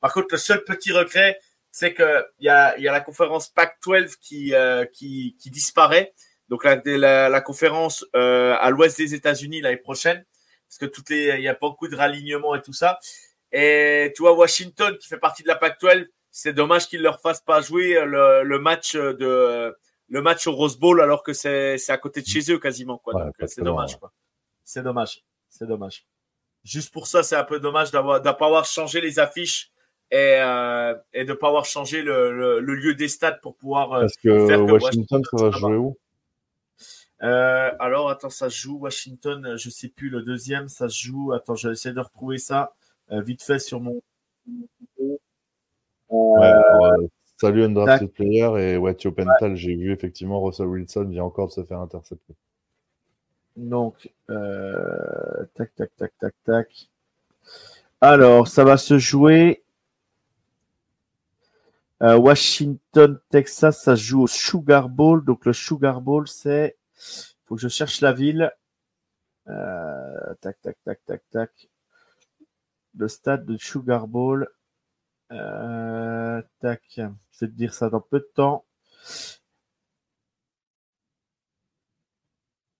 par 0.00 0.12
contre, 0.12 0.28
le 0.32 0.38
seul 0.38 0.64
petit 0.64 0.92
regret, 0.92 1.38
c'est 1.70 1.94
que 1.94 2.24
il 2.38 2.46
y 2.46 2.48
a, 2.48 2.76
y 2.78 2.88
a 2.88 2.92
la 2.92 3.00
conférence 3.00 3.48
Pac-12 3.48 4.16
qui, 4.20 4.54
euh, 4.54 4.84
qui, 4.86 5.36
qui 5.38 5.50
disparaît. 5.50 6.12
Donc 6.48 6.64
la, 6.64 7.28
la, 7.28 7.40
conférence 7.40 8.04
euh, 8.14 8.56
à 8.60 8.70
l'ouest 8.70 8.96
des 8.98 9.14
États-Unis 9.14 9.60
l'année 9.60 9.76
prochaine, 9.76 10.24
parce 10.68 10.78
que 10.78 10.86
toutes 10.86 11.10
les, 11.10 11.34
il 11.36 11.42
y 11.42 11.48
a 11.48 11.54
beaucoup 11.54 11.88
de 11.88 11.96
ralignements 11.96 12.54
et 12.54 12.62
tout 12.62 12.72
ça. 12.72 12.98
Et 13.52 14.12
tu 14.14 14.22
vois, 14.22 14.32
Washington 14.32 14.96
qui 14.96 15.08
fait 15.08 15.18
partie 15.18 15.42
de 15.42 15.48
la 15.48 15.56
Pac-12, 15.56 16.06
c'est 16.30 16.52
dommage 16.52 16.86
qu'ils 16.86 17.02
leur 17.02 17.20
fassent 17.20 17.40
pas 17.40 17.60
jouer 17.60 18.00
le, 18.04 18.42
le 18.42 18.58
match 18.58 18.94
de 18.94 19.76
le 20.08 20.22
match 20.22 20.46
au 20.46 20.52
Rose 20.52 20.78
Bowl 20.78 21.00
alors 21.00 21.22
que 21.22 21.32
c'est 21.32 21.78
c'est 21.78 21.92
à 21.92 21.98
côté 21.98 22.20
de 22.22 22.26
chez 22.26 22.52
eux 22.52 22.58
quasiment 22.58 22.98
quoi. 22.98 23.14
Ouais, 23.14 23.24
Donc 23.24 23.36
pas 23.38 23.46
c'est 23.46 23.62
dommage 23.62 23.96
quoi. 23.98 24.12
C'est 24.64 24.82
dommage. 24.82 25.24
C'est 25.48 25.66
dommage. 25.66 26.06
Juste 26.64 26.92
pour 26.92 27.06
ça, 27.06 27.22
c'est 27.22 27.36
un 27.36 27.44
peu 27.44 27.60
dommage 27.60 27.90
d'avoir 27.90 28.20
de 28.20 28.30
pas 28.30 28.46
avoir 28.46 28.64
changé 28.64 29.00
les 29.00 29.18
affiches 29.18 29.70
et 30.10 30.38
euh, 30.40 30.94
et 31.12 31.24
de 31.24 31.32
pas 31.32 31.48
avoir 31.48 31.64
changé 31.64 32.02
le, 32.02 32.32
le, 32.32 32.60
le 32.60 32.74
lieu 32.74 32.94
des 32.94 33.08
stades 33.08 33.40
pour 33.40 33.56
pouvoir 33.56 33.92
euh, 33.92 34.00
Parce 34.00 34.16
que 34.16 34.46
faire 34.46 34.64
que 34.66 34.72
Washington, 34.72 35.22
ça 35.24 35.36
va 35.44 35.50
jouer 35.50 35.76
où? 35.76 35.96
Euh, 37.22 37.70
alors, 37.78 38.10
attends, 38.10 38.30
ça 38.30 38.50
se 38.50 38.58
joue 38.58 38.76
Washington, 38.78 39.46
euh, 39.46 39.56
je 39.56 39.70
sais 39.70 39.88
plus, 39.88 40.10
le 40.10 40.22
deuxième, 40.22 40.68
ça 40.68 40.88
se 40.88 41.06
joue. 41.06 41.32
Attends, 41.32 41.54
je 41.54 41.68
vais 41.68 41.72
essayer 41.72 41.94
de 41.94 42.00
retrouver 42.00 42.38
ça 42.38 42.74
euh, 43.10 43.22
vite 43.22 43.42
fait 43.42 43.58
sur 43.58 43.80
mon. 43.80 44.02
Ouais, 44.98 45.18
euh, 46.10 47.06
Salut 47.38 47.64
Undrafted 47.64 48.12
Player 48.12 48.48
et 48.58 48.76
ouais, 48.78 48.94
Thio 48.94 49.12
Pental, 49.12 49.56
j'ai 49.56 49.74
vu 49.74 49.92
effectivement 49.92 50.40
Russell 50.40 50.66
Wilson 50.66 51.04
vient 51.04 51.24
encore 51.24 51.48
de 51.48 51.52
se 51.52 51.64
faire 51.64 51.80
intercepter. 51.80 52.34
Donc, 53.56 54.10
euh, 54.30 55.44
tac, 55.54 55.74
tac, 55.74 55.90
tac, 55.96 56.12
tac, 56.18 56.34
tac. 56.44 56.88
Alors, 58.00 58.48
ça 58.48 58.64
va 58.64 58.76
se 58.76 58.98
jouer. 58.98 59.62
Euh, 62.02 62.16
Washington, 62.16 63.18
Texas, 63.30 63.82
ça 63.82 63.96
se 63.96 64.02
joue 64.02 64.22
au 64.22 64.26
Sugar 64.26 64.88
Bowl. 64.90 65.24
Donc, 65.24 65.46
le 65.46 65.54
Sugar 65.54 66.00
Bowl, 66.02 66.28
c'est. 66.28 66.76
faut 67.46 67.54
que 67.54 67.60
je 67.60 67.68
cherche 67.68 68.02
la 68.02 68.12
ville. 68.12 68.50
Euh, 69.48 70.34
tac, 70.40 70.60
tac, 70.60 70.76
tac, 70.84 71.00
tac, 71.06 71.22
tac. 71.30 71.68
Le 72.98 73.08
stade 73.08 73.46
de 73.46 73.56
Sugar 73.56 74.06
Bowl. 74.06 74.48
Euh, 75.32 76.40
tac. 76.60 76.82
Je 76.96 77.02
vais 77.40 77.46
te 77.48 77.56
dire 77.56 77.74
ça 77.74 77.88
dans 77.90 78.00
peu 78.00 78.18
de 78.20 78.30
temps. 78.34 78.64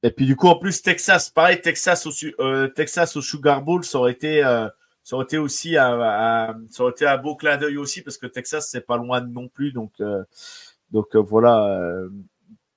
Et 0.02 0.10
puis 0.10 0.27
du 0.27 0.36
coup, 0.36 0.47
en 0.48 0.59
plus, 0.59 0.82
Texas, 0.82 1.31
pareil, 1.31 1.60
Texas 1.60 2.06
au, 2.06 2.10
euh, 2.40 2.68
Texas 2.68 3.16
au 3.16 3.23
Sugar 3.23 3.62
Bowl, 3.62 3.85
ça 3.85 3.98
aurait 3.98 4.12
été, 4.12 4.44
euh, 4.44 4.68
ça 5.02 5.16
aurait 5.16 5.24
été 5.24 5.39
aussi 5.39 5.77
un, 5.77 6.01
un- 6.01 6.56
ça 6.70 6.82
aurait 6.85 6.93
été 6.93 7.06
un 7.06 7.16
beau 7.16 7.35
clin 7.35 7.56
d'œil 7.56 7.77
aussi 7.78 8.02
parce 8.02 8.18
que 8.18 8.27
Texas, 8.27 8.68
c'est 8.70 8.82
pas 8.86 8.97
loin 8.98 9.20
non 9.20 9.48
plus. 9.48 9.73
Donc, 9.73 9.94
donc 10.90 11.16
voilà, 11.16 12.05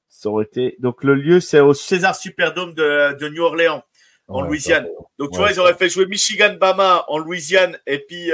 ça 0.07 0.29
aurait 0.29 0.45
été. 0.45 0.75
Donc 0.79 1.03
le 1.03 1.13
lieu, 1.15 1.39
c'est 1.39 1.59
au 1.59 1.73
César 1.73 2.15
Superdome 2.15 2.73
de, 2.73 3.15
de 3.19 3.29
New 3.29 3.43
Orleans. 3.43 3.83
en 4.27 4.41
Louisiane. 4.41 4.87
Donc, 5.17 5.31
tu 5.31 5.37
vois, 5.37 5.51
ils 5.51 5.59
auraient 5.59 5.73
fait 5.75 5.89
jouer 5.89 6.05
Michigan-Bama 6.05 7.05
en 7.07 7.17
Louisiane 7.17 7.77
et 7.87 7.99
puis, 7.99 8.31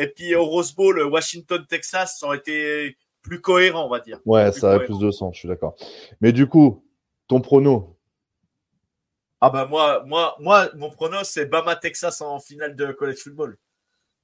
et 0.00 0.08
puis 0.08 0.34
au 0.34 0.46
Rose 0.46 0.74
Bowl, 0.74 1.02
Washington-Texas, 1.02 2.18
ça 2.18 2.26
aurait 2.26 2.38
été 2.38 2.96
plus 3.22 3.40
cohérent, 3.40 3.84
on 3.84 3.90
va 3.90 4.00
dire. 4.00 4.18
Ouais, 4.24 4.50
ça 4.50 4.68
aurait 4.68 4.84
plus 4.86 4.98
de 4.98 5.10
sens, 5.10 5.34
je 5.34 5.40
suis 5.40 5.48
d'accord. 5.48 5.76
Mais 6.22 6.32
du 6.32 6.46
coup, 6.46 6.82
ton 7.28 7.40
prono? 7.40 7.98
Ah 9.42 9.50
bah 9.50 9.66
moi, 9.66 10.02
moi, 10.06 10.36
moi 10.40 10.70
mon 10.74 10.90
prono, 10.90 11.18
c'est 11.22 11.46
Bama-Texas 11.46 12.22
en 12.22 12.40
finale 12.40 12.76
de 12.76 12.92
college 12.92 13.18
football. 13.18 13.58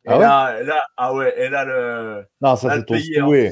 Et 0.05 0.11
Ah 0.11 0.19
là, 0.19 0.62
là, 0.62 0.82
ah 0.97 1.15
ouais, 1.15 1.35
et 1.40 1.48
là, 1.51 1.65
le. 1.65 2.24
Non, 2.40 2.57
ça 2.57 2.70
c'est 2.70 2.85
ton 2.85 2.94
pays 2.94 3.15
souhait. 3.15 3.51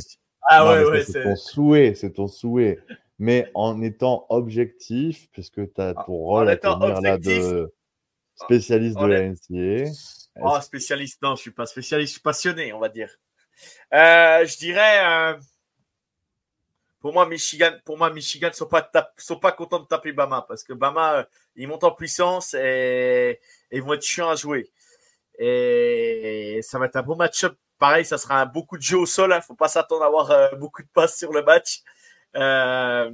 Ah 0.48 0.64
Non, 0.64 0.70
ouais, 0.70 0.84
ouais, 0.84 1.04
c'est 1.04 1.22
ton 1.22 1.36
souhait, 1.36 1.94
c'est 1.94 2.12
ton 2.12 2.28
souhait. 2.28 2.78
Mais 3.18 3.50
en 3.54 3.82
étant 3.82 4.26
objectif, 4.30 5.28
puisque 5.30 5.72
tu 5.72 5.80
as 5.80 5.94
Ah, 5.96 6.04
ton 6.06 6.12
rôle 6.12 6.48
en 6.48 6.52
à 6.52 6.56
tenir 6.56 7.00
là 7.00 7.18
de 7.18 7.72
spécialiste 8.34 8.98
de 8.98 9.06
la 9.06 9.20
NCA. 9.22 9.90
Oh, 10.40 10.60
spécialiste, 10.60 11.22
non, 11.22 11.36
je 11.36 11.42
suis 11.42 11.50
pas 11.52 11.66
spécialiste, 11.66 12.10
je 12.10 12.12
suis 12.14 12.22
passionné, 12.22 12.72
on 12.72 12.78
va 12.80 12.88
dire. 12.88 13.10
Euh, 13.94 14.46
je 14.46 14.56
dirais, 14.58 15.06
euh, 15.06 15.38
pour 17.00 17.12
moi, 17.12 17.26
Michigan, 17.26 17.72
pour 17.84 17.98
moi, 17.98 18.10
Michigan 18.10 18.50
sont 18.52 18.66
pas 18.66 18.90
sont 19.18 19.38
pas 19.38 19.52
contents 19.52 19.80
de 19.80 19.86
taper 19.86 20.12
Bama 20.12 20.44
parce 20.48 20.64
que 20.64 20.72
Bama, 20.72 21.14
euh, 21.18 21.24
ils 21.54 21.68
montent 21.68 21.84
en 21.84 21.90
puissance 21.92 22.54
et, 22.54 23.40
et 23.70 23.76
ils 23.76 23.82
vont 23.82 23.92
être 23.94 24.02
chiants 24.02 24.30
à 24.30 24.36
jouer. 24.36 24.70
Et 25.38 26.60
ça 26.62 26.78
va 26.78 26.86
être 26.86 26.96
un 26.96 27.02
beau 27.02 27.16
match-up. 27.16 27.56
Pareil, 27.78 28.04
ça 28.06 28.18
sera 28.18 28.40
un 28.42 28.46
beaucoup 28.46 28.78
de 28.78 28.82
jeux 28.82 28.98
au 28.98 29.06
sol. 29.06 29.32
Hein. 29.32 29.40
Faut 29.42 29.54
pas 29.56 29.68
s'attendre 29.68 30.04
à 30.04 30.06
avoir 30.06 30.30
euh, 30.32 30.50
beaucoup 30.56 30.82
de 30.82 30.88
passes 30.94 31.18
sur 31.18 31.32
le 31.32 31.42
match. 31.42 31.82
Euh, 32.36 33.10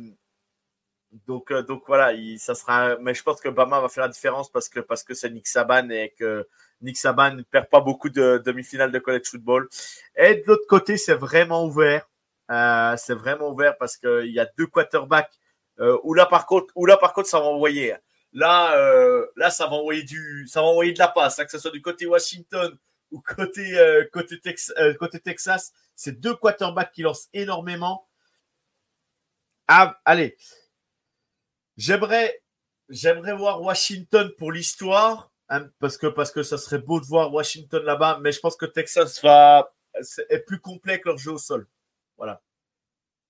donc, 1.26 1.50
euh, 1.50 1.62
donc 1.62 1.82
voilà, 1.86 2.12
il- 2.12 2.38
ça 2.38 2.54
sera. 2.54 2.96
Mais 2.98 3.14
je 3.14 3.22
pense 3.22 3.40
que 3.40 3.48
Bama 3.48 3.80
va 3.80 3.88
faire 3.88 4.04
la 4.04 4.08
différence 4.10 4.50
parce 4.50 4.68
que 4.68 4.80
parce 4.80 5.02
que 5.02 5.14
c'est 5.14 5.30
Nick 5.30 5.46
Saban 5.48 5.88
et 5.90 6.14
que 6.18 6.46
Nick 6.80 6.96
Saban 6.96 7.34
ne 7.34 7.42
perd 7.42 7.68
pas 7.68 7.80
beaucoup 7.80 8.08
de 8.08 8.42
demi-finales 8.44 8.92
de 8.92 8.98
college 8.98 9.28
football. 9.28 9.68
Et 10.16 10.36
de 10.36 10.42
l'autre 10.46 10.66
côté, 10.68 10.96
c'est 10.96 11.14
vraiment 11.14 11.64
ouvert. 11.64 12.08
Euh, 12.50 12.96
c'est 12.96 13.14
vraiment 13.14 13.48
ouvert 13.50 13.76
parce 13.78 13.96
qu'il 13.96 14.32
y 14.32 14.40
a 14.40 14.48
deux 14.58 14.66
quarterbacks. 14.66 15.32
Euh, 15.78 15.98
où 16.02 16.14
là 16.14 16.26
par 16.26 16.46
contre, 16.46 16.72
où 16.74 16.84
là 16.86 16.96
par 16.96 17.12
contre, 17.12 17.28
ça 17.28 17.40
va 17.40 17.46
envoyer. 17.46 17.94
Là, 18.32 18.76
euh, 18.76 19.26
là, 19.36 19.50
ça 19.50 19.66
va 19.66 19.72
envoyer 19.72 20.02
du, 20.02 20.46
ça 20.46 20.60
va 20.60 20.68
envoyer 20.68 20.92
de 20.92 20.98
la 20.98 21.08
passe, 21.08 21.38
hein, 21.38 21.44
que 21.44 21.50
ce 21.50 21.58
soit 21.58 21.70
du 21.70 21.82
côté 21.82 22.06
Washington 22.06 22.78
ou 23.10 23.20
côté 23.20 23.78
euh, 23.78 24.04
côté, 24.12 24.38
Tex- 24.40 24.72
côté 24.98 25.20
Texas. 25.20 25.72
C'est 25.96 26.20
deux 26.20 26.34
quarterbacks 26.36 26.92
qui 26.92 27.02
lancent 27.02 27.28
énormément. 27.32 28.06
Ah, 29.68 30.00
allez, 30.04 30.36
j'aimerais, 31.76 32.42
voir 33.36 33.62
Washington 33.62 34.30
pour 34.36 34.50
l'histoire, 34.50 35.29
parce 35.78 35.96
que 35.98 36.06
parce 36.06 36.30
que 36.30 36.42
ça 36.42 36.58
serait 36.58 36.78
beau 36.78 37.00
de 37.00 37.06
voir 37.06 37.32
Washington 37.32 37.82
là-bas, 37.82 38.18
mais 38.22 38.32
je 38.32 38.40
pense 38.40 38.56
que 38.56 38.66
Texas 38.66 39.22
va 39.22 39.72
est 40.28 40.40
plus 40.40 40.60
complet 40.60 41.00
que 41.00 41.08
leur 41.08 41.18
jeu 41.18 41.32
au 41.32 41.38
sol. 41.38 41.66
Voilà. 42.16 42.40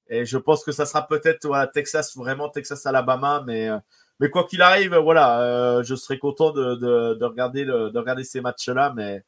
Et 0.09 0.25
je 0.27 0.37
pense 0.39 0.65
que 0.65 0.73
ça 0.73 0.87
sera 0.87 1.07
peut-être 1.07 1.49
Texas, 1.73 2.17
vraiment 2.17 2.49
Texas 2.49 2.85
Alabama, 2.85 3.43
mais 3.47 3.69
euh, 3.69 3.79
mais 4.19 4.29
quoi 4.29 4.45
qu'il 4.45 4.61
arrive, 4.61 4.95
voilà, 4.97 5.41
euh, 5.41 5.83
je 5.83 5.95
serais 5.95 6.19
content 6.19 6.51
de, 6.51 6.75
de, 6.75 7.15
de 7.15 7.25
regarder 7.25 7.65
le, 7.65 7.91
de 7.91 7.99
regarder 7.99 8.25
ces 8.25 8.43
matchs-là, 8.43 8.93
mais 8.95 9.25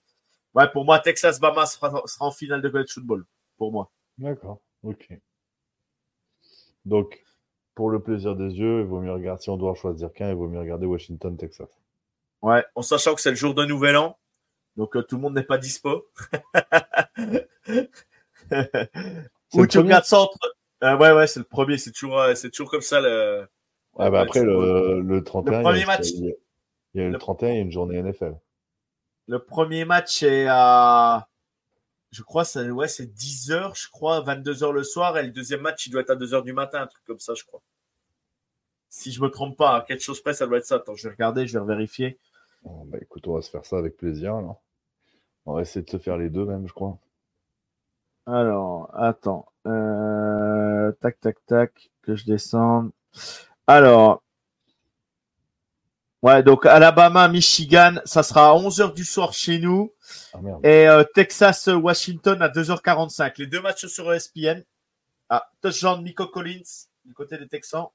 ouais, 0.55 0.71
pour 0.71 0.85
moi 0.85 0.99
Texas 0.99 1.41
Bama 1.41 1.65
sera, 1.65 2.03
sera 2.07 2.27
en 2.27 2.31
finale 2.31 2.61
de 2.61 2.69
college 2.69 2.93
football, 2.93 3.25
pour 3.57 3.73
moi. 3.73 3.91
D'accord, 4.19 4.61
ok. 4.83 5.19
Donc, 6.85 7.25
pour 7.75 7.89
le 7.89 8.03
plaisir 8.03 8.37
des 8.37 8.53
yeux, 8.59 8.81
il 8.81 8.87
vaut 8.87 9.01
mieux 9.01 9.13
regarder, 9.13 9.41
si 9.41 9.49
on 9.49 9.57
doit 9.57 9.75
choisir 9.75 10.13
qu'un, 10.13 10.29
il 10.29 10.35
vaut 10.35 10.49
mieux 10.49 10.61
regarder 10.61 10.85
Washington, 10.85 11.39
Texas. 11.39 11.82
Ouais, 12.43 12.65
en 12.75 12.83
sachant 12.83 13.15
que 13.15 13.21
c'est 13.21 13.31
le 13.31 13.37
jour 13.37 13.55
de 13.55 13.65
Nouvel 13.65 13.97
An, 13.97 14.19
donc 14.77 14.97
euh, 14.97 15.03
tout 15.03 15.17
le 15.17 15.23
monde 15.23 15.35
n'est 15.35 15.45
pas 15.45 15.59
dispo. 15.59 16.09
Ou 19.55 19.67
tu 19.67 19.79
regardes 19.79 20.05
ça. 20.05 20.27
Euh, 20.83 20.97
ouais, 20.97 21.13
ouais, 21.13 21.27
c'est 21.27 21.41
le 21.41 21.45
premier, 21.47 21.79
c'est 21.79 21.93
toujours, 21.93 22.19
euh, 22.21 22.35
c'est 22.35 22.51
toujours 22.51 22.71
comme 22.71 22.81
ça. 22.81 23.01
Le... 23.01 23.47
Ah 23.99 24.11
bah 24.11 24.21
après, 24.23 24.43
le, 24.43 25.01
le 25.01 25.23
31, 25.23 25.63
premier 25.63 25.79
il 25.79 25.81
y 25.81 25.85
a, 25.85 25.87
match. 25.87 26.07
il 26.15 26.25
y 26.27 26.31
a- 26.31 26.35
il 26.95 27.01
y 27.01 27.05
a 27.05 27.07
le 27.07 27.13
Le- 27.13 27.19
31, 27.19 27.49
il 27.51 27.55
y 27.55 27.59
a 27.59 27.61
une 27.61 27.71
journée 27.73 27.99
NFL. 28.03 28.35
Le 29.29 29.39
premier 29.39 29.85
match 29.85 30.23
est 30.23 30.47
à. 30.49 31.29
Je 32.11 32.23
crois 32.23 32.45
c'est 32.45 32.69
ouais, 32.71 32.89
c'est 32.89 33.07
10h, 33.07 33.81
je 33.81 33.89
crois, 33.89 34.21
22h 34.23 34.73
le 34.73 34.83
soir. 34.83 35.17
Et 35.19 35.23
le 35.23 35.31
deuxième 35.31 35.61
match, 35.61 35.87
il 35.87 35.91
doit 35.91 36.03
être 36.03 36.11
à 36.11 36.17
2h 36.17 36.43
du 36.43 36.53
matin, 36.53 36.83
un 36.83 36.87
truc 36.87 37.03
comme 37.07 37.21
ça, 37.21 37.35
je 37.35 37.45
crois. 37.45 37.63
Si 38.91 39.13
je 39.13 39.23
me 39.23 39.29
trompe 39.31 39.57
pas, 39.57 39.77
à 39.77 39.81
quelque 39.83 40.03
chose 40.03 40.21
près, 40.21 40.35
ça 40.35 40.47
doit 40.47 40.59
être 40.59 40.67
ça. 40.67 40.75
Attends, 40.77 40.95
je 40.95 41.05
vais 41.09 41.15
regarder, 41.15 41.47
je 41.47 41.59
vais 41.59 41.65
vérifier. 41.65 42.19
Bon, 42.63 42.85
bah 42.87 42.99
écoute, 43.01 43.27
on 43.29 43.35
va 43.35 43.43
se 43.43 43.51
faire 43.51 43.65
ça 43.65 43.79
avec 43.79 43.97
plaisir, 43.97 44.37
alors. 44.37 44.63
On 45.47 45.55
va 45.55 45.63
essayer 45.63 45.85
de 45.85 45.91
se 45.91 45.99
faire 45.99 46.17
les 46.17 46.31
deux, 46.31 46.45
même, 46.45 46.69
je 46.69 46.73
crois. 46.73 46.99
Alors, 48.27 48.91
attends. 48.95 49.47
Euh, 49.67 50.93
tac, 51.01 51.21
tac, 51.21 51.37
tac, 51.47 51.91
que 52.03 52.15
je 52.15 52.25
descende. 52.25 52.93
Alors. 53.67 54.23
Ouais, 56.23 56.45
donc 56.45 56.67
Alabama, 56.67 57.27
Michigan, 57.27 57.97
ça 58.05 58.23
sera 58.23 58.51
à 58.51 58.55
11h 58.55 58.95
du 58.95 59.05
soir 59.05 59.33
chez 59.33 59.59
nous. 59.59 59.93
Ah. 60.35 60.39
Et 60.63 60.87
euh, 60.87 61.03
Texas, 61.03 61.67
Washington 61.67 62.41
à 62.43 62.49
2h45. 62.49 63.35
Les 63.39 63.49
deux 63.49 63.61
matchs 63.61 63.87
sur 63.87 64.13
ESPN. 64.13 64.63
Ah, 65.29 65.51
touchdown 65.61 65.99
de 65.99 66.05
Nico 66.05 66.27
Collins 66.27 66.87
du 67.05 67.13
côté 67.13 67.39
des 67.39 67.49
Texans. 67.49 67.89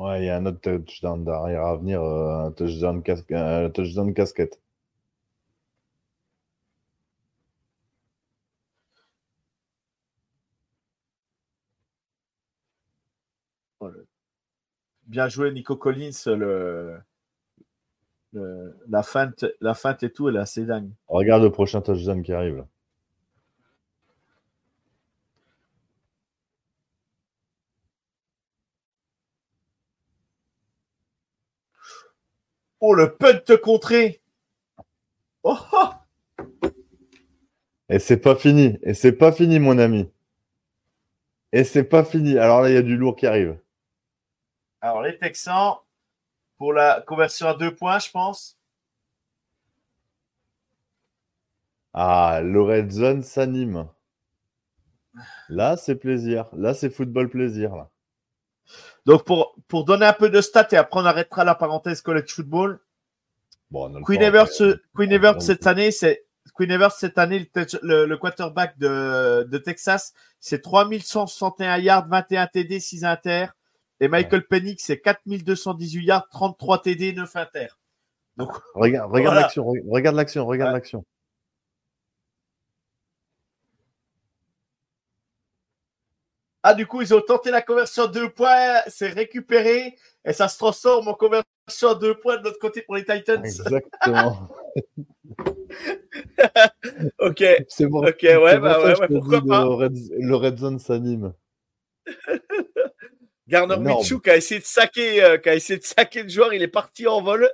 Ouais, 0.00 0.22
il 0.22 0.24
y 0.24 0.28
a 0.30 0.36
un 0.36 0.46
autre 0.46 0.58
touchdown 0.60 1.24
derrière 1.24 1.64
à 1.64 1.76
venir, 1.76 2.02
euh, 2.02 2.46
un 2.46 2.50
touchdown, 2.50 3.02
cas- 3.04 3.22
un 3.30 3.70
touchdown 3.70 4.12
casquette. 4.12 4.58
Bien 15.06 15.28
joué, 15.28 15.52
Nico 15.52 15.76
Collins. 15.76 16.10
Le, 16.26 16.98
le- 18.32 18.76
la, 18.88 19.02
feinte, 19.02 19.44
la 19.60 19.74
feinte 19.74 20.02
et 20.02 20.10
tout, 20.12 20.28
elle 20.28 20.36
est 20.36 20.40
assez 20.40 20.64
dingue. 20.64 20.90
Regarde 21.08 21.42
le 21.42 21.50
prochain 21.50 21.80
touchdown 21.80 22.22
qui 22.22 22.32
arrive. 22.32 22.56
là. 22.58 22.66
Oh, 32.80 32.94
le 32.94 33.14
punt 33.14 33.56
contré. 33.62 34.20
Oh, 35.42 35.56
oh. 35.72 35.90
Et 37.90 37.98
c'est 37.98 38.16
pas 38.16 38.36
fini. 38.36 38.78
Et 38.82 38.94
c'est 38.94 39.12
pas 39.12 39.32
fini, 39.32 39.58
mon 39.58 39.78
ami. 39.78 40.10
Et 41.52 41.64
c'est 41.64 41.84
pas 41.84 42.04
fini. 42.04 42.38
Alors 42.38 42.62
là, 42.62 42.70
il 42.70 42.74
y 42.74 42.78
a 42.78 42.82
du 42.82 42.96
lourd 42.96 43.16
qui 43.16 43.26
arrive. 43.26 43.58
Alors, 44.80 45.02
les 45.02 45.18
Texans, 45.18 45.76
pour 46.56 46.72
la 46.72 47.02
conversion 47.06 47.48
à 47.48 47.54
deux 47.54 47.74
points, 47.74 47.98
je 47.98 48.10
pense. 48.10 48.56
Ah, 51.92 52.40
zone 52.88 53.22
s'anime. 53.22 53.88
Là, 55.48 55.76
c'est 55.76 55.96
plaisir. 55.96 56.48
Là, 56.52 56.72
c'est 56.72 56.90
football 56.90 57.28
plaisir. 57.28 57.74
Là. 57.74 57.90
Donc, 59.10 59.24
pour, 59.24 59.54
pour 59.66 59.84
donner 59.84 60.06
un 60.06 60.12
peu 60.12 60.30
de 60.30 60.40
stats 60.40 60.68
et 60.72 60.76
après 60.76 61.00
on 61.00 61.04
arrêtera 61.04 61.44
la 61.44 61.54
parenthèse 61.56 62.00
college 62.00 62.30
football. 62.32 62.78
Bon, 63.70 63.88
Queen 64.04 64.22
après. 64.22 64.28
Queen 64.94 65.12
cette 65.40 65.66
année, 65.66 65.90
c'est 65.90 66.24
Queen 66.54 66.70
Evers 66.70 66.92
cette 66.92 67.18
année, 67.18 67.50
le, 67.82 68.06
le- 68.06 68.16
quarterback 68.16 68.78
de, 68.78 69.46
de 69.50 69.58
Texas, 69.58 70.12
c'est 70.38 70.60
3161 70.60 71.78
yards, 71.78 72.08
21 72.08 72.46
TD, 72.46 72.78
6 72.80 73.04
inter. 73.04 73.46
Et 74.00 74.08
Michael 74.08 74.46
Penix, 74.46 74.82
c'est 74.82 74.98
4218 75.00 76.04
yards, 76.04 76.28
33 76.30 76.82
TD, 76.82 77.12
9 77.12 77.36
inter. 77.36 77.66
Donc, 78.36 78.52
Regarde, 78.74 79.12
regarde 79.12 79.36
l'action. 79.36 79.64
re- 79.64 79.82
Regarde 79.90 80.16
l'action. 80.16 80.46
Regarde 80.46 80.70
Ouais. 80.70 80.74
l'action. 80.74 81.04
Ah, 86.62 86.74
du 86.74 86.86
coup, 86.86 87.00
ils 87.00 87.14
ont 87.14 87.20
tenté 87.20 87.50
la 87.50 87.62
conversion 87.62 88.04
à 88.04 88.08
deux 88.08 88.28
points, 88.28 88.80
c'est 88.86 89.08
récupéré 89.08 89.96
et 90.24 90.32
ça 90.32 90.48
se 90.48 90.58
transforme 90.58 91.08
en 91.08 91.14
conversion 91.14 91.88
à 91.88 91.94
deux 91.94 92.14
points 92.18 92.36
de 92.36 92.44
l'autre 92.44 92.58
côté 92.58 92.82
pour 92.82 92.96
les 92.96 93.04
Titans. 93.04 93.42
Exactement. 93.44 94.48
ok. 97.18 97.44
C'est 97.68 97.86
bon. 97.86 98.06
Ok, 98.06 98.22
ouais, 98.22 98.58
bah 98.58 98.78
ouais, 98.82 98.98
ouais, 98.98 99.08
pourquoi 99.08 99.40
pas. 99.40 99.64
Le 99.64 99.70
red, 99.70 99.96
le 100.18 100.36
red 100.36 100.58
zone 100.58 100.78
s'anime. 100.78 101.32
Garner. 103.48 103.78
Minshew 103.78 104.20
qui 104.20 104.30
a 104.30 104.36
essayé 104.36 104.60
de 104.60 104.64
saquer, 104.64 105.24
euh, 105.24 105.36
qui 105.38 105.48
a 105.48 105.54
essayé 105.54 105.78
de 105.78 105.84
saquer 105.84 106.22
le 106.22 106.28
joueur, 106.28 106.54
il 106.54 106.62
est 106.62 106.68
parti 106.68 107.08
en 107.08 107.20
vol. 107.20 107.50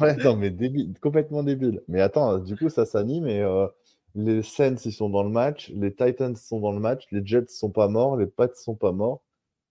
Ouais, 0.00 0.14
non, 0.16 0.36
mais 0.36 0.50
débile, 0.50 0.92
complètement 1.00 1.42
débile. 1.42 1.82
Mais 1.88 2.02
attends, 2.02 2.38
du 2.38 2.54
coup, 2.56 2.68
ça 2.68 2.84
s'anime 2.84 3.26
et 3.26 3.40
euh, 3.40 3.66
les 4.14 4.42
Saints, 4.42 4.76
ils 4.84 4.92
sont 4.92 5.10
dans 5.10 5.22
le 5.22 5.30
match, 5.30 5.70
les 5.74 5.94
Titans 5.94 6.34
sont 6.34 6.60
dans 6.60 6.72
le 6.72 6.80
match, 6.80 7.04
les 7.10 7.24
Jets 7.24 7.48
sont 7.48 7.70
pas 7.70 7.88
morts, 7.88 8.16
les 8.16 8.26
Pats 8.26 8.54
sont 8.54 8.74
pas 8.74 8.92
morts. 8.92 9.22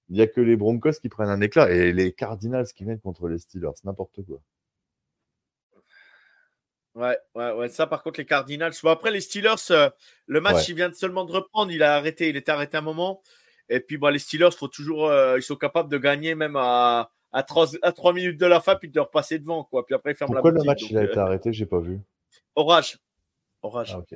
Il 0.09 0.17
y 0.17 0.21
a 0.21 0.27
que 0.27 0.39
les 0.39 0.55
Broncos 0.55 0.93
qui 1.01 1.09
prennent 1.09 1.29
un 1.29 1.41
éclat 1.41 1.69
et 1.69 1.91
les 1.91 2.13
Cardinals 2.13 2.67
qui 2.67 2.85
viennent 2.85 2.99
contre 2.99 3.27
les 3.27 3.39
Steelers, 3.39 3.71
n'importe 3.83 4.23
quoi. 4.25 4.39
Ouais, 6.95 7.17
ouais, 7.35 7.51
ouais. 7.51 7.69
Ça, 7.69 7.85
par 7.85 8.01
contre, 8.01 8.19
les 8.19 8.25
Cardinals. 8.25 8.73
Bon, 8.81 8.89
après, 8.89 9.11
les 9.11 9.21
Steelers, 9.21 9.69
euh, 9.69 9.89
le 10.25 10.41
match, 10.41 10.67
il 10.67 10.75
vient 10.75 10.91
seulement 10.91 11.25
de 11.25 11.31
reprendre. 11.31 11.71
Il 11.71 11.83
a 11.83 11.95
arrêté. 11.95 12.29
Il 12.29 12.37
était 12.37 12.51
arrêté 12.51 12.75
un 12.75 12.81
moment. 12.81 13.21
Et 13.69 13.79
puis, 13.79 13.97
bah, 13.97 14.09
les 14.09 14.17
Steelers, 14.17 14.49
faut 14.57 14.67
toujours, 14.67 15.07
euh, 15.07 15.37
ils 15.37 15.43
sont 15.43 15.57
capables 15.57 15.91
de 15.91 15.97
gagner 15.99 16.33
même 16.33 16.55
à, 16.55 17.11
à, 17.31 17.43
3, 17.43 17.75
à 17.83 17.91
3 17.91 18.13
minutes 18.13 18.39
de 18.39 18.47
la 18.47 18.61
fin, 18.61 18.75
puis 18.75 18.89
de 18.89 18.95
leur 18.95 19.11
passer 19.11 19.37
devant. 19.37 19.63
Quoi. 19.63 19.85
Puis 19.85 19.93
après, 19.93 20.13
ils 20.13 20.15
ferment 20.15 20.33
Pourquoi 20.33 20.51
la 20.51 20.59
le 20.59 20.63
match 20.63 20.89
il 20.89 20.97
a 20.97 21.01
donc, 21.01 21.09
été 21.11 21.19
euh, 21.19 21.23
arrêté? 21.23 21.53
J'ai 21.53 21.67
pas 21.67 21.79
vu. 21.79 21.99
Orage. 22.55 22.97
Orage. 23.67 23.95
Ah. 23.95 24.15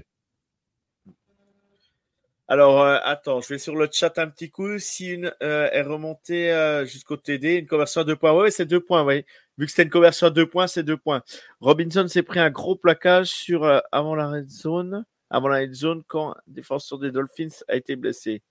Alors, 2.47 2.81
euh, 2.81 2.97
attends, 3.03 3.39
je 3.39 3.47
vais 3.47 3.57
sur 3.57 3.75
le 3.75 3.87
chat 3.91 4.17
un 4.19 4.27
petit 4.27 4.49
coup. 4.51 4.77
Si 4.77 5.07
une 5.09 5.33
euh, 5.41 5.69
est 5.71 5.83
remontée 5.83 6.51
euh, 6.51 6.85
jusqu'au 6.85 7.15
TD, 7.15 7.59
une 7.59 7.67
conversion 7.67 8.01
à 8.01 8.03
deux 8.03 8.17
points. 8.17 8.33
Oui, 8.33 8.51
c'est 8.51 8.65
deux 8.65 8.81
points, 8.81 9.05
oui. 9.05 9.23
Vu 9.57 9.65
que 9.65 9.71
c'était 9.71 9.83
une 9.83 9.89
conversion 9.89 10.27
à 10.27 10.31
deux 10.31 10.45
points, 10.45 10.67
c'est 10.67 10.83
deux 10.83 10.97
points. 10.97 11.23
Robinson 11.61 12.07
s'est 12.07 12.23
pris 12.23 12.39
un 12.39 12.49
gros 12.49 12.75
plaquage 12.75 13.27
sur 13.27 13.81
avant 13.91 14.15
la 14.15 14.27
red 14.29 14.49
zone, 14.49 15.05
avant 15.29 15.47
la 15.47 15.59
red 15.59 15.73
zone 15.73 16.03
quand 16.07 16.31
un 16.31 16.41
défenseur 16.47 16.99
des 16.99 17.11
Dolphins 17.11 17.63
a 17.69 17.75
été 17.75 17.95
blessé. 17.95 18.41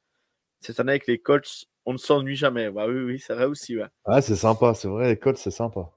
Cette 0.61 0.81
année 0.81 0.93
avec 0.93 1.07
les 1.07 1.19
Colts, 1.19 1.67
on 1.85 1.93
ne 1.93 1.99
s'ennuie 1.99 2.37
jamais. 2.37 2.71
Bah 2.71 2.87
oui, 2.89 3.03
oui, 3.03 3.19
c'est 3.19 3.35
vrai 3.35 3.45
aussi. 3.45 3.77
Ouais. 3.77 3.89
Ah, 4.07 4.23
c'est 4.23 4.37
sympa, 4.37 4.75
c'est 4.75 4.89
vrai, 4.89 5.09
les 5.09 5.19
codes, 5.19 5.37
c'est 5.37 5.51
sympa. 5.51 5.91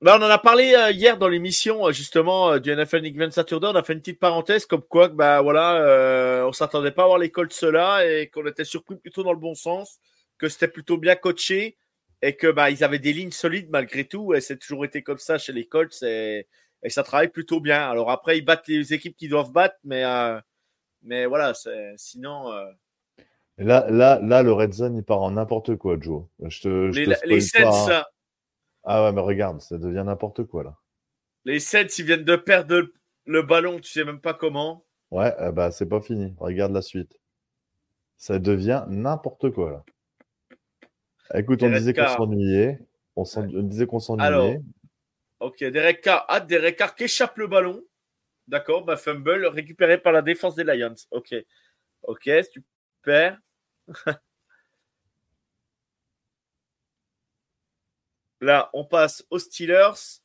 Bah, 0.00 0.16
on 0.18 0.22
en 0.22 0.30
a 0.30 0.38
parlé 0.38 0.74
euh, 0.74 0.90
hier 0.90 1.18
dans 1.18 1.28
l'émission 1.28 1.86
euh, 1.86 1.92
justement 1.92 2.52
euh, 2.52 2.58
du 2.58 2.74
NFL 2.74 3.02
Nick 3.02 3.18
Van 3.18 3.30
Saturday. 3.30 3.66
On 3.66 3.74
a 3.74 3.82
fait 3.82 3.92
une 3.92 4.00
petite 4.00 4.20
parenthèse 4.20 4.66
comme 4.66 4.82
quoi 4.82 5.08
bah 5.08 5.42
voilà, 5.42 5.76
euh, 5.82 6.46
on 6.46 6.52
s'attendait 6.52 6.90
pas 6.90 7.04
à 7.04 7.06
voir 7.06 7.18
les 7.18 7.30
Colts 7.30 7.52
cela 7.52 8.06
et 8.06 8.28
qu'on 8.28 8.46
était 8.46 8.64
surpris 8.64 8.96
plutôt 8.96 9.22
dans 9.22 9.32
le 9.32 9.38
bon 9.38 9.54
sens, 9.54 9.98
que 10.38 10.48
c'était 10.48 10.68
plutôt 10.68 10.96
bien 10.96 11.16
coaché 11.16 11.76
et 12.22 12.34
que 12.36 12.46
bah 12.50 12.70
ils 12.70 12.82
avaient 12.82 12.98
des 12.98 13.12
lignes 13.12 13.30
solides 13.30 13.68
malgré 13.70 14.04
tout 14.04 14.32
et 14.32 14.40
c'est 14.40 14.56
toujours 14.56 14.84
été 14.84 15.02
comme 15.02 15.18
ça 15.18 15.36
chez 15.36 15.52
les 15.52 15.66
Colts 15.66 16.02
et, 16.02 16.46
et 16.82 16.90
ça 16.90 17.02
travaille 17.02 17.28
plutôt 17.28 17.60
bien. 17.60 17.90
Alors 17.90 18.10
après 18.10 18.38
ils 18.38 18.44
battent 18.44 18.68
les 18.68 18.94
équipes 18.94 19.16
qui 19.16 19.28
doivent 19.28 19.52
battre, 19.52 19.76
mais 19.84 20.02
mais 21.02 21.26
voilà, 21.26 21.52
sinon 21.96 22.50
là, 23.58 23.86
là, 23.90 24.20
là, 24.22 24.42
le 24.42 24.52
Red 24.52 24.72
Zone, 24.72 24.96
il 24.96 25.02
part 25.02 25.22
en 25.22 25.32
n'importe 25.32 25.76
quoi, 25.76 25.96
Joe. 26.00 26.24
Je 26.42 26.60
te, 26.60 26.92
je 26.92 27.00
les, 27.00 27.16
te 27.16 27.26
les 27.26 27.36
pas, 27.36 27.72
Saints, 27.72 27.92
hein. 27.92 28.04
Ah 28.88 29.02
ouais, 29.02 29.12
mais 29.12 29.20
regarde, 29.20 29.60
ça 29.60 29.78
devient 29.78 30.04
n'importe 30.06 30.44
quoi, 30.44 30.62
là. 30.62 30.76
les 31.44 31.58
Saints 31.58 31.88
ils 31.98 32.04
viennent 32.04 32.24
de 32.24 32.36
perdre 32.36 32.88
le, 33.24 33.42
ballon, 33.42 33.80
tu 33.80 33.90
sais 33.90 34.04
même 34.04 34.20
pas 34.20 34.32
comment. 34.32 34.86
Ouais, 35.10 35.34
euh, 35.40 35.50
bah, 35.50 35.72
c'est 35.72 35.88
pas 35.88 36.00
fini. 36.00 36.34
Regarde 36.38 36.72
la 36.72 36.82
suite. 36.82 37.18
Ça 38.16 38.38
devient 38.38 38.84
n'importe 38.88 39.50
quoi, 39.50 39.70
là. 39.70 39.84
Écoute, 41.34 41.64
on 41.64 41.70
disait 41.70 41.92
qu'on 41.92 42.06
s'ennuyait. 42.06 42.78
On, 43.16 43.24
disait 43.62 43.86
qu'on 43.86 43.98
Alors, 44.18 44.44
s'ennuyait. 44.44 44.62
Ok, 45.40 45.58
Derek 45.58 46.00
Carr, 46.00 46.24
ah, 46.28 46.38
Derek 46.38 46.76
Carr 46.76 46.94
qui 46.94 47.04
échappe 47.04 47.36
le 47.38 47.48
ballon. 47.48 47.82
D'accord, 48.46 48.84
bah 48.84 48.96
fumble 48.96 49.46
récupéré 49.46 49.98
par 49.98 50.12
la 50.12 50.22
défense 50.22 50.54
des 50.54 50.62
Lions. 50.62 50.94
Ok, 51.10 51.34
ok, 52.04 52.30
super. 52.52 53.40
Là, 58.40 58.70
on 58.74 58.84
passe 58.84 59.24
aux 59.30 59.38
Steelers. 59.38 60.20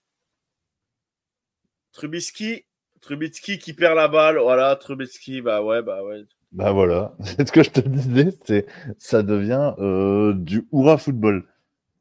Trubisky, 1.94 2.66
Trubisky 3.02 3.58
qui 3.60 3.74
perd 3.74 3.96
la 3.96 4.08
balle. 4.08 4.38
Voilà, 4.40 4.76
Trubisky, 4.76 5.42
bah 5.42 5.62
ouais, 5.62 5.82
bah 5.82 6.04
ouais. 6.04 6.24
Bah 6.52 6.72
voilà, 6.72 7.16
c'est 7.24 7.48
ce 7.48 7.52
que 7.52 7.64
je 7.64 7.70
te 7.70 7.80
disais, 7.82 8.30
c'est 8.46 8.66
ça 8.98 9.24
devient 9.24 9.74
euh, 9.80 10.34
du 10.34 10.68
hurrah 10.74 10.98
football. 10.98 11.48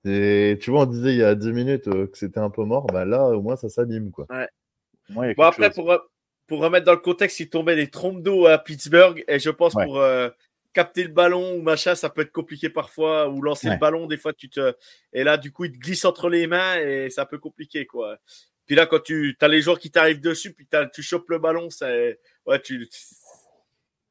Et 0.05 0.59
tu 0.61 0.71
vois, 0.71 0.83
on 0.83 0.87
disait 0.87 1.13
il 1.13 1.19
y 1.19 1.23
a 1.25 1.35
10 1.35 1.53
minutes 1.53 1.89
euh, 1.89 2.07
que 2.07 2.17
c'était 2.19 2.41
un 2.41 2.51
peu 2.51 2.65
mort, 2.65 2.87
bah 2.87 3.05
là 3.05 3.25
au 3.29 3.43
moins 3.43 3.57
ça 3.57 3.69
s'anime 3.69 4.11
quoi. 4.11 4.27
Ouais. 4.31 5.35
Bon, 5.35 5.43
après, 5.45 5.67
chose. 5.67 5.75
pour, 5.75 5.89
re- 5.91 6.03
pour 6.47 6.61
remettre 6.61 6.87
dans 6.87 6.93
le 6.93 6.99
contexte, 6.99 7.39
il 7.41 7.51
tombait 7.51 7.77
des 7.77 7.91
trompes 7.91 8.23
d'eau 8.23 8.47
à 8.47 8.59
Pittsburgh. 8.59 9.25
Et 9.29 9.39
je 9.41 9.51
pense 9.51 9.75
Ouais. 9.75 9.85
pour 9.85 9.99
euh, 9.99 10.31
capter 10.73 11.03
le 11.05 11.11
ballon 11.11 11.55
ou 11.57 11.63
machin, 11.63 11.95
ça 11.95 12.11
peut 12.11 12.23
être 12.23 12.33
compliqué 12.33 12.71
parfois. 12.71 13.29
Ou 13.29 13.43
lancer 13.43 13.69
Ouais. 13.69 13.75
le 13.75 13.81
ballon, 13.81 14.07
des 14.07 14.17
fois, 14.17 14.33
tu 14.33 14.49
te. 14.51 14.75
Et 15.13 15.25
là, 15.25 15.37
du 15.37 15.53
coup, 15.53 15.65
il 15.65 15.73
te 15.73 15.79
glisse 15.79 16.05
entre 16.05 16.29
les 16.29 16.47
mains 16.47 16.77
et 16.79 17.11
c'est 17.11 17.21
un 17.21 17.27
peu 17.27 17.39
compliqué, 17.39 17.87
quoi. 17.87 18.19
Puis 18.67 18.77
là, 18.77 18.87
quand 18.87 19.01
tu 19.03 19.37
as 19.41 19.49
les 19.49 19.63
joueurs 19.63 19.79
qui 19.81 19.91
t'arrivent 19.91 20.21
dessus, 20.21 20.53
puis 20.55 20.69
tu 20.95 21.03
chopes 21.03 21.29
le 21.31 21.39
ballon, 21.39 21.71
c'est. 21.71 22.21
Ouais, 22.47 22.61
tu. 22.61 22.89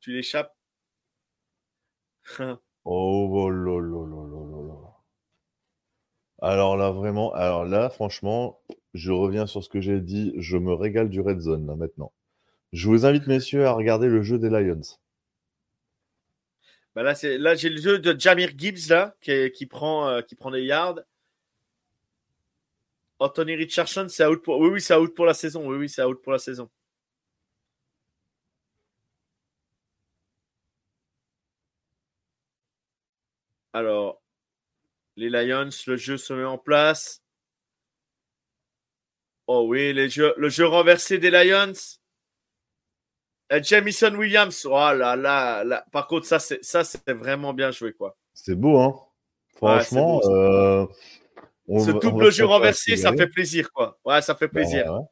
Tu 0.02 0.12
l'échappes. 0.14 0.56
Oh, 2.86 3.30
oh 3.34 3.50
là. 3.50 4.96
Alors 6.42 6.78
là 6.78 6.92
vraiment, 6.92 7.34
alors 7.34 7.66
là 7.66 7.90
franchement, 7.90 8.62
je 8.94 9.12
reviens 9.12 9.46
sur 9.46 9.64
ce 9.64 9.70
que 9.70 9.82
j'ai 9.82 10.00
dit, 10.00 10.34
je 10.38 10.58
me 10.58 10.74
régale 10.74 11.10
du 11.10 11.20
red 11.20 11.40
zone 11.40 11.68
là 11.68 11.76
maintenant. 11.76 12.14
Je 12.72 12.88
vous 12.88 13.06
invite 13.06 13.28
messieurs 13.28 13.66
à 13.66 13.74
regarder 13.74 14.08
le 14.08 14.22
jeu 14.22 14.40
des 14.40 14.50
Lions. 14.50 14.82
Bah 16.96 17.04
là, 17.04 17.14
là 17.24 17.56
j'ai 17.56 17.70
le 17.70 17.82
jeu 17.82 18.00
de 18.00 18.20
Jamir 18.20 18.52
Gibbs 18.58 18.90
là 18.90 19.16
qui, 19.22 19.32
est- 19.32 19.52
qui 19.52 19.66
prend 19.66 20.08
euh, 20.10 20.22
prend 20.36 20.52
des 20.52 20.64
yards. 20.64 21.00
Anthony 23.20 23.56
Richardson, 23.56 24.08
c'est 24.10 24.26
out 24.26 24.44
pour 24.44 24.60
oui 24.60 24.70
oui 24.70 24.82
c'est 24.82 24.94
out 24.96 25.14
pour 25.16 25.26
la 25.26 25.34
saison. 25.34 25.66
Oui 25.68 25.78
oui 25.78 25.88
c'est 25.90 26.04
pour 26.22 26.34
la 26.34 26.40
saison. 26.40 26.70
Alors 33.74 34.22
les 35.18 35.30
Lions, 35.30 35.70
le 35.88 35.98
jeu 35.98 36.18
se 36.18 36.34
met 36.34 36.46
en 36.46 36.58
place. 36.58 37.22
Oh 39.48 39.66
oui, 39.68 39.92
le 39.94 40.08
jeu 40.50 40.66
renversé 40.66 41.18
des 41.18 41.30
Lions. 41.32 41.74
Et 43.52 43.64
Jamison 43.64 44.14
Williams, 44.16 44.66
oh 44.66 44.72
là 44.94 45.16
là, 45.16 45.64
là. 45.64 45.86
Par 45.92 46.08
contre, 46.08 46.26
ça, 46.28 46.40
c'est 46.40 46.64
ça, 46.64 46.84
c'est 46.84 47.10
vraiment 47.12 47.54
bien 47.54 47.72
joué, 47.72 47.94
quoi. 47.94 48.16
C'est 48.34 48.56
beau 48.56 48.78
hein. 48.80 48.96
Ouais, 49.62 49.82
Franchement, 49.82 50.20
beau, 50.20 50.32
euh, 50.32 50.88
on 51.68 51.80
Ce 51.80 51.92
va- 51.92 52.00
double 52.00 52.32
jeu 52.32 52.46
renversé, 52.46 52.96
ça 52.96 53.12
fait 53.14 53.28
plaisir, 53.28 53.72
quoi. 53.74 53.98
Ouais, 54.06 54.22
ça 54.22 54.36
fait 54.36 54.48
Bah, 54.48 54.62
plaisir. 54.62 54.92
ouais. 54.94 55.06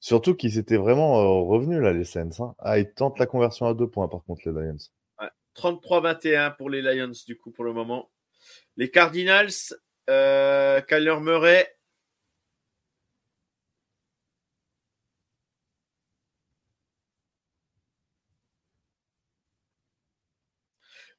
Surtout 0.00 0.34
qu'ils 0.34 0.58
étaient 0.58 0.76
vraiment 0.76 1.18
euh, 1.20 1.42
revenus 1.46 1.80
là 1.80 1.92
les 1.92 2.04
Saints. 2.04 2.30
hein. 2.40 2.54
Ah, 2.58 2.78
ils 2.78 2.92
tentent 2.92 3.18
la 3.18 3.26
conversion 3.26 3.66
à 3.66 3.74
deux 3.74 3.88
points 3.88 4.08
par 4.08 4.22
contre 4.24 4.48
les 4.48 4.52
Lions. 4.52 4.76
33-21 5.54 6.52
pour 6.56 6.70
les 6.70 6.82
Lions, 6.82 7.12
du 7.26 7.36
coup, 7.36 7.50
pour 7.50 7.64
le 7.64 7.72
moment. 7.72 8.08
Les 8.76 8.90
Cardinals, 8.92 9.50
euh, 10.08 10.80
Kyler 10.82 11.16
Murray. 11.20 11.68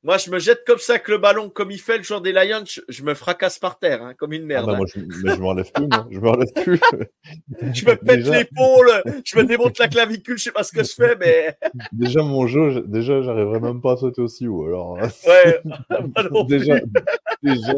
Moi, 0.02 0.18
je 0.18 0.32
me 0.32 0.40
jette 0.40 0.64
comme 0.66 0.78
ça 0.78 0.94
avec 0.94 1.10
le 1.10 1.18
ballon, 1.18 1.50
comme 1.50 1.72
il 1.72 1.80
fait 1.80 1.98
le 1.98 2.04
joueur 2.04 2.22
des 2.22 2.32
Lions, 2.32 2.64
je, 2.66 2.80
je 2.88 3.04
me 3.04 3.14
fracasse 3.14 3.60
par 3.60 3.80
terre, 3.80 4.02
hein, 4.02 4.14
comme 4.14 4.32
une 4.32 4.44
Ah 4.44 4.46
merde. 4.46 4.66
bah, 4.68 4.74
hein. 4.74 4.78
moi, 4.78 4.86
je, 4.88 5.40
m'enlève 5.42 5.70
plus, 5.74 5.88
moi. 5.88 6.08
Je 6.10 6.20
m'enlève 6.20 6.54
plus. 6.54 6.80
Je 7.74 7.86
me 7.86 7.96
pète 7.96 8.26
l'épaule, 8.26 9.04
je 9.26 9.38
me 9.38 9.44
démonte 9.44 9.78
la 9.78 9.88
clavicule, 9.90 10.38
je 10.38 10.44
sais 10.46 10.52
pas 10.52 10.64
ce 10.64 10.72
que 10.72 10.84
je 10.84 10.94
fais, 10.94 11.16
mais 11.18 11.58
Déjà, 11.92 12.24
mon 12.24 12.48
jeu, 12.48 12.70
je- 12.72 12.80
déjà, 12.80 13.22
j'arriverais 13.22 13.60
même 13.60 13.82
pas 13.82 13.94
à 13.94 13.98
sauter 13.98 14.22
aussi 14.22 14.48
haut. 14.48 14.66
Alors, 14.66 14.94
ouais. 15.28 15.62
non 16.32 16.46
plus. 16.46 16.58
déjà, 16.60 16.76
déjà, 17.44 17.74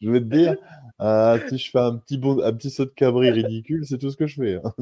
je 0.00 0.10
vais 0.10 0.20
te 0.20 0.24
dire, 0.26 0.56
euh, 1.00 1.38
si 1.48 1.58
je 1.58 1.70
fais 1.70 1.78
un 1.80 1.96
petit, 1.96 2.18
bond, 2.18 2.40
un 2.42 2.52
petit 2.52 2.70
saut 2.70 2.84
de 2.84 2.90
cabri 2.90 3.30
ridicule, 3.30 3.84
c'est 3.86 3.98
tout 3.98 4.10
ce 4.10 4.16
que 4.16 4.26
je 4.26 4.36
fais. 4.40 4.54
hein. 4.64 4.72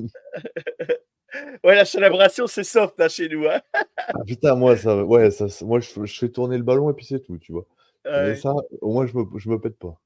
Ouais, 1.65 1.75
la 1.75 1.85
célébration, 1.85 2.47
c'est 2.47 2.65
soft 2.65 2.99
là, 2.99 3.09
chez 3.09 3.29
nous. 3.29 3.47
Hein. 3.47 3.61
Ah, 3.97 4.25
putain, 4.27 4.55
moi, 4.55 4.77
ça, 4.77 5.05
ouais, 5.05 5.31
ça, 5.31 5.47
moi, 5.65 5.81
je, 5.81 6.05
je 6.05 6.19
fais 6.19 6.29
tourner 6.31 6.57
le 6.57 6.63
ballon 6.63 6.91
et 6.91 6.95
puis 6.95 7.05
c'est 7.05 7.21
tout, 7.21 7.37
tu 7.39 7.53
vois. 7.53 7.67
Ouais. 8.05 8.29
Mais 8.29 8.37
ça, 8.37 8.55
au 8.81 8.93
moins, 8.93 9.07
je 9.07 9.17
me, 9.17 9.39
je 9.39 9.49
me 9.51 9.61
pète 9.61 9.77
pas. 9.77 10.01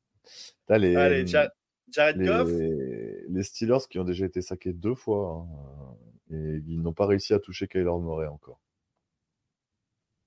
Les, 0.70 0.96
Allez, 0.96 1.26
Ja- 1.26 1.52
Jared 1.90 2.20
Goff. 2.22 2.48
les, 2.50 3.24
les 3.28 3.42
Steelers 3.42 3.86
qui 3.88 3.98
ont 3.98 4.04
déjà 4.04 4.24
été 4.24 4.40
saqués 4.40 4.72
deux 4.72 4.94
fois 4.94 5.44
hein, 5.50 5.96
euh, 6.32 6.56
et 6.56 6.62
ils 6.68 6.80
n'ont 6.80 6.92
pas 6.92 7.06
réussi 7.06 7.34
à 7.34 7.40
toucher 7.40 7.66
Kyler 7.66 7.84
Murray 8.00 8.28
encore. 8.28 8.60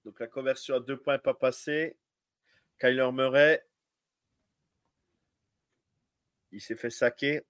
Donc 0.03 0.19
la 0.19 0.27
conversion 0.27 0.75
à 0.75 0.79
deux 0.81 0.97
points 0.97 1.13
n'est 1.13 1.19
pas 1.19 1.33
passée. 1.33 1.95
Kyler 2.79 3.09
Murray. 3.13 3.65
Il 6.51 6.59
s'est 6.61 6.75
fait 6.75 6.89
saquer. 6.89 7.41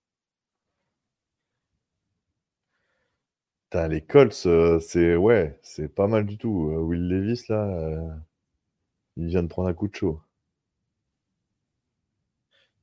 Les 3.74 4.02
Colts, 4.02 4.46
euh, 4.46 4.80
c'est 4.80 5.16
ouais, 5.16 5.58
c'est 5.64 5.88
pas 5.88 6.08
mal 6.08 6.26
du 6.26 6.38
tout. 6.38 6.70
Euh, 6.72 6.80
Will 6.82 7.08
Levis 7.08 7.46
là, 7.50 7.66
euh, 7.66 8.08
il 9.18 9.28
vient 9.28 9.42
de 9.42 9.48
prendre 9.48 9.68
un 9.68 9.74
coup 9.74 9.88
de 9.88 9.96
chaud. 9.96 10.22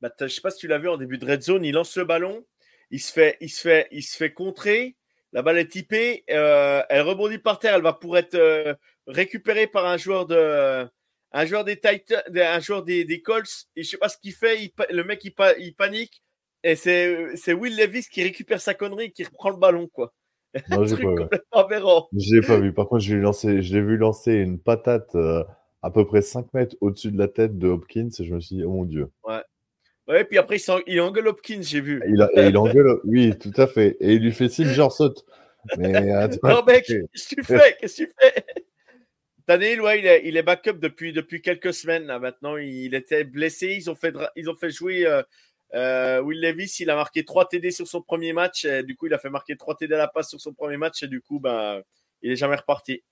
Bah, 0.00 0.10
je 0.20 0.26
sais 0.26 0.40
pas 0.40 0.50
si 0.50 0.58
tu 0.58 0.66
l'as 0.66 0.78
vu 0.78 0.88
en 0.88 0.96
début 0.96 1.18
de 1.18 1.26
red 1.26 1.42
zone, 1.42 1.64
il 1.64 1.72
lance 1.74 1.96
le 1.96 2.04
ballon, 2.04 2.44
il 2.90 3.00
se 3.00 3.12
fait, 3.12 3.36
il 3.40 3.50
se 3.50 3.60
fait, 3.60 3.86
il 3.92 4.02
se 4.02 4.16
fait 4.16 4.32
contrer. 4.32 4.96
La 5.32 5.42
balle 5.42 5.58
est 5.58 5.68
typée, 5.68 6.24
elle 6.26 7.02
rebondit 7.02 7.38
par 7.38 7.58
terre, 7.60 7.74
elle 7.76 7.82
va 7.82 7.92
pour 7.92 8.18
être 8.18 8.76
récupérée 9.06 9.68
par 9.68 9.86
un 9.86 9.96
joueur 9.96 10.26
de, 10.26 10.88
un 11.32 11.46
joueur 11.46 11.64
des 11.64 11.78
Titans, 11.78 12.22
un 12.34 12.60
joueur 12.60 12.82
des, 12.82 13.22
Colts. 13.22 13.68
Et 13.76 13.84
je 13.84 13.90
sais 13.90 13.98
pas 13.98 14.08
ce 14.08 14.18
qu'il 14.18 14.32
fait, 14.32 14.72
le 14.90 15.04
mec 15.04 15.24
il, 15.24 15.32
pa- 15.32 15.56
il 15.58 15.74
panique, 15.76 16.22
Et 16.64 16.74
c'est 16.76 17.52
Will 17.52 17.76
Levis 17.76 18.08
qui 18.10 18.22
récupère 18.24 18.60
sa 18.60 18.74
connerie 18.74 19.12
qui 19.12 19.22
reprend 19.24 19.50
le 19.50 19.56
ballon, 19.56 19.86
quoi. 19.86 20.12
Non, 20.70 20.84
j'ai 20.86 20.96
pas 20.96 21.14
complètement 21.14 21.58
aberrant. 21.58 22.08
Pas 22.46 22.58
vu. 22.58 22.72
Par 22.72 22.88
contre, 22.88 23.02
je 23.02 23.14
l'ai 23.14 23.20
lancé, 23.20 23.62
je 23.62 23.74
l'ai 23.74 23.82
vu 23.82 23.96
lancer 23.96 24.32
une 24.34 24.58
patate 24.58 25.14
euh, 25.14 25.44
à 25.82 25.90
peu 25.90 26.06
près 26.06 26.22
5 26.22 26.52
mètres 26.54 26.76
au-dessus 26.80 27.10
de 27.10 27.18
la 27.18 27.28
tête 27.28 27.58
de 27.58 27.68
Hopkins 27.68 28.08
et 28.18 28.24
je 28.24 28.34
me 28.34 28.40
suis 28.40 28.56
dit, 28.56 28.64
oh 28.64 28.70
mon 28.70 28.84
dieu. 28.84 29.10
Ouais, 30.08 30.24
puis 30.24 30.38
après, 30.38 30.56
il, 30.88 31.00
engueule 31.00 31.28
Hopkins, 31.28 31.62
j'ai 31.62 31.80
vu. 31.80 32.02
Il, 32.08 32.20
a, 32.20 32.28
et 32.34 32.48
il 32.48 32.56
engueule, 32.56 32.98
oui, 33.04 33.32
tout 33.38 33.52
à 33.56 33.68
fait. 33.68 33.96
Et 34.00 34.14
il 34.14 34.22
lui 34.22 34.32
fait 34.32 34.48
signe, 34.48 34.66
genre 34.66 34.92
saute. 34.92 35.24
Mais 35.78 36.10
attends, 36.10 36.38
Non, 36.48 36.62
mec, 36.66 36.84
qu'est-ce 36.84 37.28
que 37.28 37.40
tu 37.40 37.44
fais? 37.44 37.76
Qu'est-ce 37.80 38.02
que 38.02 38.08
tu 38.08 38.14
fais? 38.20 38.44
Tannehill, 39.46 39.80
ouais, 39.80 40.00
il 40.00 40.06
est, 40.06 40.22
il 40.24 40.36
est 40.36 40.42
backup 40.42 40.78
depuis, 40.80 41.12
depuis 41.12 41.42
quelques 41.42 41.72
semaines. 41.72 42.06
Là. 42.06 42.18
Maintenant, 42.18 42.56
il 42.56 42.94
était 42.94 43.24
blessé. 43.24 43.68
Ils 43.76 43.90
ont 43.90 43.94
fait, 43.94 44.14
ils 44.36 44.50
ont 44.50 44.56
fait 44.56 44.70
jouer 44.70 45.06
euh, 45.06 45.22
euh, 45.74 46.20
Will 46.20 46.40
Levis. 46.40 46.76
Il 46.80 46.90
a 46.90 46.96
marqué 46.96 47.24
3 47.24 47.48
TD 47.48 47.70
sur 47.70 47.86
son 47.86 48.02
premier 48.02 48.32
match. 48.32 48.64
Et 48.64 48.82
du 48.82 48.96
coup, 48.96 49.06
il 49.06 49.14
a 49.14 49.18
fait 49.18 49.30
marquer 49.30 49.56
3 49.56 49.76
TD 49.76 49.94
à 49.94 49.98
la 49.98 50.08
passe 50.08 50.30
sur 50.30 50.40
son 50.40 50.52
premier 50.52 50.76
match. 50.76 51.02
Et 51.02 51.08
du 51.08 51.20
coup, 51.20 51.40
ben, 51.40 51.82
il 52.22 52.32
est 52.32 52.36
jamais 52.36 52.56
reparti. 52.56 53.02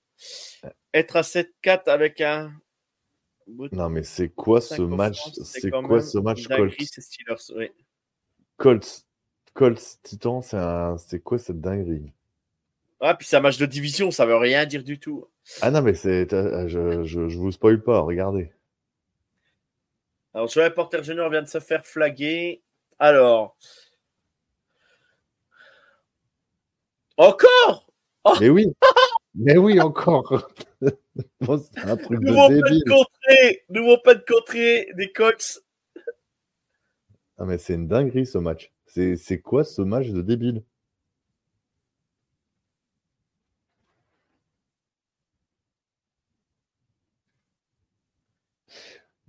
Être 0.93 1.15
à 1.15 1.21
7-4 1.21 1.89
avec 1.89 2.21
un. 2.21 2.51
Non, 3.71 3.89
mais 3.89 4.03
c'est 4.03 4.29
quoi 4.29 4.61
ce 4.61 4.81
match 4.81 5.21
C'est 5.43 5.71
quoi 5.71 6.01
ce 6.01 6.17
match 6.19 6.47
Colts 6.47 6.75
ces 6.79 7.01
Steelers, 7.01 7.35
oui. 7.55 7.71
Colts, 8.57 9.05
Colts 9.53 9.99
Titan, 10.03 10.41
c'est 10.41 10.57
un... 10.57 10.97
quoi 11.23 11.39
cette 11.39 11.59
dinguerie? 11.59 12.11
Ah, 12.99 13.15
puis 13.15 13.25
c'est 13.25 13.37
un 13.37 13.41
match 13.41 13.57
de 13.57 13.65
division, 13.65 14.11
ça 14.11 14.25
veut 14.25 14.35
rien 14.35 14.65
dire 14.65 14.83
du 14.83 14.99
tout. 14.99 15.25
Ah 15.61 15.71
non, 15.71 15.81
mais 15.81 15.93
c'est, 15.93 16.31
euh, 16.33 16.67
je, 16.67 17.03
je, 17.05 17.29
je 17.29 17.37
vous 17.37 17.51
spoil 17.51 17.81
pas, 17.81 18.01
regardez. 18.01 18.51
Alors, 20.39 20.49
Joey 20.49 20.69
Porter 20.69 21.03
Jr. 21.03 21.27
vient 21.29 21.41
de 21.41 21.49
se 21.49 21.59
faire 21.59 21.85
flaguer. 21.85 22.63
Alors. 22.97 23.57
Encore? 27.17 27.91
Mais 28.39 28.47
oui, 28.47 28.67
mais 29.35 29.57
oui, 29.57 29.81
encore. 29.81 30.49
Bon, 31.41 31.61
un 31.75 31.97
truc 31.97 32.21
de 32.21 32.27
Nouveau 32.27 32.47
pas 32.47 32.69
de 32.69 32.89
contrée 32.89 33.65
Nouveau 33.67 33.97
pas 33.97 34.15
de 34.15 34.23
contrée 34.25 34.87
des 34.95 35.11
Colts. 35.11 35.61
Ah, 37.37 37.43
mais 37.43 37.57
c'est 37.57 37.73
une 37.73 37.89
dinguerie 37.89 38.25
ce 38.25 38.37
match. 38.37 38.71
C'est 38.85 39.41
quoi 39.41 39.65
ce 39.65 39.81
match 39.81 40.07
de 40.07 40.21
débile? 40.21 40.63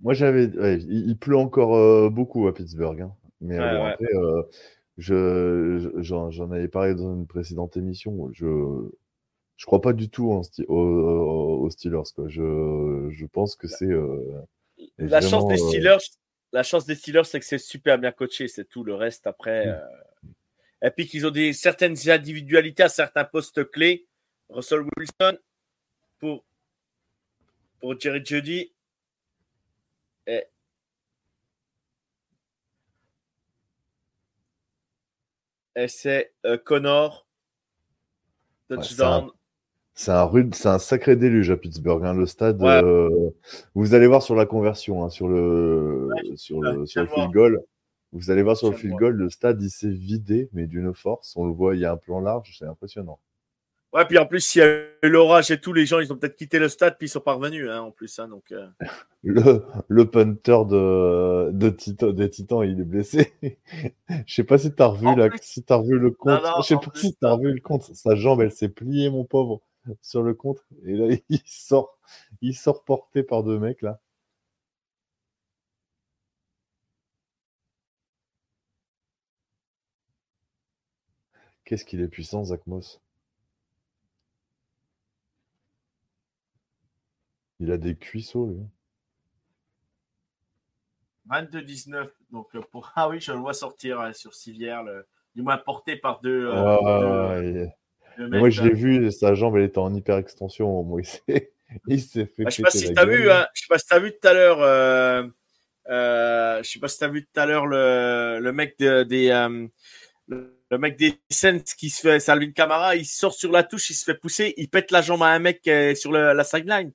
Moi, 0.01 0.13
j'avais. 0.13 0.47
ouais, 0.57 0.77
il, 0.81 1.09
il 1.09 1.17
pleut 1.17 1.37
encore 1.37 1.75
euh, 1.75 2.09
beaucoup 2.09 2.47
à 2.47 2.53
Pittsburgh. 2.53 3.01
hein. 3.01 3.15
Mais 3.41 3.59
Ouais, 3.59 3.71
bon, 3.71 3.83
ouais. 3.83 3.91
après, 3.91 4.13
euh, 4.15 4.43
je, 4.97 5.91
je- 6.01 6.01
j'en, 6.29 6.51
avais 6.51 6.67
parlé 6.67 6.93
dans 6.95 7.13
une 7.15 7.27
précédente 7.27 7.77
émission. 7.77 8.29
Je 8.33 8.89
je 9.57 9.65
crois 9.67 9.81
pas 9.81 9.93
du 9.93 10.09
tout 10.09 10.31
en 10.31 10.41
aux, 10.67 11.69
Steelers. 11.69 12.11
Quoi. 12.15 12.27
Je, 12.27 13.07
je 13.11 13.25
pense 13.27 13.55
que 13.55 13.67
c'est. 13.67 13.85
euh, 13.91 14.41
La 14.97 15.21
chance 15.21 15.47
des 15.47 15.57
Steelers, 15.57 15.97
la 16.51 16.63
chance 16.63 16.85
des 16.85 16.95
Steelers, 16.95 17.25
c'est 17.25 17.39
que 17.39 17.45
c'est 17.45 17.59
super 17.59 17.99
bien 17.99 18.11
coaché, 18.11 18.47
c'est 18.47 18.65
tout. 18.65 18.83
Le 18.83 18.95
reste 18.95 19.27
après. 19.27 19.67
Mm. 19.67 20.27
Et 20.83 20.89
puis 20.89 21.05
qu'ils 21.07 21.27
ont 21.27 21.31
des 21.31 21.53
certaines 21.53 21.95
individualités 22.09 22.81
à 22.83 22.89
certains 22.89 23.23
postes 23.23 23.69
clés. 23.69 24.07
Russell 24.49 24.81
Wilson 24.97 25.37
pour 26.19 26.43
pour 27.79 27.99
Jerry 27.99 28.21
Judy. 28.25 28.71
Et 30.27 30.45
Et 35.75 35.87
c'est 35.87 36.33
euh, 36.45 36.57
Connor. 36.57 37.25
Touchdown. 38.67 39.29
C'est 39.93 40.11
un 40.11 40.23
rude, 40.23 40.55
c'est 40.55 40.69
un 40.69 40.79
sacré 40.79 41.15
déluge 41.15 41.51
à 41.51 41.57
Pittsburgh. 41.57 42.03
hein, 42.05 42.13
le 42.13 42.25
stade, 42.25 42.61
Ouais. 42.61 42.81
euh, 42.83 43.29
vous 43.75 43.93
allez 43.93 44.07
voir 44.07 44.23
sur 44.23 44.35
la 44.35 44.45
conversion, 44.45 45.03
hein, 45.03 45.09
sur 45.09 45.27
le, 45.27 46.09
sur 46.35 46.61
le, 46.61 46.85
sur 46.85 47.01
le 47.01 47.07
field 47.07 47.31
goal. 47.31 47.61
Vous 48.13 48.31
allez 48.31 48.41
voir 48.43 48.57
sur 48.57 48.71
le 48.71 48.77
field 48.77 48.95
goal, 48.95 49.13
le 49.15 49.29
stade 49.29 49.61
il 49.61 49.69
s'est 49.69 49.89
vidé, 49.89 50.49
mais 50.53 50.65
d'une 50.67 50.93
force. 50.93 51.35
On 51.35 51.45
le 51.45 51.53
voit, 51.53 51.75
il 51.75 51.81
y 51.81 51.85
a 51.85 51.91
un 51.91 51.97
plan 51.97 52.19
large, 52.19 52.55
c'est 52.57 52.65
impressionnant. 52.65 53.19
Ouais, 53.93 54.05
puis 54.05 54.17
en 54.17 54.25
plus, 54.25 54.39
s'il 54.39 54.61
y 54.61 54.63
a 54.63 54.67
eu 55.03 55.09
l'orage 55.09 55.51
et 55.51 55.59
tout, 55.59 55.73
les 55.73 55.85
gens, 55.85 55.99
ils 55.99 56.13
ont 56.13 56.15
peut-être 56.15 56.37
quitté 56.37 56.59
le 56.59 56.69
stade, 56.69 56.97
puis 56.97 57.07
ils 57.07 57.09
sont 57.09 57.19
pas 57.19 57.33
revenus, 57.33 57.69
hein, 57.69 57.81
en 57.81 57.91
plus. 57.91 58.19
Hein, 58.19 58.29
donc, 58.29 58.51
euh, 58.53 58.67
Le, 59.23 59.63
le 59.87 60.09
punter 60.09 60.63
de, 60.67 61.51
de 61.51 61.69
Titan, 61.69 62.11
des 62.11 62.29
Titans, 62.29 62.63
il 62.63 62.79
est 62.79 62.85
blessé. 62.85 63.33
Je 64.25 64.33
sais 64.33 64.43
pas 64.43 64.57
si 64.57 64.73
t'as 64.73 64.87
revu 64.87 65.15
la, 65.15 65.29
si 65.41 65.61
t'as 65.63 65.75
revu 65.75 65.99
le 65.99 66.11
compte. 66.11 66.41
Je 66.59 66.63
sais 66.63 66.75
pas 66.75 66.89
plus, 66.89 66.99
si 67.01 67.15
t'as 67.19 67.33
revu 67.33 67.53
le 67.53 67.59
compte. 67.61 67.83
Sa 67.83 68.15
jambe, 68.15 68.41
elle 68.41 68.51
s'est 68.51 68.69
pliée, 68.69 69.09
mon 69.09 69.25
pauvre, 69.25 69.61
sur 70.01 70.23
le 70.23 70.33
contre. 70.33 70.63
Et 70.85 70.93
là, 70.93 71.15
il 71.29 71.41
sort, 71.45 71.99
il 72.41 72.55
sort 72.55 72.83
porté 72.83 73.23
par 73.23 73.43
deux 73.43 73.59
mecs 73.59 73.81
là. 73.81 73.99
Qu'est-ce 81.65 81.85
qu'il 81.85 82.01
est 82.01 82.07
puissant, 82.07 82.43
Zach 82.43 82.67
Moss? 82.67 83.01
Il 87.61 87.71
a 87.71 87.77
des 87.77 87.95
cuisseaux, 87.95 88.47
lui. 88.47 88.59
22-19. 91.29 92.09
Donc, 92.31 92.47
euh, 92.55 92.61
pour... 92.71 92.91
Ah 92.95 93.07
oui, 93.07 93.19
je 93.21 93.31
le 93.31 93.37
vois 93.37 93.53
sortir 93.53 94.01
euh, 94.01 94.13
sur 94.13 94.33
Civière, 94.33 94.83
le... 94.83 95.05
du 95.35 95.43
moins 95.43 95.57
porté 95.57 95.95
par 95.95 96.21
deux. 96.21 96.47
euh, 96.47 96.77
deux- 96.81 97.51
ouais, 97.51 97.69
deux 98.17 98.27
Mais 98.29 98.39
moi, 98.39 98.49
je 98.49 98.63
l'ai 98.63 98.73
vu, 98.73 99.11
sa 99.11 99.35
jambe, 99.35 99.57
elle 99.57 99.63
était 99.63 99.77
en 99.77 99.93
hyper 99.93 100.17
extension. 100.17 100.81
Moi, 100.83 101.01
il 101.87 102.01
s'est, 102.01 102.25
fait. 102.25 102.43
Ah, 102.45 102.49
je 102.49 102.55
sais 102.55 102.61
pas 102.63 102.71
si 102.71 102.91
tu 102.93 102.99
as 102.99 103.03
hein, 103.03 103.47
je 103.53 103.61
sais 103.61 103.67
pas 103.69 103.77
si 103.77 103.85
tu 103.85 103.93
as 103.93 103.99
vu 103.99 104.11
tout 104.11 104.27
à 104.27 104.33
l'heure. 104.33 104.59
Euh, 105.87 106.63
je 106.63 106.69
sais 106.69 106.79
pas 106.79 106.87
si 106.87 106.97
tu 106.97 107.03
as 107.03 107.07
vu 107.09 107.23
tout 107.25 107.39
à 107.39 107.45
l'heure 107.45 107.67
le, 107.67 108.39
le 108.41 108.51
mec 108.51 108.77
de- 108.79 109.03
des. 109.03 109.29
le, 110.27 110.57
le 110.71 110.77
mec 110.77 110.97
des 110.97 111.13
Saints 111.29 111.59
qui 111.77 111.89
se 111.91 112.01
fait. 112.01 112.19
Salvin 112.19 112.51
Camara, 112.51 112.95
il 112.95 113.05
sort 113.05 113.33
sur 113.33 113.51
la 113.51 113.63
touche, 113.63 113.91
il 113.91 113.93
se 113.93 114.03
fait 114.05 114.15
pousser, 114.17 114.53
il 114.57 114.67
pète 114.69 114.89
la 114.91 115.01
jambe 115.01 115.21
à 115.21 115.27
un 115.27 115.39
mec 115.39 115.61
sur 115.95 116.11
le- 116.11 116.33
la 116.33 116.43
sideline. 116.43 116.91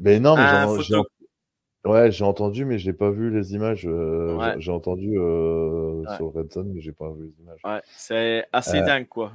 Mais 0.00 0.20
non, 0.20 0.36
mais 0.36 0.64
photo. 0.64 0.82
j'ai, 0.82 1.88
ouais, 1.90 2.10
j'ai 2.12 2.24
entendu, 2.24 2.64
mais 2.64 2.78
j'ai 2.78 2.92
pas 2.92 3.10
vu 3.10 3.30
les 3.30 3.54
images. 3.54 3.86
euh, 3.86 4.36
Ouais. 4.36 4.54
j'ai- 4.58 4.70
entendu 4.72 5.18
euh, 5.18 6.02
Ouais. 6.06 6.16
sur 6.16 6.32
Red 6.32 6.52
Zone, 6.52 6.72
mais 6.72 6.80
j'ai 6.80 6.92
pas 6.92 7.10
vu 7.12 7.24
les 7.26 7.42
images. 7.42 7.60
Ouais, 7.64 7.82
c'est 7.96 8.46
assez 8.52 8.78
Euh, 8.78 8.84
dingue, 8.86 9.08
quoi. 9.08 9.32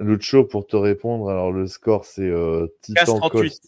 Lucho, 0.00 0.44
pour 0.44 0.66
te 0.66 0.76
répondre, 0.76 1.28
alors 1.30 1.52
le 1.52 1.66
score, 1.66 2.04
c'est 2.04 2.30
Titan 2.80 3.04
15-38. 3.04 3.30
Colts. 3.30 3.60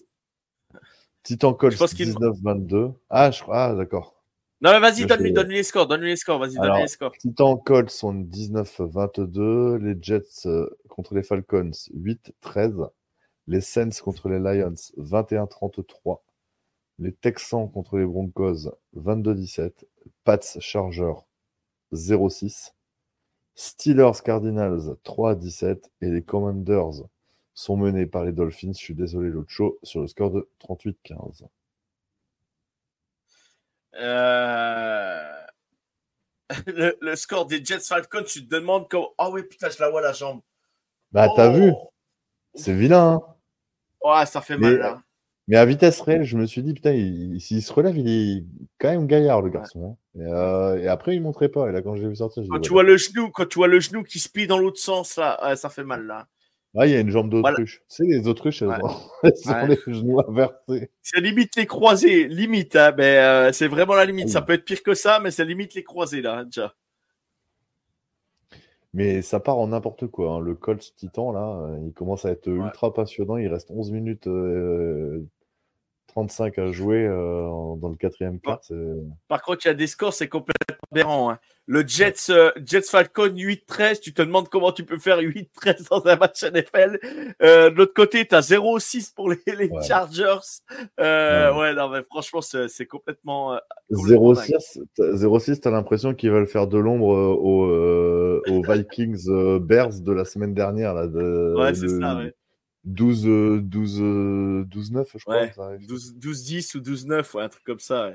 Titan 1.23 1.55
Colts 1.55 1.73
Je 1.75 1.79
pense 1.79 1.95
qu'il- 1.95 2.07
19-22. 2.07 2.93
Ah, 3.11 3.31
je 3.31 3.43
crois, 3.43 3.65
ah, 3.65 3.75
d'accord. 3.75 4.23
Non, 4.61 4.71
mais 4.73 4.81
vas-y, 4.81 5.05
donne-lui 5.05 5.33
donne 5.33 5.49
les 5.49 5.63
scores, 5.63 5.87
donne-lui 5.87 6.09
les 6.11 6.17
scores, 6.17 6.39
vas-y, 6.39 6.55
donne-lui 6.57 6.83
les 6.83 6.89
scores. 6.89 7.13
Titan 7.13 7.57
Colts 7.57 7.91
sont 7.91 8.15
19-22. 8.15 9.77
Les 9.77 9.97
Jets 10.01 10.49
contre 10.89 11.15
les 11.15 11.23
Falcons 11.23 11.71
8-13. 11.93 12.89
Les 13.47 13.61
Saints 13.61 13.91
contre 14.03 14.29
les 14.29 14.39
Lions 14.39 14.75
21-33. 14.99 16.21
Les 16.99 17.13
Texans 17.13 17.71
contre 17.71 17.99
les 17.99 18.07
Broncos 18.07 18.71
22-17. 18.97 19.85
Pats 20.25 20.39
Chargers 20.61 21.25
0-6. 21.93 22.73
Steelers 23.55 24.23
Cardinals 24.25 24.97
3-17. 25.05 25.91
Et 26.01 26.09
les 26.11 26.23
Commanders 26.23 27.05
sont 27.53 27.77
menés 27.77 28.07
par 28.07 28.25
les 28.25 28.33
Dolphins. 28.33 28.73
Je 28.73 28.79
suis 28.79 28.95
désolé, 28.95 29.29
l'autre 29.29 29.51
show, 29.51 29.79
sur 29.83 30.01
le 30.01 30.07
score 30.09 30.31
de 30.31 30.49
38-15. 30.61 31.47
Euh, 33.97 35.21
Le, 36.67 36.97
le 37.01 37.17
score 37.17 37.47
des 37.47 37.65
Jets 37.65 37.81
Falcons, 37.81 38.23
tu 38.25 38.47
te 38.47 38.55
demandes 38.55 38.89
comment. 38.89 39.13
Ah 39.19 39.31
oui, 39.31 39.43
putain, 39.45 39.71
je 39.71 39.81
la 39.81 39.89
vois 39.91 40.03
la 40.03 40.13
jambe. 40.13 40.41
Bah, 41.13 41.29
t'as 41.35 41.51
Oh. 41.51 41.55
vu 41.55 41.73
C'est 42.55 42.75
vilain, 42.75 43.15
hein 43.25 43.34
Ça 44.27 44.41
fait 44.41 44.57
Mais- 44.59 44.71
mal 44.71 44.79
là. 44.79 45.03
Mais 45.47 45.57
à 45.57 45.67
vitesse 45.67 46.01
réelle, 46.01 46.25
je 46.25 46.39
me 46.39 46.47
suis 46.47 46.63
dit, 46.63 46.73
putain, 46.73 46.93
il- 46.93 47.39
s'il 47.39 47.63
se 47.63 47.71
relève, 47.71 47.99
il 47.99 48.09
est 48.09 48.45
quand 48.79 48.89
même 48.91 49.07
gaillard, 49.07 49.43
le 49.43 49.51
garçon. 49.51 49.99
hein. 50.17 50.21
Et, 50.21 50.25
euh, 50.33 50.79
et 50.83 50.89
après, 50.89 51.15
il 51.17 51.21
montrait 51.21 51.51
pas. 51.51 51.69
Et 51.69 51.73
là, 51.73 51.83
quand 51.83 51.97
je 51.97 52.03
l'ai 52.03 52.09
vu 52.09 52.17
sortir, 52.17 52.43
Quand 52.49 52.57
dit, 52.57 52.63
tu 52.63 52.71
vois 52.71 52.83
le 52.83 52.97
genou, 52.97 53.31
quand 53.31 53.47
tu 53.47 53.59
vois 53.59 53.69
le 53.69 53.79
genou 53.79 54.05
qui 54.05 54.19
se 54.21 54.31
plie 54.31 54.47
dans 54.47 54.57
l'autre 54.59 54.79
sens 54.81 55.17
là, 55.17 55.39
ouais, 55.45 55.57
ça 55.57 55.69
fait 55.69 55.85
mal 55.85 56.07
là. 56.07 56.27
Ah, 56.77 56.87
il 56.87 56.93
y 56.93 56.97
a 56.97 57.01
une 57.01 57.11
jambe 57.11 57.29
d'autruche. 57.31 57.83
Sais, 57.89 58.05
les 58.05 58.27
autruches, 58.27 58.63
elles 58.63 58.69
Ouais. 58.69 58.83
ont, 58.83 58.89
elles 59.23 59.33
ont 59.47 59.53
Ouais. 59.53 59.69
les 59.87 59.93
genoux 59.95 60.21
inversés. 60.27 60.91
C'est 61.03 61.21
limite 61.21 61.55
les 61.57 61.67
croisés, 61.67 62.27
limite, 62.27 62.75
hein, 62.75 62.93
mais 62.97 63.19
euh, 63.19 63.53
c'est 63.53 63.69
vraiment 63.69 63.95
la 63.95 64.07
limite. 64.07 64.27
Ah. 64.31 64.33
Ça 64.33 64.43
peut 64.43 64.55
être 64.55 64.65
pire 64.65 64.83
que 64.83 64.95
ça, 64.95 65.21
mais 65.23 65.31
c'est 65.31 65.45
limite 65.45 65.75
les 65.75 65.85
croisés 65.85 66.23
là, 66.23 66.45
déjà. 66.45 66.75
Mais 68.95 69.21
ça 69.23 69.41
part 69.41 69.59
en 69.59 69.69
n'importe 69.69 70.07
quoi. 70.07 70.35
hein. 70.35 70.41
Le 70.41 70.55
Colts 70.55 70.95
Titan, 70.97 71.33
là, 71.33 71.59
euh, 71.69 71.79
il 71.87 71.93
commence 71.93 72.25
à 72.25 72.31
être 72.31 72.49
Ouais. 72.59 72.67
ultra 72.67 72.93
passionnant. 72.95 73.37
Il 73.37 73.49
reste 73.49 73.71
11 73.71 73.91
minutes 73.93 74.27
euh, 74.29 75.27
35 76.15 76.59
à 76.59 76.71
jouer 76.71 77.05
euh, 77.05 77.49
dans 77.77 77.89
le 77.89 77.97
quatrième 77.97 78.39
quart. 78.39 78.61
Par 79.27 79.43
contre, 79.43 79.65
il 79.65 79.69
y 79.69 79.71
a 79.71 79.75
des 79.75 79.89
scores, 79.89 80.15
c'est 80.15 80.29
complètement 80.29 80.77
aberrant. 80.93 81.31
Hein. 81.31 81.39
Le 81.67 81.85
Jets, 81.87 82.31
euh, 82.31 82.53
Jets 82.65 82.83
Falcon 82.83 83.31
8-13, 83.31 84.01
tu 84.01 84.15
te 84.15 84.23
demandes 84.23 84.49
comment 84.49 84.71
tu 84.71 84.85
peux 84.85 84.99
faire 84.99 85.19
8-13 85.19 85.89
dans 85.91 86.07
un 86.07 86.17
match 86.17 86.45
NFL. 86.45 87.01
Euh, 87.43 87.71
de 87.71 87.75
l'autre 87.75 87.95
côté, 87.95 88.27
tu 88.27 88.35
as 88.35 88.49
0-6 88.49 89.13
pour 89.15 89.29
les, 89.29 89.39
Chargers. 89.87 90.39
ouais. 90.99 91.75
non, 91.75 91.89
mais 91.89 92.03
franchement, 92.05 92.43
c'est 92.43 92.87
complètement. 92.87 93.59
0-6, 93.91 95.61
tu 95.61 95.69
as 95.69 95.71
l'impression 95.71 96.15
qu'ils 96.15 96.31
veulent 96.31 96.47
faire 96.47 96.69
de 96.69 96.79
l'ombre 96.79 97.09
aux, 97.09 98.41
aux, 98.47 98.63
Vikings 98.63 99.59
Bears 99.61 100.01
de 100.01 100.13
la 100.13 100.25
semaine 100.25 100.55
dernière. 100.55 100.95
Là, 100.95 101.09
de, 101.09 101.55
ouais, 101.57 101.75
c'est 101.75 101.89
ça, 101.89 102.17
ouais. 102.17 102.35
12, 102.85 103.63
12, 103.63 104.67
12, 104.69 104.93
9, 104.93 105.11
je 105.15 105.25
crois. 105.25 105.47
12, 105.79 106.15
12, 106.17 106.43
10 106.45 106.75
ou 106.75 106.81
12, 106.81 107.07
9, 107.07 107.35
ouais, 107.35 107.43
un 107.43 107.49
truc 107.49 107.65
comme 107.65 107.79
ça. 107.79 108.13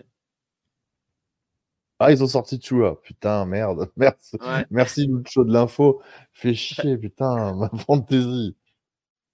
Ah, 2.00 2.12
ils 2.14 2.24
ont 2.24 2.28
sorti 2.28 2.60
Chua. 2.60 3.02
Putain, 3.02 3.46
merde. 3.46 3.92
Merci, 3.98 4.38
ouais. 4.42 4.66
merci 4.70 5.06
Lucho 5.06 5.44
de 5.44 5.52
l'info. 5.52 6.02
Fais 6.32 6.54
chier, 6.54 6.98
putain, 6.98 7.54
ma 7.56 7.70
fantaisie. 7.70 8.56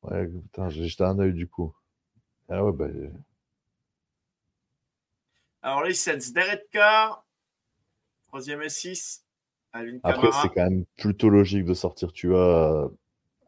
Ouais, 0.02 0.28
putain, 0.28 0.70
j'ai 0.70 0.88
jeté 0.88 1.04
un 1.04 1.20
œil 1.20 1.34
du 1.34 1.48
coup. 1.48 1.76
Ah 2.50 2.64
ouais, 2.64 2.72
bah. 2.72 2.88
Alors, 5.62 5.84
les 5.84 5.94
Sens, 5.94 6.32
Derek 6.32 6.70
Carr, 6.72 7.26
troisième 8.28 8.62
et 8.62 8.70
6. 8.70 9.24
Après, 10.04 10.32
c'est 10.32 10.50
quand 10.50 10.70
même 10.70 10.86
plutôt 10.98 11.30
logique 11.30 11.66
de 11.66 11.74
sortir 11.74 12.12
Chua 12.14 12.90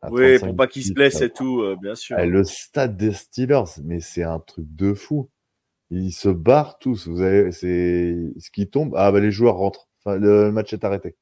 oui, 0.09 0.39
pour 0.39 0.55
pas 0.55 0.67
qu'il 0.67 0.83
se 0.83 0.93
blesse 0.93 1.21
et 1.21 1.29
tout, 1.29 1.61
euh, 1.61 1.75
bien 1.81 1.95
sûr. 1.95 2.17
le 2.17 2.43
stade 2.43 2.97
des 2.97 3.13
Steelers, 3.13 3.81
mais 3.83 3.99
c'est 3.99 4.23
un 4.23 4.39
truc 4.39 4.65
de 4.75 4.93
fou. 4.93 5.29
Ils 5.89 6.11
se 6.11 6.29
barrent 6.29 6.77
tous. 6.79 7.07
Vous 7.07 7.21
avez, 7.21 7.51
c'est 7.51 8.15
ce 8.39 8.51
qui 8.51 8.69
tombe. 8.69 8.93
Ah 8.97 9.11
bah 9.11 9.19
les 9.19 9.31
joueurs 9.31 9.55
rentrent. 9.55 9.87
Enfin, 9.99 10.17
le 10.17 10.51
match 10.51 10.73
est 10.73 10.83
arrêté. 10.83 11.15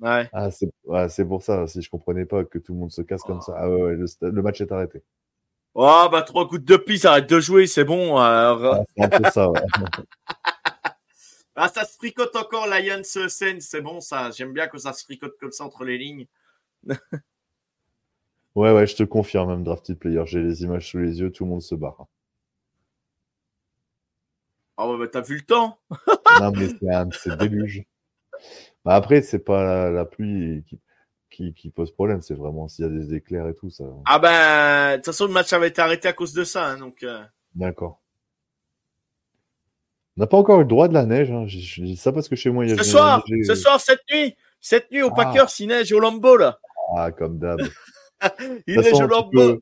Ouais. 0.00 0.28
Ah 0.32 0.50
c'est 0.50 0.68
ouais, 0.84 1.08
pour 1.26 1.42
ça. 1.42 1.66
Si 1.66 1.80
je 1.80 1.88
comprenais 1.88 2.26
pas 2.26 2.44
que 2.44 2.58
tout 2.58 2.74
le 2.74 2.80
monde 2.80 2.92
se 2.92 3.02
casse 3.02 3.22
comme 3.22 3.40
ça. 3.40 3.54
Ah 3.56 3.70
ouais, 3.70 3.96
le, 3.96 4.42
match 4.42 4.60
est 4.60 4.72
arrêté. 4.72 5.02
Oh 5.74 6.06
bah 6.10 6.22
trois 6.22 6.48
coups 6.48 6.62
de 6.62 6.76
pisse, 6.76 7.04
arrête 7.06 7.30
de 7.30 7.40
jouer, 7.40 7.66
c'est 7.66 7.84
bon. 7.84 8.18
Alors... 8.18 8.74
Ah, 8.74 8.84
c'est 8.94 9.04
un 9.04 9.08
peu 9.08 9.30
ça. 9.30 9.50
Ouais. 9.50 9.60
ah 11.56 11.68
ça 11.68 11.84
se 11.84 11.96
fricote 11.96 12.36
encore 12.36 12.66
Lions 12.66 13.02
Sen, 13.04 13.60
c'est 13.60 13.80
bon 13.80 14.00
ça. 14.00 14.30
J'aime 14.32 14.52
bien 14.52 14.66
que 14.66 14.76
ça 14.76 14.92
se 14.92 15.04
fricote 15.04 15.38
comme 15.40 15.52
ça 15.52 15.64
entre 15.64 15.84
les 15.84 15.96
lignes. 15.96 16.26
Ouais, 18.54 18.72
ouais, 18.72 18.86
je 18.86 18.96
te 18.96 19.02
confirme, 19.02 19.50
même 19.50 19.64
Drafted 19.64 19.98
Player. 19.98 20.22
J'ai 20.26 20.42
les 20.42 20.62
images 20.62 20.90
sous 20.90 20.98
les 20.98 21.20
yeux, 21.20 21.32
tout 21.32 21.44
le 21.44 21.50
monde 21.50 21.62
se 21.62 21.74
barre. 21.74 22.06
Ah 24.76 24.88
ouais, 24.88 24.98
bah 24.98 25.06
t'as 25.10 25.20
vu 25.20 25.36
le 25.36 25.42
temps 25.42 25.78
Non, 26.40 26.52
mais 26.52 26.68
c'est 27.12 27.36
déluge. 27.38 27.84
Bah 28.84 28.94
après, 28.94 29.22
c'est 29.22 29.38
pas 29.38 29.90
la, 29.90 30.04
pluie 30.04 30.64
qui, 31.30 31.54
qui, 31.54 31.70
pose 31.70 31.92
problème, 31.92 32.20
c'est 32.20 32.34
vraiment 32.34 32.68
s'il 32.68 32.84
y 32.84 32.88
a 32.88 32.90
des 32.90 33.14
éclairs 33.14 33.48
et 33.48 33.54
tout 33.54 33.70
ça. 33.70 33.84
Ah 34.06 34.18
ben, 34.18 34.92
de 34.92 34.96
toute 34.96 35.06
façon, 35.06 35.26
le 35.26 35.32
match 35.32 35.52
avait 35.52 35.68
été 35.68 35.80
arrêté 35.80 36.08
à 36.08 36.12
cause 36.12 36.32
de 36.32 36.44
ça, 36.44 36.66
hein, 36.66 36.78
donc. 36.78 37.02
Euh. 37.02 37.22
D'accord. 37.54 38.02
On 40.16 40.20
n'a 40.20 40.26
pas 40.26 40.36
encore 40.36 40.58
eu 40.58 40.64
le 40.64 40.68
droit 40.68 40.88
de 40.88 40.94
la 40.94 41.06
neige. 41.06 41.30
Hein. 41.30 41.46
Je, 41.46 41.82
dis 41.82 41.96
ça 41.96 42.12
parce 42.12 42.28
que 42.28 42.36
chez 42.36 42.50
moi, 42.50 42.64
il 42.64 42.70
y 42.70 42.72
a. 42.74 42.76
Ce 42.76 42.84
soir, 42.84 43.24
ce 43.46 43.54
soir, 43.54 43.80
cette 43.80 44.02
nuit, 44.10 44.36
cette 44.60 44.90
nuit 44.90 45.02
au 45.02 45.10
ah. 45.12 45.16
Packers, 45.16 45.48
il 45.58 45.68
neige 45.68 45.92
au 45.92 46.00
Lambeau 46.00 46.36
là. 46.36 46.58
Ah, 46.96 47.12
comme 47.12 47.38
d'hab. 47.38 47.60
Il 48.66 48.78
est 48.78 48.82
façon, 48.82 49.06
tu, 49.06 49.36
peux, 49.36 49.60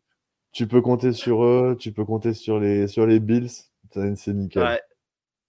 tu 0.52 0.66
peux 0.66 0.80
compter 0.80 1.12
sur 1.12 1.44
eux, 1.44 1.76
tu 1.78 1.92
peux 1.92 2.04
compter 2.04 2.34
sur 2.34 2.60
les, 2.60 2.86
sur 2.86 3.06
les 3.06 3.20
Bills. 3.20 3.50
C'est 3.92 4.28
nickel. 4.28 4.80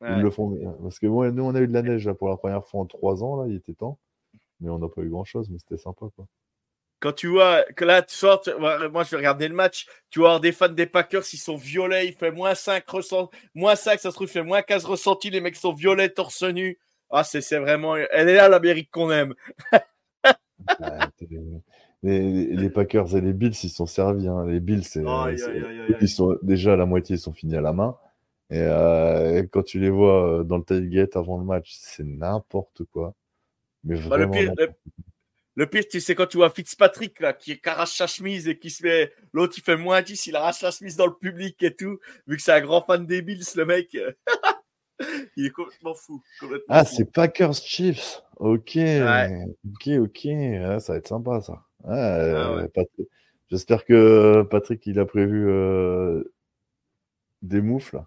Ils 0.01 0.21
le 0.21 0.31
font 0.31 0.57
Parce 0.81 0.99
que 0.99 1.05
nous, 1.05 1.43
on 1.43 1.55
a 1.55 1.59
eu 1.59 1.67
de 1.67 1.73
la 1.73 1.83
neige 1.83 2.07
là, 2.07 2.15
pour 2.15 2.29
la 2.29 2.37
première 2.37 2.65
fois 2.65 2.81
en 2.81 2.85
trois 2.85 3.23
ans. 3.23 3.41
Là, 3.41 3.47
il 3.47 3.55
était 3.55 3.73
temps. 3.73 3.99
Mais 4.59 4.69
on 4.69 4.79
n'a 4.79 4.89
pas 4.89 5.01
eu 5.01 5.09
grand 5.09 5.25
chose, 5.25 5.49
mais 5.49 5.57
c'était 5.59 5.81
sympa. 5.81 6.05
Quoi. 6.15 6.27
Quand 6.99 7.13
tu 7.13 7.27
vois 7.27 7.63
que 7.75 7.83
là, 7.83 8.03
tu 8.03 8.15
sors, 8.15 8.43
moi 8.59 9.03
je 9.03 9.09
vais 9.09 9.17
regarder 9.17 9.47
le 9.47 9.55
match, 9.55 9.87
tu 10.11 10.19
vois 10.19 10.39
des 10.39 10.51
fans 10.51 10.69
des 10.69 10.85
Packers, 10.85 11.23
ils 11.33 11.37
sont 11.37 11.55
violets, 11.55 12.07
il 12.07 12.13
fait 12.13 12.29
moins 12.29 12.53
5 12.53 12.87
ressent, 12.87 13.31
moins 13.55 13.75
5, 13.75 13.99
ça 13.99 14.11
se 14.11 14.15
trouve, 14.15 14.27
il 14.27 14.31
fait 14.31 14.43
moins 14.43 14.61
15 14.61 14.85
ressentis, 14.85 15.31
les 15.31 15.41
mecs 15.41 15.55
sont 15.55 15.73
violets, 15.73 16.09
torse 16.09 16.43
nu. 16.43 16.79
Ah, 17.09 17.23
c'est 17.23 17.57
vraiment, 17.57 17.95
elle 17.95 18.29
est 18.29 18.35
là 18.35 18.47
l'Amérique 18.49 18.91
qu'on 18.91 19.11
aime. 19.11 19.33
Les, 22.03 22.69
Packers 22.69 23.15
et 23.15 23.21
les 23.21 23.33
Bills, 23.33 23.55
ils 23.63 23.69
sont 23.69 23.85
servis. 23.85 24.27
Hein. 24.27 24.45
Les 24.47 24.59
Bills, 24.59 24.83
c'est, 24.83 25.03
ils 26.01 26.09
sont 26.09 26.37
déjà 26.41 26.73
à 26.73 26.75
la 26.75 26.85
moitié, 26.85 27.15
ils 27.15 27.19
sont 27.19 27.33
finis 27.33 27.55
à 27.55 27.61
la 27.61 27.73
main. 27.73 27.97
Et, 28.49 28.59
euh, 28.59 29.43
quand 29.51 29.63
tu 29.63 29.79
les 29.79 29.89
vois 29.89 30.39
euh, 30.39 30.43
dans 30.43 30.57
le 30.57 30.63
tailgate 30.63 31.15
avant 31.15 31.37
le 31.37 31.45
match, 31.45 31.77
c'est 31.79 32.03
n'importe 32.03 32.83
quoi. 32.91 33.13
Mais 33.83 33.99
bah, 34.07 34.17
le, 34.17 34.29
pire, 34.29 34.53
le, 35.55 35.65
pire, 35.67 35.83
tu 35.89 36.01
sais, 36.01 36.15
quand 36.15 36.27
tu 36.27 36.37
vois 36.37 36.49
Fitzpatrick 36.49 37.19
là, 37.19 37.33
qui 37.33 37.59
arrache 37.65 37.95
sa 37.95 38.07
chemise 38.07 38.47
et 38.47 38.59
qui 38.59 38.69
se 38.69 38.83
met. 38.83 39.11
L'autre, 39.31 39.53
il 39.57 39.63
fait 39.63 39.77
moins 39.77 40.01
10, 40.01 40.27
il 40.27 40.35
arrache 40.35 40.59
sa 40.59 40.71
chemise 40.71 40.97
dans 40.97 41.07
le 41.07 41.15
public 41.15 41.61
et 41.63 41.73
tout. 41.73 41.99
Vu 42.27 42.35
que 42.35 42.41
c'est 42.41 42.51
un 42.51 42.61
grand 42.61 42.81
fan 42.81 43.05
des 43.05 43.21
Bills, 43.21 43.45
le 43.55 43.65
mec. 43.65 43.97
il 45.37 45.45
est 45.45 45.51
complètement 45.51 45.95
fou. 45.95 46.21
ah, 46.67 46.83
c'est 46.83 47.05
Packers 47.05 47.53
Chiefs. 47.53 48.21
Ok. 48.35 48.77
Ok, 48.77 49.87
ok. 49.87 50.27
Ah, 50.63 50.79
ça 50.79 50.93
va 50.93 50.99
être 50.99 51.07
sympa, 51.07 51.41
ça. 51.41 51.63
Ah, 51.87 52.63
J'espère 53.51 53.83
que 53.83 54.43
Patrick, 54.43 54.87
il 54.87 54.97
a 54.97 55.05
prévu 55.05 55.49
euh, 55.49 56.23
des 57.41 57.61
moufles. 57.61 58.01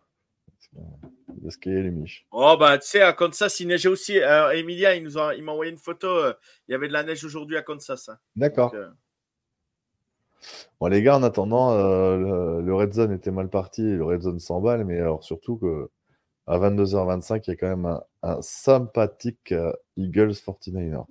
Parce 1.43 1.59
qu'il 1.59 1.73
y 1.73 1.77
a 1.77 1.83
les 1.83 1.91
miches. 1.91 2.27
Oh, 2.33 2.57
bah, 2.59 2.79
tu 2.79 2.89
sais, 2.89 3.03
à 3.03 3.13
Kansas, 3.13 3.61
il 3.61 3.69
neigeait 3.69 3.91
aussi. 3.91 4.19
Alors, 4.19 4.53
Emilia, 4.53 4.95
il 4.97 5.05
m'a 5.45 5.53
envoyé 5.53 5.71
une 5.71 5.79
photo. 5.79 6.09
Euh, 6.09 6.33
il 6.67 6.73
y 6.73 6.75
avait 6.75 6.89
de 6.89 6.95
la 6.95 7.03
neige 7.03 7.23
aujourd'hui 7.25 7.59
à 7.59 7.63
Kansas. 7.63 8.09
Hein. 8.09 8.19
D'accord. 8.35 8.73
Euh, 8.75 8.89
bon, 10.81 10.87
les 10.87 11.03
gars, 11.03 11.17
en 11.17 11.23
attendant, 11.23 11.77
le, 11.77 12.75
Red 12.75 12.95
Zone 12.95 13.13
était 13.13 13.31
mal 13.31 13.51
parti. 13.51 13.83
Le 13.83 14.05
Red 14.05 14.23
Zone 14.23 14.41
s'emballe, 14.41 14.85
mais 14.85 14.99
alors 14.99 15.23
surtout 15.23 15.59
que 15.59 15.91
à 16.47 16.59
22h25, 16.59 17.43
il 17.47 17.51
y 17.51 17.53
a 17.53 17.57
quand 17.57 17.77
même 17.77 18.01
un, 18.23 18.41
sympathique 18.41 19.55
Eagles 19.97 20.33
49ers. 20.33 21.05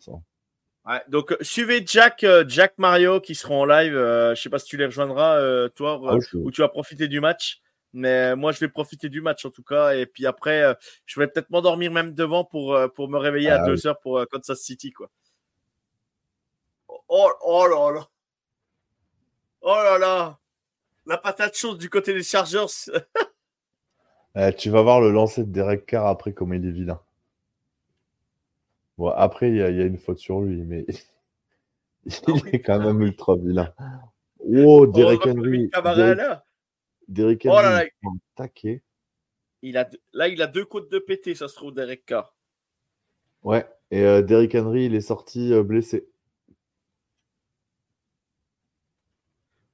Ouais, 0.85 1.01
donc 1.07 1.31
euh, 1.31 1.37
suivez 1.41 1.81
Jack, 1.85 2.25
euh, 2.25 2.43
Jack 2.47 2.73
Mario 2.77 3.21
qui 3.21 3.35
seront 3.35 3.61
en 3.61 3.65
live. 3.65 3.95
Euh, 3.95 4.35
je 4.35 4.41
sais 4.41 4.49
pas 4.49 4.59
si 4.59 4.65
tu 4.65 4.77
les 4.77 4.85
rejoindras, 4.85 5.69
toi, 5.69 6.01
ah 6.05 6.17
ou 6.33 6.51
tu 6.51 6.61
vas 6.61 6.67
profiter 6.67 7.07
du 7.07 7.19
match. 7.19 7.61
Mais 7.95 8.35
moi, 8.35 8.51
je 8.51 8.59
vais 8.59 8.69
profiter 8.69 9.07
du 9.07 9.21
match 9.21 9.45
en 9.45 9.51
tout 9.51 9.63
cas. 9.63 9.93
Et 9.93 10.05
puis 10.05 10.25
après, 10.25 10.75
je 11.05 11.19
vais 11.19 11.27
peut-être 11.27 11.49
m'endormir 11.51 11.91
même 11.91 12.13
devant 12.13 12.43
pour, 12.43 12.77
pour 12.95 13.07
me 13.07 13.17
réveiller 13.17 13.51
à 13.51 13.65
2 13.65 13.75
ah 13.85 13.87
heures 13.87 13.99
pour 13.99 14.25
Kansas 14.31 14.59
City. 14.59 14.91
Quoi. 14.91 15.09
Oh, 17.07 17.29
oh 17.41 17.67
là 17.67 17.91
là. 17.91 18.07
Oh 19.61 19.75
là 19.75 19.97
là. 19.99 20.39
La 21.05 21.17
patate 21.17 21.55
chaude 21.55 21.77
du 21.77 21.89
côté 21.89 22.13
des 22.13 22.23
Chargers. 22.23 22.65
eh, 24.35 24.53
tu 24.55 24.71
vas 24.71 24.81
voir 24.81 24.99
le 24.99 25.11
lancer 25.11 25.43
de 25.43 25.51
Derek 25.51 25.85
Carr 25.85 26.07
après 26.07 26.33
comme 26.33 26.53
il 26.53 26.65
est 26.65 26.71
vilain. 26.71 26.99
Bon, 28.97 29.09
après, 29.09 29.49
il 29.49 29.57
y, 29.57 29.61
a 29.61 29.69
une 29.69 29.97
faute 29.97 30.19
sur 30.19 30.41
lui, 30.41 30.61
mais 30.61 30.85
il 32.05 32.13
ah 32.27 32.31
est 32.51 32.61
quand 32.61 32.79
même 32.79 33.01
ultra 33.01 33.35
vilain. 33.35 33.73
Oh, 34.39 34.85
Derek 34.85 35.25
Henry. 35.25 35.69
Derek, 37.07 37.45
oh 37.45 37.49
Henry, 37.49 37.89
là, 38.37 38.47
Il 39.61 39.77
a, 39.77 39.89
là, 40.13 40.27
il 40.27 40.41
a 40.41 40.47
deux 40.47 40.65
côtes 40.65 40.91
de 40.91 40.99
pété, 40.99 41.33
ça 41.35 41.47
se 41.47 41.55
trouve, 41.55 41.73
Derek 41.73 42.05
Carr. 42.05 42.35
Ouais, 43.41 43.65
et 43.91 44.03
euh, 44.03 44.21
Derek 44.21 44.55
Henry, 44.55 44.85
il 44.85 44.95
est 44.95 45.01
sorti 45.01 45.53
euh, 45.53 45.63
blessé. 45.63 46.07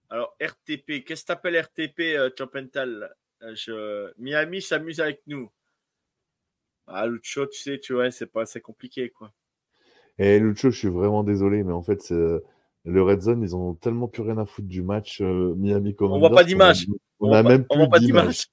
Alors, 0.09 0.35
RTP, 0.41 1.03
qu'est-ce 1.05 1.21
que 1.21 1.27
t'appelles 1.27 1.59
RTP, 1.59 1.99
euh, 2.17 2.29
je... 3.53 4.11
Miami 4.17 4.61
s'amuse 4.61 5.01
avec 5.01 5.21
nous. 5.27 5.51
Ah, 6.89 7.07
Lucho, 7.07 7.45
tu 7.45 7.59
sais, 7.59 7.79
tu 7.79 7.93
vois, 7.93 8.11
c'est 8.11 8.25
pas 8.25 8.41
assez 8.41 8.61
compliqué, 8.61 9.09
quoi. 9.09 9.31
Et 10.17 10.39
Lucho, 10.39 10.71
je 10.71 10.77
suis 10.77 10.89
vraiment 10.89 11.23
désolé, 11.23 11.63
mais 11.63 11.71
en 11.71 11.83
fait, 11.83 12.11
le 12.85 13.03
Red 13.03 13.21
Zone, 13.21 13.41
ils 13.41 13.55
ont 13.55 13.75
tellement 13.75 14.07
plus 14.07 14.23
rien 14.23 14.37
à 14.37 14.45
foutre 14.45 14.67
du 14.67 14.81
match 14.81 15.21
euh, 15.21 15.53
Miami 15.55 15.95
Commanders. 15.95 16.17
On 16.17 16.19
voit 16.27 16.35
pas 16.35 16.43
d'image. 16.43 16.87
On, 17.19 17.31
a 17.31 17.43
même 17.43 17.65
plus 17.65 17.99
d'image. 17.99 18.47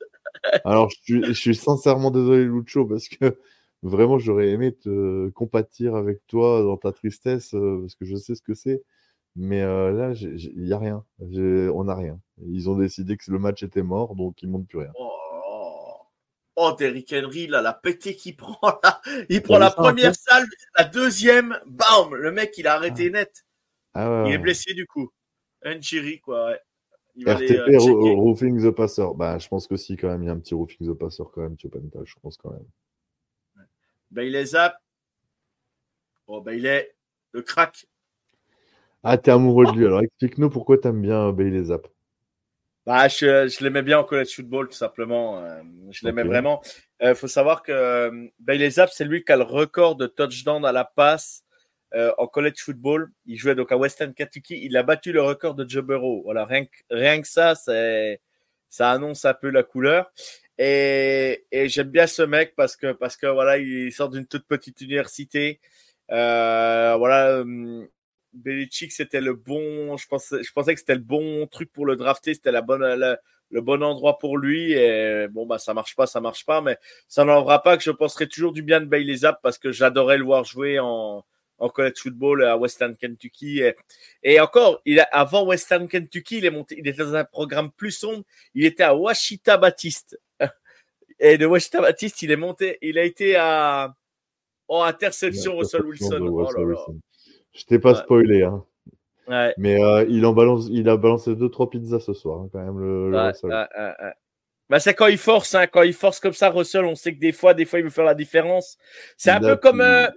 Alors, 0.65 0.91
je 1.05 1.33
suis, 1.33 1.55
sincèrement 1.55 2.11
désolé, 2.11 2.45
Lucho, 2.45 2.85
parce 2.85 3.09
que 3.09 3.39
vraiment, 3.83 4.19
j'aurais 4.19 4.49
aimé 4.49 4.73
te 4.73 5.29
compatir 5.31 5.95
avec 5.95 6.27
toi 6.27 6.63
dans 6.63 6.77
ta 6.77 6.93
tristesse, 6.93 7.55
euh, 7.55 7.81
parce 7.81 7.95
que 7.95 8.05
je 8.05 8.17
sais 8.17 8.35
ce 8.35 8.43
que 8.43 8.55
c'est. 8.55 8.83
Mais 9.37 9.63
euh, 9.63 9.93
là, 9.93 10.13
il 10.15 10.65
n'y 10.65 10.73
a 10.73 10.79
rien. 10.79 11.05
On 11.21 11.85
n'a 11.85 11.95
rien. 11.95 12.19
Ils 12.47 12.69
ont 12.69 12.77
décidé 12.77 13.17
que 13.17 13.31
le 13.31 13.39
match 13.39 13.63
était 13.63 13.83
mort, 13.83 14.17
donc 14.17 14.43
ils 14.43 14.47
ne 14.47 14.53
montent 14.53 14.69
plus 14.69 14.79
rien. 14.79 14.93
Oh. 14.99 15.06
Oh, 16.57 16.73
Derrick 16.79 17.13
Henry, 17.13 17.47
là, 17.47 17.61
la 17.61 17.75
pété 17.75 18.17
qu'il 18.17 18.37
prend, 18.37 18.59
là. 18.83 19.01
Il 19.29 19.43
prend 19.43 19.59
la 19.59 19.71
première 19.71 20.15
salle, 20.15 20.47
la 20.77 20.85
deuxième, 20.85 21.59
bam! 21.67 22.15
Le 22.15 22.33
mec, 22.33 22.57
il 22.57 22.67
a 22.67 22.75
arrêté 22.75 23.07
ah. 23.09 23.19
net. 23.19 23.45
Ah 23.95 24.25
il 24.27 24.33
est 24.33 24.39
blessé, 24.39 24.75
du 24.75 24.87
coup. 24.87 25.11
Njiri, 25.65 26.21
quoi, 26.21 26.47
ouais. 26.47 26.61
RTP, 27.25 27.71
euh, 27.71 28.13
Roofing 28.15 28.63
the 28.63 28.71
Passer. 28.71 29.07
Bah, 29.17 29.39
je 29.39 29.49
pense 29.49 29.67
que 29.67 29.77
si, 29.77 29.97
quand 29.97 30.09
même, 30.09 30.23
il 30.23 30.27
y 30.27 30.29
a 30.29 30.33
un 30.33 30.39
petit 30.39 30.55
Roofing 30.55 30.87
the 30.87 30.93
Passer 30.93 31.23
quand 31.33 31.41
même, 31.41 31.57
Chopenta, 31.59 32.01
je 32.05 32.15
pense 32.21 32.37
quand 32.37 32.51
même. 32.51 32.67
Ben, 34.11 34.23
il 34.23 34.35
est 34.35 34.47
zap. 34.47 34.77
Bon, 36.27 36.41
ben, 36.41 36.53
il 36.53 36.67
est 36.67 36.95
le 37.33 37.43
crack. 37.43 37.87
Ah, 39.03 39.17
t'es 39.19 39.31
amoureux 39.31 39.67
de 39.67 39.73
lui. 39.73 39.87
Alors, 39.87 40.01
explique-nous 40.01 40.51
pourquoi 40.51 40.79
t'aimes 40.79 41.01
bien 41.01 41.31
Bailey 41.33 41.65
Zap. 41.65 41.87
Bah, 42.87 43.09
je, 43.09 43.49
je 43.49 43.65
l'aimais 43.65 43.83
bien 43.83 43.99
en 43.99 44.05
college 44.05 44.33
football, 44.33 44.69
tout 44.69 44.77
simplement. 44.77 45.43
Euh, 45.43 45.61
je 45.91 46.07
l'aimais 46.07 46.23
vraiment. 46.23 46.63
Il 47.01 47.17
faut 47.17 47.27
savoir 47.27 47.65
que 47.65 48.31
Bailey 48.39 48.71
Zapp, 48.71 48.91
c'est 48.93 49.05
lui 49.05 49.25
qui 49.25 49.33
a 49.33 49.37
le 49.37 49.43
record 49.43 49.97
de 49.97 50.07
touchdown 50.07 50.65
à 50.65 50.71
la 50.71 50.85
passe 50.85 51.43
euh, 51.95 52.13
en 52.17 52.29
college 52.29 52.59
football. 52.59 53.11
Il 53.27 53.39
jouait 53.39 53.57
donc 53.57 53.73
à 53.73 53.77
Western 53.77 54.15
Kentucky. 54.15 54.61
Il 54.63 54.77
a 54.77 54.85
battu 54.85 55.11
le 55.13 55.21
record 55.21 55.57
de 55.57 55.69
Joe 55.69 55.83
Burrow. 55.83 56.23
Voilà, 56.23 56.45
rien 56.45 56.65
que, 56.65 56.77
rien 56.91 57.21
que 57.21 57.27
ça, 57.27 57.57
c'est, 57.57 58.21
ça 58.69 58.93
annonce 58.93 59.25
un 59.25 59.35
peu 59.35 59.51
la 59.51 59.65
couleur. 59.65 60.13
Et, 60.57 61.45
et 61.51 61.69
j'aime 61.69 61.91
bien 61.91 62.07
ce 62.07 62.23
mec 62.23 62.55
parce 62.57 62.77
que, 62.77 62.93
parce 62.93 63.17
que 63.17 63.27
voilà, 63.27 63.59
il 63.59 63.93
sort 63.93 64.11
d'une 64.11 64.27
toute 64.27 64.47
petite 64.47 64.81
université. 64.81 65.61
Euh, 66.13 66.95
voilà, 66.97 67.43
Belichick, 68.37 68.93
c'était 68.93 69.21
le 69.21 69.35
bon. 69.35 69.97
Je 69.97 70.07
pensais, 70.07 70.43
je 70.43 70.53
pensais 70.53 70.75
que 70.75 70.81
c'était 70.81 70.95
le 70.95 71.01
bon 71.01 71.47
truc 71.47 71.73
pour 71.73 71.87
le 71.87 71.97
drafter. 71.97 72.35
C'était 72.35 72.53
la 72.53 72.63
bonne, 72.63 72.85
le 73.51 73.61
bon 73.61 73.83
endroit 73.83 74.19
pour 74.19 74.39
lui. 74.39 74.73
Et 74.73 75.27
bon, 75.29 75.47
bah, 75.47 75.59
ça 75.59 75.75
marche 75.75 75.97
pas, 75.97 76.07
ça 76.07 76.21
marche 76.21 76.45
pas. 76.45 76.61
Mais 76.61 76.79
ça 77.09 77.25
n'enlèvera 77.25 77.63
pas 77.63 77.77
que 77.77 77.83
je 77.83 77.91
penserai 77.91 78.29
toujours 78.29 78.53
du 78.53 78.63
bien 78.63 78.81
de 78.81 78.87
Bailey 78.87 79.17
Zapp 79.17 79.41
parce 79.43 79.59
que 79.59 79.73
j'adorais 79.73 80.19
le 80.19 80.25
voir 80.25 80.45
jouer 80.45 80.79
en, 80.79 81.25
en 81.59 81.69
college 81.69 81.99
football 81.99 82.45
à 82.45 82.57
Western 82.57 82.97
Kentucky. 82.97 83.63
Et, 84.23 84.41
encore, 84.41 84.81
il 84.85 85.01
a, 85.01 85.05
avant 85.05 85.47
Western 85.47 85.89
Kentucky, 85.89 86.39
il 86.39 86.45
est 86.45 86.51
monté, 86.51 86.77
il 86.79 86.87
était 86.87 87.03
dans 87.03 87.15
un 87.15 87.25
programme 87.25 87.71
plus 87.73 87.93
sombre. 87.93 88.25
Il 88.55 88.65
était 88.65 88.83
à 88.83 88.95
Washita 88.95 89.57
Baptiste. 89.57 90.19
Et 91.19 91.39
de 91.39 91.47
Washita 91.47 91.81
Baptiste, 91.81 92.23
il 92.23 92.31
est 92.31 92.37
monté, 92.37 92.79
il 92.83 92.99
a 92.99 93.05
été 93.05 93.37
à, 93.37 93.95
en 94.69 94.83
interception 94.83 95.57
Russell 95.57 95.85
Wilson. 95.85 96.19
Oh 96.21 96.97
Je 97.57 97.65
t'ai 97.65 97.79
pas 97.79 97.95
spoilé, 97.95 98.43
hein. 98.43 98.65
Mais 99.29 99.83
euh, 99.83 100.05
il 100.09 100.25
en 100.25 100.33
balance, 100.33 100.69
il 100.71 100.89
a 100.89 100.97
balancé 100.97 101.35
deux 101.35 101.49
trois 101.49 101.69
pizzas 101.69 102.01
ce 102.01 102.15
soir, 102.15 102.43
hein, 102.43 102.49
quand 102.53 102.65
même 102.65 102.79
le, 102.79 103.11
bah, 104.69 104.81
c'est 104.81 104.95
quand 104.95 105.07
il 105.07 105.19
force, 105.19 105.55
hein, 105.55 105.69
quand 105.69 105.83
il 105.83 105.93
force 105.93 106.19
comme 106.19 106.33
ça, 106.33 106.51
Russell, 106.51 106.85
on 106.85 106.97
sait 106.97 107.15
que 107.15 107.21
des 107.21 107.31
fois, 107.31 107.55
des 107.55 107.65
fois, 107.65 107.79
il 107.79 107.85
veut 107.85 107.91
faire 107.91 108.05
la 108.05 108.17
différence. 108.17 108.77
C'est 109.17 109.31
un, 109.31 109.39
peu 109.39 109.55
comme, 109.55 109.81
euh, 109.81 110.09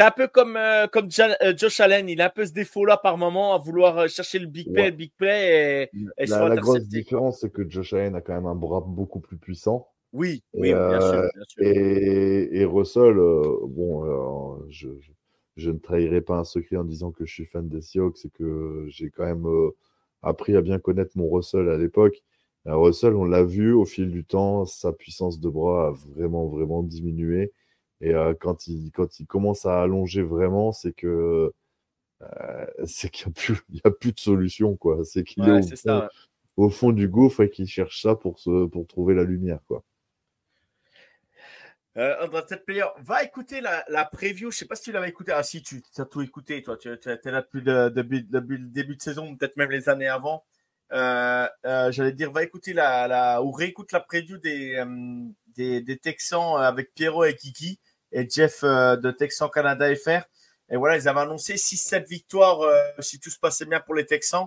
un 0.00 0.10
peu 0.10 0.26
comme, 0.26 0.56
euh, 0.56 0.88
comme 0.88 1.08
Josh 1.10 1.78
Allen, 1.78 2.08
il 2.08 2.20
a 2.20 2.26
un 2.26 2.30
peu 2.30 2.44
ce 2.44 2.52
défaut-là 2.52 2.96
par 2.96 3.18
moment 3.18 3.54
à 3.54 3.58
vouloir 3.58 4.08
chercher 4.08 4.40
le 4.40 4.48
big 4.48 4.72
play, 4.72 4.86
le 4.86 4.96
big 4.96 5.12
play 5.16 5.90
et, 6.16 6.26
la, 6.26 6.48
la 6.48 6.56
grosse 6.56 6.88
différence, 6.88 7.40
c'est 7.40 7.52
que 7.52 7.68
Josh 7.68 7.92
Allen 7.92 8.16
a 8.16 8.20
quand 8.20 8.34
même 8.34 8.46
un 8.46 8.56
bras 8.56 8.82
beaucoup 8.84 9.20
plus 9.20 9.36
puissant. 9.36 9.88
Oui, 10.12 10.42
oui, 10.54 10.72
bien, 10.72 11.00
sûr, 11.00 11.20
bien, 11.34 11.44
sûr, 11.46 11.62
Et, 11.62 12.60
et 12.60 12.64
Russell, 12.64 13.14
bon, 13.14 14.58
je, 14.70 14.88
je 15.00 15.12
ne 15.70 15.78
trahirai 15.78 16.20
pas 16.20 16.38
un 16.38 16.44
secret 16.44 16.76
en 16.76 16.84
disant 16.84 17.10
que 17.12 17.24
je 17.26 17.32
suis 17.32 17.46
fan 17.46 17.68
des 17.68 17.82
Seahawks 17.82 18.24
et 18.24 18.30
que 18.30 18.86
j'ai 18.88 19.10
quand 19.10 19.24
même 19.24 19.46
euh, 19.46 19.70
appris 20.22 20.56
à 20.56 20.62
bien 20.62 20.78
connaître 20.78 21.12
mon 21.16 21.28
Russell 21.30 21.68
à 21.68 21.76
l'époque. 21.76 22.22
Russell, 22.64 23.14
on 23.14 23.24
l'a 23.24 23.44
vu 23.44 23.72
au 23.72 23.84
fil 23.84 24.10
du 24.10 24.24
temps, 24.24 24.66
sa 24.66 24.92
puissance 24.92 25.40
de 25.40 25.48
bras 25.48 25.88
a 25.88 25.90
vraiment, 25.92 26.46
vraiment 26.46 26.82
diminué. 26.82 27.52
Et 28.00 28.14
euh, 28.14 28.34
quand, 28.38 28.68
il, 28.68 28.90
quand 28.92 29.20
il 29.20 29.26
commence 29.26 29.66
à 29.66 29.82
allonger 29.82 30.22
vraiment, 30.22 30.72
c'est 30.72 30.92
que 30.92 31.52
euh, 32.22 32.66
c'est 32.84 33.10
qu'il 33.10 33.32
n'y 33.70 33.80
a, 33.84 33.90
plus 33.90 34.12
de 34.12 34.20
solution. 34.20 34.76
quoi. 34.76 35.04
C'est 35.04 35.24
qu'il 35.24 35.48
est, 35.48 35.88
au, 36.56 36.70
fond, 36.70 36.92
du 36.92 37.08
gouffre 37.08 37.42
et 37.42 37.50
qu'il 37.50 37.66
cherche 37.66 38.02
ça 38.02 38.14
pour, 38.14 38.38
se, 38.38 38.66
pour 38.66 38.86
trouver 38.86 39.14
la 39.14 39.24
lumière. 39.24 39.60
quoi. 39.66 39.84
Euh, 41.98 42.42
Player, 42.64 42.84
va 42.98 43.24
écouter 43.24 43.60
la, 43.60 43.84
la 43.88 44.04
preview. 44.04 44.50
Je 44.52 44.58
sais 44.58 44.66
pas 44.66 44.76
si 44.76 44.84
tu 44.84 44.92
l'avais 44.92 45.08
écouté. 45.08 45.32
Ah, 45.32 45.42
si, 45.42 45.62
tu 45.62 45.82
as 45.96 46.04
tout 46.04 46.22
écouté, 46.22 46.62
toi. 46.62 46.76
Tu 46.76 46.88
es 46.88 47.30
là 47.30 47.42
depuis 47.42 47.60
le 47.60 47.90
début, 47.90 48.22
début 48.60 48.96
de 48.96 49.02
saison, 49.02 49.36
peut-être 49.36 49.56
même 49.56 49.70
les 49.70 49.88
années 49.88 50.08
avant. 50.08 50.44
Euh, 50.92 51.48
euh, 51.66 51.90
J'allais 51.90 52.12
dire, 52.12 52.30
va 52.30 52.44
écouter 52.44 52.72
la, 52.72 53.42
ou 53.42 53.50
réécoute 53.50 53.90
la 53.92 54.00
preview 54.00 54.38
des, 54.38 54.76
euh, 54.76 55.24
des, 55.48 55.80
des, 55.80 55.98
Texans 55.98 56.56
avec 56.56 56.94
Pierrot 56.94 57.24
et 57.24 57.34
Kiki 57.34 57.80
et 58.12 58.28
Jeff 58.28 58.62
de 58.62 59.10
Texans 59.10 59.50
Canada 59.52 59.92
FR. 59.94 60.22
Et 60.70 60.76
voilà, 60.76 60.96
ils 60.96 61.08
avaient 61.08 61.20
annoncé 61.20 61.54
6-7 61.54 62.06
victoires 62.06 62.60
si 63.00 63.18
tout 63.18 63.30
se 63.30 63.38
passait 63.38 63.64
bien 63.64 63.80
pour 63.80 63.94
les 63.94 64.06
Texans. 64.06 64.46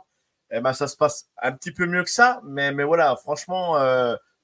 Et 0.51 0.57
eh 0.57 0.61
ben, 0.61 0.73
ça 0.73 0.87
se 0.87 0.97
passe 0.97 1.29
un 1.41 1.53
petit 1.53 1.71
peu 1.71 1.85
mieux 1.85 2.03
que 2.03 2.09
ça. 2.09 2.41
Mais, 2.43 2.71
mais 2.73 2.83
voilà, 2.83 3.15
franchement, 3.15 3.77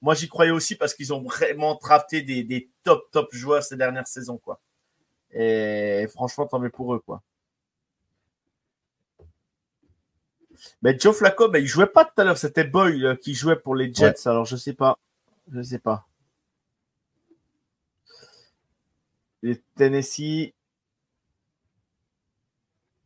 moi, 0.02 0.14
j'y 0.14 0.28
croyais 0.28 0.52
aussi 0.52 0.76
parce 0.76 0.94
qu'ils 0.94 1.14
ont 1.14 1.22
vraiment 1.22 1.76
drafté 1.76 2.22
des, 2.22 2.44
des, 2.44 2.70
top, 2.84 3.10
top 3.12 3.34
joueurs 3.34 3.64
ces 3.64 3.78
dernières 3.78 4.08
saisons, 4.08 4.38
quoi. 4.38 4.60
Et 5.32 6.08
franchement, 6.10 6.48
tant 6.48 6.60
mieux 6.60 6.70
pour 6.70 6.94
eux, 6.94 7.00
quoi. 7.00 7.22
Mais 10.82 10.98
Joe 10.98 11.16
Flacco, 11.16 11.50
ben, 11.50 11.62
il 11.62 11.68
jouait 11.68 11.88
pas 11.88 12.06
tout 12.06 12.20
à 12.20 12.24
l'heure. 12.24 12.38
C'était 12.38 12.64
Boy 12.64 13.06
euh, 13.06 13.16
qui 13.16 13.34
jouait 13.34 13.58
pour 13.58 13.76
les 13.76 13.94
Jets. 13.94 14.28
Alors, 14.28 14.46
je 14.46 14.56
sais 14.56 14.74
pas. 14.74 14.98
Je 15.52 15.62
sais 15.62 15.80
pas. 15.80 16.08
Les 19.44 19.62
Tennessee. 19.76 20.54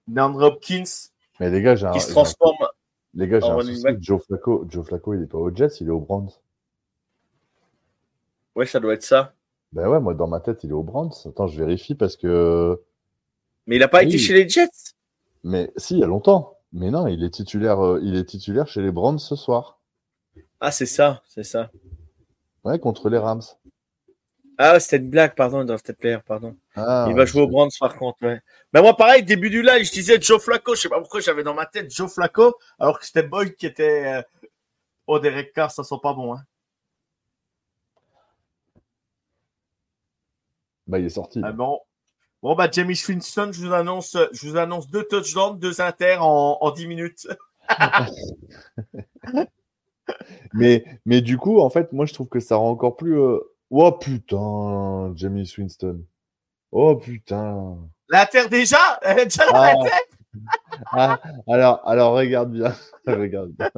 DeAndre 0.07 0.41
Hopkins. 0.43 0.84
Mais 1.39 1.49
les 1.49 1.61
gars, 1.61 1.76
j'ai 1.76 1.89
qui 1.91 2.01
se 2.01 2.11
transforme. 2.11 2.68
Les 3.13 3.27
gars, 3.27 3.39
j'ai 3.39 3.88
un 3.88 3.97
Joe 3.99 4.23
Flacco, 4.26 4.65
Joe 4.69 4.85
Flacco, 4.85 5.13
il 5.13 5.23
est 5.23 5.27
pas 5.27 5.38
aux 5.38 5.53
Jets, 5.53 5.77
il 5.81 5.88
est 5.88 5.91
aux 5.91 5.99
Browns. 5.99 6.31
Ouais, 8.56 8.65
ça 8.65 8.80
doit 8.80 8.94
être 8.94 9.03
ça. 9.03 9.34
Ben 9.72 9.88
ouais, 9.88 9.99
moi 9.99 10.14
dans 10.14 10.28
ma 10.28 10.40
tête, 10.40 10.64
il 10.64 10.72
est 10.72 10.73
au 10.73 10.84
Browns. 10.84 11.14
Attends, 11.26 11.48
je 11.48 11.57
vérifie 11.57 11.95
parce 11.95 12.18
que. 12.18 12.82
Mais 13.68 13.78
il 13.78 13.80
n'a 13.80 13.88
pas 13.88 14.03
été 14.03 14.18
chez 14.18 14.34
les 14.34 14.49
Jets? 14.49 14.95
Mais 15.44 15.72
si, 15.78 15.95
il 15.95 15.99
y 15.99 16.03
a 16.03 16.07
longtemps. 16.07 16.57
Mais 16.73 16.90
non, 16.90 17.07
il 17.07 17.23
est 17.23 17.30
titulaire, 17.32 17.84
euh, 17.86 17.99
il 18.02 18.15
est 18.15 18.26
titulaire 18.26 18.68
chez 18.68 18.82
les 18.82 18.91
Browns 18.91 19.19
ce 19.19 19.36
soir. 19.36 19.80
Ah, 20.60 20.72
c'est 20.72 20.86
ça, 20.86 21.22
c'est 21.28 21.44
ça. 21.44 21.69
Ouais, 22.64 22.80
contre 22.80 23.10
les 23.10 23.18
Rams. 23.18 23.41
Ah, 24.57 24.80
c'était 24.80 24.98
une 24.98 25.10
blague, 25.10 25.36
pardon, 25.36 25.65
Draft 25.65 25.91
Player, 25.94 26.19
pardon. 26.26 26.56
Ah, 26.76 27.07
il 27.10 27.15
va 27.15 27.26
jouer 27.26 27.41
au 27.41 27.48
Browns 27.48 27.72
par 27.80 27.95
contre, 27.98 28.19
ouais. 28.22 28.40
Mais 28.73 28.82
moi, 28.82 28.95
pareil, 28.95 29.23
début 29.23 29.49
du 29.49 29.61
live, 29.61 29.84
je 29.84 29.91
disais 29.91 30.22
Joe 30.22 30.41
Flacco. 30.41 30.76
Je 30.76 30.82
sais 30.82 30.90
pas 30.90 30.99
pourquoi 30.99 31.19
j'avais 31.19 31.44
dans 31.44 31.53
ma 31.53 31.65
tête 31.65 31.91
Joe 31.94 32.14
Flacco, 32.14 32.53
alors 32.80 32.99
que 32.99 33.06
c'était 33.06 33.23
Boyd 33.23 33.56
qui 33.56 33.65
était. 33.65 34.23
Oh, 35.07 35.19
Derek 35.19 35.52
Carr, 35.53 35.72
ça 35.72 35.84
sent 35.84 35.95
pas 36.02 36.14
bon, 36.14 36.36
hein. 36.36 36.44
Bah, 40.88 40.99
il 40.99 41.06
est 41.06 41.10
sorti. 41.10 41.41
Ah 41.44 41.52
bon. 41.52 41.80
Bon, 42.41 42.56
bah, 42.56 42.70
Jamie 42.72 42.99
Winston, 43.08 43.52
je 43.52 43.66
vous 43.66 43.74
annonce, 43.74 44.18
je 44.32 44.49
vous 44.49 44.58
annonce 44.58 44.90
deux 44.90 45.03
touchdowns, 45.03 45.60
deux 45.60 45.80
inters 45.80 46.24
en, 46.26 46.58
en 46.60 46.72
10 46.72 46.88
minutes. 46.88 47.28
mais, 50.53 50.84
mais 51.06 51.22
du 51.22 51.38
coup, 51.38 51.60
en 51.60 51.70
fait, 51.70 51.91
moi, 51.94 52.06
je 52.06 52.14
trouve 52.14 52.28
que 52.28 52.40
ça 52.40 52.56
rend 52.56 52.70
encore 52.72 52.98
plus. 52.98 53.20
Euh, 53.20 53.40
oh 53.70 53.91
putain, 53.91 55.14
Jamie 55.16 55.52
Winston. 55.58 56.03
Oh 56.72 56.95
putain. 56.95 57.78
L'inter 58.10 58.48
déjà? 58.49 58.99
Déjà 59.24 59.44
ah. 59.53 59.74
ah, 60.91 61.22
alors, 61.48 61.82
alors, 61.86 62.14
regarde 62.14 62.52
bien. 62.52 62.74
regarde 63.06 63.52
bien. 63.52 63.70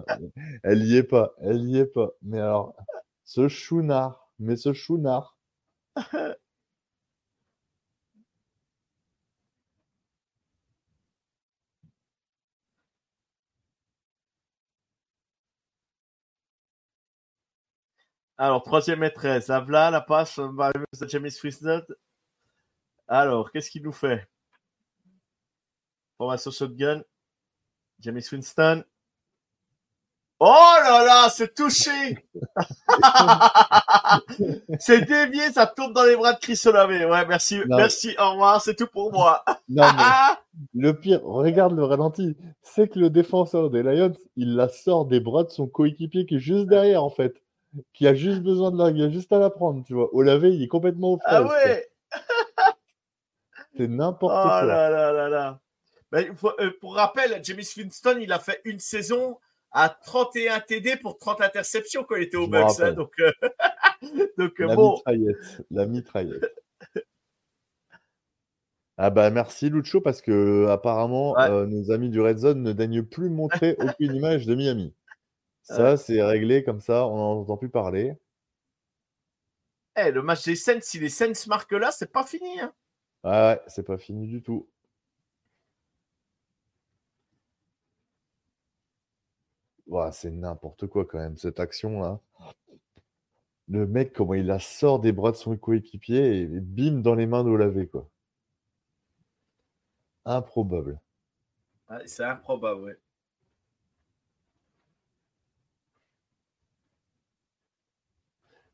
Elle 0.64 0.84
y 0.84 0.98
est 0.98 1.04
pas. 1.04 1.34
Elle 1.42 1.64
y 1.64 1.80
est 1.80 1.86
pas. 1.86 2.12
Mais 2.22 2.40
alors, 2.40 2.76
ce 3.24 3.48
chounard. 3.48 4.30
Mais 4.40 4.56
ce 4.56 4.74
chounard. 4.74 5.38
Alors, 18.44 18.62
troisième 18.62 19.02
et 19.06 19.14
13. 19.14 19.52
Avla, 19.52 19.90
la 19.90 20.02
passe 20.02 20.38
de 20.38 21.08
James 21.08 21.30
Winston. 21.42 21.82
Alors, 23.08 23.50
qu'est-ce 23.50 23.70
qu'il 23.70 23.84
nous 23.84 23.94
fait? 23.94 24.28
Formation 26.18 26.52
shotgun. 26.52 27.04
James 28.02 28.20
Winston. 28.30 28.84
Oh 30.42 30.76
là 30.82 31.06
là, 31.06 31.30
c'est 31.30 31.56
touché 31.56 32.28
C'est 34.78 35.06
dévié, 35.06 35.50
ça 35.54 35.66
tourne 35.66 35.94
dans 35.94 36.04
les 36.04 36.18
bras 36.18 36.34
de 36.34 36.40
Chris 36.40 36.60
Olave. 36.66 36.90
Ouais, 36.90 37.26
merci, 37.26 37.62
merci, 37.66 38.14
au 38.20 38.32
revoir, 38.32 38.62
c'est 38.62 38.76
tout 38.76 38.88
pour 38.88 39.14
moi. 39.14 39.46
non, 39.70 39.84
le 40.74 40.92
pire, 40.92 41.24
regarde 41.24 41.78
le 41.78 41.86
ralenti, 41.86 42.36
c'est 42.62 42.90
que 42.90 43.00
le 43.00 43.10
défenseur 43.10 43.70
des 43.70 43.84
Lions, 43.84 44.18
il 44.36 44.58
la 44.58 44.68
sort 44.68 45.06
des 45.06 45.22
bras 45.22 45.46
de 45.46 45.50
son 45.50 45.66
coéquipier 45.66 46.26
qui 46.26 46.36
est 46.36 46.40
juste 46.40 46.68
derrière, 46.68 47.06
en 47.06 47.10
fait 47.10 47.43
qui 47.94 48.08
a 48.08 48.14
juste 48.14 48.42
besoin 48.42 48.72
de 48.72 48.78
la, 48.78 48.90
il 48.90 49.02
a 49.04 49.10
juste 49.10 49.32
à 49.32 49.40
la 49.40 49.50
prendre, 49.50 49.84
tu 49.84 49.94
vois. 49.94 50.10
Olave, 50.14 50.46
il 50.46 50.62
est 50.62 50.68
complètement 50.68 51.14
au 51.14 51.20
Ah 51.26 51.44
ouais 51.44 51.88
C'est 53.78 53.88
n'importe 53.88 54.34
oh 54.36 54.42
quoi. 54.44 54.64
Là 54.64 54.90
là 54.90 55.12
là 55.12 55.30
là. 55.30 55.60
Ben, 56.12 56.36
pour, 56.36 56.54
euh, 56.60 56.70
pour, 56.80 56.96
rappel, 56.96 57.40
James 57.44 57.64
Winston, 57.76 58.20
il 58.22 58.32
a 58.32 58.38
fait 58.38 58.62
une 58.66 58.80
saison 58.80 59.40
à 59.72 59.90
31 59.90 60.60
TD 60.60 60.98
pour 60.98 61.18
30 61.18 61.42
interceptions 61.42 62.04
quand 62.04 62.16
il 62.16 62.24
était 62.24 62.38
au 62.38 62.48
Bucks. 62.48 62.80
hein, 62.80 62.92
donc, 62.92 63.12
euh, 63.20 63.32
donc 64.38 64.60
euh, 64.60 64.68
La 64.68 64.76
bon, 64.76 64.94
mitraillette. 64.94 65.62
La 65.72 65.86
mitraillette. 65.88 66.56
Ah 68.96 69.10
bah 69.10 69.32
merci 69.32 69.72
Lucho 69.72 70.02
parce 70.02 70.22
que 70.22 70.68
apparemment 70.68 71.32
Ouais. 71.32 71.50
euh, 71.50 71.66
nos 71.66 71.90
amis 71.90 72.10
du 72.10 72.22
Red 72.22 72.38
Zone 72.38 72.62
ne 72.62 72.74
daignent 72.74 73.02
plus 73.02 73.28
montrer 73.28 73.76
aucune 73.80 74.14
image 74.16 74.46
de 74.46 74.54
Miami. 74.54 74.94
Ça 75.64 75.98
c'est 75.98 76.22
réglé 76.22 76.64
comme 76.64 76.82
ça, 76.82 77.08
on 77.08 77.18
n'en 77.18 77.42
entend 77.42 77.58
plus 77.58 77.70
parler. 77.70 78.18
eh, 79.96 80.12
le 80.12 80.22
match 80.22 80.44
des 80.46 80.56
Saints, 80.56 80.82
si 80.82 81.00
les 81.00 81.10
Saints 81.10 81.48
marquent 81.48 81.72
là, 81.74 81.92
c'est 81.92 82.12
pas 82.12 82.26
fini. 82.26 82.60
hein. 82.60 82.74
Ah 83.24 83.54
ouais, 83.54 83.62
c'est 83.68 83.84
pas 83.86 83.98
fini 83.98 84.28
du 84.28 84.42
tout. 84.42 84.68
C'est 90.12 90.32
n'importe 90.32 90.88
quoi 90.88 91.06
quand 91.06 91.20
même 91.20 91.38
cette 91.38 91.60
action 91.60 92.02
là. 92.02 92.20
Le 93.70 93.86
mec 93.86 94.14
comment 94.14 94.34
il 94.34 94.46
la 94.46 94.60
sort 94.60 95.00
des 95.00 95.12
bras 95.12 95.32
de 95.32 95.38
son 95.38 95.56
coéquipier 95.56 96.42
et 96.42 96.48
bim 96.48 97.02
dans 97.02 97.16
les 97.16 97.28
mains 97.28 97.44
d'Olavé 97.44 97.88
quoi. 97.88 98.10
Improbable. 100.26 101.00
C'est 102.06 102.24
improbable, 102.24 102.82
ouais. 102.82 102.98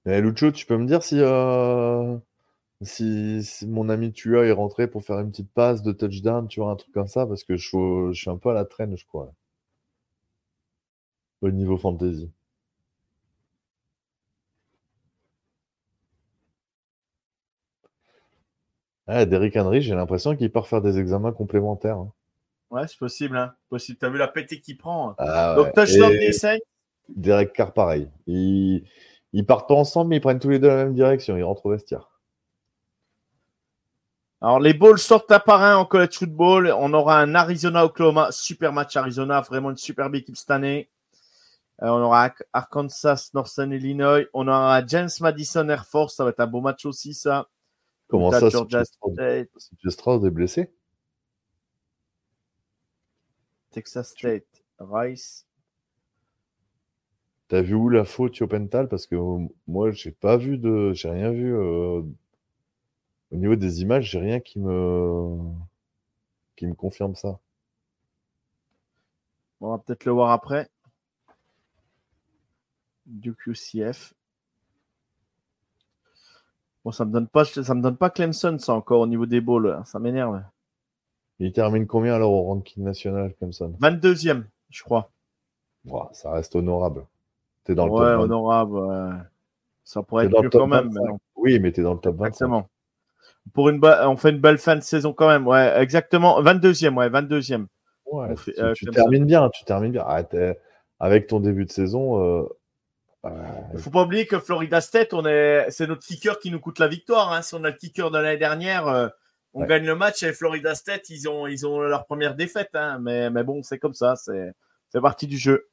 Mais 0.10 0.22
Lucho, 0.22 0.52
tu 0.52 0.66
peux 0.66 0.76
me 0.76 0.88
dire 0.88 1.04
si, 1.04 1.20
euh, 1.20 2.18
si, 2.82 3.44
si 3.44 3.68
mon 3.68 3.90
ami 3.90 4.12
Tua 4.12 4.46
est 4.48 4.52
rentré 4.52 4.88
pour 4.88 5.04
faire 5.04 5.20
une 5.20 5.30
petite 5.32 5.52
passe 5.54 5.84
de 5.84 5.92
touchdown, 5.92 6.48
tu 6.48 6.62
vois, 6.62 6.72
un 6.72 6.76
truc 6.78 6.92
comme 6.94 7.08
ça, 7.08 7.28
parce 7.28 7.44
que 7.44 7.58
je, 7.58 7.68
suis- 7.68 8.14
je 8.16 8.20
suis 8.22 8.30
un 8.32 8.38
peu 8.38 8.50
à 8.50 8.54
la 8.56 8.66
traîne, 8.66 8.98
je 8.98 9.06
crois. 9.06 9.32
Au 11.42 11.52
niveau 11.52 11.78
fantasy. 11.78 12.32
Ah, 19.06 19.26
Derrick 19.28 19.56
Henry, 19.58 19.82
j'ai 19.84 19.94
l'impression 19.94 20.36
qu'il 20.36 20.52
part 20.52 20.68
faire 20.68 20.82
des 20.82 20.98
examens 20.98 21.34
complémentaires. 21.34 21.98
hein. 21.98 22.12
Ouais, 22.72 22.88
c'est 22.88 22.98
possible. 22.98 23.38
Hein. 23.38 23.54
Possible. 23.70 24.00
T'as 24.00 24.10
vu 24.10 24.18
la 24.18 24.28
pété 24.28 24.60
qu'il 24.60 24.78
prend. 24.78 25.12
hein. 25.12 25.16
Ah 25.20 25.54
Donc, 25.56 25.66
ouais. 25.68 25.74
touchdown 25.74 26.18
des. 26.18 26.32
Derek 27.10 27.54
Carr, 27.54 27.74
pareil. 27.74 28.10
Ils, 28.26 28.86
ils 29.34 29.46
partent 29.46 29.68
pas 29.68 29.76
ensemble, 29.76 30.10
mais 30.10 30.18
ils 30.18 30.22
prennent 30.22 30.40
tous 30.40 30.50
les 30.50 30.60
deux 30.60 30.68
la 30.68 30.76
même 30.76 30.94
direction. 30.94 31.38
Ils 31.38 31.44
rentrent 31.44 31.66
au 31.66 31.72
vestiaire. 31.72 32.10
Alors, 34.42 34.60
les 34.60 34.74
balls 34.74 34.98
sortent 35.00 35.32
un 35.32 35.40
par 35.40 35.62
un 35.64 35.76
en 35.76 35.86
college 35.86 36.18
football. 36.18 36.74
On 36.78 36.94
aura 36.94 37.20
un 37.20 37.36
Arizona-Oklahoma. 37.36 38.32
Super 38.32 38.72
match 38.72 38.96
Arizona. 38.96 39.42
Vraiment 39.42 39.70
une 39.70 39.78
superbe 39.78 40.16
équipe 40.16 40.38
cette 40.38 40.52
année. 40.52 40.90
Euh, 41.82 41.88
on 41.88 42.02
aura 42.02 42.24
Ar- 42.26 42.44
Arkansas, 42.54 43.32
Northern 43.34 43.72
Illinois. 43.74 44.26
On 44.34 44.48
aura 44.48 44.86
James 44.86 45.10
Madison 45.20 45.68
Air 45.68 45.86
Force. 45.86 46.16
Ça 46.16 46.24
va 46.24 46.30
être 46.30 46.40
un 46.40 46.48
beau 46.48 46.62
match 46.62 46.86
aussi, 46.86 47.14
ça. 47.14 47.50
Comment 48.08 48.32
ça, 48.32 48.50
Georgia 48.50 48.84
State, 48.86 49.50
Stroud 49.90 50.26
est 50.26 50.32
blessé? 50.32 50.74
Texas 53.72 54.10
State, 54.10 54.48
Rice. 54.80 55.46
T'as 57.50 57.62
vu 57.62 57.74
où 57.74 57.90
la 57.90 58.06
faute 58.06 58.46
Pental 58.46 58.88
Parce 58.88 59.08
que 59.08 59.16
euh, 59.16 59.48
moi, 59.68 59.92
j'ai 59.92 60.12
pas 60.12 60.38
vu 60.38 60.58
de, 60.58 60.94
j'ai 60.94 61.10
rien 61.10 61.32
vu 61.32 61.54
euh, 61.54 62.02
au 63.32 63.36
niveau 63.36 63.56
des 63.56 63.82
images, 63.82 64.12
j'ai 64.12 64.20
rien 64.20 64.40
qui 64.40 64.60
me 64.60 65.38
qui 66.56 66.68
me 66.68 66.76
confirme 66.76 67.16
ça. 67.16 67.40
On 69.62 69.72
va 69.72 69.80
peut-être 69.80 70.06
le 70.06 70.12
voir 70.12 70.32
après. 70.32 70.70
Du 73.08 73.34
QCF. 73.34 74.14
Bon, 76.86 76.92
ça 76.92 77.06
me 77.06 77.12
donne 77.12 77.28
pas, 77.28 77.46
ça 77.46 77.74
me 77.74 77.82
donne 77.82 77.98
pas 77.98 78.12
Clemson, 78.12 78.58
ça 78.60 78.74
encore 78.74 79.02
au 79.02 79.08
niveau 79.08 79.26
des 79.26 79.42
balls. 79.42 79.82
Ça 79.86 79.98
m'énerve. 79.98 80.44
Il 81.40 81.52
termine 81.52 81.88
combien 81.88 82.14
alors 82.14 82.32
au 82.32 82.44
ranking 82.44 82.84
national 82.84 83.34
ça 83.52 83.66
22e, 83.68 84.44
je 84.70 84.84
crois. 84.84 85.12
Ça 86.12 86.32
reste 86.32 86.56
honorable. 86.56 87.08
T'es 87.64 87.76
dans 87.76 87.86
le 87.86 87.92
ouais, 87.92 88.00
top 88.00 88.08
20. 88.18 88.20
honorable. 88.20 88.78
ouais. 88.78 89.10
Ça 89.84 90.04
pourrait 90.04 90.26
être 90.26 90.42
mieux 90.44 90.50
quand 90.50 90.68
même. 90.68 90.86
25. 90.90 90.94
mais 91.02 91.08
non. 91.12 91.20
Oui, 91.36 91.60
mais 91.60 91.72
t'es 91.72 91.82
dans 91.82 91.94
le 91.94 92.00
top 92.00 92.16
25. 92.18 92.28
Exactement. 92.28 92.70
Pour 93.54 93.70
une 93.70 93.80
ba- 93.80 94.08
on 94.10 94.18
fait 94.18 94.30
une 94.30 94.40
belle 94.40 94.58
fin 94.60 94.76
de 94.76 94.82
saison 94.82 95.14
quand 95.14 95.28
même. 95.28 95.48
Ouais, 95.48 95.74
exactement. 95.82 96.42
22e, 96.42 96.96
ouais, 96.98 97.10
22e. 97.10 97.66
Ouais, 98.12 98.28
On 98.32 98.36
fait, 98.36 98.54
tu, 98.54 98.62
euh, 98.62 98.74
tu 98.74 98.86
termines 98.88 99.26
bien, 99.26 99.50
tu 99.50 99.64
termines 99.66 99.92
bien. 99.92 100.04
Ah, 100.08 100.24
avec 101.00 101.28
ton 101.28 101.40
début 101.40 101.66
de 101.66 101.72
saison, 101.72 102.22
euh, 102.24 102.44
euh, 103.26 103.30
Il 103.74 103.80
faut 103.80 103.90
pas 103.90 104.04
oublier 104.04 104.26
que 104.28 104.40
Florida 104.40 104.82
State, 104.82 105.14
on 105.14 105.26
est, 105.26 105.66
c'est 105.70 105.88
notre 105.88 106.02
kicker 106.06 106.40
qui 106.40 106.52
nous 106.52 106.60
coûte 106.60 106.80
la 106.80 106.88
victoire. 106.88 107.32
Hein. 107.34 107.42
Si 107.42 107.56
on 107.56 107.64
a 107.64 107.70
le 107.70 107.76
kicker 107.76 108.12
de 108.12 108.18
l'année 108.18 108.38
dernière, 108.38 108.88
euh, 108.88 109.08
on 109.54 109.62
Ouais. 109.62 109.68
gagne 109.68 109.86
le 109.86 109.96
match 109.96 110.22
et 110.24 110.34
Florida 110.34 110.76
State, 110.76 111.10
ils 111.10 111.28
ont, 111.28 111.48
ils 111.48 111.66
ont 111.66 111.80
leur 111.82 112.06
première 112.06 112.36
défaite. 112.36 112.70
Hein. 112.74 113.00
Mais, 113.02 113.30
mais 113.30 113.44
bon, 113.44 113.64
c'est 113.64 113.80
comme 113.80 113.94
ça. 113.94 114.16
C'est, 114.16 114.52
c'est 114.90 115.02
partie 115.02 115.26
du 115.28 115.38
jeu. 115.38 115.68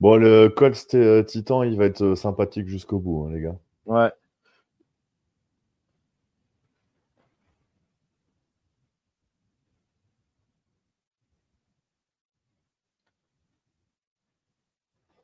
Bon, 0.00 0.16
le 0.16 0.48
Colts 0.48 0.94
euh, 0.94 1.22
Titan, 1.22 1.62
il 1.62 1.76
va 1.76 1.86
être 1.86 2.02
euh, 2.02 2.14
sympathique 2.16 2.68
jusqu'au 2.68 2.98
bout, 2.98 3.26
hein, 3.26 3.32
les 3.34 3.40
gars. 3.42 3.56
Ouais. 3.86 4.10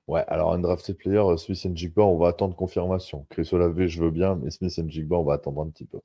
Ouais, 0.09 0.24
alors 0.28 0.53
un 0.53 0.59
drafted 0.59 0.97
player, 0.97 1.19
euh, 1.19 1.36
Smith 1.36 1.65
and 1.65 1.77
Jigba, 1.77 2.03
on 2.03 2.19
va 2.19 2.28
attendre 2.28 2.55
confirmation. 2.57 3.24
Chris 3.31 3.49
Olave, 3.53 3.86
je 3.86 4.03
veux 4.03 4.11
bien, 4.11 4.35
mais 4.35 4.51
Smith 4.51 4.78
and 4.78 4.89
Jigba, 4.89 5.16
on 5.16 5.24
va 5.24 5.35
attendre 5.35 5.62
un 5.62 5.70
petit 5.70 5.86
peu. 5.86 6.01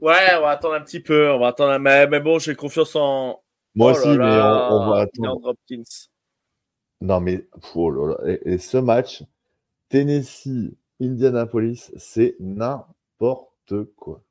Ouais, 0.00 0.34
on 0.36 0.42
va 0.42 0.50
attendre 0.50 0.74
un 0.74 0.80
petit 0.80 1.00
peu. 1.00 1.30
On 1.30 1.38
va 1.38 1.48
attendre. 1.48 1.78
Mais, 1.78 2.06
mais 2.06 2.20
bon, 2.20 2.38
j'ai 2.38 2.54
confiance 2.54 2.94
en. 2.96 3.42
Moi 3.74 3.92
Oh 3.92 3.96
aussi, 3.96 4.08
là 4.08 4.16
mais 4.16 4.36
là, 4.36 4.68
on, 4.70 4.76
on 4.76 4.90
va 4.90 5.00
attendre. 5.00 5.46
Hopkins. 5.46 6.08
Non, 7.00 7.20
mais 7.20 7.46
oh 7.74 7.90
là 7.90 8.14
là. 8.14 8.30
Et, 8.30 8.54
et 8.54 8.58
ce 8.58 8.78
match, 8.78 9.22
Tennessee, 9.88 10.74
Indianapolis, 11.00 11.92
c'est 11.96 12.36
n'importe 12.40 13.84
quoi. 13.96 14.22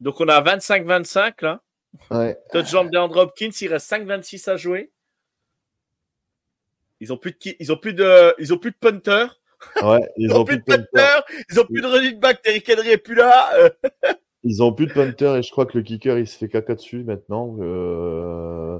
Donc, 0.00 0.20
on 0.20 0.28
a 0.28 0.40
25-25 0.40 1.42
là. 1.42 1.62
Ouais. 2.10 2.38
Touchdown 2.52 2.90
DeAndre 2.90 3.16
Hopkins, 3.18 3.50
il 3.60 3.68
reste 3.68 3.90
5-26 3.90 4.50
à 4.50 4.56
jouer. 4.56 4.92
Ils 7.00 7.12
ont 7.12 7.16
plus 7.16 7.32
de, 7.32 7.54
ils 7.60 7.72
ont 7.72 7.76
plus 7.76 7.94
de, 7.94 8.34
ils 8.38 8.52
ont 8.52 8.58
plus 8.58 8.72
de 8.72 8.76
punter. 8.76 9.26
Ouais, 9.82 10.00
ils 10.16 10.26
Ils 10.30 10.34
ont 10.34 10.44
plus 10.44 10.58
de 10.58 10.62
punter. 10.62 11.20
Ils 11.50 11.60
ont 11.60 11.64
plus 11.64 11.80
de 11.80 11.86
running 11.86 12.18
back. 12.18 12.42
Terry 12.42 12.62
Henry 12.68 12.90
est 12.90 12.98
plus 12.98 13.14
là. 13.14 13.50
Ils 14.44 14.62
ont 14.62 14.72
plus 14.72 14.86
de 14.86 14.92
punter 14.92 15.36
et 15.38 15.42
je 15.42 15.50
crois 15.50 15.66
que 15.66 15.76
le 15.76 15.84
kicker 15.84 16.18
il 16.18 16.26
se 16.26 16.36
fait 16.38 16.48
caca 16.48 16.74
dessus 16.74 17.04
maintenant. 17.04 17.56
Euh, 17.60 18.78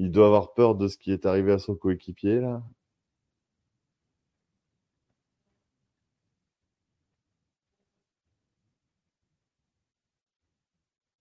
il 0.00 0.10
doit 0.10 0.26
avoir 0.26 0.52
peur 0.54 0.74
de 0.74 0.88
ce 0.88 0.98
qui 0.98 1.12
est 1.12 1.26
arrivé 1.26 1.52
à 1.52 1.58
son 1.60 1.76
coéquipier 1.76 2.40
là. 2.40 2.60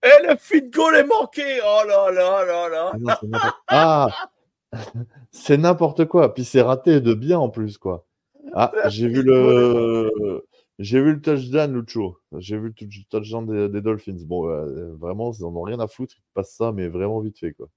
Et 0.03 0.27
le 0.27 0.35
feed 0.38 0.72
goal 0.73 0.95
est 0.95 1.03
manqué. 1.03 1.60
Oh 1.64 1.81
là 1.88 2.11
là 2.11 2.45
là 2.45 2.69
là. 2.69 2.91
Ah 2.93 2.97
non, 2.97 3.14
c'est 3.19 3.27
n'importe- 3.27 3.56
Ah 3.68 4.07
C'est 5.31 5.57
n'importe 5.57 6.06
quoi. 6.06 6.34
Puis 6.34 6.45
c'est 6.45 6.61
raté 6.61 7.01
de 7.01 7.14
bien 7.14 7.39
en 7.39 7.49
plus 7.49 7.77
quoi. 7.77 8.06
Ah, 8.53 8.72
j'ai 8.89 9.07
vu 9.10 9.22
le 9.23 10.45
j'ai 10.80 11.01
vu 11.01 11.14
le 11.14 11.22
touchdown 11.22 11.73
Lucho. 11.73 12.18
J'ai 12.38 12.57
vu 12.57 12.68
le 12.69 12.73
touch- 12.73 13.07
touchdown 13.10 13.45
des, 13.45 13.69
des 13.69 13.81
Dolphins. 13.81 14.18
Bon, 14.26 14.47
euh, 14.49 14.93
vraiment, 14.95 15.31
ils 15.34 15.43
en 15.43 15.53
ont 15.56 15.61
rien 15.64 15.80
à 15.80 15.88
foutre. 15.88 16.15
Ils 16.18 16.34
passent 16.34 16.56
ça, 16.56 16.72
mais 16.72 16.88
vraiment 16.88 17.19
vite 17.19 17.38
fait 17.39 17.53
quoi. 17.53 17.68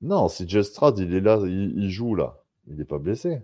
Non, 0.00 0.28
si 0.28 0.46
Stroud, 0.62 0.98
il 1.00 1.12
est 1.12 1.20
là, 1.20 1.38
il, 1.44 1.76
il 1.76 1.90
joue 1.90 2.14
là. 2.14 2.42
Il 2.66 2.76
n'est 2.76 2.86
pas 2.86 2.98
blessé. 2.98 3.42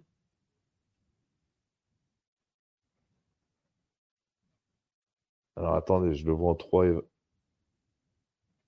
Alors 5.57 5.77
attendez, 5.77 6.13
je 6.15 6.27
le 6.27 6.33
vois 6.33 6.51
en 6.51 6.55
3 6.55 6.85
et... 6.85 6.93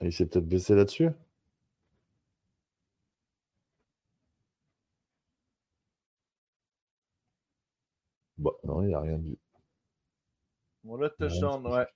Il 0.02 0.12
s'est 0.12 0.26
peut-être 0.26 0.46
blessé 0.46 0.76
là-dessus? 0.76 1.10
Bah 8.38 8.52
non, 8.62 8.82
il 8.82 8.88
n'y 8.88 8.94
a 8.94 9.00
rien 9.00 9.18
du. 9.18 9.36
Bon, 10.84 10.94
le 10.96 11.10
touchdown, 11.10 11.66
ouais. 11.66 11.86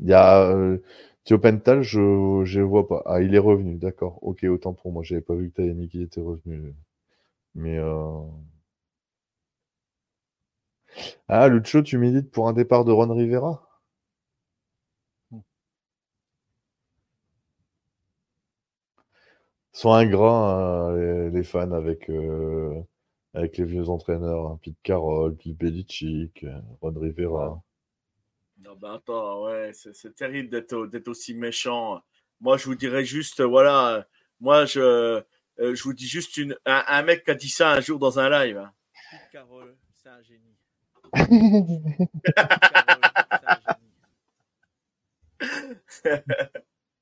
Il 0.00 0.08
y 0.08 0.12
a 0.14 0.42
euh, 0.50 0.78
Théo 1.24 1.38
Pental, 1.38 1.80
je 1.82 1.98
ne 1.98 2.62
vois 2.62 2.86
pas. 2.86 3.02
Ah, 3.06 3.22
il 3.22 3.34
est 3.34 3.38
revenu, 3.38 3.76
d'accord. 3.76 4.18
Ok, 4.22 4.44
autant 4.44 4.74
pour 4.74 4.92
moi. 4.92 5.02
J'avais 5.02 5.22
pas 5.22 5.34
vu 5.34 5.48
que 5.50 5.54
tu 5.56 5.62
avais 5.62 5.72
mis 5.74 5.88
qu'il 5.88 6.02
était 6.02 6.20
revenu. 6.20 6.74
Mais 7.54 7.78
euh... 7.78 8.22
Ah, 11.28 11.48
Lucho, 11.48 11.80
tu 11.82 11.96
milites 11.96 12.30
pour 12.30 12.46
un 12.48 12.52
départ 12.52 12.84
de 12.84 12.92
Ron 12.92 13.14
Rivera? 13.14 13.62
Sont 19.72 19.90
ingrats, 19.92 20.90
hein, 20.92 21.30
les, 21.30 21.42
fans, 21.42 21.72
avec, 21.72 22.08
euh, 22.08 22.80
avec 23.34 23.56
les 23.58 23.64
vieux 23.64 23.88
entraîneurs. 23.88 24.46
hein. 24.46 24.60
Pete 24.62 24.76
Carroll, 24.84 25.34
Bill 25.34 25.56
Belichick, 25.56 26.44
euh, 26.44 26.60
Ron 26.80 26.94
Rivera. 27.00 27.60
Non, 28.62 28.76
bah 28.76 28.94
attends, 28.94 29.44
ouais, 29.44 29.70
c'est 29.72 29.94
c'est 29.94 30.14
terrible 30.14 30.50
d'être 30.50 30.72
au- 30.74 30.86
d'être 30.86 31.08
aussi 31.08 31.34
méchant. 31.34 32.00
Moi, 32.40 32.56
je 32.58 32.66
vous 32.66 32.74
dirais 32.74 33.04
juste, 33.04 33.40
voilà, 33.42 34.06
moi, 34.40 34.64
je, 34.66 34.80
euh, 34.80 35.22
je 35.58 35.82
vous 35.82 35.92
dis 35.94 36.06
juste 36.06 36.36
une, 36.36 36.56
un, 36.66 36.84
un 36.86 37.02
mec 37.02 37.24
qui 37.24 37.30
a 37.30 37.34
dit 37.34 37.48
ça 37.48 37.70
un 37.72 37.80
jour 37.80 37.98
dans 37.98 38.18
un 38.18 38.28
live. 38.30 38.58
hein. 38.58 38.72
Carroll, 39.32 39.74
c'est 39.96 40.08
un 40.10 40.22
génie. 40.22 40.56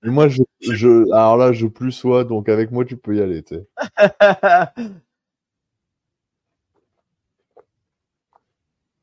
Et 0.04 0.08
moi, 0.10 0.28
je, 0.28 0.42
je, 0.60 1.12
alors 1.12 1.36
là, 1.36 1.52
je 1.52 1.66
plus 1.66 1.90
sois, 1.92 2.24
donc 2.24 2.48
avec 2.48 2.70
moi, 2.70 2.84
tu 2.84 2.96
peux 2.96 3.16
y 3.16 3.20
aller. 3.20 3.42
tu 3.42 3.56
sais. 3.56 3.66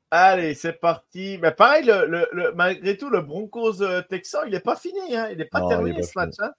Allez, 0.10 0.56
c'est 0.56 0.74
parti. 0.80 1.38
Mais 1.42 1.52
pareil, 1.52 1.86
le, 1.86 2.06
le- 2.08 2.28
le- 2.32 2.52
malgré 2.54 2.98
tout, 2.98 3.10
le 3.12 3.22
Broncos 3.22 3.82
euh, 3.84 4.02
Texan, 4.02 4.40
il 4.46 4.52
n'est 4.52 4.60
pas 4.60 4.76
fini. 4.76 5.16
Hein. 5.16 5.30
Il 5.32 5.38
n'est 5.38 5.46
pas 5.46 5.60
Non, 5.60 5.68
terminé 5.68 5.94
pas 5.94 6.02
ce 6.02 6.18
match. 6.18 6.34
Hein. 6.40 6.52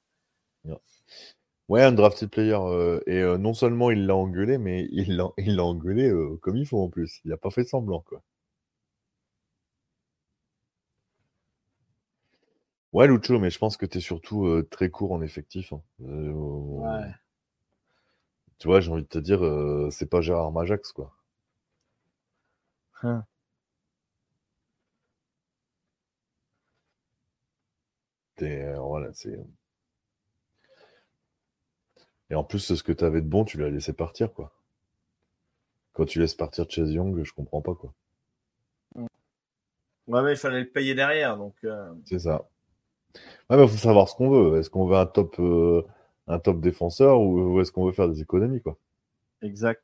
Ouais, 1.69 1.83
un 1.85 1.93
drafted 1.93 2.29
player. 2.29 2.55
euh, 2.61 3.01
et 3.07 3.21
euh, 3.23 3.39
non 3.39 3.55
seulement 3.55 3.93
il 3.93 4.07
l'a 4.07 4.17
engueulé, 4.17 4.59
mais 4.59 4.89
il 4.93 5.17
l'a 5.17 5.29
il 5.39 5.55
l'a 5.55 5.65
engueulé 5.65 6.09
euh, 6.11 6.37
comme 6.43 6.57
il 6.57 6.67
faut 6.67 6.81
en 6.83 6.89
plus. 6.89 7.21
Il 7.25 7.33
a 7.33 7.37
pas 7.37 7.51
fait 7.51 7.65
semblant, 7.65 8.01
quoi. 8.01 8.21
Ouais, 12.93 13.07
Lucho, 13.07 13.39
mais 13.39 13.51
je 13.51 13.59
pense 13.61 13.77
que 13.77 13.87
tu 13.87 13.99
es 13.99 14.01
surtout 14.01 14.61
très 14.73 14.91
court 14.91 15.13
en 15.13 15.23
effectif. 15.23 15.73
hein. 15.73 15.83
Euh, 16.03 16.33
Tu 18.59 18.69
vois, 18.69 18.81
j'ai 18.81 18.91
envie 18.91 19.01
de 19.03 19.09
te 19.09 19.19
dire, 19.19 19.41
c'est 19.91 20.11
pas 20.11 20.21
Gérard 20.21 20.53
Majax, 20.53 20.93
quoi. 20.93 21.15
Hein. 23.03 23.27
T'es, 28.37 28.63
euh, 28.63 28.79
voilà, 28.81 29.13
c'est... 29.13 29.39
Et 32.31 32.37
en 32.37 32.45
plus, 32.45 32.61
ce 32.75 32.83
que 32.85 32.93
tu 32.93 33.03
avais 33.05 33.21
de 33.21 33.27
bon, 33.29 33.45
tu 33.45 33.59
l'as 33.59 33.69
laissé 33.69 33.93
partir, 33.93 34.33
quoi. 34.33 34.53
Quand 35.95 36.05
tu 36.05 36.21
laisses 36.21 36.35
partir 36.37 36.71
Chase 36.71 36.93
Young, 36.93 37.21
je 37.25 37.33
comprends 37.33 37.63
pas, 37.63 37.75
quoi. 37.75 37.93
Ouais, 40.07 40.23
mais 40.23 40.33
il 40.33 40.37
fallait 40.37 40.61
le 40.61 40.69
payer 40.71 40.95
derrière. 40.95 41.37
Donc, 41.37 41.57
euh, 41.65 41.93
C'est 42.05 42.21
ça. 42.21 42.49
Ouais, 43.51 43.57
mais 43.57 43.67
faut 43.69 43.77
savoir 43.77 44.09
ce 44.09 44.15
qu'on 44.15 44.31
veut. 44.31 44.59
Est-ce 44.59 44.71
qu'on 44.71 44.87
veut 44.87 44.97
un 44.97 45.07
top, 45.07 45.37
euh, 45.41 45.83
un 46.29 46.39
top 46.39 46.61
défenseur 46.61 47.21
ou, 47.21 47.55
ou 47.55 47.61
est-ce 47.61 47.73
qu'on 47.73 47.87
veut 47.87 47.93
faire 47.93 48.09
des 48.09 48.21
économies, 48.23 48.63
quoi? 48.63 48.77
exact. 49.43 49.83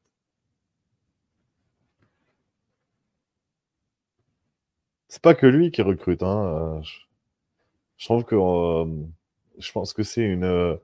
C'est 5.06 5.22
pas 5.22 5.34
que 5.36 5.46
lui 5.46 5.70
qui 5.70 5.80
recrute, 5.82 6.24
hein. 6.24 6.78
euh, 6.78 6.82
Je, 6.82 7.00
je 8.02 8.06
trouve 8.08 8.24
que 8.24 8.34
euh, 8.34 8.84
je 9.58 9.70
pense 9.70 9.92
que 9.92 10.02
c'est 10.02 10.22
une 10.24 10.42
euh, 10.42 10.76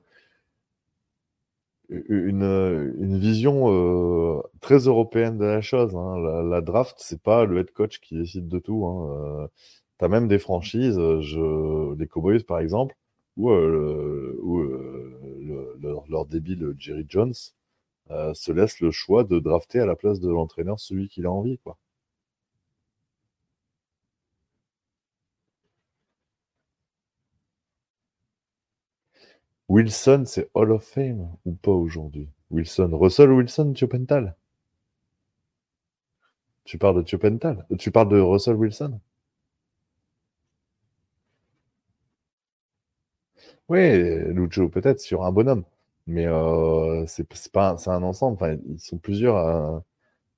une, 1.89 3.17
vision 3.19 3.65
euh, 3.69 4.41
très 4.61 4.77
européenne 4.87 5.37
de 5.37 5.43
la 5.45 5.59
chose. 5.61 5.93
hein. 5.95 6.17
La, 6.19 6.43
la 6.43 6.61
draft, 6.61 6.95
c'est 6.99 7.21
pas 7.21 7.43
le 7.45 7.59
head 7.59 7.71
coach 7.71 7.99
qui 7.99 8.15
décide 8.17 8.47
de 8.47 8.59
tout. 8.59 8.85
Hein. 8.85 9.43
Euh, 9.43 9.47
T'as 9.97 10.07
même 10.07 10.29
des 10.29 10.39
franchises, 10.39 10.97
les 10.97 12.07
Cowboys 12.07 12.43
par 12.45 12.59
exemple, 12.59 12.95
où, 13.35 13.49
le- 13.49 14.39
leur, 16.09 16.25
débile 16.25 16.73
Jerry 16.77 17.05
Jones 17.09 17.33
se 18.33 18.51
laisse 18.53 18.79
le 18.79 18.91
choix 18.91 19.25
de 19.25 19.39
drafter 19.39 19.79
à 19.81 19.85
la 19.85 19.97
place 19.97 20.21
de 20.21 20.29
l'entraîneur 20.29 20.79
celui 20.79 21.09
qu'il 21.09 21.25
a 21.25 21.31
envie, 21.31 21.57
quoi. 21.57 21.77
Wilson, 29.69 30.23
c'est 30.25 30.49
Hall 30.53 30.71
of 30.73 30.83
Fame 30.83 31.29
ou 31.45 31.53
pas 31.53 31.71
aujourd'hui? 31.71 32.27
Wilson, 32.51 32.89
Russell 32.91 33.31
Wilson, 33.31 33.71
Tiopental? 33.73 34.35
Tu 36.63 36.77
parles 36.77 36.95
de 36.95 37.01
Tiopental? 37.01 37.65
Tu 37.77 37.91
parles 37.91 38.07
de 38.07 38.19
Russell 38.21 38.55
Wilson? 38.55 39.01
Oui, 43.69 43.79
Lucho, 44.33 44.67
peut-être 44.69 44.99
sur 44.99 45.23
un 45.25 45.31
bonhomme, 45.31 45.63
mais 46.07 46.25
euh, 46.27 47.05
c'est 47.07 47.27
pas, 47.51 47.75
un 47.87 48.03
ensemble. 48.03 48.59
Ils 48.67 48.79
sont 48.79 48.97
plusieurs. 48.97 49.83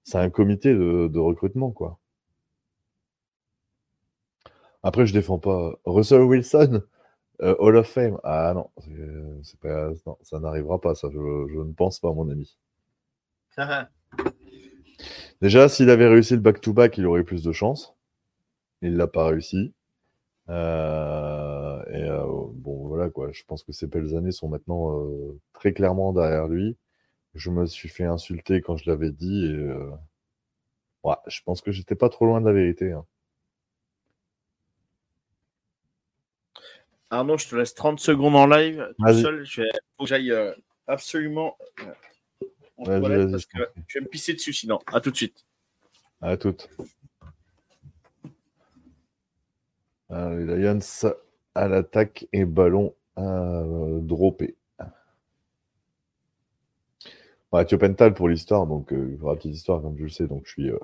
C'est 0.03 0.17
un 0.19 0.29
comité 0.31 0.73
de, 0.73 1.07
de 1.07 1.19
recrutement, 1.19 1.71
quoi. 1.71 1.99
Après, 4.83 5.07
je 5.07 5.13
défends 5.13 5.39
pas 5.39 5.73
Russell 5.85 6.21
Wilson, 6.21 6.83
euh, 7.41 7.55
Hall 7.59 7.75
of 7.77 7.87
Fame. 7.87 8.17
Ah 8.23 8.53
non, 8.55 8.69
c'est 9.43 9.59
pas, 9.59 9.89
non, 10.05 10.17
ça 10.21 10.39
n'arrivera 10.39 10.79
pas, 10.79 10.95
ça. 10.95 11.09
Je, 11.11 11.17
je 11.53 11.59
ne 11.59 11.73
pense 11.73 11.99
pas, 11.99 12.11
mon 12.13 12.29
ami. 12.29 12.57
Déjà, 15.41 15.67
s'il 15.69 15.89
avait 15.89 16.07
réussi 16.07 16.35
le 16.35 16.39
back-to-back, 16.41 16.97
il 16.97 17.05
aurait 17.05 17.21
eu 17.21 17.25
plus 17.25 17.43
de 17.43 17.51
chance. 17.51 17.95
Il 18.81 18.95
l'a 18.97 19.07
pas 19.07 19.27
réussi. 19.27 19.73
Euh, 20.49 21.83
et 21.89 22.03
euh, 22.09 22.25
bon, 22.53 22.87
voilà 22.87 23.09
quoi. 23.09 23.31
Je 23.31 23.43
pense 23.47 23.63
que 23.63 23.71
ces 23.71 23.87
belles 23.87 24.15
années 24.15 24.31
sont 24.31 24.49
maintenant 24.49 24.99
euh, 24.99 25.39
très 25.53 25.73
clairement 25.73 26.13
derrière 26.13 26.47
lui. 26.47 26.77
Je 27.35 27.49
me 27.51 27.65
suis 27.65 27.89
fait 27.89 28.05
insulter 28.05 28.61
quand 28.61 28.77
je 28.77 28.89
l'avais 28.89 29.11
dit. 29.11 29.45
Et, 29.45 29.69
ouais, 31.03 31.15
je 31.27 31.41
pense 31.43 31.61
que 31.61 31.71
j'étais 31.71 31.95
pas 31.95 32.09
trop 32.09 32.25
loin 32.25 32.41
de 32.41 32.45
la 32.45 32.53
vérité. 32.53 32.91
hein. 32.91 33.05
Arnaud, 37.11 37.37
je 37.37 37.47
te 37.47 37.55
laisse 37.55 37.75
30 37.75 37.99
secondes 37.99 38.35
en 38.35 38.47
live. 38.47 38.87
Tout 38.97 39.13
seul, 39.13 39.45
je 39.45 39.61
vais... 39.61 39.69
faut 39.97 40.05
que 40.05 40.09
j'aille 40.09 40.31
euh, 40.31 40.53
absolument 40.87 41.57
euh, 41.81 42.45
en 42.77 42.83
Vas-y, 42.85 43.01
toilette 43.01 43.31
parce 43.31 43.43
je 43.43 43.47
que 43.47 43.69
je 43.87 43.99
vais 43.99 44.05
me 44.05 44.09
pisser 44.09 44.33
dessus 44.33 44.53
sinon. 44.53 44.79
À 44.87 45.01
tout 45.01 45.11
de 45.11 45.17
suite. 45.17 45.45
À 46.21 46.37
toutes. 46.37 46.69
Euh, 50.11 50.45
les 50.45 50.63
Lions 50.63 50.79
à 51.53 51.67
l'attaque 51.67 52.27
et 52.31 52.45
ballon 52.45 52.95
euh, 53.17 53.99
droppé. 53.99 54.55
Ouais, 57.51 57.65
Tiopental 57.65 58.13
pour 58.13 58.29
l'histoire, 58.29 58.65
donc 58.65 58.93
euh, 58.93 59.17
pour 59.19 59.29
la 59.31 59.35
petite 59.35 59.53
histoire, 59.55 59.81
comme 59.81 59.97
tu 59.97 60.03
le 60.03 60.09
sais, 60.09 60.25
donc 60.25 60.43
je 60.45 60.51
suis 60.51 60.71
euh, 60.71 60.79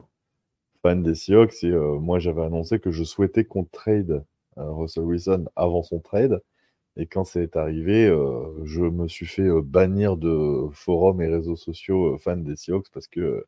fan 0.81 1.01
des 1.01 1.15
Seahawks 1.15 1.63
et 1.63 1.71
euh, 1.71 1.97
moi 1.97 2.19
j'avais 2.19 2.43
annoncé 2.43 2.79
que 2.79 2.91
je 2.91 3.05
souhaitais 3.05 3.45
qu'on 3.45 3.63
trade 3.63 4.11
euh, 4.11 4.19
Russell 4.57 5.03
Wilson 5.05 5.45
avant 5.55 5.83
son 5.83 5.99
trade. 5.99 6.41
Et 6.97 7.07
quand 7.07 7.23
c'est 7.25 7.55
arrivé, 7.57 8.07
euh, 8.07 8.65
je 8.65 8.81
me 8.83 9.07
suis 9.07 9.27
fait 9.27 9.43
euh, 9.43 9.61
bannir 9.61 10.17
de 10.17 10.67
forums 10.73 11.21
et 11.21 11.27
réseaux 11.27 11.55
sociaux 11.55 12.15
euh, 12.15 12.17
fans 12.17 12.37
des 12.37 12.55
Seahawks 12.55 12.89
parce 12.93 13.07
que 13.07 13.19
euh, 13.21 13.47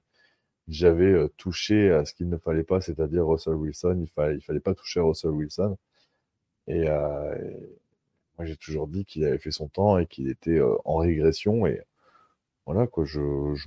j'avais 0.69 1.06
euh, 1.14 1.30
touché 1.38 1.91
à 1.91 2.06
ce 2.06 2.14
qu'il 2.14 2.30
ne 2.30 2.38
fallait 2.38 2.64
pas, 2.64 2.81
c'est-à-dire 2.81 3.27
Russell 3.27 3.56
Wilson. 3.56 3.99
Il 4.02 4.10
fallait, 4.10 4.36
il 4.38 4.41
fallait 4.41 4.60
pas 4.61 4.76
toucher 4.76 4.99
Russell 5.02 5.31
Wilson. 5.31 5.77
Et, 6.68 6.88
euh, 6.90 7.36
moi, 8.38 8.45
j'ai 8.45 8.56
toujours 8.57 8.88
dit 8.88 9.06
qu'il 9.06 9.26
avait 9.26 9.38
fait 9.38 9.52
son 9.52 9.68
temps 9.68 9.98
et 9.98 10.07
qu'il 10.07 10.30
était 10.30 10.60
euh, 10.60 10.76
en 10.86 10.98
régression. 10.98 11.65
Et 11.68 11.81
voilà, 12.65 12.88
quoi, 12.88 13.06
je, 13.06 13.19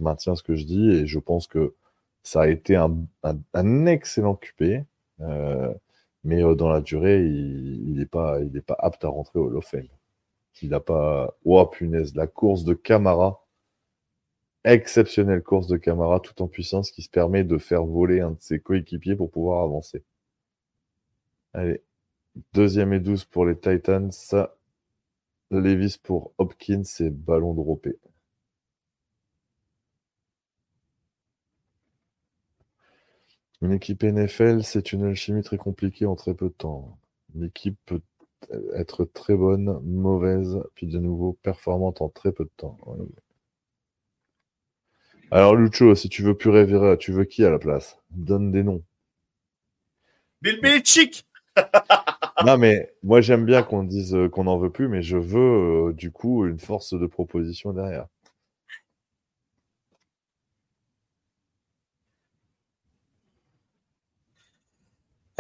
maintiens 0.03 0.37
ce 0.37 0.43
que 0.43 0.55
je 0.57 0.65
dis 0.65 0.91
et 0.91 1.07
je 1.07 1.19
pense 1.19 1.47
que 1.47 1.75
ça 2.23 2.43
a 2.43 2.49
été 2.49 2.77
un, 2.77 2.97
un, 3.25 3.39
un 3.55 3.87
excellent 3.87 4.37
QP. 4.37 4.85
Mais 6.25 6.43
euh, 6.43 6.55
dans 6.55 6.69
la 6.69 6.81
durée, 6.81 7.25
il 7.25 7.95
n'est 7.95 8.07
pas, 8.07 8.39
apte 8.79 9.05
à 9.05 9.09
rentrer 9.09 9.39
au 9.39 9.47
Hall 9.47 9.57
of 9.57 9.67
Fame. 9.67 9.89
Il 10.63 10.71
n'a 10.71 10.81
pas. 10.81 11.35
Oh 11.45 11.67
punaise, 11.67 12.15
la 12.15 12.27
course 12.27 12.65
de 12.65 12.75
Camara 12.75 13.43
exceptionnelle 14.65 15.43
course 15.43 15.67
de 15.67 15.77
Camara 15.77 16.21
tout 16.21 16.41
en 16.43 16.49
puissance 16.49 16.91
qui 16.91 17.03
se 17.03 17.11
permet 17.11 17.45
de 17.45 17.59
faire 17.59 17.85
voler 17.85 18.21
un 18.21 18.33
de 18.33 18.41
ses 18.41 18.61
coéquipiers 18.61 19.17
pour 19.17 19.31
pouvoir 19.31 19.65
avancer. 19.65 20.05
Allez, 21.55 21.83
deuxième 22.55 22.93
et 22.93 23.01
12 23.01 23.25
pour 23.25 23.47
les 23.47 23.59
Titans. 23.59 24.11
Levis 25.51 25.99
pour 26.03 26.33
Hopkins 26.39 26.83
et 27.01 27.11
ballon 27.11 27.53
droppé. 27.53 27.99
Une 33.63 33.73
équipe 33.73 34.03
NFL, 34.03 34.65
c'est 34.65 34.93
une 34.93 35.05
alchimie 35.05 35.43
très 35.43 35.57
compliquée 35.57 36.05
en 36.05 36.17
très 36.17 36.35
peu 36.35 36.49
de 36.49 36.55
temps. 36.55 36.99
Une 37.35 37.45
équipe 37.45 37.79
peut 37.87 38.01
être 38.75 39.05
très 39.05 39.37
bonne, 39.37 39.81
mauvaise, 39.85 40.61
puis 40.75 40.89
de 40.89 40.99
nouveau 40.99 41.39
performante 41.43 42.03
en 42.03 42.09
très 42.09 42.33
peu 42.33 42.45
de 42.45 42.51
temps. 42.57 42.77
Ouais. 42.87 42.99
Alors 45.31 45.55
Lucho, 45.55 45.95
si 45.95 46.09
tu 46.09 46.23
veux 46.23 46.37
plus 46.37 46.51
Rivera, 46.51 46.97
tu 46.97 47.13
veux 47.13 47.25
qui 47.25 47.45
à 47.45 47.51
la 47.51 47.61
place? 47.61 47.99
Donne 48.11 48.51
des 48.51 48.65
noms. 48.65 48.83
Bill 50.43 50.61
Belichick 50.61 51.25
non, 52.47 52.59
mais 52.59 52.93
moi 53.03 53.21
j'aime 53.21 53.45
bien 53.45 53.63
qu'on 53.63 53.85
dise 53.85 54.15
euh, 54.15 54.29
qu'on 54.29 54.45
n'en 54.45 54.59
veut 54.59 54.71
plus, 54.71 54.89
mais 54.89 55.03
je 55.03 55.19
veux 55.19 55.89
euh, 55.89 55.93
du 55.93 56.11
coup 56.11 56.47
une 56.47 56.59
force 56.59 56.95
de 56.99 57.07
proposition 57.07 57.73
derrière. 57.73 58.07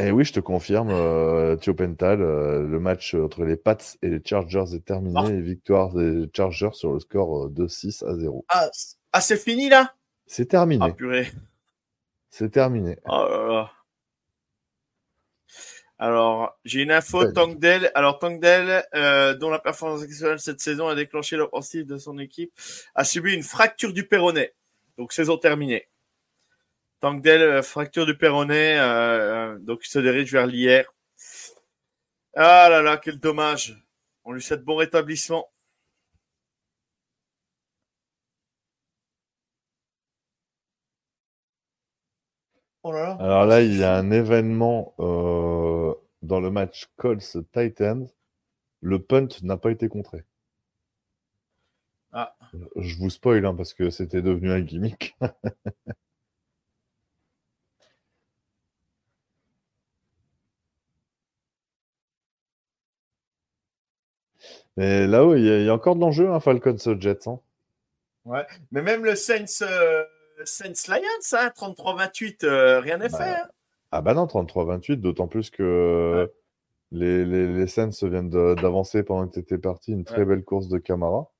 Et 0.02 0.10
oui, 0.10 0.24
je 0.24 0.32
te 0.32 0.40
confirme, 0.40 0.90
euh, 0.90 1.54
Thio 1.56 1.74
Pental, 1.74 2.20
euh, 2.22 2.66
le 2.66 2.80
match 2.80 3.14
entre 3.14 3.44
les 3.44 3.56
Pats 3.56 3.76
et 4.02 4.08
les 4.08 4.20
Chargers 4.24 4.74
est 4.74 4.84
terminé 4.84 5.20
Ah. 5.22 5.30
et 5.30 5.40
victoire 5.40 5.92
des 5.94 6.28
Chargers 6.34 6.72
sur 6.72 6.92
le 6.92 6.98
score 7.00 7.44
euh, 7.46 7.48
de 7.50 7.68
6 7.68 8.02
à 8.02 8.14
0. 8.16 8.44
Ah, 8.48 8.68
ah, 9.12 9.20
c'est 9.20 9.36
fini 9.36 9.68
là? 9.68 9.94
C'est 10.26 10.46
terminé. 10.46 10.84
Ah 10.88 10.92
purée. 10.92 11.30
C'est 12.30 12.50
terminé. 12.50 12.96
Oh 13.06 13.26
là 13.30 13.46
là. 13.52 13.70
Alors, 15.98 16.58
j'ai 16.64 16.82
une 16.82 16.90
info, 16.90 17.20
Ouais. 17.24 17.32
Tangdale. 17.32 17.92
Alors, 17.94 18.18
Tangdale, 18.18 18.84
euh, 18.94 19.34
dont 19.34 19.50
la 19.50 19.60
performance 19.60 20.02
exceptionnelle 20.02 20.40
cette 20.40 20.60
saison 20.60 20.88
a 20.88 20.96
déclenché 20.96 21.36
l'offensive 21.36 21.86
de 21.86 21.96
son 21.96 22.18
équipe, 22.18 22.52
a 22.96 23.04
subi 23.04 23.34
une 23.34 23.44
fracture 23.44 23.92
du 23.92 24.04
péroné. 24.08 24.50
Donc, 24.98 25.12
saison 25.12 25.36
terminée. 25.38 25.86
Tangdale, 27.02 27.42
euh, 27.42 27.62
fracture 27.62 28.06
du 28.06 28.16
péroné, 28.16 28.78
euh, 28.78 29.54
euh, 29.54 29.58
donc 29.58 29.80
il 29.84 29.88
se 29.90 29.98
dirige 29.98 30.32
vers 30.32 30.46
l'hier. 30.46 30.86
Ah 32.36 32.68
là 32.70 32.80
là, 32.80 32.96
quel 32.96 33.18
dommage. 33.18 33.84
On 34.24 34.32
lui 34.32 34.40
souhaite 34.40 34.62
bon 34.62 34.76
rétablissement. 34.76 35.50
Oh 42.84 42.92
là 42.92 43.02
là. 43.02 43.16
Alors 43.18 43.46
là, 43.46 43.62
il 43.62 43.76
y 43.76 43.82
a 43.82 43.96
un 43.96 44.10
événement 44.12 44.94
euh, 45.00 45.94
dans 46.22 46.38
le 46.40 46.50
match 46.52 46.86
Colts 46.96 47.38
Titans. 47.52 48.08
Le 48.80 49.02
punt 49.02 49.28
n'a 49.42 49.56
pas 49.56 49.72
été 49.72 49.88
contré. 49.88 50.24
Ah. 52.12 52.36
Je 52.76 52.96
vous 52.96 53.10
spoil 53.10 53.44
hein, 53.44 53.54
parce 53.56 53.74
que 53.74 53.90
c'était 53.90 54.22
devenu 54.22 54.52
un 54.52 54.60
gimmick. 54.60 55.16
Mais 64.76 65.06
là-haut, 65.06 65.34
il 65.34 65.44
y, 65.44 65.50
a- 65.50 65.58
il 65.60 65.66
y 65.66 65.68
a 65.68 65.74
encore 65.74 65.96
de 65.96 66.00
l'enjeu, 66.00 66.30
hein, 66.30 66.40
Falcons 66.40 66.76
Jets. 66.98 67.26
hein. 67.28 67.40
Mais 68.70 68.82
même 68.82 69.04
le 69.04 69.14
Saints, 69.16 69.62
euh, 69.62 70.04
Saints 70.44 70.88
Lions, 70.88 71.02
hein, 71.32 71.50
33-28, 71.54 72.44
euh, 72.44 72.80
rien 72.80 72.98
n'est 72.98 73.08
Bah, 73.08 73.18
fait. 73.18 73.24
hein. 73.24 73.48
Ah 73.90 74.00
bah 74.00 74.14
non, 74.14 74.26
33-28, 74.26 74.96
d'autant 75.00 75.26
plus 75.28 75.50
que 75.50 76.30
les, 76.92 77.24
les, 77.24 77.46
les 77.52 77.66
Saints 77.66 77.90
viennent 78.02 78.30
d'avancer 78.30 79.02
pendant 79.02 79.26
que 79.28 79.34
tu 79.34 79.40
étais 79.40 79.58
parti. 79.58 79.92
Une 79.92 80.04
très 80.04 80.18
Ouais. 80.20 80.24
belle 80.26 80.44
course 80.44 80.68
de 80.68 80.78
Camara. 80.78 81.30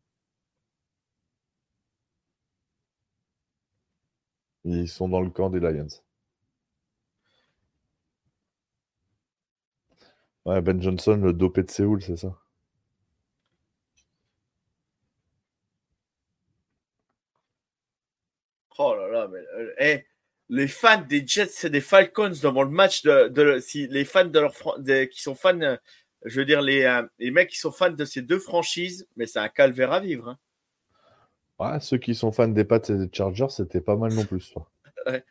Ils 4.64 4.88
sont 4.88 5.08
dans 5.08 5.20
le 5.20 5.30
camp 5.30 5.50
des 5.50 5.60
Lions. 5.60 5.86
Ouais, 10.44 10.60
Ben 10.62 10.80
Johnson, 10.80 11.16
le 11.16 11.32
dopé 11.32 11.64
de 11.64 11.70
Séoul, 11.72 12.00
c'est 12.00 12.16
ça. 12.16 12.38
Oh 18.78 18.94
là 18.94 19.28
eh, 19.82 20.06
les 20.48 20.68
fans 20.68 21.00
des 21.08 21.26
Jets, 21.26 21.46
c'est 21.52 21.70
des 21.70 21.80
Falcons 21.80 22.28
devant 22.42 22.62
le 22.62 22.70
match 22.70 23.02
de, 23.02 23.28
de 23.28 23.58
si 23.60 23.86
les 23.88 24.04
fans 24.04 24.24
de 24.24 24.38
leur 24.38 24.52
des- 24.80 25.08
qui 25.08 25.20
sont 25.22 25.34
fans, 25.34 25.58
je 26.24 26.40
veux 26.40 26.44
dire 26.44 26.60
les, 26.62 26.84
euh, 26.84 27.02
les 27.18 27.30
mecs 27.30 27.48
qui 27.50 27.58
sont 27.58 27.72
fans 27.72 27.90
de 27.90 28.04
ces 28.04 28.22
deux 28.22 28.38
franchises, 28.38 29.06
mais 29.16 29.26
c'est 29.26 29.38
un 29.38 29.48
calvaire 29.48 29.92
à 29.92 30.00
vivre. 30.00 30.28
hein. 30.28 30.38
Ouais, 31.58 31.80
ceux 31.80 31.98
qui 31.98 32.14
sont 32.14 32.32
fans 32.32 32.48
des 32.48 32.64
Pats 32.64 32.80
et 32.88 32.94
des 32.96 33.08
Chargers, 33.12 33.46
c'était 33.50 33.80
pas 33.80 33.96
mal 33.96 34.12
non 34.14 34.24
plus. 34.24 34.52
ça. 34.54 34.66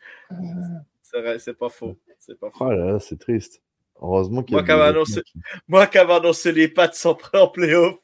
C'est 1.02 1.54
pas 1.58 1.68
faux, 1.68 1.98
c'est 2.18 2.38
pas 2.40 2.50
faux. 2.50 2.64
Oh 2.66 2.70
là 2.72 2.92
là, 2.92 2.98
c'est 3.00 3.18
triste. 3.18 3.60
Heureusement 4.00 4.42
qu'il 4.42 4.52
y 4.52 4.54
Moi, 4.54 4.62
qui- 5.04 5.22
Moi 5.68 5.86
qui 5.86 5.98
avais 5.98 6.14
annoncé 6.14 6.52
les 6.52 6.68
Pats 6.68 6.90
sans 6.92 7.14
prêt 7.14 7.38
en 7.38 7.48
playoff, 7.48 7.96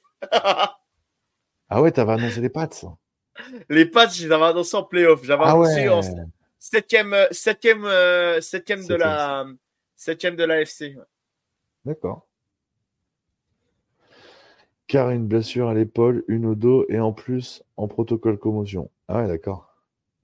Ah 1.71 1.83
ouais, 1.83 1.91
t'avais 1.91 2.13
annoncé 2.13 2.41
les 2.41 2.51
Pats. 2.51 2.69
les 3.69 3.87
Pats, 3.87 4.09
je 4.09 4.27
les 4.27 4.33
avais 4.33 4.45
annoncés 4.45 4.77
en 4.77 4.85
playoff. 4.85 5.23
J'avais 5.25 5.45
Ah 5.47 5.53
annoncé 5.53 5.89
ouais. 5.89 5.89
en 5.89 6.03
septième, 6.59 7.13
euh, 7.15 7.27
septième, 7.31 7.85
euh, 7.85 8.41
septième 8.41 8.87
de 8.87 8.95
la, 8.95 9.47
septième 9.97 10.37
de 10.37 10.45
la 10.45 10.61
FC. 10.63 10.95
ouais. 10.97 11.03
D'accord. 11.85 12.27
Car 14.87 15.11
une 15.11 15.27
blessure 15.27 15.69
à 15.69 15.75
l'épaule, 15.75 16.25
une 16.29 16.47
au 16.47 16.55
dos 16.55 16.87
et 16.89 16.99
en 16.99 17.13
plus 17.13 17.63
en 17.77 17.89
protocole 17.89 18.39
commotion. 18.39 18.91
Ah 19.07 19.19
ouais, 19.23 19.29
d'accord. 19.29 19.75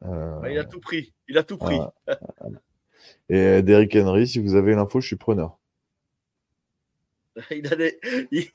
Euh, 0.05 0.41
Il 0.51 0.59
a 0.59 0.65
tout 0.65 0.81
pris, 0.81 1.13
il 1.29 1.37
a 1.39 1.43
tout 1.43 1.59
pris. 1.59 1.79
ah. 2.07 2.17
Et 3.29 3.37
euh, 3.39 3.63
Derrick 3.63 3.95
Henry, 3.97 4.27
si 4.27 4.39
vous 4.39 4.55
avez 4.55 4.75
l'info, 4.75 5.01
je 5.01 5.07
suis 5.07 5.17
preneur. 5.17 5.59
Il 7.51 7.67
a 7.73 7.75
des, 7.77 7.99
il, 8.31 8.47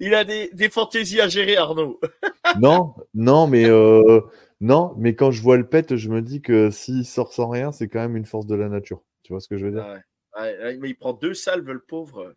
il 0.00 0.12
a 0.14 0.24
des, 0.24 0.50
des 0.52 0.68
fantaisies 0.68 1.20
à 1.20 1.28
gérer, 1.28 1.56
Arnaud. 1.56 2.00
non, 2.60 2.94
non, 3.14 3.46
mais 3.46 3.66
euh, 3.68 4.20
non, 4.60 4.94
mais 4.96 5.14
quand 5.14 5.30
je 5.30 5.42
vois 5.42 5.56
le 5.56 5.68
pet, 5.68 5.96
je 5.96 6.08
me 6.08 6.22
dis 6.22 6.42
que 6.42 6.70
s'il 6.70 7.04
sort 7.04 7.32
sans 7.32 7.48
rien, 7.48 7.72
c'est 7.72 7.88
quand 7.88 8.00
même 8.00 8.16
une 8.16 8.26
force 8.26 8.46
de 8.46 8.54
la 8.54 8.68
nature. 8.68 9.02
Tu 9.22 9.32
vois 9.32 9.40
ce 9.40 9.48
que 9.48 9.56
je 9.56 9.66
veux 9.66 9.72
dire? 9.72 9.84
Ouais. 9.86 10.02
Ouais, 10.40 10.58
ouais, 10.58 10.76
mais 10.78 10.90
il 10.90 10.94
prend 10.94 11.14
deux 11.14 11.34
salves, 11.34 11.70
le 11.70 11.80
pauvre. 11.80 12.34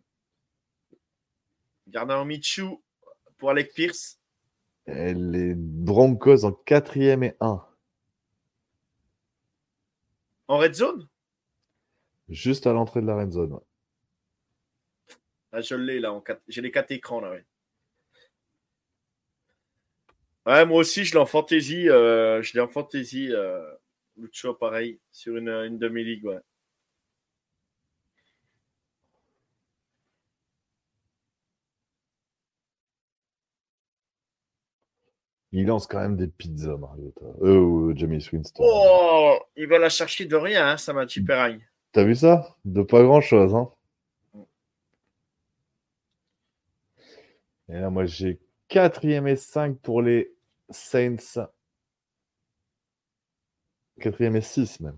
Gardner 1.88 2.24
Michou 2.24 2.82
pour 3.36 3.50
Alec 3.50 3.72
Pierce. 3.74 4.18
Et 4.86 5.12
Les 5.14 5.54
Broncos 5.54 6.44
en 6.44 6.52
quatrième 6.52 7.22
et 7.22 7.36
1. 7.40 7.62
En 10.48 10.58
red 10.58 10.74
zone? 10.74 11.08
Juste 12.28 12.66
à 12.66 12.72
l'entrée 12.72 13.00
de 13.02 13.06
la 13.06 13.16
red 13.16 13.32
zone. 13.32 13.52
ouais. 13.52 13.60
ah, 15.52 15.60
Je 15.60 15.74
l'ai 15.74 16.00
là, 16.00 16.12
en 16.12 16.20
quatre- 16.20 16.42
j'ai 16.48 16.60
les 16.62 16.70
quatre 16.70 16.90
écrans 16.90 17.20
là. 17.20 17.30
Ouais, 17.30 17.44
Ouais, 20.46 20.64
moi 20.66 20.78
aussi, 20.78 21.04
je 21.04 21.12
l'ai 21.12 21.18
en 21.20 21.26
fantasy. 21.26 21.88
euh, 21.88 22.42
je 22.42 22.54
l'ai 22.54 22.60
en 22.60 22.68
fantasy. 22.68 23.28
Euh, 23.32 23.62
Lucho, 24.16 24.54
pareil, 24.54 24.98
sur 25.12 25.36
une, 25.36 25.48
une 25.48 25.78
demi-ligue. 25.78 26.24
Ouais. 26.26 26.40
Il 35.52 35.66
lance 35.66 35.86
quand 35.86 35.98
même 35.98 36.16
des 36.16 36.28
pizzas, 36.28 36.76
Mariota. 36.76 37.26
Euh, 37.42 37.58
ou 37.58 37.96
Jamie 37.96 38.24
Winston. 38.32 38.62
Oh, 38.64 39.38
il 39.56 39.66
va 39.66 39.78
la 39.78 39.88
chercher 39.88 40.26
de 40.26 40.36
rien, 40.36 40.68
hein, 40.68 40.76
ça 40.76 40.92
m'a 40.92 41.06
Peragne. 41.06 41.66
T'as 41.92 42.04
vu 42.04 42.14
ça? 42.14 42.56
De 42.64 42.82
pas 42.82 43.02
grand-chose. 43.02 43.54
Hein 43.54 43.68
et 47.68 47.74
là, 47.80 47.90
moi, 47.90 48.04
j'ai 48.04 48.38
quatrième 48.70 49.26
et 49.26 49.36
5 49.36 49.78
pour 49.80 50.00
les 50.00 50.32
Saints. 50.70 51.16
Quatrième 54.00 54.36
et 54.36 54.40
6 54.40 54.80
même. 54.80 54.96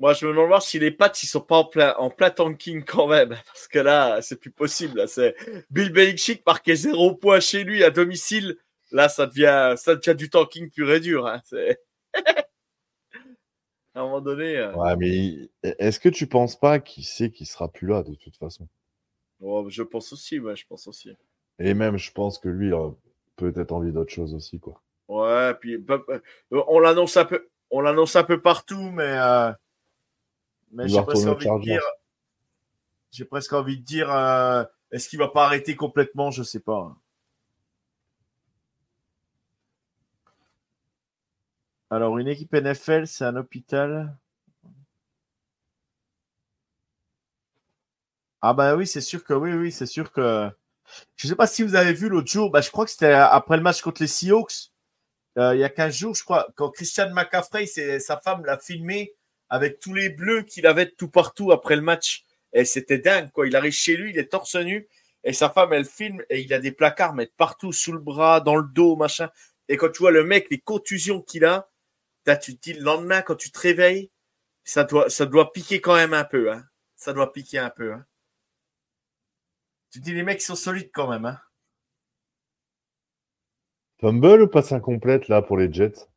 Moi, 0.00 0.12
je 0.12 0.26
me 0.26 0.32
demande 0.32 0.62
si 0.62 0.78
les 0.78 0.92
pattes, 0.92 1.20
ils 1.24 1.26
sont 1.26 1.40
pas 1.40 1.56
en 1.56 1.64
plein, 1.64 1.92
en 1.98 2.08
plein 2.08 2.30
tanking 2.30 2.84
quand 2.84 3.08
même. 3.08 3.30
Parce 3.46 3.66
que 3.66 3.80
là, 3.80 4.22
c'est 4.22 4.36
plus 4.36 4.52
possible. 4.52 5.08
C'est 5.08 5.34
Bill 5.70 5.90
Belichick 5.92 6.46
marqué 6.46 6.76
zéro 6.76 7.16
point 7.16 7.40
chez 7.40 7.64
lui 7.64 7.82
à 7.82 7.90
domicile. 7.90 8.56
Là, 8.92 9.08
ça 9.08 9.26
devient, 9.26 9.74
ça 9.76 9.96
devient 9.96 10.16
du 10.16 10.30
tanking 10.30 10.70
pur 10.70 10.92
et 10.92 11.00
dur. 11.00 11.26
Hein. 11.26 11.42
À 13.98 14.02
un 14.02 14.04
moment 14.04 14.20
donné, 14.20 14.56
euh, 14.56 14.76
Ouais, 14.76 14.94
mais 14.96 15.08
il- 15.08 15.50
est-ce 15.64 15.98
que 15.98 16.08
tu 16.08 16.28
penses 16.28 16.54
pas 16.54 16.78
qu'il 16.78 17.04
sait 17.04 17.32
qu'il 17.32 17.48
sera 17.48 17.66
plus 17.66 17.88
là 17.88 18.04
de 18.04 18.14
toute 18.14 18.36
façon? 18.36 18.68
Oh, 19.40 19.66
je 19.68 19.82
pense 19.82 20.12
aussi, 20.12 20.38
ouais, 20.38 20.54
je 20.54 20.64
pense 20.66 20.86
aussi. 20.86 21.10
Et 21.58 21.74
même, 21.74 21.96
je 21.96 22.12
pense 22.12 22.38
que 22.38 22.48
lui, 22.48 22.68
il 22.68 22.74
a 22.74 22.90
peut-être 23.36 23.72
envie 23.72 23.92
d'autre 23.92 24.12
chose 24.12 24.34
aussi, 24.34 24.60
quoi. 24.60 24.80
Ouais, 25.08 25.54
puis 25.54 25.78
bah, 25.78 25.98
bah, 26.06 26.20
on 26.68 26.78
l'annonce 26.78 27.16
un 27.16 27.24
peu, 27.24 27.48
on 27.70 27.80
l'annonce 27.80 28.14
un 28.14 28.24
peu 28.24 28.40
partout, 28.40 28.90
mais, 28.92 29.02
euh, 29.18 29.52
mais 30.72 30.88
j'ai 30.88 31.02
presque 31.02 31.26
envie 31.26 31.46
de 31.46 31.58
dire, 31.60 31.82
j'ai 33.10 33.24
presque 33.26 33.52
envie 33.52 33.78
de 33.78 33.84
dire, 33.84 34.10
euh, 34.10 34.64
est-ce 34.90 35.08
qu'il 35.08 35.18
va 35.18 35.28
pas 35.28 35.44
arrêter 35.44 35.76
complètement? 35.76 36.30
Je 36.30 36.42
sais 36.42 36.60
pas. 36.60 36.96
Alors, 41.90 42.16
une 42.18 42.28
équipe 42.28 42.54
NFL, 42.54 43.06
c'est 43.06 43.24
un 43.24 43.36
hôpital. 43.36 44.16
Ah 48.42 48.54
bah 48.54 48.76
oui, 48.76 48.86
c'est 48.86 49.00
sûr 49.00 49.24
que 49.24 49.32
oui, 49.34 49.52
oui, 49.52 49.72
c'est 49.72 49.86
sûr 49.86 50.12
que. 50.12 50.48
Je 51.16 51.28
sais 51.28 51.36
pas 51.36 51.46
si 51.46 51.62
vous 51.62 51.74
avez 51.76 51.92
vu 51.92 52.08
l'autre 52.08 52.28
jour, 52.30 52.50
bah, 52.50 52.60
je 52.60 52.70
crois 52.70 52.84
que 52.84 52.90
c'était 52.92 53.12
après 53.12 53.56
le 53.56 53.62
match 53.62 53.82
contre 53.82 54.02
les 54.02 54.08
Seahawks. 54.08 54.70
euh, 55.38 55.54
il 55.56 55.60
y 55.60 55.64
a 55.64 55.70
15 55.70 55.94
jours, 55.96 56.14
je 56.14 56.24
crois, 56.24 56.48
quand 56.56 56.70
Christian 56.70 57.10
McCaffrey, 57.14 57.66
sa 57.66 58.18
femme 58.20 58.44
l'a 58.44 58.58
filmé 58.58 59.14
avec 59.50 59.80
tous 59.80 59.94
les 59.94 60.10
bleus 60.10 60.42
qu'il 60.42 60.66
avait 60.66 60.90
tout 60.90 61.08
partout 61.10 61.52
après 61.52 61.76
le 61.76 61.82
match. 61.82 62.24
Et 62.52 62.64
c'était 62.64 62.98
dingue, 62.98 63.30
quoi. 63.32 63.46
Il 63.48 63.56
arrive 63.56 63.72
chez 63.72 63.96
lui, 63.96 64.10
il 64.12 64.18
est 64.18 64.30
torse 64.30 64.56
nu, 64.56 64.88
et 65.24 65.32
sa 65.32 65.50
femme, 65.50 65.72
elle 65.72 65.84
filme, 65.86 66.22
et 66.30 66.40
il 66.40 66.52
a 66.54 66.60
des 66.60 66.72
placards, 66.72 67.14
mais 67.14 67.30
partout, 67.36 67.72
sous 67.72 67.92
le 67.92 68.00
bras, 68.00 68.40
dans 68.40 68.56
le 68.56 68.68
dos, 68.68 68.96
machin. 68.96 69.30
Et 69.68 69.76
quand 69.76 69.90
tu 69.90 70.00
vois 70.00 70.12
le 70.12 70.24
mec, 70.24 70.48
les 70.50 70.60
contusions 70.60 71.22
qu'il 71.22 71.44
a, 71.44 71.68
tu 72.36 72.56
te 72.56 72.60
dis 72.62 72.72
le 72.74 72.82
lendemain, 72.82 73.22
quand 73.22 73.36
tu 73.36 73.50
te 73.50 73.58
réveilles, 73.58 74.10
ça 74.64 74.84
doit, 74.84 75.08
ça 75.08 75.26
doit 75.26 75.52
piquer 75.52 75.80
quand 75.80 75.94
même 75.94 76.14
un 76.14 76.24
peu. 76.24 76.52
Hein. 76.52 76.64
Ça 76.96 77.12
doit 77.12 77.32
piquer 77.32 77.58
un 77.58 77.70
peu. 77.70 77.92
Hein. 77.92 78.04
Tu 79.90 80.00
te 80.00 80.04
dis, 80.04 80.14
les 80.14 80.22
mecs 80.22 80.42
sont 80.42 80.56
solides 80.56 80.90
quand 80.92 81.08
même. 81.08 81.24
Hein. 81.24 81.40
Fumble 84.00 84.42
ou 84.42 84.48
passe 84.48 84.72
incomplète 84.72 85.28
là 85.28 85.42
pour 85.42 85.56
les 85.56 85.72
Jets? 85.72 86.08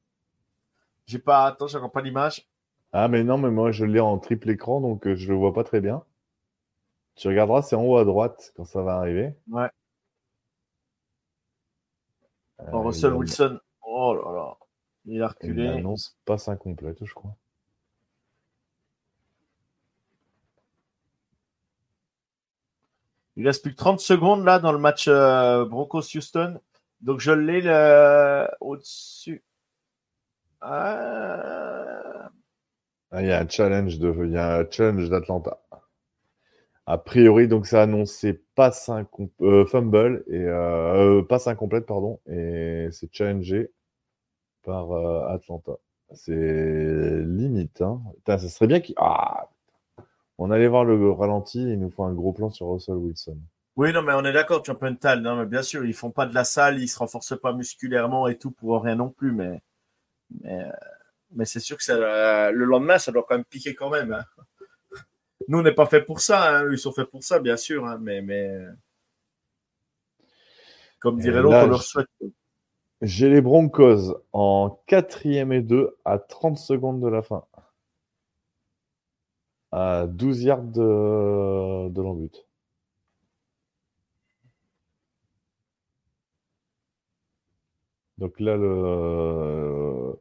J'ai 1.07 1.19
pas. 1.19 1.45
Attends, 1.45 1.67
j'ai 1.67 1.77
encore 1.77 1.91
pas 1.91 2.01
l'image. 2.01 2.47
Ah, 2.93 3.07
mais 3.07 3.23
non, 3.23 3.37
mais 3.37 3.49
moi 3.49 3.71
je 3.71 3.85
l'ai 3.85 3.99
en 3.99 4.17
triple 4.19 4.49
écran 4.49 4.81
donc 4.81 5.07
euh, 5.07 5.15
je 5.15 5.29
le 5.29 5.35
vois 5.35 5.53
pas 5.53 5.63
très 5.63 5.81
bien. 5.81 6.03
Tu 7.15 7.27
regarderas, 7.27 7.61
c'est 7.61 7.75
en 7.75 7.83
haut 7.83 7.97
à 7.97 8.05
droite 8.05 8.53
quand 8.55 8.65
ça 8.65 8.81
va 8.81 8.97
arriver. 8.97 9.33
Ouais. 9.49 9.69
Euh, 12.59 12.71
Russell 12.71 13.13
Wilson. 13.13 13.59
Oh 13.81 14.13
là 14.13 14.31
là. 14.31 14.57
Il 15.05 15.21
a 15.21 15.27
reculé. 15.27 15.63
Il 15.63 15.69
annonce 15.69 16.17
passe 16.25 16.47
incomplète, 16.47 17.03
je 17.03 17.13
crois. 17.13 17.35
Il 23.37 23.47
reste 23.47 23.63
plus 23.63 23.71
que 23.71 23.77
30 23.77 23.99
secondes 23.99 24.43
là 24.43 24.59
dans 24.59 24.71
le 24.71 24.77
match 24.77 25.07
euh, 25.07 25.65
Broncos-Houston. 25.65 26.59
Donc 27.01 27.19
je 27.19 27.31
l'ai 27.31 27.61
le... 27.61 28.47
au-dessus. 28.59 29.43
Ah. 30.61 32.29
ah. 33.09 33.21
il 33.21 33.27
y 33.27 33.31
a 33.31 33.39
un 33.39 33.49
challenge 33.49 33.97
de, 33.97 34.13
il 34.25 34.31
y 34.31 34.37
a 34.37 34.57
un 34.59 34.65
challenge 34.69 35.09
d'Atlanta. 35.09 35.59
A 36.85 36.97
priori, 36.97 37.47
donc 37.47 37.65
ça 37.67 37.79
a 37.79 37.83
annoncé 37.83 38.43
passe 38.55 38.91
euh, 39.41 39.65
fumble 39.65 40.23
et 40.27 40.43
euh, 40.45 41.23
passe 41.23 41.47
incomplète 41.47 41.85
pardon 41.85 42.19
et 42.27 42.89
c'est 42.91 43.13
challengé 43.13 43.71
par 44.63 44.91
Atlanta. 45.29 45.73
C'est 46.13 47.23
limite. 47.23 47.81
Hein. 47.81 48.01
ça 48.25 48.37
serait 48.37 48.67
bien 48.67 48.79
qu'il. 48.79 48.95
Ah, 48.97 49.49
on 50.37 50.49
allait 50.49 50.67
voir 50.67 50.85
le 50.85 51.11
ralenti, 51.11 51.61
il 51.61 51.79
nous 51.79 51.91
faut 51.91 52.03
un 52.03 52.13
gros 52.13 52.33
plan 52.33 52.49
sur 52.49 52.71
Russell 52.71 52.95
Wilson. 52.95 53.37
Oui, 53.75 53.93
non, 53.93 54.01
mais 54.01 54.13
on 54.13 54.25
est 54.25 54.33
d'accord, 54.33 54.65
Champion 54.65 54.95
Tal. 54.95 55.21
Non, 55.21 55.35
mais 55.35 55.45
bien 55.45 55.61
sûr, 55.61 55.85
ils 55.85 55.93
font 55.93 56.11
pas 56.11 56.25
de 56.25 56.33
la 56.33 56.43
salle, 56.43 56.79
ils 56.79 56.87
se 56.87 56.97
renforcent 56.97 57.39
pas 57.39 57.53
musculairement 57.53 58.27
et 58.27 58.37
tout 58.37 58.49
pour 58.51 58.81
rien 58.81 58.95
non 58.95 59.09
plus, 59.09 59.31
mais, 59.31 59.61
mais, 61.31 61.45
c'est 61.45 61.59
sûr 61.59 61.77
que 61.77 61.83
ça, 61.83 62.51
le 62.51 62.65
lendemain, 62.65 62.97
ça 62.97 63.11
doit 63.11 63.23
quand 63.27 63.35
même 63.35 63.45
piquer 63.45 63.75
quand 63.75 63.89
même. 63.89 64.13
Hein. 64.13 64.25
Nous, 65.47 65.59
on 65.59 65.63
n'est 65.63 65.73
pas 65.73 65.85
fait 65.85 66.01
pour 66.01 66.19
ça, 66.21 66.57
hein. 66.57 66.71
ils 66.71 66.79
sont 66.79 66.91
faits 66.91 67.09
pour 67.09 67.23
ça, 67.23 67.39
bien 67.39 67.55
sûr, 67.55 67.85
hein, 67.85 67.97
mais, 68.01 68.21
mais 68.21 68.51
comme 70.99 71.19
dirait 71.19 71.41
l'autre, 71.41 71.65
on 71.65 71.67
leur 71.67 71.83
souhaite. 71.83 72.07
J'ai 73.01 73.29
les 73.29 73.41
Broncos 73.41 74.15
en 74.31 74.79
quatrième 74.85 75.51
et 75.51 75.61
deux 75.61 75.97
à 76.05 76.19
30 76.19 76.57
secondes 76.57 77.01
de 77.01 77.07
la 77.07 77.23
fin 77.23 77.45
à 79.71 80.05
12 80.07 80.43
yards 80.43 80.63
de, 80.63 81.89
de 81.89 82.01
l'embut. 82.01 82.45
Donc 88.17 88.39
là, 88.39 88.55
le 88.55 90.13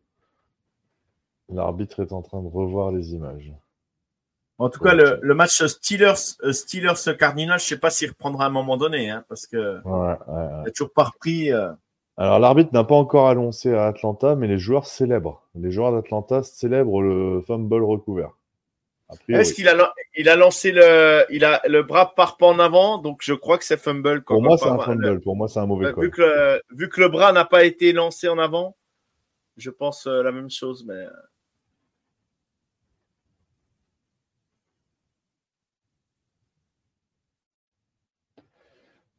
l'arbitre 1.51 2.01
est 2.01 2.13
en 2.13 2.23
train 2.23 2.41
de 2.43 2.49
revoir 2.49 2.93
les 2.93 3.13
images. 3.13 3.53
En 4.57 4.71
tout 4.71 4.81
cas, 4.81 4.95
le, 4.95 5.35
match 5.35 5.65
Steelers, 5.67 6.37
euh, 6.43 6.53
Steelers 6.53 7.17
Cardinals, 7.19 7.59
je 7.59 7.65
ne 7.65 7.69
sais 7.69 7.79
pas 7.79 7.91
s'il 7.91 8.11
reprendra 8.11 8.45
à 8.45 8.47
un 8.49 8.51
moment 8.51 8.77
donné, 8.77 9.11
hein, 9.11 9.25
parce 9.29 9.47
que 9.47 9.83
ouais, 9.83 10.19
ouais, 10.29 10.69
a 10.69 10.71
toujours 10.71 10.93
pas 10.93 11.05
repris. 11.05 11.53
Euh. 11.53 11.73
Alors 12.21 12.39
l'arbitre 12.39 12.69
n'a 12.75 12.85
pas 12.85 12.97
encore 12.97 13.31
annoncé 13.31 13.73
à 13.73 13.87
Atlanta, 13.87 14.37
mais 14.37 14.47
les 14.47 14.59
joueurs 14.59 14.85
célèbrent. 14.85 15.43
Les 15.55 15.71
joueurs 15.71 15.91
d'Atlanta 15.91 16.43
célèbrent 16.43 17.01
le 17.01 17.41
fumble 17.47 17.83
recouvert. 17.83 18.37
Est-ce 19.31 19.55
qu'il 19.55 19.67
a, 19.69 19.95
il 20.15 20.29
a 20.29 20.37
lancé 20.37 20.71
le, 20.71 21.25
il 21.31 21.47
a 21.47 21.63
le 21.67 21.83
bras 21.83 22.15
part 22.15 22.37
pas 22.37 22.47
en 22.47 22.59
avant, 22.59 22.99
donc 22.99 23.21
je 23.23 23.33
crois 23.33 23.57
que 23.57 23.65
c'est 23.65 23.79
fumble. 23.79 24.23
Pour 24.23 24.43
moi, 24.43 24.59
c'est 24.59 24.69
un 24.69 24.79
fumble. 24.79 25.19
Pour 25.23 25.35
moi, 25.35 25.49
c'est 25.49 25.61
un 25.61 25.67
mauvais 25.67 25.95
call. 25.95 26.05
Vu 26.05 26.11
que, 26.11 26.21
le, 26.21 26.63
vu 26.77 26.91
que 26.91 27.01
le 27.01 27.09
bras 27.09 27.33
n'a 27.33 27.47
pas 27.47 27.65
été 27.65 27.95
lancé 27.95 28.29
en 28.29 28.39
avant, 28.39 28.77
je 29.57 29.71
pense 29.71 30.07
euh, 30.07 30.23
la 30.23 30.31
même 30.31 30.51
chose, 30.51 30.85
mais. 30.87 30.93
Euh. 30.93 31.11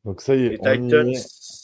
Donc 0.05 0.21
ça 0.21 0.35
y 0.35 0.45
est, 0.45 0.59
on 0.61 0.67
est 0.67 1.60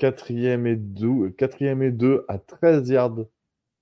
quatrième 0.00 0.66
et 0.66 0.76
deux, 0.76 1.28
quatrième 1.30 1.82
et 1.82 1.90
deux 1.90 2.24
à 2.28 2.38
13 2.38 2.88
yards 2.88 3.26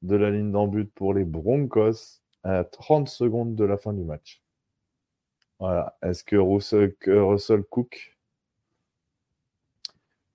de 0.03 0.16
la 0.16 0.31
ligne 0.32 0.51
d'embut 0.51 0.86
pour 0.86 1.15
les 1.15 1.24
Broncos 1.24 2.20
à 2.43 2.65
30 2.65 3.09
secondes 3.09 3.55
de 3.55 3.65
la 3.65 3.78
fin 3.78 3.93
du 3.93 4.03
match. 4.03 4.43
Voilà. 5.61 5.97
Est-ce 6.03 6.24
que 6.24 6.35
Russell, 6.36 7.62
Cook? 7.65 8.19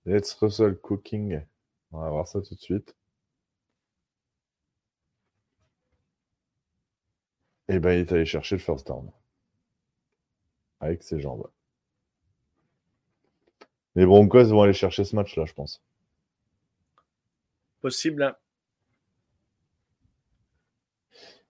Let's 0.06 0.34
Russell 0.36 0.78
Cooking. 0.80 1.42
On 1.92 2.00
va 2.00 2.10
voir 2.12 2.28
ça 2.30 2.42
tout 2.42 2.56
de 2.56 2.62
suite. 2.62 2.96
Et 7.68 7.76
eh 7.76 7.80
ben, 7.80 7.92
il 7.92 8.00
est 8.00 8.12
allé 8.14 8.26
chercher 8.26 8.56
le 8.56 8.62
first 8.62 8.88
down. 8.88 9.12
Avec 10.80 11.04
ses 11.04 11.20
jambes. 11.20 11.50
Les 13.96 14.06
Broncos 14.06 14.46
vont 14.46 14.64
aller 14.64 14.74
chercher 14.74 15.04
ce 15.04 15.16
match-là, 15.16 15.46
je 15.46 15.54
pense. 15.54 15.82
Possible. 17.82 18.24
Hein. 18.24 18.36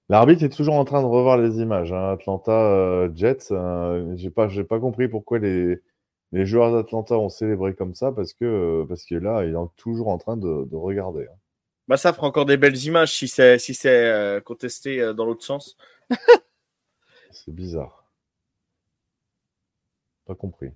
L'arbitre 0.10 0.44
est 0.44 0.50
toujours 0.50 0.76
en 0.76 0.86
train 0.86 1.02
de 1.02 1.08
revoir 1.08 1.38
les 1.38 1.60
images. 1.60 1.94
Hein. 1.94 2.12
Atlanta 2.12 2.52
euh, 2.52 3.10
Jets, 3.16 3.52
euh, 3.52 4.16
j'ai 4.18 4.30
pas, 4.30 4.80
compris 4.80 5.08
pourquoi 5.08 5.40
les, 5.40 5.80
les 6.34 6.46
joueurs 6.46 6.74
d'Atlanta 6.74 7.18
ont 7.18 7.30
célébré 7.30 7.74
comme 7.74 7.96
ça 7.96 8.12
parce 8.12 8.34
que, 8.34 8.46
euh, 8.46 8.86
parce 8.88 9.06
que 9.06 9.16
là, 9.16 9.46
ils 9.46 9.54
sont 9.54 9.72
toujours 9.78 10.10
en 10.10 10.18
train 10.18 10.36
de, 10.36 10.66
de 10.66 10.76
regarder. 10.76 11.24
Hein. 11.24 11.38
Bah, 11.88 11.98
ça 11.98 12.14
fera 12.14 12.28
encore 12.28 12.46
des 12.46 12.58
belles 12.58 12.78
images 12.84 13.14
si 13.14 13.28
c'est 13.28 13.60
si 13.60 13.74
c'est 13.74 14.42
contesté 14.46 15.14
dans 15.14 15.26
l'autre 15.26 15.44
sens. 15.44 15.78
c'est 17.32 17.54
bizarre. 17.54 18.06
Pas 20.26 20.36
compris. 20.36 20.72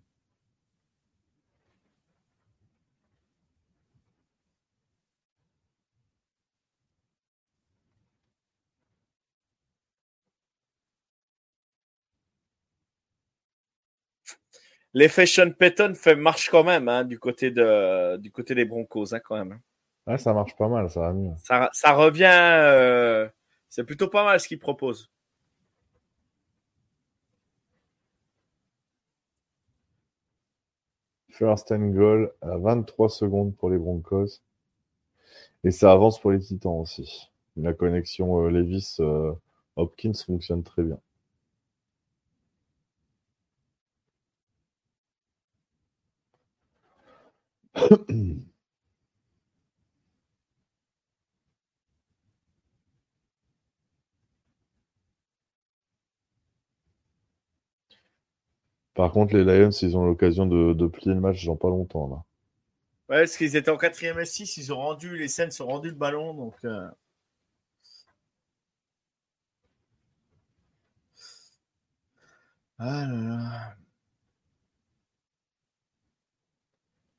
L'effet 14.93 15.25
Sean 15.25 15.51
Payton 15.51 15.93
fait, 15.95 16.15
marche 16.15 16.49
quand 16.49 16.63
même 16.63 16.87
hein, 16.87 17.03
du, 17.03 17.19
côté 17.19 17.51
de, 17.51 18.17
du 18.17 18.31
côté 18.31 18.55
des 18.55 18.65
Broncos, 18.65 19.13
hein, 19.13 19.19
quand 19.19 19.37
même. 19.37 19.53
Hein. 19.53 19.59
Ouais, 20.07 20.17
ça 20.17 20.33
marche 20.33 20.55
pas 20.55 20.69
mal, 20.69 20.89
ça 20.89 21.01
va 21.01 21.13
mieux. 21.13 21.33
Ça, 21.43 21.69
ça 21.73 21.93
revient. 21.93 22.25
Euh, 22.31 23.27
c'est 23.69 23.83
plutôt 23.83 24.07
pas 24.07 24.23
mal 24.23 24.39
ce 24.39 24.47
qu'il 24.47 24.59
propose. 24.59 25.11
First 31.29 31.71
and 31.71 31.89
goal 31.91 32.33
à 32.41 32.57
23 32.57 33.09
secondes 33.09 33.55
pour 33.55 33.69
les 33.69 33.77
Broncos. 33.77 34.41
Et 35.63 35.71
ça 35.71 35.91
avance 35.91 36.19
pour 36.19 36.31
les 36.31 36.39
Titans 36.39 36.79
aussi. 36.79 37.29
La 37.57 37.73
connexion 37.73 38.45
euh, 38.45 38.49
Levis-Hopkins 38.49 40.09
euh, 40.09 40.25
fonctionne 40.25 40.63
très 40.63 40.83
bien. 40.83 40.99
Par 58.97 59.11
contre, 59.11 59.35
les 59.35 59.43
Lions, 59.43 59.69
ils 59.69 59.95
ont 59.95 60.05
l'occasion 60.05 60.47
de, 60.47 60.87
plier 60.87 61.13
le 61.13 61.21
match 61.21 61.45
dans 61.45 61.55
pas 61.55 61.69
longtemps. 61.69 62.07
Là. 62.09 62.23
Ouais, 63.09 63.21
parce 63.21 63.37
qu'ils 63.37 63.55
étaient 63.55 63.71
en 63.71 63.77
4 63.77 64.03
et 64.03 64.25
6, 64.25 64.57
ils 64.57 64.73
ont 64.73 64.77
rendu, 64.77 65.15
les 65.17 65.27
scènes 65.27 65.51
ont 65.59 65.67
rendu 65.67 65.89
le 65.89 65.95
ballon. 65.95 66.33
Donc, 66.33 66.55
euh. 66.65 66.89
Ah 72.79 73.05
là 73.05 73.21
là. 73.21 73.77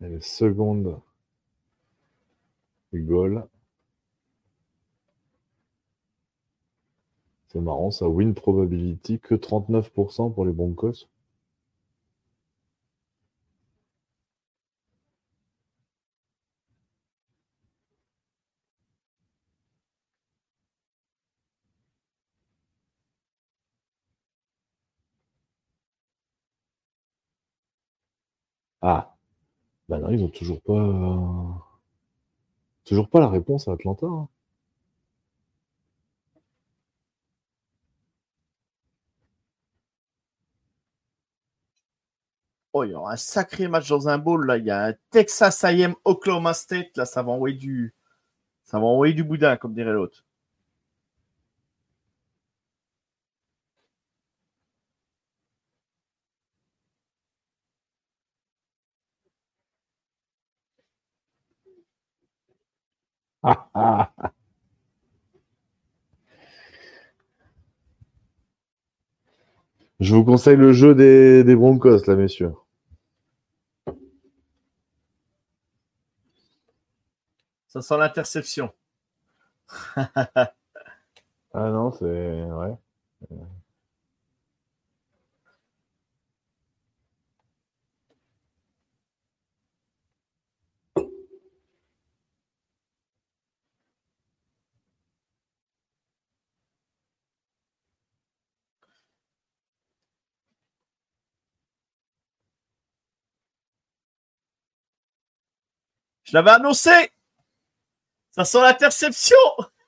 Elle 0.00 0.14
est 0.14 0.20
seconde 0.26 1.00
goal. 2.92 3.48
C'est 7.48 7.60
marrant, 7.60 7.90
ça 7.90 8.08
win 8.08 8.32
probability 8.32 9.20
que 9.20 9.34
39% 9.34 10.30
pour 10.30 10.46
les 10.46 10.52
Broncos. 10.52 11.08
Ah, 28.82 29.17
bah 29.88 29.98
non, 29.98 30.10
ils 30.10 30.22
ont 30.22 30.28
toujours 30.28 30.60
pas, 30.62 30.74
toujours 32.84 33.08
pas 33.08 33.20
la 33.20 33.28
réponse 33.28 33.68
à 33.68 33.72
Atlanta. 33.74 34.06
hein. 34.06 34.28
Oh, 42.72 42.84
il 42.84 42.90
y 42.92 42.94
aura 42.94 43.12
un 43.12 43.16
sacré 43.16 43.68
match 43.68 43.88
dans 43.90 44.08
un 44.08 44.16
bowl. 44.18 44.46
Là. 44.46 44.56
Il 44.56 44.64
y 44.64 44.70
a 44.70 44.86
un 44.86 44.94
Texas 45.10 45.64
AM 45.64 45.94
Oklahoma 46.04 46.54
State. 46.54 46.96
Là, 46.96 47.04
ça 47.04 47.22
va 47.22 47.32
envoyer 47.32 47.56
du, 47.56 47.94
ça 48.64 48.78
va 48.80 48.86
envoyer 48.86 49.14
du 49.14 49.24
boudin, 49.24 49.56
comme 49.58 49.74
dirait 49.74 49.92
l'autre. 49.92 50.24
Je 70.00 70.14
vous 70.14 70.24
conseille 70.24 70.56
le 70.56 70.72
jeu 70.72 70.94
des, 70.94 71.44
des 71.44 71.56
Broncos, 71.56 72.04
là, 72.06 72.16
messieurs. 72.16 72.52
Ça 77.68 77.82
sent 77.82 77.96
l'interception. 77.98 78.72
Ah 81.54 81.70
non, 81.70 81.92
c'est. 81.92 82.04
Ouais. 82.06 82.76
Je 106.28 106.36
l'avais 106.36 106.50
annoncé. 106.50 106.90
Ça 108.32 108.44
sent 108.44 108.60
l'interception. 108.60 109.36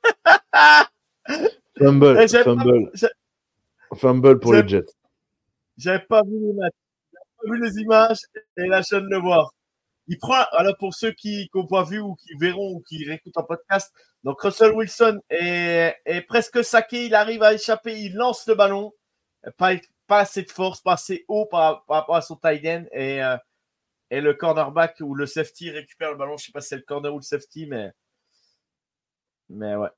Fumble, 1.79 2.19
Eh, 2.21 2.33
pas- 2.33 2.43
fumble, 2.45 2.91
fumble 3.97 4.41
pour 4.41 4.55
les 4.55 4.67
Jets. 4.67 4.87
J'avais 5.77 6.01
pas 6.01 6.23
vu 6.23 6.33
les 6.39 6.53
matchs. 6.55 6.73
J'avais 7.13 7.25
pas 7.39 7.55
vu 7.55 7.63
les 7.63 7.83
images 7.83 8.19
et 8.57 8.67
là, 8.67 8.83
je 8.83 8.97
viens 8.97 9.01
de 9.05 9.11
le 9.11 9.19
voir. 9.19 9.53
Il 10.09 10.19
prend, 10.19 10.43
alors 10.53 10.77
pour 10.79 10.95
ceux 10.95 11.13
qui 11.13 11.49
n'ont 11.55 11.67
pas 11.67 11.85
vu 11.85 12.01
ou 12.01 12.15
qui 12.17 12.35
verront 12.41 12.73
ou 12.75 12.81
qui 12.81 13.05
réécoutent 13.07 13.37
en 13.37 13.45
podcast, 13.45 13.93
donc 14.25 14.41
Russell 14.41 14.73
Wilson 14.73 15.21
est, 15.31 15.95
est 16.05 16.23
presque 16.23 16.65
saqué, 16.65 17.07
il 17.07 17.15
arrive 17.15 17.43
à 17.43 17.55
échapper, 17.55 17.99
il 17.99 18.15
lance 18.15 18.47
le 18.49 18.55
ballon, 18.55 18.93
pas, 19.57 19.73
pas 20.07 20.21
assez 20.21 20.43
de 20.43 20.51
force, 20.51 20.81
pas 20.81 20.95
assez 20.95 21.25
haut 21.29 21.47
par, 21.47 21.85
par 21.85 21.99
rapport 21.99 22.17
à 22.17 22.23
son 22.23 22.37
tight 22.37 22.67
end 22.67 22.85
et, 22.93 23.23
euh, 23.23 23.37
et 24.11 24.21
le 24.21 24.35
cornerback 24.35 24.97
ou 25.01 25.15
le 25.15 25.27
safety 25.27 25.71
récupère 25.71 26.11
le 26.13 26.17
ballon, 26.17 26.37
je 26.37 26.47
sais 26.47 26.53
pas 26.53 26.61
si 26.61 26.69
c'est 26.69 26.77
le 26.77 26.83
corner 26.83 27.13
ou 27.15 27.19
le 27.19 27.23
safety, 27.23 27.67
mais, 27.67 27.93
mais 29.49 29.75
ouais. 29.77 29.91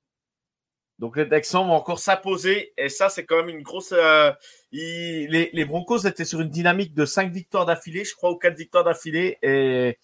Donc 0.99 1.16
les 1.16 1.28
Texans 1.28 1.66
vont 1.66 1.73
encore 1.73 1.99
s'imposer 1.99 2.73
et 2.76 2.89
ça 2.89 3.08
c'est 3.08 3.24
quand 3.24 3.36
même 3.36 3.49
une 3.49 3.62
grosse. 3.62 3.92
euh, 3.92 4.31
il- 4.70 5.28
les, 5.31 5.50
les 5.52 5.65
Broncos 5.65 5.99
étaient 6.07 6.24
sur 6.24 6.41
une 6.41 6.50
dynamique 6.50 6.94
de 6.94 7.05
5 7.05 7.32
victoires 7.32 7.66
d'affilée, 7.66 8.05
je 8.05 8.15
crois, 8.15 8.31
ou 8.31 8.36
4 8.36 8.57
victoires 8.57 8.84
d'affilée 8.84 9.39
et, 9.42 9.99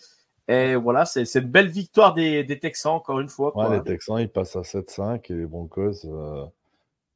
et 0.49 0.75
voilà, 0.77 1.05
c'est 1.05 1.23
une 1.35 1.41
belle 1.43 1.69
victoire 1.69 2.15
des, 2.15 2.43
des 2.43 2.59
Texans 2.59 2.93
encore 2.95 3.21
une 3.21 3.29
fois. 3.29 3.57
Ouais, 3.57 3.77
les 3.79 3.85
Texans, 3.85 4.19
ils 4.19 4.29
passent 4.31 4.57
à 4.57 4.65
7-5 4.65 5.31
et 5.31 5.35
les 5.35 5.47
Broncos, 5.47 6.05
euh, 6.07 6.47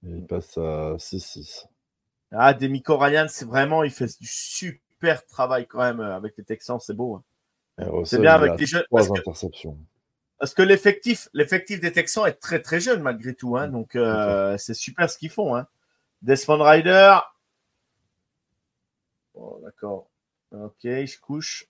ils 0.04 0.24
passent 0.26 0.58
à 0.58 0.94
6-6. 0.98 1.66
Ah, 2.30 2.54
Demico 2.54 2.96
Ryan, 2.96 3.26
c'est 3.28 3.46
vraiment, 3.46 3.82
il 3.84 3.90
fait 3.90 4.06
du 4.20 4.26
super 4.26 4.78
travail 5.28 5.66
quand 5.66 5.78
même 5.81 6.00
euh, 6.00 6.16
avec 6.16 6.36
les 6.36 6.44
Texans, 6.44 6.78
c'est 6.81 6.94
beau. 6.94 7.16
hein. 7.16 7.22
Russell, 7.78 8.20
bien 8.20 8.34
avec 8.34 8.58
les 8.60 8.66
jeunes, 8.66 8.84
Trois 8.84 9.00
parce 9.00 9.10
que- 9.12 9.18
interceptions. 9.20 9.78
Parce 10.39 10.55
que 10.55 10.62
l'effectif, 10.62 11.28
l'effectif 11.34 11.81
des 11.81 11.92
Texans 11.92 12.26
est 12.26 12.32
très 12.40 12.60
très 12.60 12.81
jeune 12.81 13.00
malgré 13.00 13.32
tout, 13.34 13.56
hein, 13.56 13.68
donc 13.68 13.94
euh, 13.94 14.56
c'est 14.58 14.74
super 14.74 15.08
ce 15.08 15.16
qu'ils 15.16 15.31
font. 15.31 15.55
Hein. 15.55 15.66
Desmond. 16.20 16.58
Bon, 19.34 19.58
d'accord. 19.62 20.08
Ok, 20.52 20.81
se 20.82 21.18
couche. 21.20 21.66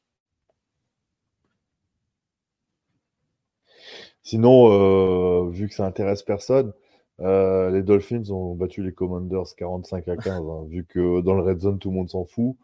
Sinon, 4.23 4.70
euh, 4.70 5.51
vu 5.51 5.69
que 5.69 5.75
ça 5.75 5.85
intéresse 5.86 6.23
personne, 6.23 6.73
euh, 7.20 7.70
les 7.70 7.83
Dolphins 7.83 8.31
ont 8.31 8.55
battu 8.55 8.83
les 8.83 8.93
Commanders 8.93 9.55
45 9.57 10.09
à 10.09 10.17
15. 10.17 10.28
hein, 10.49 10.65
vu 10.69 10.85
que 10.85 11.20
dans 11.20 11.35
le 11.35 11.43
red 11.43 11.61
zone, 11.61 11.78
tout 11.78 11.91
le 11.91 11.97
monde 11.97 12.09
s'en 12.11 12.25
fout. 12.25 12.57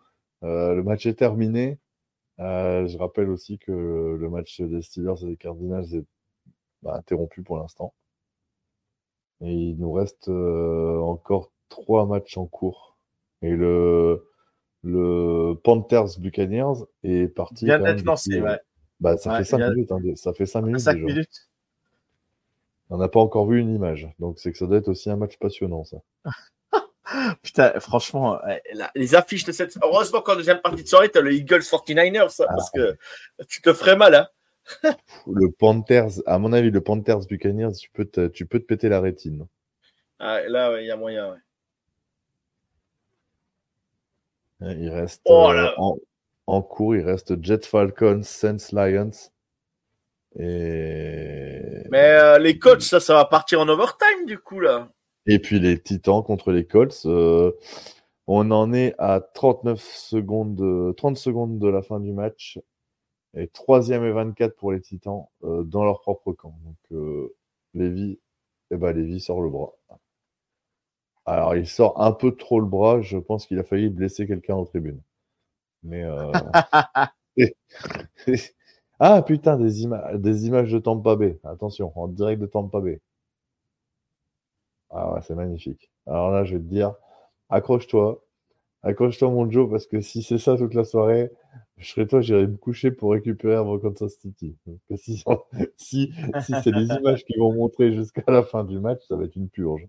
Euh, 0.45 0.75
le 0.75 0.83
match 0.83 1.07
est 1.07 1.15
terminé. 1.15 1.79
Euh, 2.41 2.87
je 2.87 2.97
rappelle 2.99 3.31
aussi 3.31 3.59
que 3.59 3.73
le 3.73 4.31
match 4.31 4.61
des 4.61 4.83
Steelers 4.83 5.23
et 5.23 5.27
des 5.27 5.37
Cardinals 5.37 5.95
est 5.95 6.05
bah, 6.83 6.95
interrompu 6.97 7.43
pour 7.43 7.59
l'instant. 7.59 7.95
Et 9.41 9.53
il 9.53 9.79
nous 9.79 9.93
reste 9.93 10.29
euh, 10.29 10.99
encore 11.01 11.53
trois 11.69 12.07
matchs 12.07 12.37
en 12.37 12.47
cours. 12.47 12.97
Et 13.43 13.51
le, 13.51 14.27
le 14.83 15.55
Panthers 15.63 16.19
Buccaneers 16.19 16.85
est 17.05 17.29
parti. 17.29 17.65
Vient 17.67 17.79
quand 17.79 17.85
même 17.85 17.97
d'être 17.97 18.05
lancé, 18.07 18.41
ouais. 18.41 18.61
Bah, 19.01 19.17
ça 19.17 19.31
Ouais, 19.31 19.39
fait 19.39 19.45
5 19.45 19.59
il 19.59 19.61
y 19.61 19.65
a- 19.65 19.71
minutes. 19.71 19.93
hein, 19.93 20.01
ça 20.17 20.33
fait 20.33 20.47
5 20.47 20.63
minutes 20.63 20.81
5 20.81 20.95
déjà. 20.95 21.07
minutes. 21.07 21.49
On 22.91 22.97
n'a 22.97 23.09
pas 23.09 23.21
encore 23.21 23.47
vu 23.47 23.61
une 23.61 23.75
image. 23.75 24.09
Donc 24.19 24.39
c'est 24.41 24.51
que 24.51 24.59
ça 24.59 24.67
doit 24.67 24.79
être 24.79 24.89
aussi 24.89 25.11
un 25.11 25.17
match 25.17 25.37
passionnant, 25.39 25.85
ça. 25.85 25.99
Putain, 27.43 27.79
franchement, 27.81 28.39
les 28.95 29.15
affiches 29.15 29.45
de 29.45 29.53
cette. 29.53 29.79
Heureusement 29.83 30.21
qu'en 30.21 30.37
deuxième 30.37 30.61
partie 30.61 30.83
de 30.83 30.89
soirée, 30.89 31.09
t'as 31.09 31.21
le 31.21 31.33
Eagles 31.33 31.61
49ers, 31.61 32.29
ça, 32.29 32.47
parce 32.47 32.71
que 32.71 32.97
tu 33.49 33.63
te 33.63 33.73
ferais 33.73 33.97
mal, 33.97 34.15
hein. 34.15 34.29
Le 35.27 35.51
Panthers, 35.51 36.21
à 36.27 36.39
mon 36.39 36.53
avis, 36.53 36.71
le 36.71 36.81
Panthers 36.81 37.27
Buccaneers, 37.29 37.73
tu 37.81 37.91
peux 37.91 38.05
te, 38.05 38.29
tu 38.29 38.47
peux 38.47 38.61
te 38.61 38.65
péter 38.65 38.89
la 38.89 39.01
rétine. 39.01 39.47
Ah, 40.19 40.41
là, 40.47 40.73
ouais, 40.73 40.85
il 40.85 40.87
y 40.89 40.91
a 40.91 40.97
moyen, 40.97 41.31
ouais. 41.31 41.39
Hein, 44.61 44.75
Il 44.79 44.91
reste 44.91 45.23
Oh 45.25 45.51
euh, 45.51 45.71
en 46.47 46.63
cours, 46.63 46.97
il 46.97 47.05
reste 47.05 47.43
Jet 47.43 47.65
Falcons, 47.65 48.23
Saints 48.23 48.73
Lions. 48.73 49.11
Et... 50.39 51.85
Mais 51.91 52.11
euh, 52.11 52.39
les 52.39 52.59
coachs, 52.59 52.83
ça, 52.83 53.01
ça 53.01 53.15
va 53.15 53.25
partir 53.25 53.61
en 53.61 53.69
overtime, 53.69 54.27
du 54.27 54.39
coup, 54.39 54.61
là. 54.61 54.89
Et 55.29 55.41
puis 55.41 55.61
les 55.61 55.81
Titans 55.83 56.25
contre 56.25 56.53
les 56.53 56.67
Colts. 56.67 57.03
euh, 57.07 57.53
on 58.29 58.51
en 58.53 58.73
est 58.75 58.95
à 58.99 59.21
39 59.21 59.83
secondes, 59.83 60.57
de- 60.57 60.93
30 60.97 61.19
secondes 61.19 61.59
de 61.61 61.69
la 61.69 61.83
fin 61.83 62.01
du 62.01 62.13
match. 62.13 62.61
Et 63.37 63.49
troisième 63.49 64.05
et 64.05 64.13
24 64.13 64.57
pour 64.57 64.73
les 64.73 64.81
Titans 64.83 65.25
euh, 65.45 65.65
dans 65.65 65.85
leur 65.85 66.01
propre 66.03 66.33
camp. 66.35 66.55
Donc 66.65 66.77
euh, 66.93 67.35
Lévy, 67.75 68.21
eh 68.73 68.77
ben, 68.79 68.93
Lévy 68.93 69.21
sort 69.21 69.43
le 69.43 69.51
bras. 69.51 69.75
Alors 71.27 71.55
il 71.55 71.69
sort 71.69 72.01
un 72.03 72.11
peu 72.13 72.35
trop 72.35 72.59
le 72.59 72.67
bras. 72.67 73.01
Je 73.03 73.19
pense 73.19 73.47
qu'il 73.47 73.59
a 73.61 73.65
failli 73.65 73.89
blesser 73.89 74.27
quelqu'un 74.27 74.55
en 74.57 74.65
tribune. 74.65 75.01
Mais 75.85 76.05
euh, 76.05 76.33
ah 79.01 79.23
putain 79.23 79.59
des, 79.59 79.83
ima- 79.85 80.17
des 80.17 80.47
images 80.47 80.73
de 80.73 80.79
Tampa 80.79 81.17
Bay. 81.17 81.39
Attention, 81.45 81.93
en 81.97 82.09
direct 82.09 82.41
de 82.41 82.47
Tampa 82.47 82.81
Bay. 82.81 83.01
Ah 84.91 85.13
ouais, 85.13 85.21
c'est 85.23 85.35
magnifique. 85.35 85.91
Alors 86.07 86.31
là, 86.31 86.45
je 86.45 86.55
vais 86.57 86.61
te 86.63 86.69
dire, 86.69 86.95
accroche-toi. 87.51 88.25
Accroche-toi, 88.85 89.31
mon 89.31 89.51
Joe, 89.51 89.71
parce 89.71 89.87
que 89.87 90.01
si 90.03 90.23
c'est 90.23 90.39
ça 90.39 90.57
toute 90.57 90.75
la 90.75 90.85
soirée, 90.85 91.31
je 91.79 91.89
serais 91.91 92.07
toi, 92.07 92.21
j'irai 92.23 92.47
me 92.47 92.57
coucher 92.57 92.91
pour 92.93 93.13
récupérer 93.13 93.57
avant 93.57 93.79
Kansas 93.79 94.15
City. 94.19 94.57
Si, 94.97 95.25
si, 95.77 96.13
si 96.39 96.57
c'est 96.57 96.73
les 96.73 96.95
images 96.95 97.25
qui 97.25 97.37
vont 97.39 97.55
montrer 97.55 97.95
jusqu'à 97.95 98.25
la 98.29 98.43
fin 98.45 98.65
du 98.65 98.81
match, 98.81 99.03
ça 99.09 99.17
va 99.17 99.25
être 99.25 99.37
une 99.37 99.51
purge. 99.51 99.87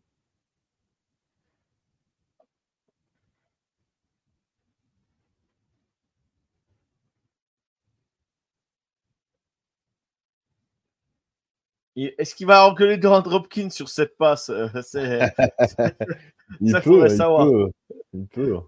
Est-ce 12.17 12.35
qu'il 12.35 12.47
va 12.47 12.67
engueuler 12.67 12.97
Durant 12.97 13.23
Hopkins 13.25 13.69
sur 13.69 13.89
cette 13.89 14.17
passe? 14.17 14.49
Il, 16.61 16.71
Ça, 16.71 16.81
peut, 16.81 16.89
faudrait 16.89 17.11
il 17.11 17.17
savoir. 17.17 17.47
peut, 17.47 17.69
il 18.13 18.25
peut. 18.27 18.59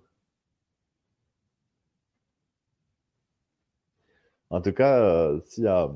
En 4.49 4.61
tout 4.61 4.73
cas, 4.73 4.99
euh, 5.01 5.39
s'il 5.45 5.63
y 5.63 5.67
a 5.67 5.89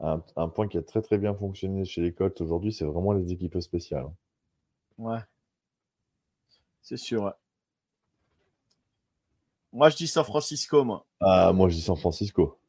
un, 0.00 0.22
un 0.36 0.48
point 0.48 0.66
qui 0.68 0.78
a 0.78 0.82
très 0.82 1.02
très 1.02 1.18
bien 1.18 1.34
fonctionné 1.34 1.84
chez 1.84 2.00
les 2.00 2.12
Colts 2.12 2.40
aujourd'hui, 2.40 2.72
c'est 2.72 2.84
vraiment 2.84 3.12
les 3.12 3.30
équipes 3.32 3.60
spéciales. 3.60 4.06
Ouais. 4.98 5.20
C'est 6.82 6.96
sûr. 6.96 7.32
Moi, 9.72 9.88
je 9.90 9.96
dis 9.96 10.08
San 10.08 10.24
Francisco, 10.24 10.82
moi. 10.84 11.06
Ah, 11.20 11.52
moi 11.52 11.68
je 11.68 11.76
dis 11.76 11.82
San 11.82 11.96
Francisco. 11.96 12.59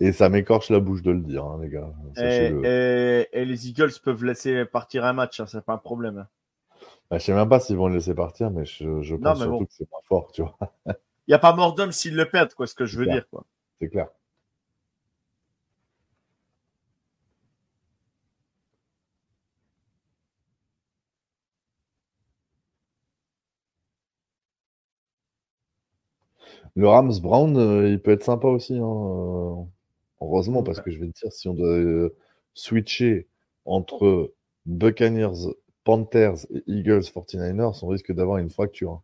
Et 0.00 0.10
ça 0.12 0.28
m'écorche 0.28 0.70
la 0.70 0.80
bouche 0.80 1.02
de 1.02 1.12
le 1.12 1.20
dire, 1.20 1.44
hein, 1.44 1.60
les 1.62 1.68
gars. 1.68 1.92
Et, 2.16 2.20
Sachez-le. 2.20 2.62
et- 2.64 3.28
et 3.32 3.44
les 3.44 3.68
Eagles 3.68 3.92
peuvent 4.02 4.24
laisser 4.24 4.64
partir 4.66 5.04
un 5.04 5.12
match, 5.14 5.40
hein, 5.40 5.46
c'est 5.46 5.64
pas 5.64 5.72
un 5.74 5.78
problème. 5.78 6.26
Bah, 7.10 7.18
je 7.18 7.24
sais 7.24 7.32
même 7.34 7.48
pas 7.48 7.60
s'ils 7.60 7.76
vont 7.76 7.88
le 7.88 7.94
laisser 7.94 8.14
partir, 8.14 8.50
mais 8.50 8.64
je, 8.64 9.02
je 9.02 9.14
Non, 9.16 9.30
pense 9.30 9.38
mais 9.38 9.44
surtout 9.44 9.50
bon. 9.60 9.66
que 9.66 9.72
c'est 9.72 9.88
pas 9.90 10.00
fort, 10.04 10.30
tu 10.32 10.42
vois. 10.42 10.56
Il 11.28 11.30
n'y 11.30 11.34
a 11.34 11.38
pas 11.38 11.52
mort 11.54 11.74
d'homme 11.76 11.92
s'ils 11.92 12.16
le 12.16 12.28
perdent, 12.28 12.54
quoi, 12.54 12.66
ce 12.66 12.74
que 12.74 12.84
je 12.84 12.98
veux 12.98 13.04
clair. 13.04 13.14
dire. 13.14 13.28
Quoi. 13.30 13.44
C'est 13.80 13.88
clair. 13.88 14.08
Le 26.74 26.88
Rams 26.88 27.12
Brown, 27.20 27.56
euh, 27.58 27.88
il 27.90 28.00
peut 28.00 28.12
être 28.12 28.24
sympa 28.24 28.48
aussi. 28.48 28.74
hein, 28.74 28.82
euh, 28.82 29.54
Heureusement, 30.20 30.62
parce 30.62 30.80
que 30.80 30.90
je 30.90 30.98
vais 31.00 31.06
te 31.08 31.18
dire, 31.20 31.32
si 31.32 31.48
on 31.48 31.54
doit 31.54 31.68
euh, 31.68 32.14
switcher 32.54 33.28
entre 33.64 34.32
Buccaneers, 34.66 35.52
Panthers 35.84 36.46
et 36.50 36.62
Eagles 36.66 37.04
49ers, 37.12 37.80
on 37.84 37.88
risque 37.88 38.12
d'avoir 38.12 38.38
une 38.38 38.50
fracture. 38.50 38.92
hein. 38.92 39.02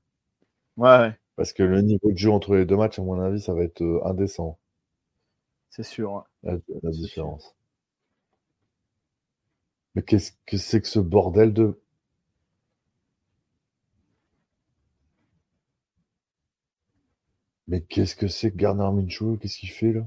Ouais, 0.77 0.89
ouais, 1.09 1.19
Parce 1.37 1.53
que 1.53 1.63
le 1.63 1.81
niveau 1.83 2.11
de 2.13 2.19
jeu 2.19 2.31
entre 2.33 2.57
les 2.57 2.67
deux 2.67 2.77
matchs, 2.77 2.99
à 2.99 3.03
mon 3.03 3.21
avis, 3.21 3.41
ça 3.41 3.55
va 3.55 3.63
être 3.65 3.83
euh, 3.83 4.01
indécent, 4.07 4.59
c'est 5.69 5.83
sûr. 5.83 6.25
la, 6.45 6.57
la 6.85 6.91
différence. 6.93 7.57
Mais 9.97 10.03
qu'est-ce 10.03 10.31
que 10.47 10.57
c'est 10.57 10.81
que 10.83 10.87
ce 10.87 11.01
bordel 11.01 11.53
de... 11.53 11.81
Mais 17.67 17.83
qu'est-ce 17.83 18.17
que 18.17 18.27
c'est 18.27 18.53
que 18.53 18.57
Gardner 18.57 18.91
Minshew? 18.91 19.37
Qu'est-ce 19.37 19.59
qu'il 19.59 19.69
fait 19.69 19.93
là? 19.93 20.07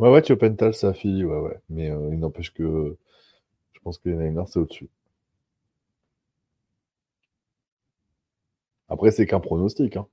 Ouais, 0.00 0.10
ouais, 0.10 0.20
Pental, 0.36 0.74
sa 0.74 0.92
fille, 0.92 1.24
ouais, 1.24 1.38
ouais. 1.38 1.60
Mais 1.68 1.90
euh, 1.92 2.08
il 2.12 2.18
n'empêche 2.18 2.52
que 2.52 2.96
je 3.72 3.80
pense 3.80 3.98
que 3.98 4.08
les 4.10 4.16
Niners, 4.16 4.48
c'est 4.48 4.60
au-dessus. 4.60 4.90
Après, 8.90 9.10
c'est 9.10 9.24
qu'un 9.26 9.40
pronostic. 9.40 9.96
Hein. 9.96 10.06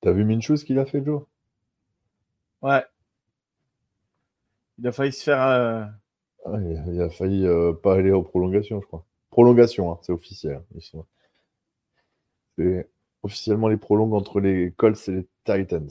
T'as 0.00 0.12
vu 0.12 0.24
Minshew 0.24 0.56
ce 0.56 0.64
qu'il 0.64 0.78
a 0.78 0.86
fait, 0.86 1.04
Joe? 1.04 1.24
Ouais. 2.60 2.86
Il 4.78 4.86
a 4.86 4.92
failli 4.92 5.12
se 5.12 5.22
faire. 5.22 5.42
euh, 5.42 5.84
Ah, 6.46 6.56
il, 6.62 6.76
a, 6.78 6.84
il 6.94 7.02
a 7.02 7.10
failli 7.10 7.46
euh, 7.46 7.74
pas 7.74 7.94
aller 7.96 8.10
aux 8.10 8.22
prolongations, 8.22 8.80
je 8.80 8.86
crois. 8.86 9.04
Prolongation, 9.30 9.92
hein, 9.92 9.98
c'est 10.02 10.12
officiel. 10.12 10.62
Sont... 10.80 11.04
C'est 12.58 12.88
officiellement 13.26 13.68
les 13.68 13.76
prolongues 13.76 14.14
entre 14.14 14.40
les 14.40 14.72
Colts 14.72 15.08
et 15.08 15.12
les 15.12 15.28
Titans. 15.44 15.90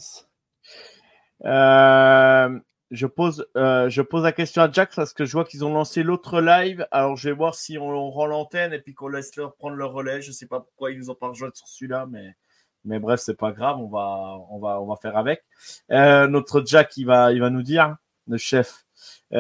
Euh, 1.44 2.60
je, 2.92 3.06
pose, 3.06 3.48
euh, 3.56 3.90
je 3.90 4.02
pose 4.02 4.24
la 4.24 4.32
question 4.32 4.64
à 4.64 4.72
Jack 4.72 4.96
parce 4.96 5.14
que 5.14 5.26
je 5.26 5.34
vois 5.34 5.46
qu'ils 5.46 5.64
ont 5.64 5.74
lancé 5.74 6.02
l'autre 6.02 6.42
live. 6.42 6.88
Alors 6.92 7.16
je 7.16 7.30
vais 7.30 7.36
voir 7.36 7.56
si 7.56 7.78
on, 7.78 7.90
on 7.90 8.10
rend 8.10 8.26
l'antenne 8.26 8.74
et 8.74 8.80
puis 8.80 8.94
qu'on 8.94 9.10
laisse 9.10 9.36
leur 9.36 9.56
prendre 9.56 9.76
leur 9.76 9.94
relais. 9.94 10.22
Je 10.22 10.32
sais 10.32 10.48
pas 10.48 10.60
pourquoi 10.60 10.92
ils 10.92 10.98
nous 10.98 11.10
ont 11.10 11.16
pas 11.16 11.28
rejoint 11.28 11.52
sur 11.54 11.68
celui-là, 11.68 12.08
mais, 12.10 12.36
mais 12.84 13.00
bref, 13.00 13.20
c'est 13.20 13.38
pas 13.38 13.52
grave. 13.52 13.78
On 13.78 13.88
va, 13.88 14.38
on 14.50 14.60
va, 14.60 14.82
on 14.82 14.88
va 14.88 14.96
faire 14.96 15.18
avec. 15.18 15.44
Euh, 15.92 16.28
notre 16.28 16.64
Jack, 16.66 16.98
il 16.98 17.06
va, 17.06 17.32
il 17.32 17.42
va 17.42 17.50
nous 17.50 17.64
dire, 17.64 17.96
le 18.28 18.38
chef. 18.38 18.86
On 19.32 19.38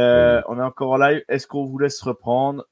est 0.60 0.64
encore 0.64 0.92
en 0.92 0.98
live. 0.98 1.24
Est-ce 1.28 1.48
qu'on 1.48 1.66
vous 1.66 1.80
laisse 1.80 2.02
reprendre? 2.02 2.66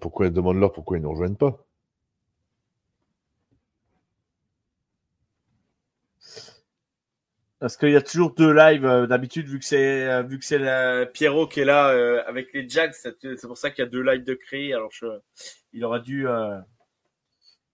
Pourquoi 0.00 0.30
demande-leur 0.30 0.72
pourquoi 0.72 0.96
ils 0.96 1.00
ne 1.00 1.04
nous 1.04 1.12
rejoignent 1.12 1.36
pas? 1.36 1.65
Parce 7.58 7.76
qu'il 7.78 7.90
y 7.90 7.96
a 7.96 8.02
toujours 8.02 8.34
deux 8.34 8.52
lives 8.52 8.84
euh, 8.84 9.06
d'habitude, 9.06 9.46
vu 9.46 9.58
que 9.58 9.64
c'est 9.64 10.06
euh, 10.08 10.22
vu 10.22 10.38
que 10.38 10.44
c'est 10.44 10.58
Pierrot 11.12 11.46
qui 11.46 11.60
est 11.60 11.64
là 11.64 11.88
euh, 11.88 12.22
avec 12.26 12.52
les 12.52 12.68
Jacks, 12.68 12.94
c'est 12.94 13.46
pour 13.46 13.56
ça 13.56 13.70
qu'il 13.70 13.82
y 13.82 13.86
a 13.86 13.90
deux 13.90 14.02
lives 14.02 14.24
de 14.24 14.34
créer. 14.34 14.74
Alors 14.74 14.90
je, 14.92 15.06
il 15.72 15.84
aurait 15.84 16.00
dû, 16.02 16.28
euh, 16.28 16.58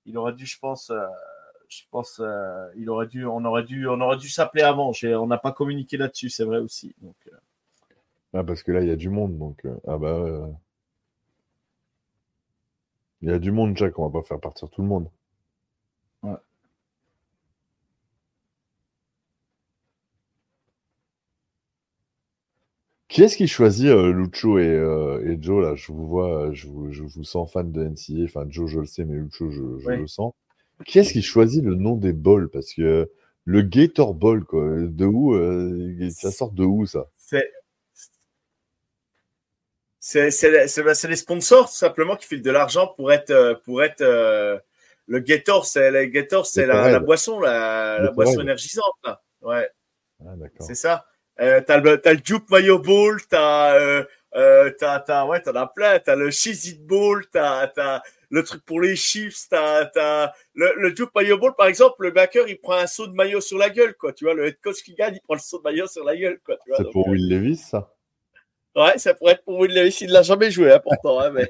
il 0.06 0.16
aurait 0.16 0.34
dû, 0.34 0.46
je 0.46 0.58
pense, 0.58 0.90
euh, 0.90 1.04
je 1.68 1.82
pense, 1.90 2.20
il 2.76 2.88
aurait 2.90 3.08
dû, 3.08 3.26
on 3.26 3.44
aurait 3.44 3.64
dû, 3.64 3.88
on 3.88 4.00
aurait 4.00 4.18
dû 4.18 4.28
s'appeler 4.28 4.62
avant. 4.62 4.92
On 5.02 5.26
n'a 5.26 5.38
pas 5.38 5.52
communiqué 5.52 5.96
là-dessus, 5.96 6.30
c'est 6.30 6.44
vrai 6.44 6.58
aussi. 6.58 6.94
Donc, 7.00 7.16
Ah, 8.34 8.44
parce 8.44 8.62
que 8.62 8.72
là, 8.72 8.82
il 8.82 8.88
y 8.88 8.92
a 8.92 8.96
du 8.96 9.08
monde, 9.08 9.38
donc... 9.38 9.66
Ah 9.86 9.98
bah... 9.98 10.48
Il 13.20 13.28
y 13.28 13.32
a 13.32 13.38
du 13.38 13.52
monde, 13.52 13.76
Jack, 13.76 13.98
on 13.98 14.08
va 14.08 14.20
pas 14.20 14.26
faire 14.26 14.40
partir 14.40 14.68
tout 14.68 14.82
le 14.82 14.88
monde. 14.88 15.08
Ouais. 16.22 16.34
Qui 23.12 23.22
est-ce 23.22 23.36
qui 23.36 23.46
choisit 23.46 23.88
euh, 23.88 24.10
Lucho 24.10 24.58
et, 24.58 24.66
euh, 24.66 25.22
et 25.30 25.36
Joe 25.38 25.62
là? 25.62 25.74
Je 25.74 25.92
vous 25.92 26.06
vois, 26.06 26.46
euh, 26.46 26.54
je 26.54 26.66
vous, 26.66 26.90
je 26.92 27.02
vous 27.02 27.24
sens 27.24 27.52
fan 27.52 27.70
de 27.70 27.84
NCA. 27.84 28.24
Enfin, 28.24 28.46
Joe, 28.48 28.70
je 28.70 28.80
le 28.80 28.86
sais, 28.86 29.04
mais 29.04 29.16
Lucho, 29.16 29.50
je, 29.50 29.90
le 29.90 30.06
sens. 30.06 30.32
Qui 30.86 30.98
est-ce 30.98 31.12
qui 31.12 31.20
choisit 31.20 31.62
le 31.62 31.74
nom 31.74 31.94
des 31.94 32.14
balls? 32.14 32.48
Parce 32.48 32.72
que 32.72 33.10
le 33.44 33.60
Gator 33.60 34.14
Ball, 34.14 34.42
quoi, 34.44 34.64
de 34.80 35.04
où 35.04 35.34
euh, 35.34 36.08
ça 36.08 36.30
sort 36.30 36.52
de 36.52 36.64
où 36.64 36.86
ça? 36.86 37.06
c'est 39.98 40.30
c'est 40.30 41.08
les 41.08 41.16
sponsors 41.16 41.68
tout 41.68 41.76
simplement 41.76 42.16
qui 42.16 42.26
filent 42.26 42.40
de 42.40 42.50
l'argent 42.50 42.94
pour 42.96 43.12
être 43.12 43.60
pour 43.66 43.82
être 43.82 44.02
le 44.02 45.18
Gator. 45.18 45.66
C'est 45.66 45.90
le 45.90 46.06
Gator, 46.06 46.46
c'est 46.46 46.64
la, 46.64 46.98
boisson, 46.98 47.40
la, 47.40 48.10
boisson 48.12 48.40
énergisante. 48.40 48.94
Là. 49.04 49.20
Ouais. 49.42 49.68
Ah. 50.24 50.32
C'est 50.60 50.74
ça. 50.74 51.04
Euh, 51.40 51.60
t'as 51.66 51.78
le, 51.78 52.00
t'as 52.00 52.12
le 52.12 52.20
Juke 52.22 52.50
Mayo 52.50 52.78
Bowl, 52.78 53.20
t'as, 53.28 53.74
euh, 53.74 54.04
euh, 54.34 54.70
t'as, 54.78 55.00
t'as, 55.00 55.24
ouais, 55.26 55.40
t'en 55.40 55.54
as 55.54 55.66
plein. 55.66 55.98
T'as 55.98 56.16
le 56.16 56.30
Cheese 56.30 56.68
It 56.68 56.86
Bowl, 56.86 57.24
t'as, 57.32 57.66
t'as 57.68 58.02
le 58.30 58.42
truc 58.42 58.64
pour 58.64 58.80
les 58.80 58.96
Chiefs, 58.96 59.48
t'as, 59.50 59.86
t'as 59.86 60.32
le, 60.54 60.72
le 60.76 60.94
Mayo 61.14 61.38
Bowl, 61.38 61.54
par 61.56 61.66
exemple, 61.66 61.96
le 62.02 62.10
backer, 62.10 62.48
il 62.48 62.58
prend 62.58 62.74
un 62.74 62.86
saut 62.86 63.06
de 63.06 63.12
maillot 63.12 63.40
sur 63.40 63.58
la 63.58 63.70
gueule, 63.70 63.94
quoi. 63.94 64.12
Tu 64.12 64.24
vois, 64.24 64.34
le 64.34 64.46
head 64.46 64.58
coach 64.62 64.82
qui 64.82 64.94
gagne, 64.94 65.14
il 65.14 65.20
prend 65.20 65.34
le 65.34 65.40
saut 65.40 65.58
de 65.58 65.64
maillot 65.64 65.86
sur 65.86 66.04
la 66.04 66.16
gueule, 66.16 66.38
quoi. 66.44 66.56
Tu 66.56 66.68
vois, 66.68 66.78
C'est 66.78 66.84
donc, 66.84 66.92
pour 66.92 67.08
Will 67.08 67.28
Levis, 67.28 67.58
ça? 67.58 67.92
Ouais, 68.74 68.96
ça 68.96 69.12
pourrait 69.12 69.34
être 69.34 69.44
pour 69.44 69.58
Will 69.58 69.74
Levis. 69.74 69.98
Il 70.00 70.12
l'a 70.12 70.22
jamais 70.22 70.50
joué, 70.50 70.72
hein, 70.72 70.80
pourtant, 70.82 71.20
hein, 71.20 71.30
mais. 71.30 71.48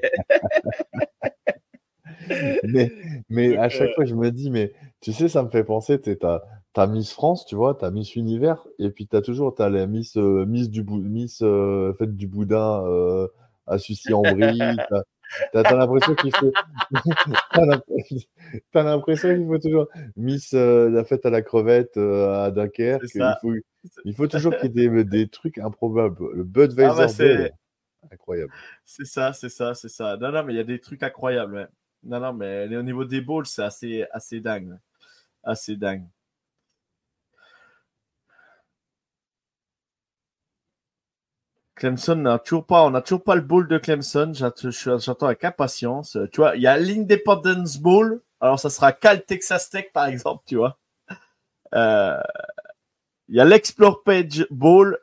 Mais, 3.29 3.57
à 3.57 3.69
chaque 3.69 3.93
fois, 3.95 4.05
je 4.05 4.15
me 4.15 4.31
dis, 4.31 4.49
mais 4.49 4.71
tu 5.01 5.11
sais, 5.11 5.27
ça 5.27 5.43
me 5.43 5.49
fait 5.49 5.63
penser, 5.63 5.99
tu 5.99 6.17
t'as, 6.17 6.41
t'as 6.73 6.87
Miss 6.87 7.11
France, 7.13 7.45
tu 7.45 7.55
vois, 7.55 7.75
t'as 7.75 7.91
Miss 7.91 8.15
Univers, 8.15 8.67
et 8.79 8.89
puis 8.89 9.07
t'as 9.07 9.21
toujours, 9.21 9.53
t'as 9.53 9.69
la 9.69 9.85
Miss, 9.87 10.17
euh, 10.17 10.45
Miss 10.45 10.69
du 10.69 10.83
Miss 10.83 11.41
euh, 11.41 11.93
fête 11.93 12.15
du 12.15 12.27
boudin 12.27 12.83
euh, 12.85 13.27
à 13.67 13.77
Sucy 13.77 14.13
en 14.13 14.21
Brie, 14.21 14.59
t'as, 15.53 15.75
l'impression 15.75 16.15
qu'il 16.15 16.35
faut, 16.35 16.51
t'as 18.71 18.83
l'impression, 18.83 19.35
qu'il 19.35 19.47
faut 19.47 19.59
toujours 19.59 19.87
Miss 20.15 20.53
euh, 20.53 20.89
la 20.89 21.03
fête 21.03 21.25
à 21.25 21.29
la 21.29 21.43
crevette 21.43 21.95
à 21.97 22.49
Dunkerque, 22.51 23.07
C'est 23.07 23.19
il 23.19 23.35
faut, 23.41 23.53
il 24.03 24.15
faut 24.15 24.27
toujours 24.27 24.57
qu'il 24.57 24.75
y 24.75 24.83
ait 24.83 24.89
des, 24.89 25.03
des 25.03 25.27
trucs 25.27 25.59
improbables. 25.59 26.17
Le 26.33 26.43
Budweiser 26.43 26.89
Ah 26.91 26.95
bah, 26.97 27.07
c'est- 27.07 27.37
Ball, 27.37 27.51
incroyable. 28.11 28.51
C'est 28.83 29.05
ça, 29.05 29.31
c'est 29.31 29.49
ça, 29.49 29.75
c'est 29.75 29.89
ça. 29.89 30.17
Non, 30.17 30.31
non, 30.31 30.43
mais 30.43 30.53
il 30.53 30.57
y 30.57 30.59
a 30.59 30.65
des 30.65 30.79
trucs 30.79 31.03
incroyables. 31.03 31.55
ouais. 31.55 31.67
Non, 32.05 32.19
non, 32.19 32.33
mais 32.33 32.75
au 32.75 32.83
niveau 32.83 33.05
des 33.05 33.21
balls, 33.21 33.45
c'est 33.45 33.63
assez, 33.63 34.05
assez 34.11 34.41
dingue. 34.41 34.77
Assez 35.43 35.77
dingue. 35.77 36.05
Clemson 41.83 42.15
n'a 42.15 42.39
toujours 42.39 42.65
pas, 42.65 42.85
on 42.85 42.91
n'a 42.91 43.01
toujours 43.01 43.25
pas 43.25 43.35
le 43.35 43.41
bowl 43.41 43.67
de 43.67 43.77
Clemson. 43.77 44.31
J'attends 44.33 45.25
avec 45.25 45.43
impatience. 45.43 46.17
Tu 46.31 46.39
vois, 46.39 46.55
il 46.55 46.61
y 46.61 46.67
a 46.67 46.77
l'Independence 46.77 47.77
Bowl. 47.77 48.21
Alors, 48.39 48.57
ça 48.57 48.69
sera 48.69 48.93
Cal 48.93 49.25
Texas 49.25 49.69
Tech, 49.69 49.87
par 49.93 50.05
exemple, 50.05 50.43
tu 50.47 50.55
vois. 50.55 50.79
Euh, 51.75 52.21
il 53.27 53.35
y 53.35 53.41
a 53.41 53.43
l'Explore 53.43 54.01
Page 54.03 54.47
Bowl. 54.49 54.97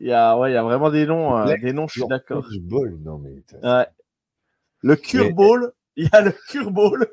Il 0.00 0.08
y 0.08 0.12
a, 0.12 0.36
ouais, 0.36 0.50
il 0.50 0.54
y 0.54 0.58
a 0.58 0.62
vraiment 0.62 0.90
des 0.90 1.06
noms, 1.06 1.38
euh, 1.38 1.56
des 1.62 1.72
noms, 1.72 1.88
je 1.88 2.00
suis 2.00 2.08
d'accord. 2.08 2.46
non 3.00 3.18
mais. 3.18 3.30
Ouais. 3.62 3.86
Le 4.82 4.96
Cure 4.96 5.32
Bowl. 5.32 5.72
Il 5.96 6.10
y 6.12 6.14
a 6.14 6.20
le 6.20 6.32
Cure 6.50 6.70
Bowl. 6.70 7.08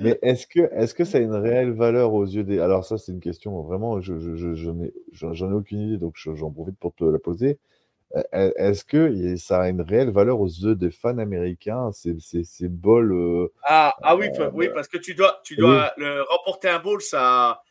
Mais 0.00 0.18
est-ce 0.22 0.46
que, 0.46 0.60
est 0.60 0.94
que 0.94 1.04
ça 1.04 1.18
a 1.18 1.20
une 1.20 1.34
réelle 1.34 1.72
valeur 1.72 2.12
aux 2.14 2.24
yeux 2.24 2.44
des. 2.44 2.60
Alors, 2.60 2.84
ça, 2.84 2.98
c'est 2.98 3.12
une 3.12 3.20
question 3.20 3.60
vraiment, 3.62 4.00
je, 4.00 4.18
je, 4.18 4.54
je, 4.54 4.70
n'ai, 4.70 4.92
j'en 5.12 5.50
ai 5.50 5.54
aucune 5.54 5.80
idée, 5.80 5.98
donc 5.98 6.14
j'en 6.16 6.50
profite 6.50 6.78
pour 6.78 6.94
te 6.94 7.04
la 7.04 7.18
poser. 7.18 7.58
Euh, 8.34 8.52
est-ce 8.56 8.84
que 8.84 9.36
ça 9.36 9.62
a 9.62 9.68
une 9.68 9.80
réelle 9.80 10.10
valeur 10.10 10.40
aux 10.40 10.46
yeux 10.46 10.74
des 10.74 10.90
fans 10.90 11.16
américains, 11.16 11.92
ces, 11.92 12.18
ces, 12.20 12.44
ces 12.44 12.68
bols 12.68 13.12
euh, 13.12 13.48
ah, 13.64 13.94
ah 14.02 14.16
oui, 14.16 14.28
euh, 14.38 14.50
oui, 14.52 14.68
parce 14.74 14.88
que 14.88 14.98
tu 14.98 15.14
dois, 15.14 15.40
tu 15.44 15.56
dois 15.56 15.92
le, 15.96 16.22
remporter 16.22 16.68
un 16.68 16.78
ball, 16.78 17.00
ça. 17.00 17.62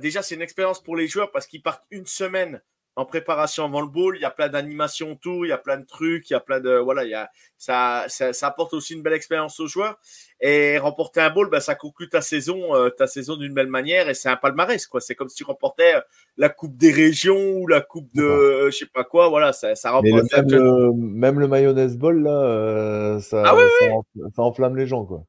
déjà, 0.00 0.22
c'est 0.22 0.36
une 0.36 0.42
expérience 0.42 0.82
pour 0.82 0.96
les 0.96 1.08
joueurs 1.08 1.30
parce 1.32 1.46
qu'ils 1.46 1.62
partent 1.62 1.84
une 1.90 2.06
semaine 2.06 2.62
en 2.96 3.04
préparation 3.04 3.64
avant 3.64 3.80
le 3.80 3.88
bowl. 3.88 4.16
Il 4.16 4.22
y 4.22 4.24
a 4.24 4.30
plein 4.30 4.48
d'animations 4.48 5.12
autour, 5.12 5.46
il 5.46 5.48
y 5.48 5.52
a 5.52 5.58
plein 5.58 5.78
de 5.78 5.84
trucs, 5.84 6.30
il 6.30 6.32
y 6.32 6.36
a 6.36 6.40
plein 6.40 6.60
de 6.60 6.76
voilà, 6.76 7.04
il 7.04 7.10
y 7.10 7.14
a 7.14 7.30
ça, 7.58 8.04
ça, 8.08 8.32
ça 8.32 8.48
apporte 8.48 8.74
aussi 8.74 8.94
une 8.94 9.02
belle 9.02 9.14
expérience 9.14 9.58
aux 9.60 9.66
joueurs. 9.66 9.98
Et 10.40 10.78
remporter 10.78 11.20
un 11.20 11.30
bowl, 11.30 11.48
ben, 11.48 11.60
ça 11.60 11.74
conclut 11.74 12.08
ta 12.08 12.20
saison, 12.20 12.74
euh, 12.74 12.90
ta 12.90 13.06
saison 13.06 13.36
d'une 13.36 13.54
belle 13.54 13.68
manière 13.68 14.08
et 14.08 14.14
c'est 14.14 14.28
un 14.28 14.36
palmarès 14.36 14.86
quoi. 14.86 15.00
C'est 15.00 15.14
comme 15.14 15.28
si 15.28 15.36
tu 15.36 15.44
remportais 15.44 15.94
la 16.36 16.48
coupe 16.48 16.76
des 16.76 16.92
régions 16.92 17.56
ou 17.56 17.66
la 17.66 17.80
coupe 17.80 18.12
de 18.14 18.22
euh, 18.22 18.70
je 18.70 18.78
sais 18.78 18.86
pas 18.86 19.04
quoi. 19.04 19.28
Voilà, 19.28 19.52
ça, 19.52 19.74
ça 19.74 19.92
remporte. 19.92 20.32
Même, 20.32 20.50
le, 20.50 20.92
même 20.92 21.40
le 21.40 21.48
mayonnaise 21.48 21.96
bowl 21.96 22.22
là, 22.22 22.30
euh, 22.30 23.20
ça, 23.20 23.42
ah 23.46 23.56
ça, 24.34 24.42
enflamme 24.42 24.76
les 24.76 24.86
gens 24.86 25.04
quoi. 25.04 25.24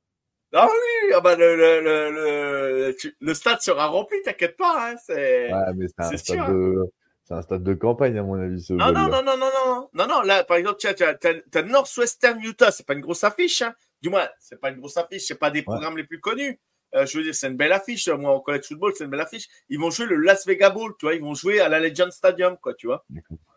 Ah 0.54 0.68
oui, 0.70 1.14
ah 1.14 1.20
bah 1.20 1.36
le, 1.36 1.56
le, 1.58 1.82
le, 1.82 2.96
le, 3.20 3.34
stade 3.34 3.60
sera 3.60 3.88
rempli, 3.88 4.22
t'inquiète 4.24 4.56
pas. 4.56 4.92
Hein, 4.92 4.96
c'est 5.06 5.52
ouais, 5.52 5.88
c'est 5.88 6.06
un 6.06 6.18
stade 6.18 6.54
de 6.54 6.92
c'est 7.26 7.34
un 7.34 7.42
stade 7.42 7.64
de 7.64 7.74
campagne, 7.74 8.20
à 8.20 8.24
mon 8.24 8.40
avis. 8.40 8.62
Ce 8.62 8.72
non, 8.74 8.92
non, 8.92 9.10
non, 9.10 9.24
non, 9.24 9.36
non, 9.36 9.50
non, 9.66 9.90
non, 9.94 10.08
non. 10.08 10.22
Là, 10.22 10.44
par 10.44 10.58
exemple, 10.58 10.78
tu 10.78 10.88
as, 10.88 11.62
Northwestern 11.64 12.40
Utah. 12.40 12.70
C'est 12.70 12.86
pas 12.86 12.94
une 12.94 13.02
grosse 13.02 13.24
affiche. 13.24 13.64
Hein. 13.64 13.74
Du 14.00 14.10
moins, 14.10 14.30
c'est 14.40 14.62
pas 14.62 14.70
une 14.70 14.78
grosse 14.78 14.96
affiche. 14.96 15.24
C'est 15.24 15.40
pas 15.40 15.50
des 15.50 15.64
programmes 15.64 15.98
les 15.98 16.04
plus 16.04 16.20
connus. 16.20 16.60
Euh, 16.94 17.08
je 17.08 17.18
veux 17.18 17.24
dire, 17.24 17.34
c'est 17.34 17.48
une 17.48 17.58
belle 17.58 17.72
affiche. 17.72 18.08
Moi, 18.10 18.32
en 18.32 18.40
college 18.42 18.68
football, 18.68 18.94
c'est 18.96 19.06
une 19.06 19.10
belle 19.10 19.22
affiche. 19.22 19.48
Ils 19.70 19.80
vont 19.80 19.90
jouer 19.90 20.06
le 20.06 20.18
Las 20.18 20.46
Vegas 20.46 20.70
Bowl. 20.70 20.94
Tu 21.00 21.08
vois, 21.08 21.16
ils 21.16 21.22
vont 21.22 21.34
jouer 21.34 21.60
à 21.62 21.68
la 21.68 21.80
Legend 21.80 22.12
Stadium, 22.12 22.58
quoi. 22.58 22.76
Tu 22.76 22.86
vois, 22.86 23.04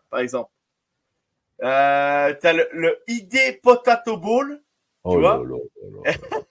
par 0.09 0.21
exemple. 0.21 0.51
Euh, 1.61 2.33
tu 2.41 2.47
as 2.47 2.53
le, 2.53 2.69
le, 2.73 2.97
ID 3.07 3.61
Potato 3.61 4.17
Bowl. 4.17 4.57
Tu 4.57 4.63
oh 5.03 5.19
vois. 5.19 5.43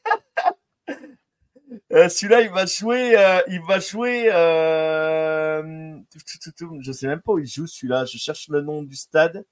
Euh, 1.93 2.09
celui-là, 2.09 2.43
il 2.43 2.51
va 2.51 2.67
jouer, 2.67 3.17
euh, 3.17 3.41
il 3.49 3.61
va 3.63 3.79
jouer. 3.81 4.31
Euh... 4.33 5.99
Je 6.81 6.93
sais 6.93 7.07
même 7.07 7.21
pas 7.21 7.33
où 7.33 7.39
il 7.39 7.47
joue 7.47 7.67
celui-là. 7.67 8.05
Je 8.07 8.19
cherche 8.19 8.49
le 8.49 8.61
nom 8.63 8.83
du 8.83 8.97
stade. 8.97 9.45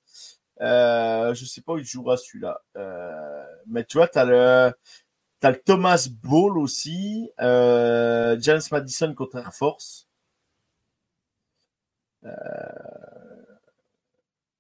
Euh, 0.63 1.35
je 1.35 1.45
sais 1.45 1.61
pas 1.61 1.75
où 1.75 1.79
il 1.79 1.85
jouera 1.85 2.17
celui-là. 2.17 2.61
Euh, 2.77 3.45
mais 3.67 3.85
tu 3.85 3.99
vois, 3.99 4.09
t'as 4.09 4.25
le, 4.25 4.73
t'as 5.41 5.51
le 5.51 5.61
Thomas 5.63 6.09
Ball 6.23 6.59
aussi. 6.59 7.31
Euh, 7.41 8.37
James 8.41 8.63
Madison 8.73 9.15
contre 9.15 9.37
Air 9.39 9.55
Force. 9.55 10.09
Euh, 12.25 12.31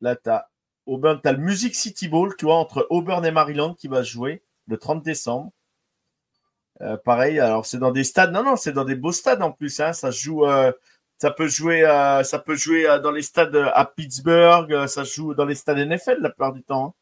là, 0.01 0.17
t'as 0.17 0.47
Auburn, 0.86 1.20
t'as 1.23 1.33
le 1.33 1.39
Music 1.39 1.75
City 1.75 2.09
Bowl, 2.09 2.35
tu 2.36 2.44
vois, 2.47 2.57
entre 2.57 2.86
Auburn 2.91 3.25
et 3.25 3.31
Maryland 3.31 3.75
qui 3.75 3.89
va 3.89 4.02
jouer 4.02 4.43
le 4.67 4.76
30 4.78 5.02
décembre. 5.02 5.52
Euh, 6.83 6.97
pareil, 6.97 7.39
alors 7.41 7.67
c'est 7.67 7.79
dans 7.79 7.91
des 7.91 8.05
stades. 8.05 8.33
Non, 8.33 8.43
non, 8.43 8.57
c'est 8.57 8.73
dans 8.73 8.85
des 8.85 8.97
beaux 8.97 9.13
stades 9.13 9.43
en 9.43 9.53
plus. 9.53 9.81
Hein. 9.81 9.93
Ça 9.93 10.11
joue, 10.11 10.45
euh, 10.47 10.73
ça 11.19 11.31
peut 11.31 11.49
jouer, 11.49 11.85
euh, 11.85 12.23
ça 12.23 12.39
peut 12.39 12.55
jouer 12.55 12.85
dans 13.03 13.13
les 13.13 13.23
stades 13.23 13.57
à 13.57 13.85
Pittsburgh. 13.85 14.87
ça 14.87 15.05
joue 15.05 15.35
dans 15.35 15.47
les 15.47 15.55
stades 15.55 15.79
NFL 15.79 16.19
la 16.21 16.31
plupart 16.31 16.53
du 16.53 16.63
temps. 16.63 16.87
Hein. 16.87 16.95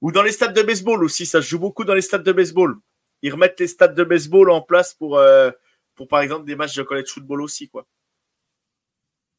Ou 0.00 0.12
dans 0.12 0.22
les 0.22 0.32
stades 0.32 0.54
de 0.54 0.62
baseball 0.62 1.02
aussi. 1.02 1.26
Ça 1.26 1.40
joue 1.40 1.58
beaucoup 1.58 1.84
dans 1.84 1.94
les 1.94 2.02
stades 2.02 2.22
de 2.22 2.32
baseball. 2.32 2.76
Ils 3.22 3.32
remettent 3.32 3.58
les 3.58 3.66
stades 3.66 3.94
de 3.94 4.04
baseball 4.04 4.50
en 4.50 4.62
place 4.62 4.94
pour, 4.94 5.20
pour 5.96 6.08
par 6.08 6.20
exemple 6.20 6.44
des 6.44 6.54
matchs 6.54 6.76
de 6.76 6.84
college 6.84 7.08
football 7.08 7.42
aussi, 7.42 7.68
quoi. 7.68 7.84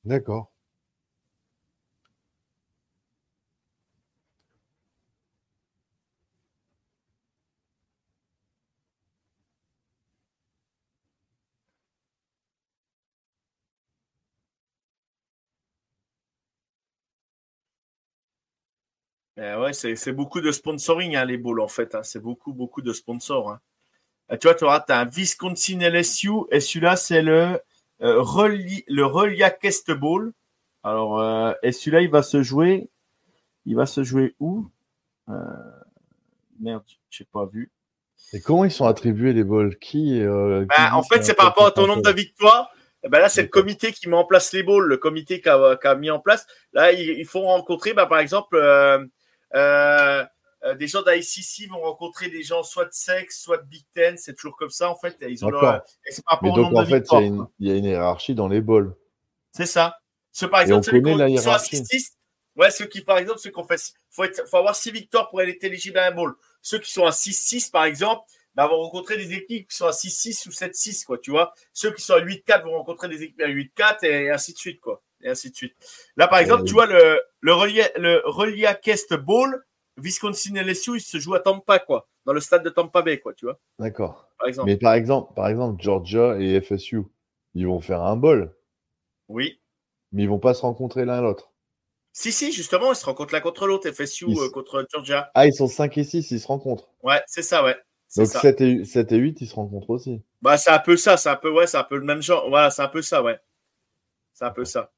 D'accord. 0.03 0.51
Eh 19.41 19.55
ouais, 19.55 19.71
c'est 19.73 20.11
beaucoup 20.11 20.41
de 20.41 20.51
sponsoring, 20.51 21.15
hein, 21.15 21.23
les 21.23 21.37
bowls, 21.37 21.61
en 21.61 21.69
fait. 21.69 21.95
Hein. 21.95 22.03
C'est 22.03 22.19
beaucoup, 22.19 22.51
beaucoup 22.53 22.81
de 22.81 22.91
sponsors. 22.91 23.51
Hein. 23.51 23.59
Euh, 24.31 24.37
tu 24.37 24.47
vois, 24.47 24.55
tu 24.55 24.65
auras 24.65 24.83
as 24.89 24.99
un 24.99 25.05
Wisconsin 25.05 25.79
LSU 25.79 26.29
et 26.51 26.59
celui-là, 26.59 26.97
c'est 26.97 27.21
le, 27.21 27.59
euh, 28.01 28.23
le 28.87 29.03
Relia 29.03 29.49
Kest 29.49 29.91
Bowl. 29.91 30.33
Alors, 30.83 31.21
euh, 31.21 31.53
et 31.63 31.71
celui-là, 31.71 32.01
il 32.01 32.09
va 32.09 32.21
se 32.21 32.43
jouer. 32.43 32.89
Il 33.65 33.77
va 33.77 33.85
se 33.85 34.03
jouer 34.03 34.35
où? 34.39 34.67
Euh, 35.29 35.33
Merde, 36.59 36.83
je 37.09 37.23
n'ai 37.23 37.27
pas 37.31 37.45
vu. 37.45 37.71
Et 38.33 38.41
comment 38.41 38.65
ils 38.65 38.71
sont 38.71 38.85
attribués 38.85 39.31
les 39.31 39.45
bowls 39.45 39.77
Qui, 39.79 40.19
ben, 40.19 40.67
En 40.91 41.03
fait, 41.03 41.23
c'est 41.23 41.33
par 41.33 41.45
rapport 41.45 41.65
à 41.65 41.71
ton 41.71 41.87
nombre 41.87 42.01
de 42.01 42.11
victoires. 42.11 42.71
Eh 43.03 43.07
ben 43.07 43.19
là, 43.19 43.29
c'est 43.29 43.43
le 43.43 43.47
comité 43.47 43.93
qui 43.93 44.09
met 44.09 44.17
en 44.17 44.25
place 44.25 44.51
les 44.51 44.63
bowls, 44.63 44.85
le 44.85 44.97
comité 44.97 45.39
qui 45.39 45.47
a, 45.47 45.77
qui 45.77 45.87
a 45.87 45.95
mis 45.95 46.11
en 46.11 46.19
place. 46.19 46.45
Là, 46.73 46.91
il, 46.91 47.25
faut 47.25 47.41
rencontrer, 47.41 47.93
ben, 47.93 48.05
par 48.07 48.19
exemple, 48.19 48.57
euh, 48.57 48.99
euh, 48.99 49.05
des 49.53 50.87
gens 50.87 51.01
d'ICC 51.03 51.69
vont 51.69 51.81
rencontrer 51.81 52.29
des 52.29 52.43
gens 52.43 52.63
soit 52.63 52.85
de 52.85 52.93
sexe, 52.93 53.41
soit 53.41 53.57
de 53.57 53.65
Big 53.65 53.85
Ten, 53.93 54.17
c'est 54.17 54.33
toujours 54.33 54.57
comme 54.57 54.69
ça 54.69 54.89
en 54.89 54.95
fait. 54.95 55.17
Ils 55.21 55.43
ont 55.45 55.49
leur... 55.49 55.83
Mais 56.41 56.51
donc 56.51 56.73
en 56.75 56.85
fait, 56.85 57.07
il 57.59 57.67
y, 57.67 57.71
a 57.71 57.75
une 57.75 57.85
hiérarchie 57.85 58.35
dans 58.35 58.47
les 58.47 58.61
bols. 58.61 58.95
C'est 59.51 59.65
ça. 59.65 59.97
Ceux 60.31 60.49
par 60.49 60.61
exemple, 60.61 60.85
ceux 60.85 61.01
qui 61.01 61.37
sont 61.37 61.51
à 61.51 61.59
6 61.59 62.17
ouais, 62.55 62.71
ceux 62.71 62.85
qui 62.85 63.01
par 63.01 63.17
exemple, 63.17 63.39
ceux 63.39 63.51
fait, 63.67 63.93
faut, 64.09 64.23
faut 64.49 64.57
avoir 64.57 64.75
6 64.75 64.91
victoires 64.91 65.29
pour 65.29 65.41
être 65.41 65.63
éligible 65.63 65.97
à 65.97 66.07
un 66.07 66.11
bowl. 66.11 66.35
Ceux 66.61 66.79
qui 66.79 66.91
sont 66.91 67.05
à 67.05 67.11
6-6 67.11 67.71
par 67.71 67.85
exemple, 67.85 68.23
bah, 68.55 68.67
vont 68.67 68.81
rencontrer 68.81 69.17
des 69.17 69.33
équipes 69.33 69.69
qui 69.69 69.75
sont 69.75 69.87
à 69.87 69.91
6-6 69.91 70.47
ou 70.47 70.51
7-6, 70.51 71.05
quoi, 71.05 71.17
tu 71.17 71.31
vois. 71.31 71.53
Ceux 71.73 71.93
qui 71.93 72.01
sont 72.01 72.13
à 72.13 72.21
8-4 72.21 72.63
vont 72.63 72.77
rencontrer 72.77 73.07
des 73.07 73.23
équipes 73.23 73.41
à 73.41 73.47
8-4 73.47 74.05
et 74.05 74.31
ainsi 74.31 74.53
de 74.53 74.57
suite, 74.57 74.81
quoi. 74.81 75.01
Et 75.21 75.29
ainsi 75.29 75.51
de 75.51 75.55
suite. 75.55 75.75
Là, 76.15 76.27
par 76.27 76.39
exemple, 76.39 76.63
tu 76.63 76.73
vois, 76.73 76.85
le, 76.85 77.21
le, 77.41 77.53
Relia, 77.53 77.89
le 77.97 78.21
Relia 78.25 78.73
Kest 78.73 79.13
Bowl, 79.15 79.65
Wisconsin 79.97 80.55
LSU, 80.55 80.95
il 80.95 81.01
se 81.01 81.19
joue 81.19 81.35
à 81.35 81.39
Tampa, 81.39 81.79
quoi, 81.79 82.07
dans 82.25 82.33
le 82.33 82.39
stade 82.39 82.63
de 82.63 82.69
Tampa 82.69 83.01
Bay, 83.01 83.19
quoi, 83.19 83.33
tu 83.33 83.45
vois. 83.45 83.59
D'accord. 83.79 84.29
Mais 84.65 84.77
par 84.77 84.93
exemple, 84.93 85.33
par 85.35 85.47
exemple, 85.47 85.81
Georgia 85.81 86.37
et 86.39 86.61
FSU, 86.61 87.03
ils 87.53 87.67
vont 87.67 87.81
faire 87.81 88.01
un 88.01 88.15
bol. 88.15 88.55
Oui. 89.27 89.59
Mais 90.11 90.23
ils 90.23 90.29
vont 90.29 90.39
pas 90.39 90.53
se 90.53 90.61
rencontrer 90.61 91.05
l'un 91.05 91.21
l'autre. 91.21 91.51
Si, 92.13 92.31
si, 92.31 92.51
justement, 92.51 92.91
ils 92.91 92.95
se 92.95 93.05
rencontrent 93.05 93.33
l'un 93.33 93.41
contre 93.41 93.67
l'autre, 93.67 93.89
FSU 93.91 94.25
euh, 94.25 94.49
contre 94.49 94.85
Georgia. 94.91 95.29
Ah, 95.35 95.45
ils 95.45 95.53
sont 95.53 95.67
5 95.67 95.97
et 95.97 96.03
6, 96.03 96.31
ils 96.31 96.39
se 96.39 96.47
rencontrent. 96.47 96.89
Ouais, 97.03 97.21
c'est 97.27 97.43
ça, 97.43 97.63
ouais. 97.63 97.77
Donc 98.17 98.27
7 98.27 98.61
et, 98.61 98.85
7 98.85 99.11
et 99.11 99.17
8, 99.17 99.41
ils 99.41 99.47
se 99.47 99.55
rencontrent 99.55 99.91
aussi. 99.91 100.23
Bah, 100.41 100.57
c'est 100.57 100.71
un 100.71 100.79
peu 100.79 100.97
ça, 100.97 101.17
c'est 101.17 101.29
un 101.29 101.35
peu, 101.35 101.51
ouais, 101.51 101.67
c'est 101.67 101.77
un 101.77 101.83
peu 101.83 101.97
le 101.97 102.05
même 102.05 102.23
genre. 102.23 102.49
Voilà, 102.49 102.71
c'est 102.71 102.81
un 102.81 102.87
peu 102.87 103.03
ça, 103.03 103.21
ouais. 103.21 103.39
C'est 104.33 104.45
un 104.45 104.51
peu 104.51 104.65
ça. 104.65 104.91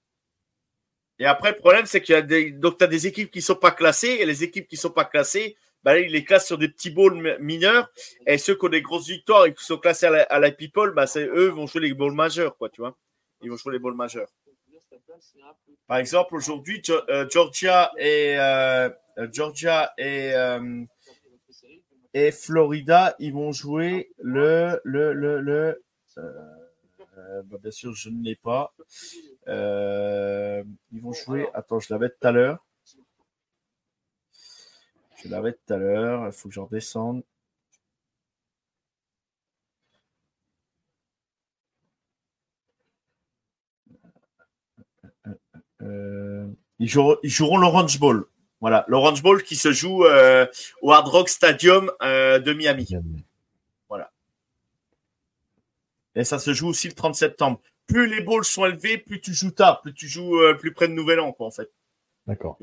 Et 1.19 1.25
après, 1.25 1.51
le 1.51 1.57
problème, 1.57 1.85
c'est 1.85 2.01
qu'il 2.01 2.13
y 2.13 2.17
a 2.17 2.21
des, 2.21 2.51
donc 2.51 2.77
tu 2.77 2.83
as 2.83 2.87
des 2.87 3.07
équipes 3.07 3.31
qui 3.31 3.41
sont 3.41 3.55
pas 3.55 3.71
classées 3.71 4.17
et 4.19 4.25
les 4.25 4.43
équipes 4.43 4.67
qui 4.67 4.77
sont 4.77 4.89
pas 4.89 5.05
classées, 5.05 5.55
bah, 5.83 5.97
ils 5.99 6.11
les 6.11 6.23
classent 6.23 6.47
sur 6.47 6.57
des 6.57 6.69
petits 6.69 6.91
bowls 6.91 7.37
mineurs 7.39 7.91
et 8.27 8.37
ceux 8.37 8.55
qui 8.55 8.65
ont 8.65 8.69
des 8.69 8.81
grosses 8.81 9.07
victoires 9.07 9.45
et 9.45 9.53
qui 9.53 9.63
sont 9.63 9.77
classés 9.77 10.05
à 10.05 10.39
la, 10.39 10.51
people, 10.51 10.93
bah, 10.93 11.07
c'est 11.07 11.25
eux 11.25 11.49
vont 11.49 11.67
jouer 11.67 11.81
les 11.81 11.93
bowls 11.93 12.13
majeurs, 12.13 12.57
quoi, 12.57 12.69
tu 12.69 12.81
vois. 12.81 12.95
Ils 13.41 13.49
vont 13.49 13.57
jouer 13.57 13.73
les 13.73 13.79
bowls 13.79 13.95
majeurs. 13.95 14.29
Par 15.87 15.97
exemple, 15.97 16.35
aujourd'hui, 16.35 16.81
euh, 16.89 17.27
Georgia 17.29 17.91
et 17.97 18.39
euh, 18.39 18.89
Georgia 19.31 19.91
et 19.97 20.33
euh, 20.33 20.83
et 22.13 22.31
Florida, 22.31 23.15
ils 23.19 23.33
vont 23.33 23.51
jouer 23.51 24.11
le 24.19 24.79
le 24.83 25.13
le 25.13 25.39
le 25.39 25.81
bah, 27.45 27.57
bien 27.61 27.71
sûr, 27.71 27.93
je 27.93 28.09
ne 28.09 28.23
l'ai 28.23 28.35
pas. 28.35 28.73
Euh, 29.47 30.63
ils 30.91 31.01
vont 31.01 31.13
jouer. 31.13 31.47
Attends, 31.53 31.79
je 31.79 31.93
l'avais 31.93 32.09
tout 32.09 32.27
à 32.27 32.31
l'heure. 32.31 32.65
Je 35.23 35.29
l'avais 35.29 35.53
tout 35.53 35.73
à 35.73 35.77
l'heure. 35.77 36.25
Il 36.27 36.31
faut 36.31 36.49
que 36.49 36.53
j'en 36.55 36.65
redescende. 36.65 37.23
Euh, 45.81 46.47
Ils 46.79 46.87
joueront, 46.87 47.17
ils 47.23 47.29
joueront 47.29 47.57
l'Orange 47.57 47.99
Bowl. 47.99 48.25
Voilà, 48.59 48.85
l'Orange 48.87 49.23
Bowl 49.23 49.41
qui 49.43 49.55
se 49.55 49.71
joue 49.71 50.05
euh, 50.05 50.45
au 50.81 50.91
Hard 50.91 51.07
Rock 51.07 51.29
Stadium 51.29 51.91
euh, 52.03 52.39
de 52.39 52.53
Miami. 52.53 52.87
Voilà. 53.89 54.11
Et 56.13 56.23
ça 56.23 56.37
se 56.37 56.53
joue 56.53 56.67
aussi 56.67 56.87
le 56.87 56.93
30 56.93 57.15
septembre. 57.15 57.59
Plus 57.91 58.07
les 58.07 58.21
balls 58.23 58.43
sont 58.43 58.65
élevés, 58.65 58.97
plus 58.97 59.19
tu 59.21 59.33
joues 59.33 59.51
tard, 59.51 59.81
plus 59.81 59.93
tu 59.93 60.07
joues 60.07 60.39
euh, 60.39 60.53
plus 60.53 60.73
près 60.73 60.87
de 60.87 60.93
Nouvel 60.93 61.19
An, 61.19 61.31
quoi, 61.31 61.47
en 61.47 61.51
fait. 61.51 61.69
D'accord. 62.27 62.57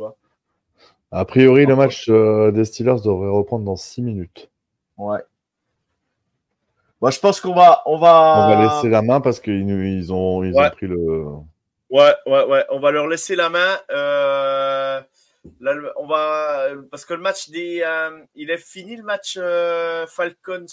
A 1.11 1.25
priori, 1.25 1.67
le 1.67 1.77
match 1.77 2.09
des 2.09 2.65
Steelers 2.65 3.01
devrait 3.05 3.31
reprendre 3.31 3.65
dans 3.65 3.77
6 3.77 4.03
minutes. 4.03 4.51
Ouais. 4.97 5.21
Moi, 7.01 7.11
je 7.11 7.21
pense 7.21 7.41
qu'on 7.41 7.55
va, 7.55 7.83
on 7.87 7.97
va. 7.97 8.35
On 8.37 8.57
va 8.57 8.63
laisser 8.63 8.89
la 8.89 9.03
main 9.03 9.21
parce 9.21 9.39
qu'ils 9.39 9.69
ils 9.69 10.13
ont, 10.13 10.43
ils 10.43 10.57
ont 10.57 10.71
pris 10.71 10.87
le. 10.87 11.27
Ouais, 11.91 12.15
ouais, 12.27 12.45
ouais. 12.45 12.65
On 12.71 12.81
va 12.81 12.91
leur 12.91 13.07
laisser 13.07 13.37
la 13.37 13.49
main. 13.49 13.79
Euh, 13.91 15.01
on 15.97 16.07
va 16.07 16.71
parce 16.91 17.05
que 17.05 17.15
le 17.15 17.21
match 17.21 17.51
des, 17.51 17.83
euh, 17.83 18.19
il 18.35 18.51
est 18.51 18.59
fini 18.59 18.97
le 18.97 19.05
match 19.05 19.37
euh, 19.39 20.07
Falcons 20.09 20.67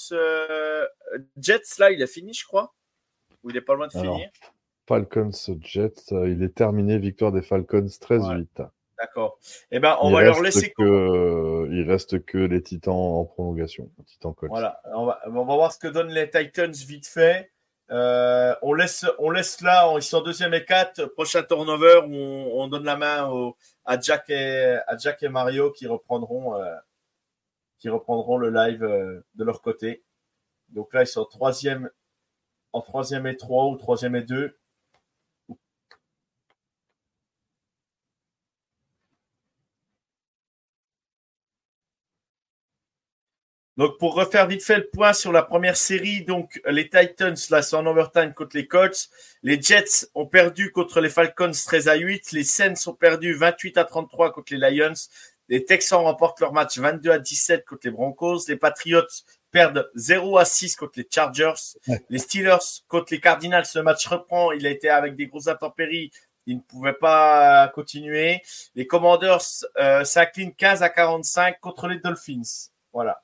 Jets 1.38 1.78
là, 1.78 1.92
il 1.92 2.02
est 2.02 2.08
fini, 2.12 2.34
je 2.34 2.46
crois. 2.46 2.74
Il 3.48 3.58
est 3.58 3.62
pas 3.62 3.76
loin 3.76 3.88
de 3.88 3.92
finir. 3.92 4.30
Falcons 4.88 5.32
Jets, 5.62 6.12
il 6.12 6.44
est 6.44 6.56
terminé. 6.56 6.98
Victoire 6.98 7.32
des 7.32 7.42
Falcons 7.42 7.86
13-8. 7.86 8.68
D'accord. 8.98 9.38
Eh 9.72 9.80
ben, 9.80 9.98
on 10.02 10.12
va 10.12 10.24
leur 10.24 10.42
laisser. 10.42 10.72
Que... 10.72 11.68
Il 11.72 11.90
reste 11.90 12.24
que 12.26 12.38
les 12.38 12.62
Titans 12.62 12.94
en 12.94 13.26
prolongation. 13.26 13.90
Titans 14.06 14.34
voilà. 14.44 14.82
On 14.94 15.06
va, 15.06 15.20
on 15.26 15.46
va 15.46 15.56
voir 15.56 15.74
ce 15.74 15.80
que 15.80 15.88
donnent 15.88 16.12
les 16.12 16.30
Titans 16.30 16.72
vite 16.72 17.08
fait. 17.08 17.52
Euh, 17.92 18.56
on, 18.64 18.74
laisse, 18.74 19.06
on 19.20 19.30
laisse 19.30 19.62
là, 19.62 19.94
ils 19.96 20.02
sont 20.02 20.22
deuxième 20.22 20.54
et 20.54 20.66
quatre. 20.66 21.06
Prochain 21.06 21.44
turnover, 21.44 22.02
on, 22.04 22.62
on 22.62 22.68
donne 22.68 22.84
la 22.84 22.98
main 22.98 23.30
à, 23.86 24.00
Jack 24.00 24.30
et, 24.30 24.80
à 24.88 24.98
Jack 24.98 25.22
et 25.24 25.30
Mario 25.30 25.72
qui 25.72 25.86
reprendront, 25.88 26.60
euh, 26.60 26.76
qui 27.78 27.90
reprendront 27.90 28.38
le 28.38 28.50
live 28.50 28.84
euh, 28.84 29.22
de 29.36 29.44
leur 29.44 29.62
côté. 29.62 30.04
Donc 30.70 30.94
là, 30.94 31.04
ils 31.04 31.08
sont 31.08 31.26
troisième, 31.26 31.90
en 32.76 32.82
troisième 32.82 33.26
et 33.28 33.38
trois 33.38 33.68
ou 33.68 33.78
troisième 33.78 34.16
et 34.16 34.22
deux. 34.22 34.58
Donc, 43.78 43.98
pour 43.98 44.16
refaire 44.16 44.48
vite 44.48 44.64
fait 44.64 44.78
le 44.78 44.88
point 44.88 45.12
sur 45.14 45.32
la 45.34 45.42
première 45.44 45.76
série, 45.76 46.24
donc 46.24 46.62
les 46.66 46.90
Titans, 46.90 47.36
là, 47.50 47.62
sont 47.62 47.78
en 47.78 47.86
overtime 47.86 48.34
contre 48.34 48.56
les 48.56 48.68
Colts. 48.68 49.10
Les 49.44 49.62
Jets 49.62 50.08
ont 50.16 50.26
perdu 50.26 50.72
contre 50.72 51.02
les 51.02 51.10
Falcons 51.10 51.52
13 51.52 51.88
à 51.90 51.96
8. 51.96 52.32
Les 52.32 52.46
Saints 52.46 52.88
ont 52.88 52.94
perdu 52.94 53.34
28 53.34 53.78
à 53.78 53.84
33 53.84 54.32
contre 54.32 54.54
les 54.54 54.72
Lions. 54.72 54.94
Les 55.50 55.64
Texans 55.66 56.02
remportent 56.02 56.40
leur 56.40 56.54
match 56.54 56.78
22 56.78 57.12
à 57.12 57.20
17 57.20 57.66
contre 57.66 57.82
les 57.86 57.92
Broncos. 57.92 58.48
Les 58.48 58.56
Patriots 58.56 59.04
perdent 59.56 59.90
0 59.96 60.38
à 60.38 60.44
6 60.44 60.76
contre 60.76 61.00
les 61.00 61.08
Chargers. 61.10 61.78
Les 62.10 62.20
Steelers 62.20 62.84
contre 62.90 63.14
les 63.14 63.22
Cardinals, 63.22 63.66
ce 63.66 63.80
match 63.80 64.06
reprend. 64.06 64.52
Il 64.52 64.68
a 64.68 64.70
été 64.70 64.90
avec 64.90 65.16
des 65.16 65.28
grosses 65.28 65.48
intempéries. 65.48 66.12
Ils 66.46 66.58
ne 66.58 66.62
pouvaient 66.62 66.92
pas 66.92 67.70
continuer. 67.70 68.42
Les 68.76 68.86
Commanders 68.86 69.40
euh, 69.80 70.04
s'inclinent 70.04 70.54
15 70.54 70.84
à 70.84 70.90
45 70.90 71.62
contre 71.62 71.88
les 71.88 72.00
Dolphins. 72.00 72.68
Voilà. 72.92 73.24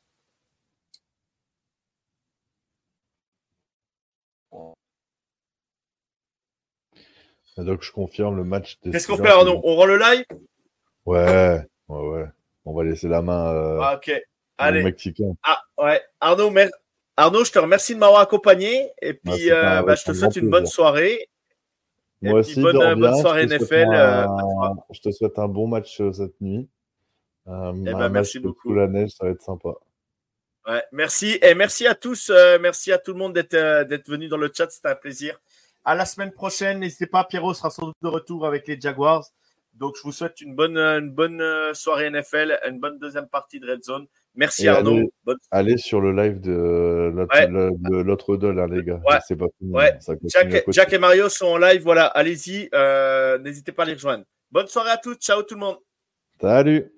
Donc 7.58 7.84
je 7.84 7.92
confirme 7.92 8.38
le 8.38 8.46
match. 8.46 8.80
Qu'est-ce 8.90 9.06
qu'on 9.06 9.18
fait 9.18 9.28
Arnaud? 9.28 9.60
On 9.66 9.76
rend 9.76 9.86
le 9.86 9.98
live? 9.98 10.24
Ouais, 11.06 11.68
ouais, 11.90 12.08
ouais. 12.08 12.26
On 12.64 12.74
va 12.74 12.86
laisser 12.86 13.10
la 13.10 13.22
main 13.22 13.54
euh, 13.54 13.82
ah, 13.82 13.98
ok. 13.98 14.14
Allez. 14.62 14.84
Mexicain. 14.84 15.34
Ah 15.44 15.62
ouais. 15.78 16.02
Arnaud, 16.20 16.54
Arnaud, 17.18 17.44
je 17.44 17.52
te 17.52 17.60
remercie 17.60 17.94
de 17.94 18.00
m'avoir 18.00 18.22
accompagné 18.22 18.92
et 19.02 19.14
puis 19.14 19.52
euh, 19.52 19.82
bah, 19.84 19.96
je 19.96 20.04
te 20.04 20.14
souhaite 20.14 20.36
une 20.36 20.50
bonne 20.50 20.66
soirée. 20.66 21.30
Moi 22.22 22.40
aussi, 22.40 22.62
bonne, 22.62 23.00
bonne 23.00 23.20
soirée 23.20 23.48
NFL. 23.48 23.88
Euh, 23.94 24.26
je 24.92 25.02
te 25.02 25.12
souhaite 25.12 25.40
un 25.40 25.48
bon 25.48 25.68
match 25.68 26.02
cette 26.14 26.40
nuit. 26.40 26.70
Eh 27.48 27.50
ben, 27.50 28.10
merci 28.10 28.40
beaucoup. 28.40 28.74
la 28.74 28.88
neige, 28.88 29.12
ça 29.12 29.26
va 29.26 29.32
être 29.32 29.42
sympa. 29.42 29.70
Ouais, 30.68 30.84
merci 30.92 31.40
et 31.42 31.56
merci 31.56 31.88
à 31.88 31.96
tous, 31.96 32.32
merci 32.62 32.92
à 32.92 33.00
tout 33.00 33.14
le 33.14 33.18
monde 33.18 33.34
d'être 33.34 33.88
d'être 33.88 34.08
venu 34.08 34.28
dans 34.28 34.38
le 34.38 34.52
chat, 34.56 34.70
c'était 34.70 34.90
un 34.90 34.96
plaisir. 34.96 35.40
À 35.84 35.96
la 35.96 36.06
semaine 36.06 36.32
prochaine. 36.32 36.80
N'hésitez 36.80 37.08
pas, 37.08 37.24
Pierrot 37.24 37.54
sera 37.54 37.72
sans 37.72 37.88
doute 37.88 37.96
de 38.02 38.08
retour 38.08 38.46
avec 38.46 38.68
les 38.68 38.80
Jaguars. 38.80 39.26
Donc, 39.74 39.96
je 39.98 40.04
vous 40.04 40.12
souhaite 40.12 40.42
une 40.42 40.56
bonne, 40.56 40.78
une 40.78 41.12
bonne 41.12 41.42
euh, 41.42 41.74
soirée 41.74 42.10
NFL, 42.10 42.60
une 42.68 42.80
bonne 42.80 43.00
deuxième 43.00 43.28
partie 43.28 43.60
de 43.60 43.72
Red 43.72 43.84
Zone. 43.84 44.08
Merci 44.36 44.68
Arnaud. 44.68 45.12
Allez, 45.52 45.78
sur 45.78 46.00
le 46.00 46.14
live 46.14 46.40
de 46.40 47.12
l'autre 48.04 48.38
ouais. 48.38 48.60
Hein, 48.60 48.68
les 48.68 48.84
gars. 48.84 49.02
Ouais. 49.06 49.36
Pas 49.36 49.46
ouais. 49.62 50.00
Jack, 50.70 50.94
et, 50.94 50.98
Mario 50.98 51.28
sont 51.30 51.48
en 51.48 51.58
live. 51.58 51.82
Voilà, 51.84 52.06
allez-y. 52.06 52.70
Euh, 52.74 53.38
n'hésitez 53.40 53.72
pas 53.72 53.84
à 53.84 53.86
les 53.88 53.94
rejoindre. 53.94 54.24
Bonne 54.52 54.68
soirée 54.68 54.92
à 54.92 54.98
tous. 54.98 55.16
Ciao 55.16 55.44
tout 55.44 55.56
le 55.56 55.60
monde. 55.60 55.78
Salut. 56.40 56.92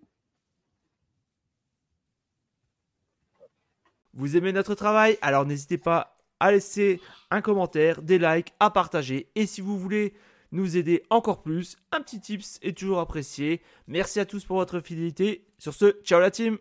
Vous 4.14 4.38
aimez 4.38 4.52
notre 4.52 4.76
travail? 4.76 5.18
Alors 5.22 5.46
n'hésitez 5.46 5.80
pas 5.80 6.18
à 6.40 6.52
laisser 6.52 7.00
un 7.32 7.42
commentaire, 7.42 8.02
des 8.02 8.20
likes, 8.20 8.54
à 8.60 8.70
partager. 8.70 9.30
Et 9.34 9.48
si 9.48 9.62
vous 9.62 9.80
voulez 9.80 10.14
nous 10.52 10.78
aider 10.78 11.04
encore 11.10 11.42
plus, 11.42 11.78
un 11.92 12.02
petit 12.02 12.20
tips 12.20 12.60
est 12.62 12.78
toujours 12.78 13.00
apprécié. 13.00 13.62
Merci 13.88 14.20
à 14.20 14.26
tous 14.26 14.46
pour 14.46 14.58
votre 14.58 14.82
fidélité. 14.82 15.48
Sur 15.58 15.74
ce, 15.74 16.00
ciao 16.04 16.20
la 16.20 16.30
team 16.30 16.60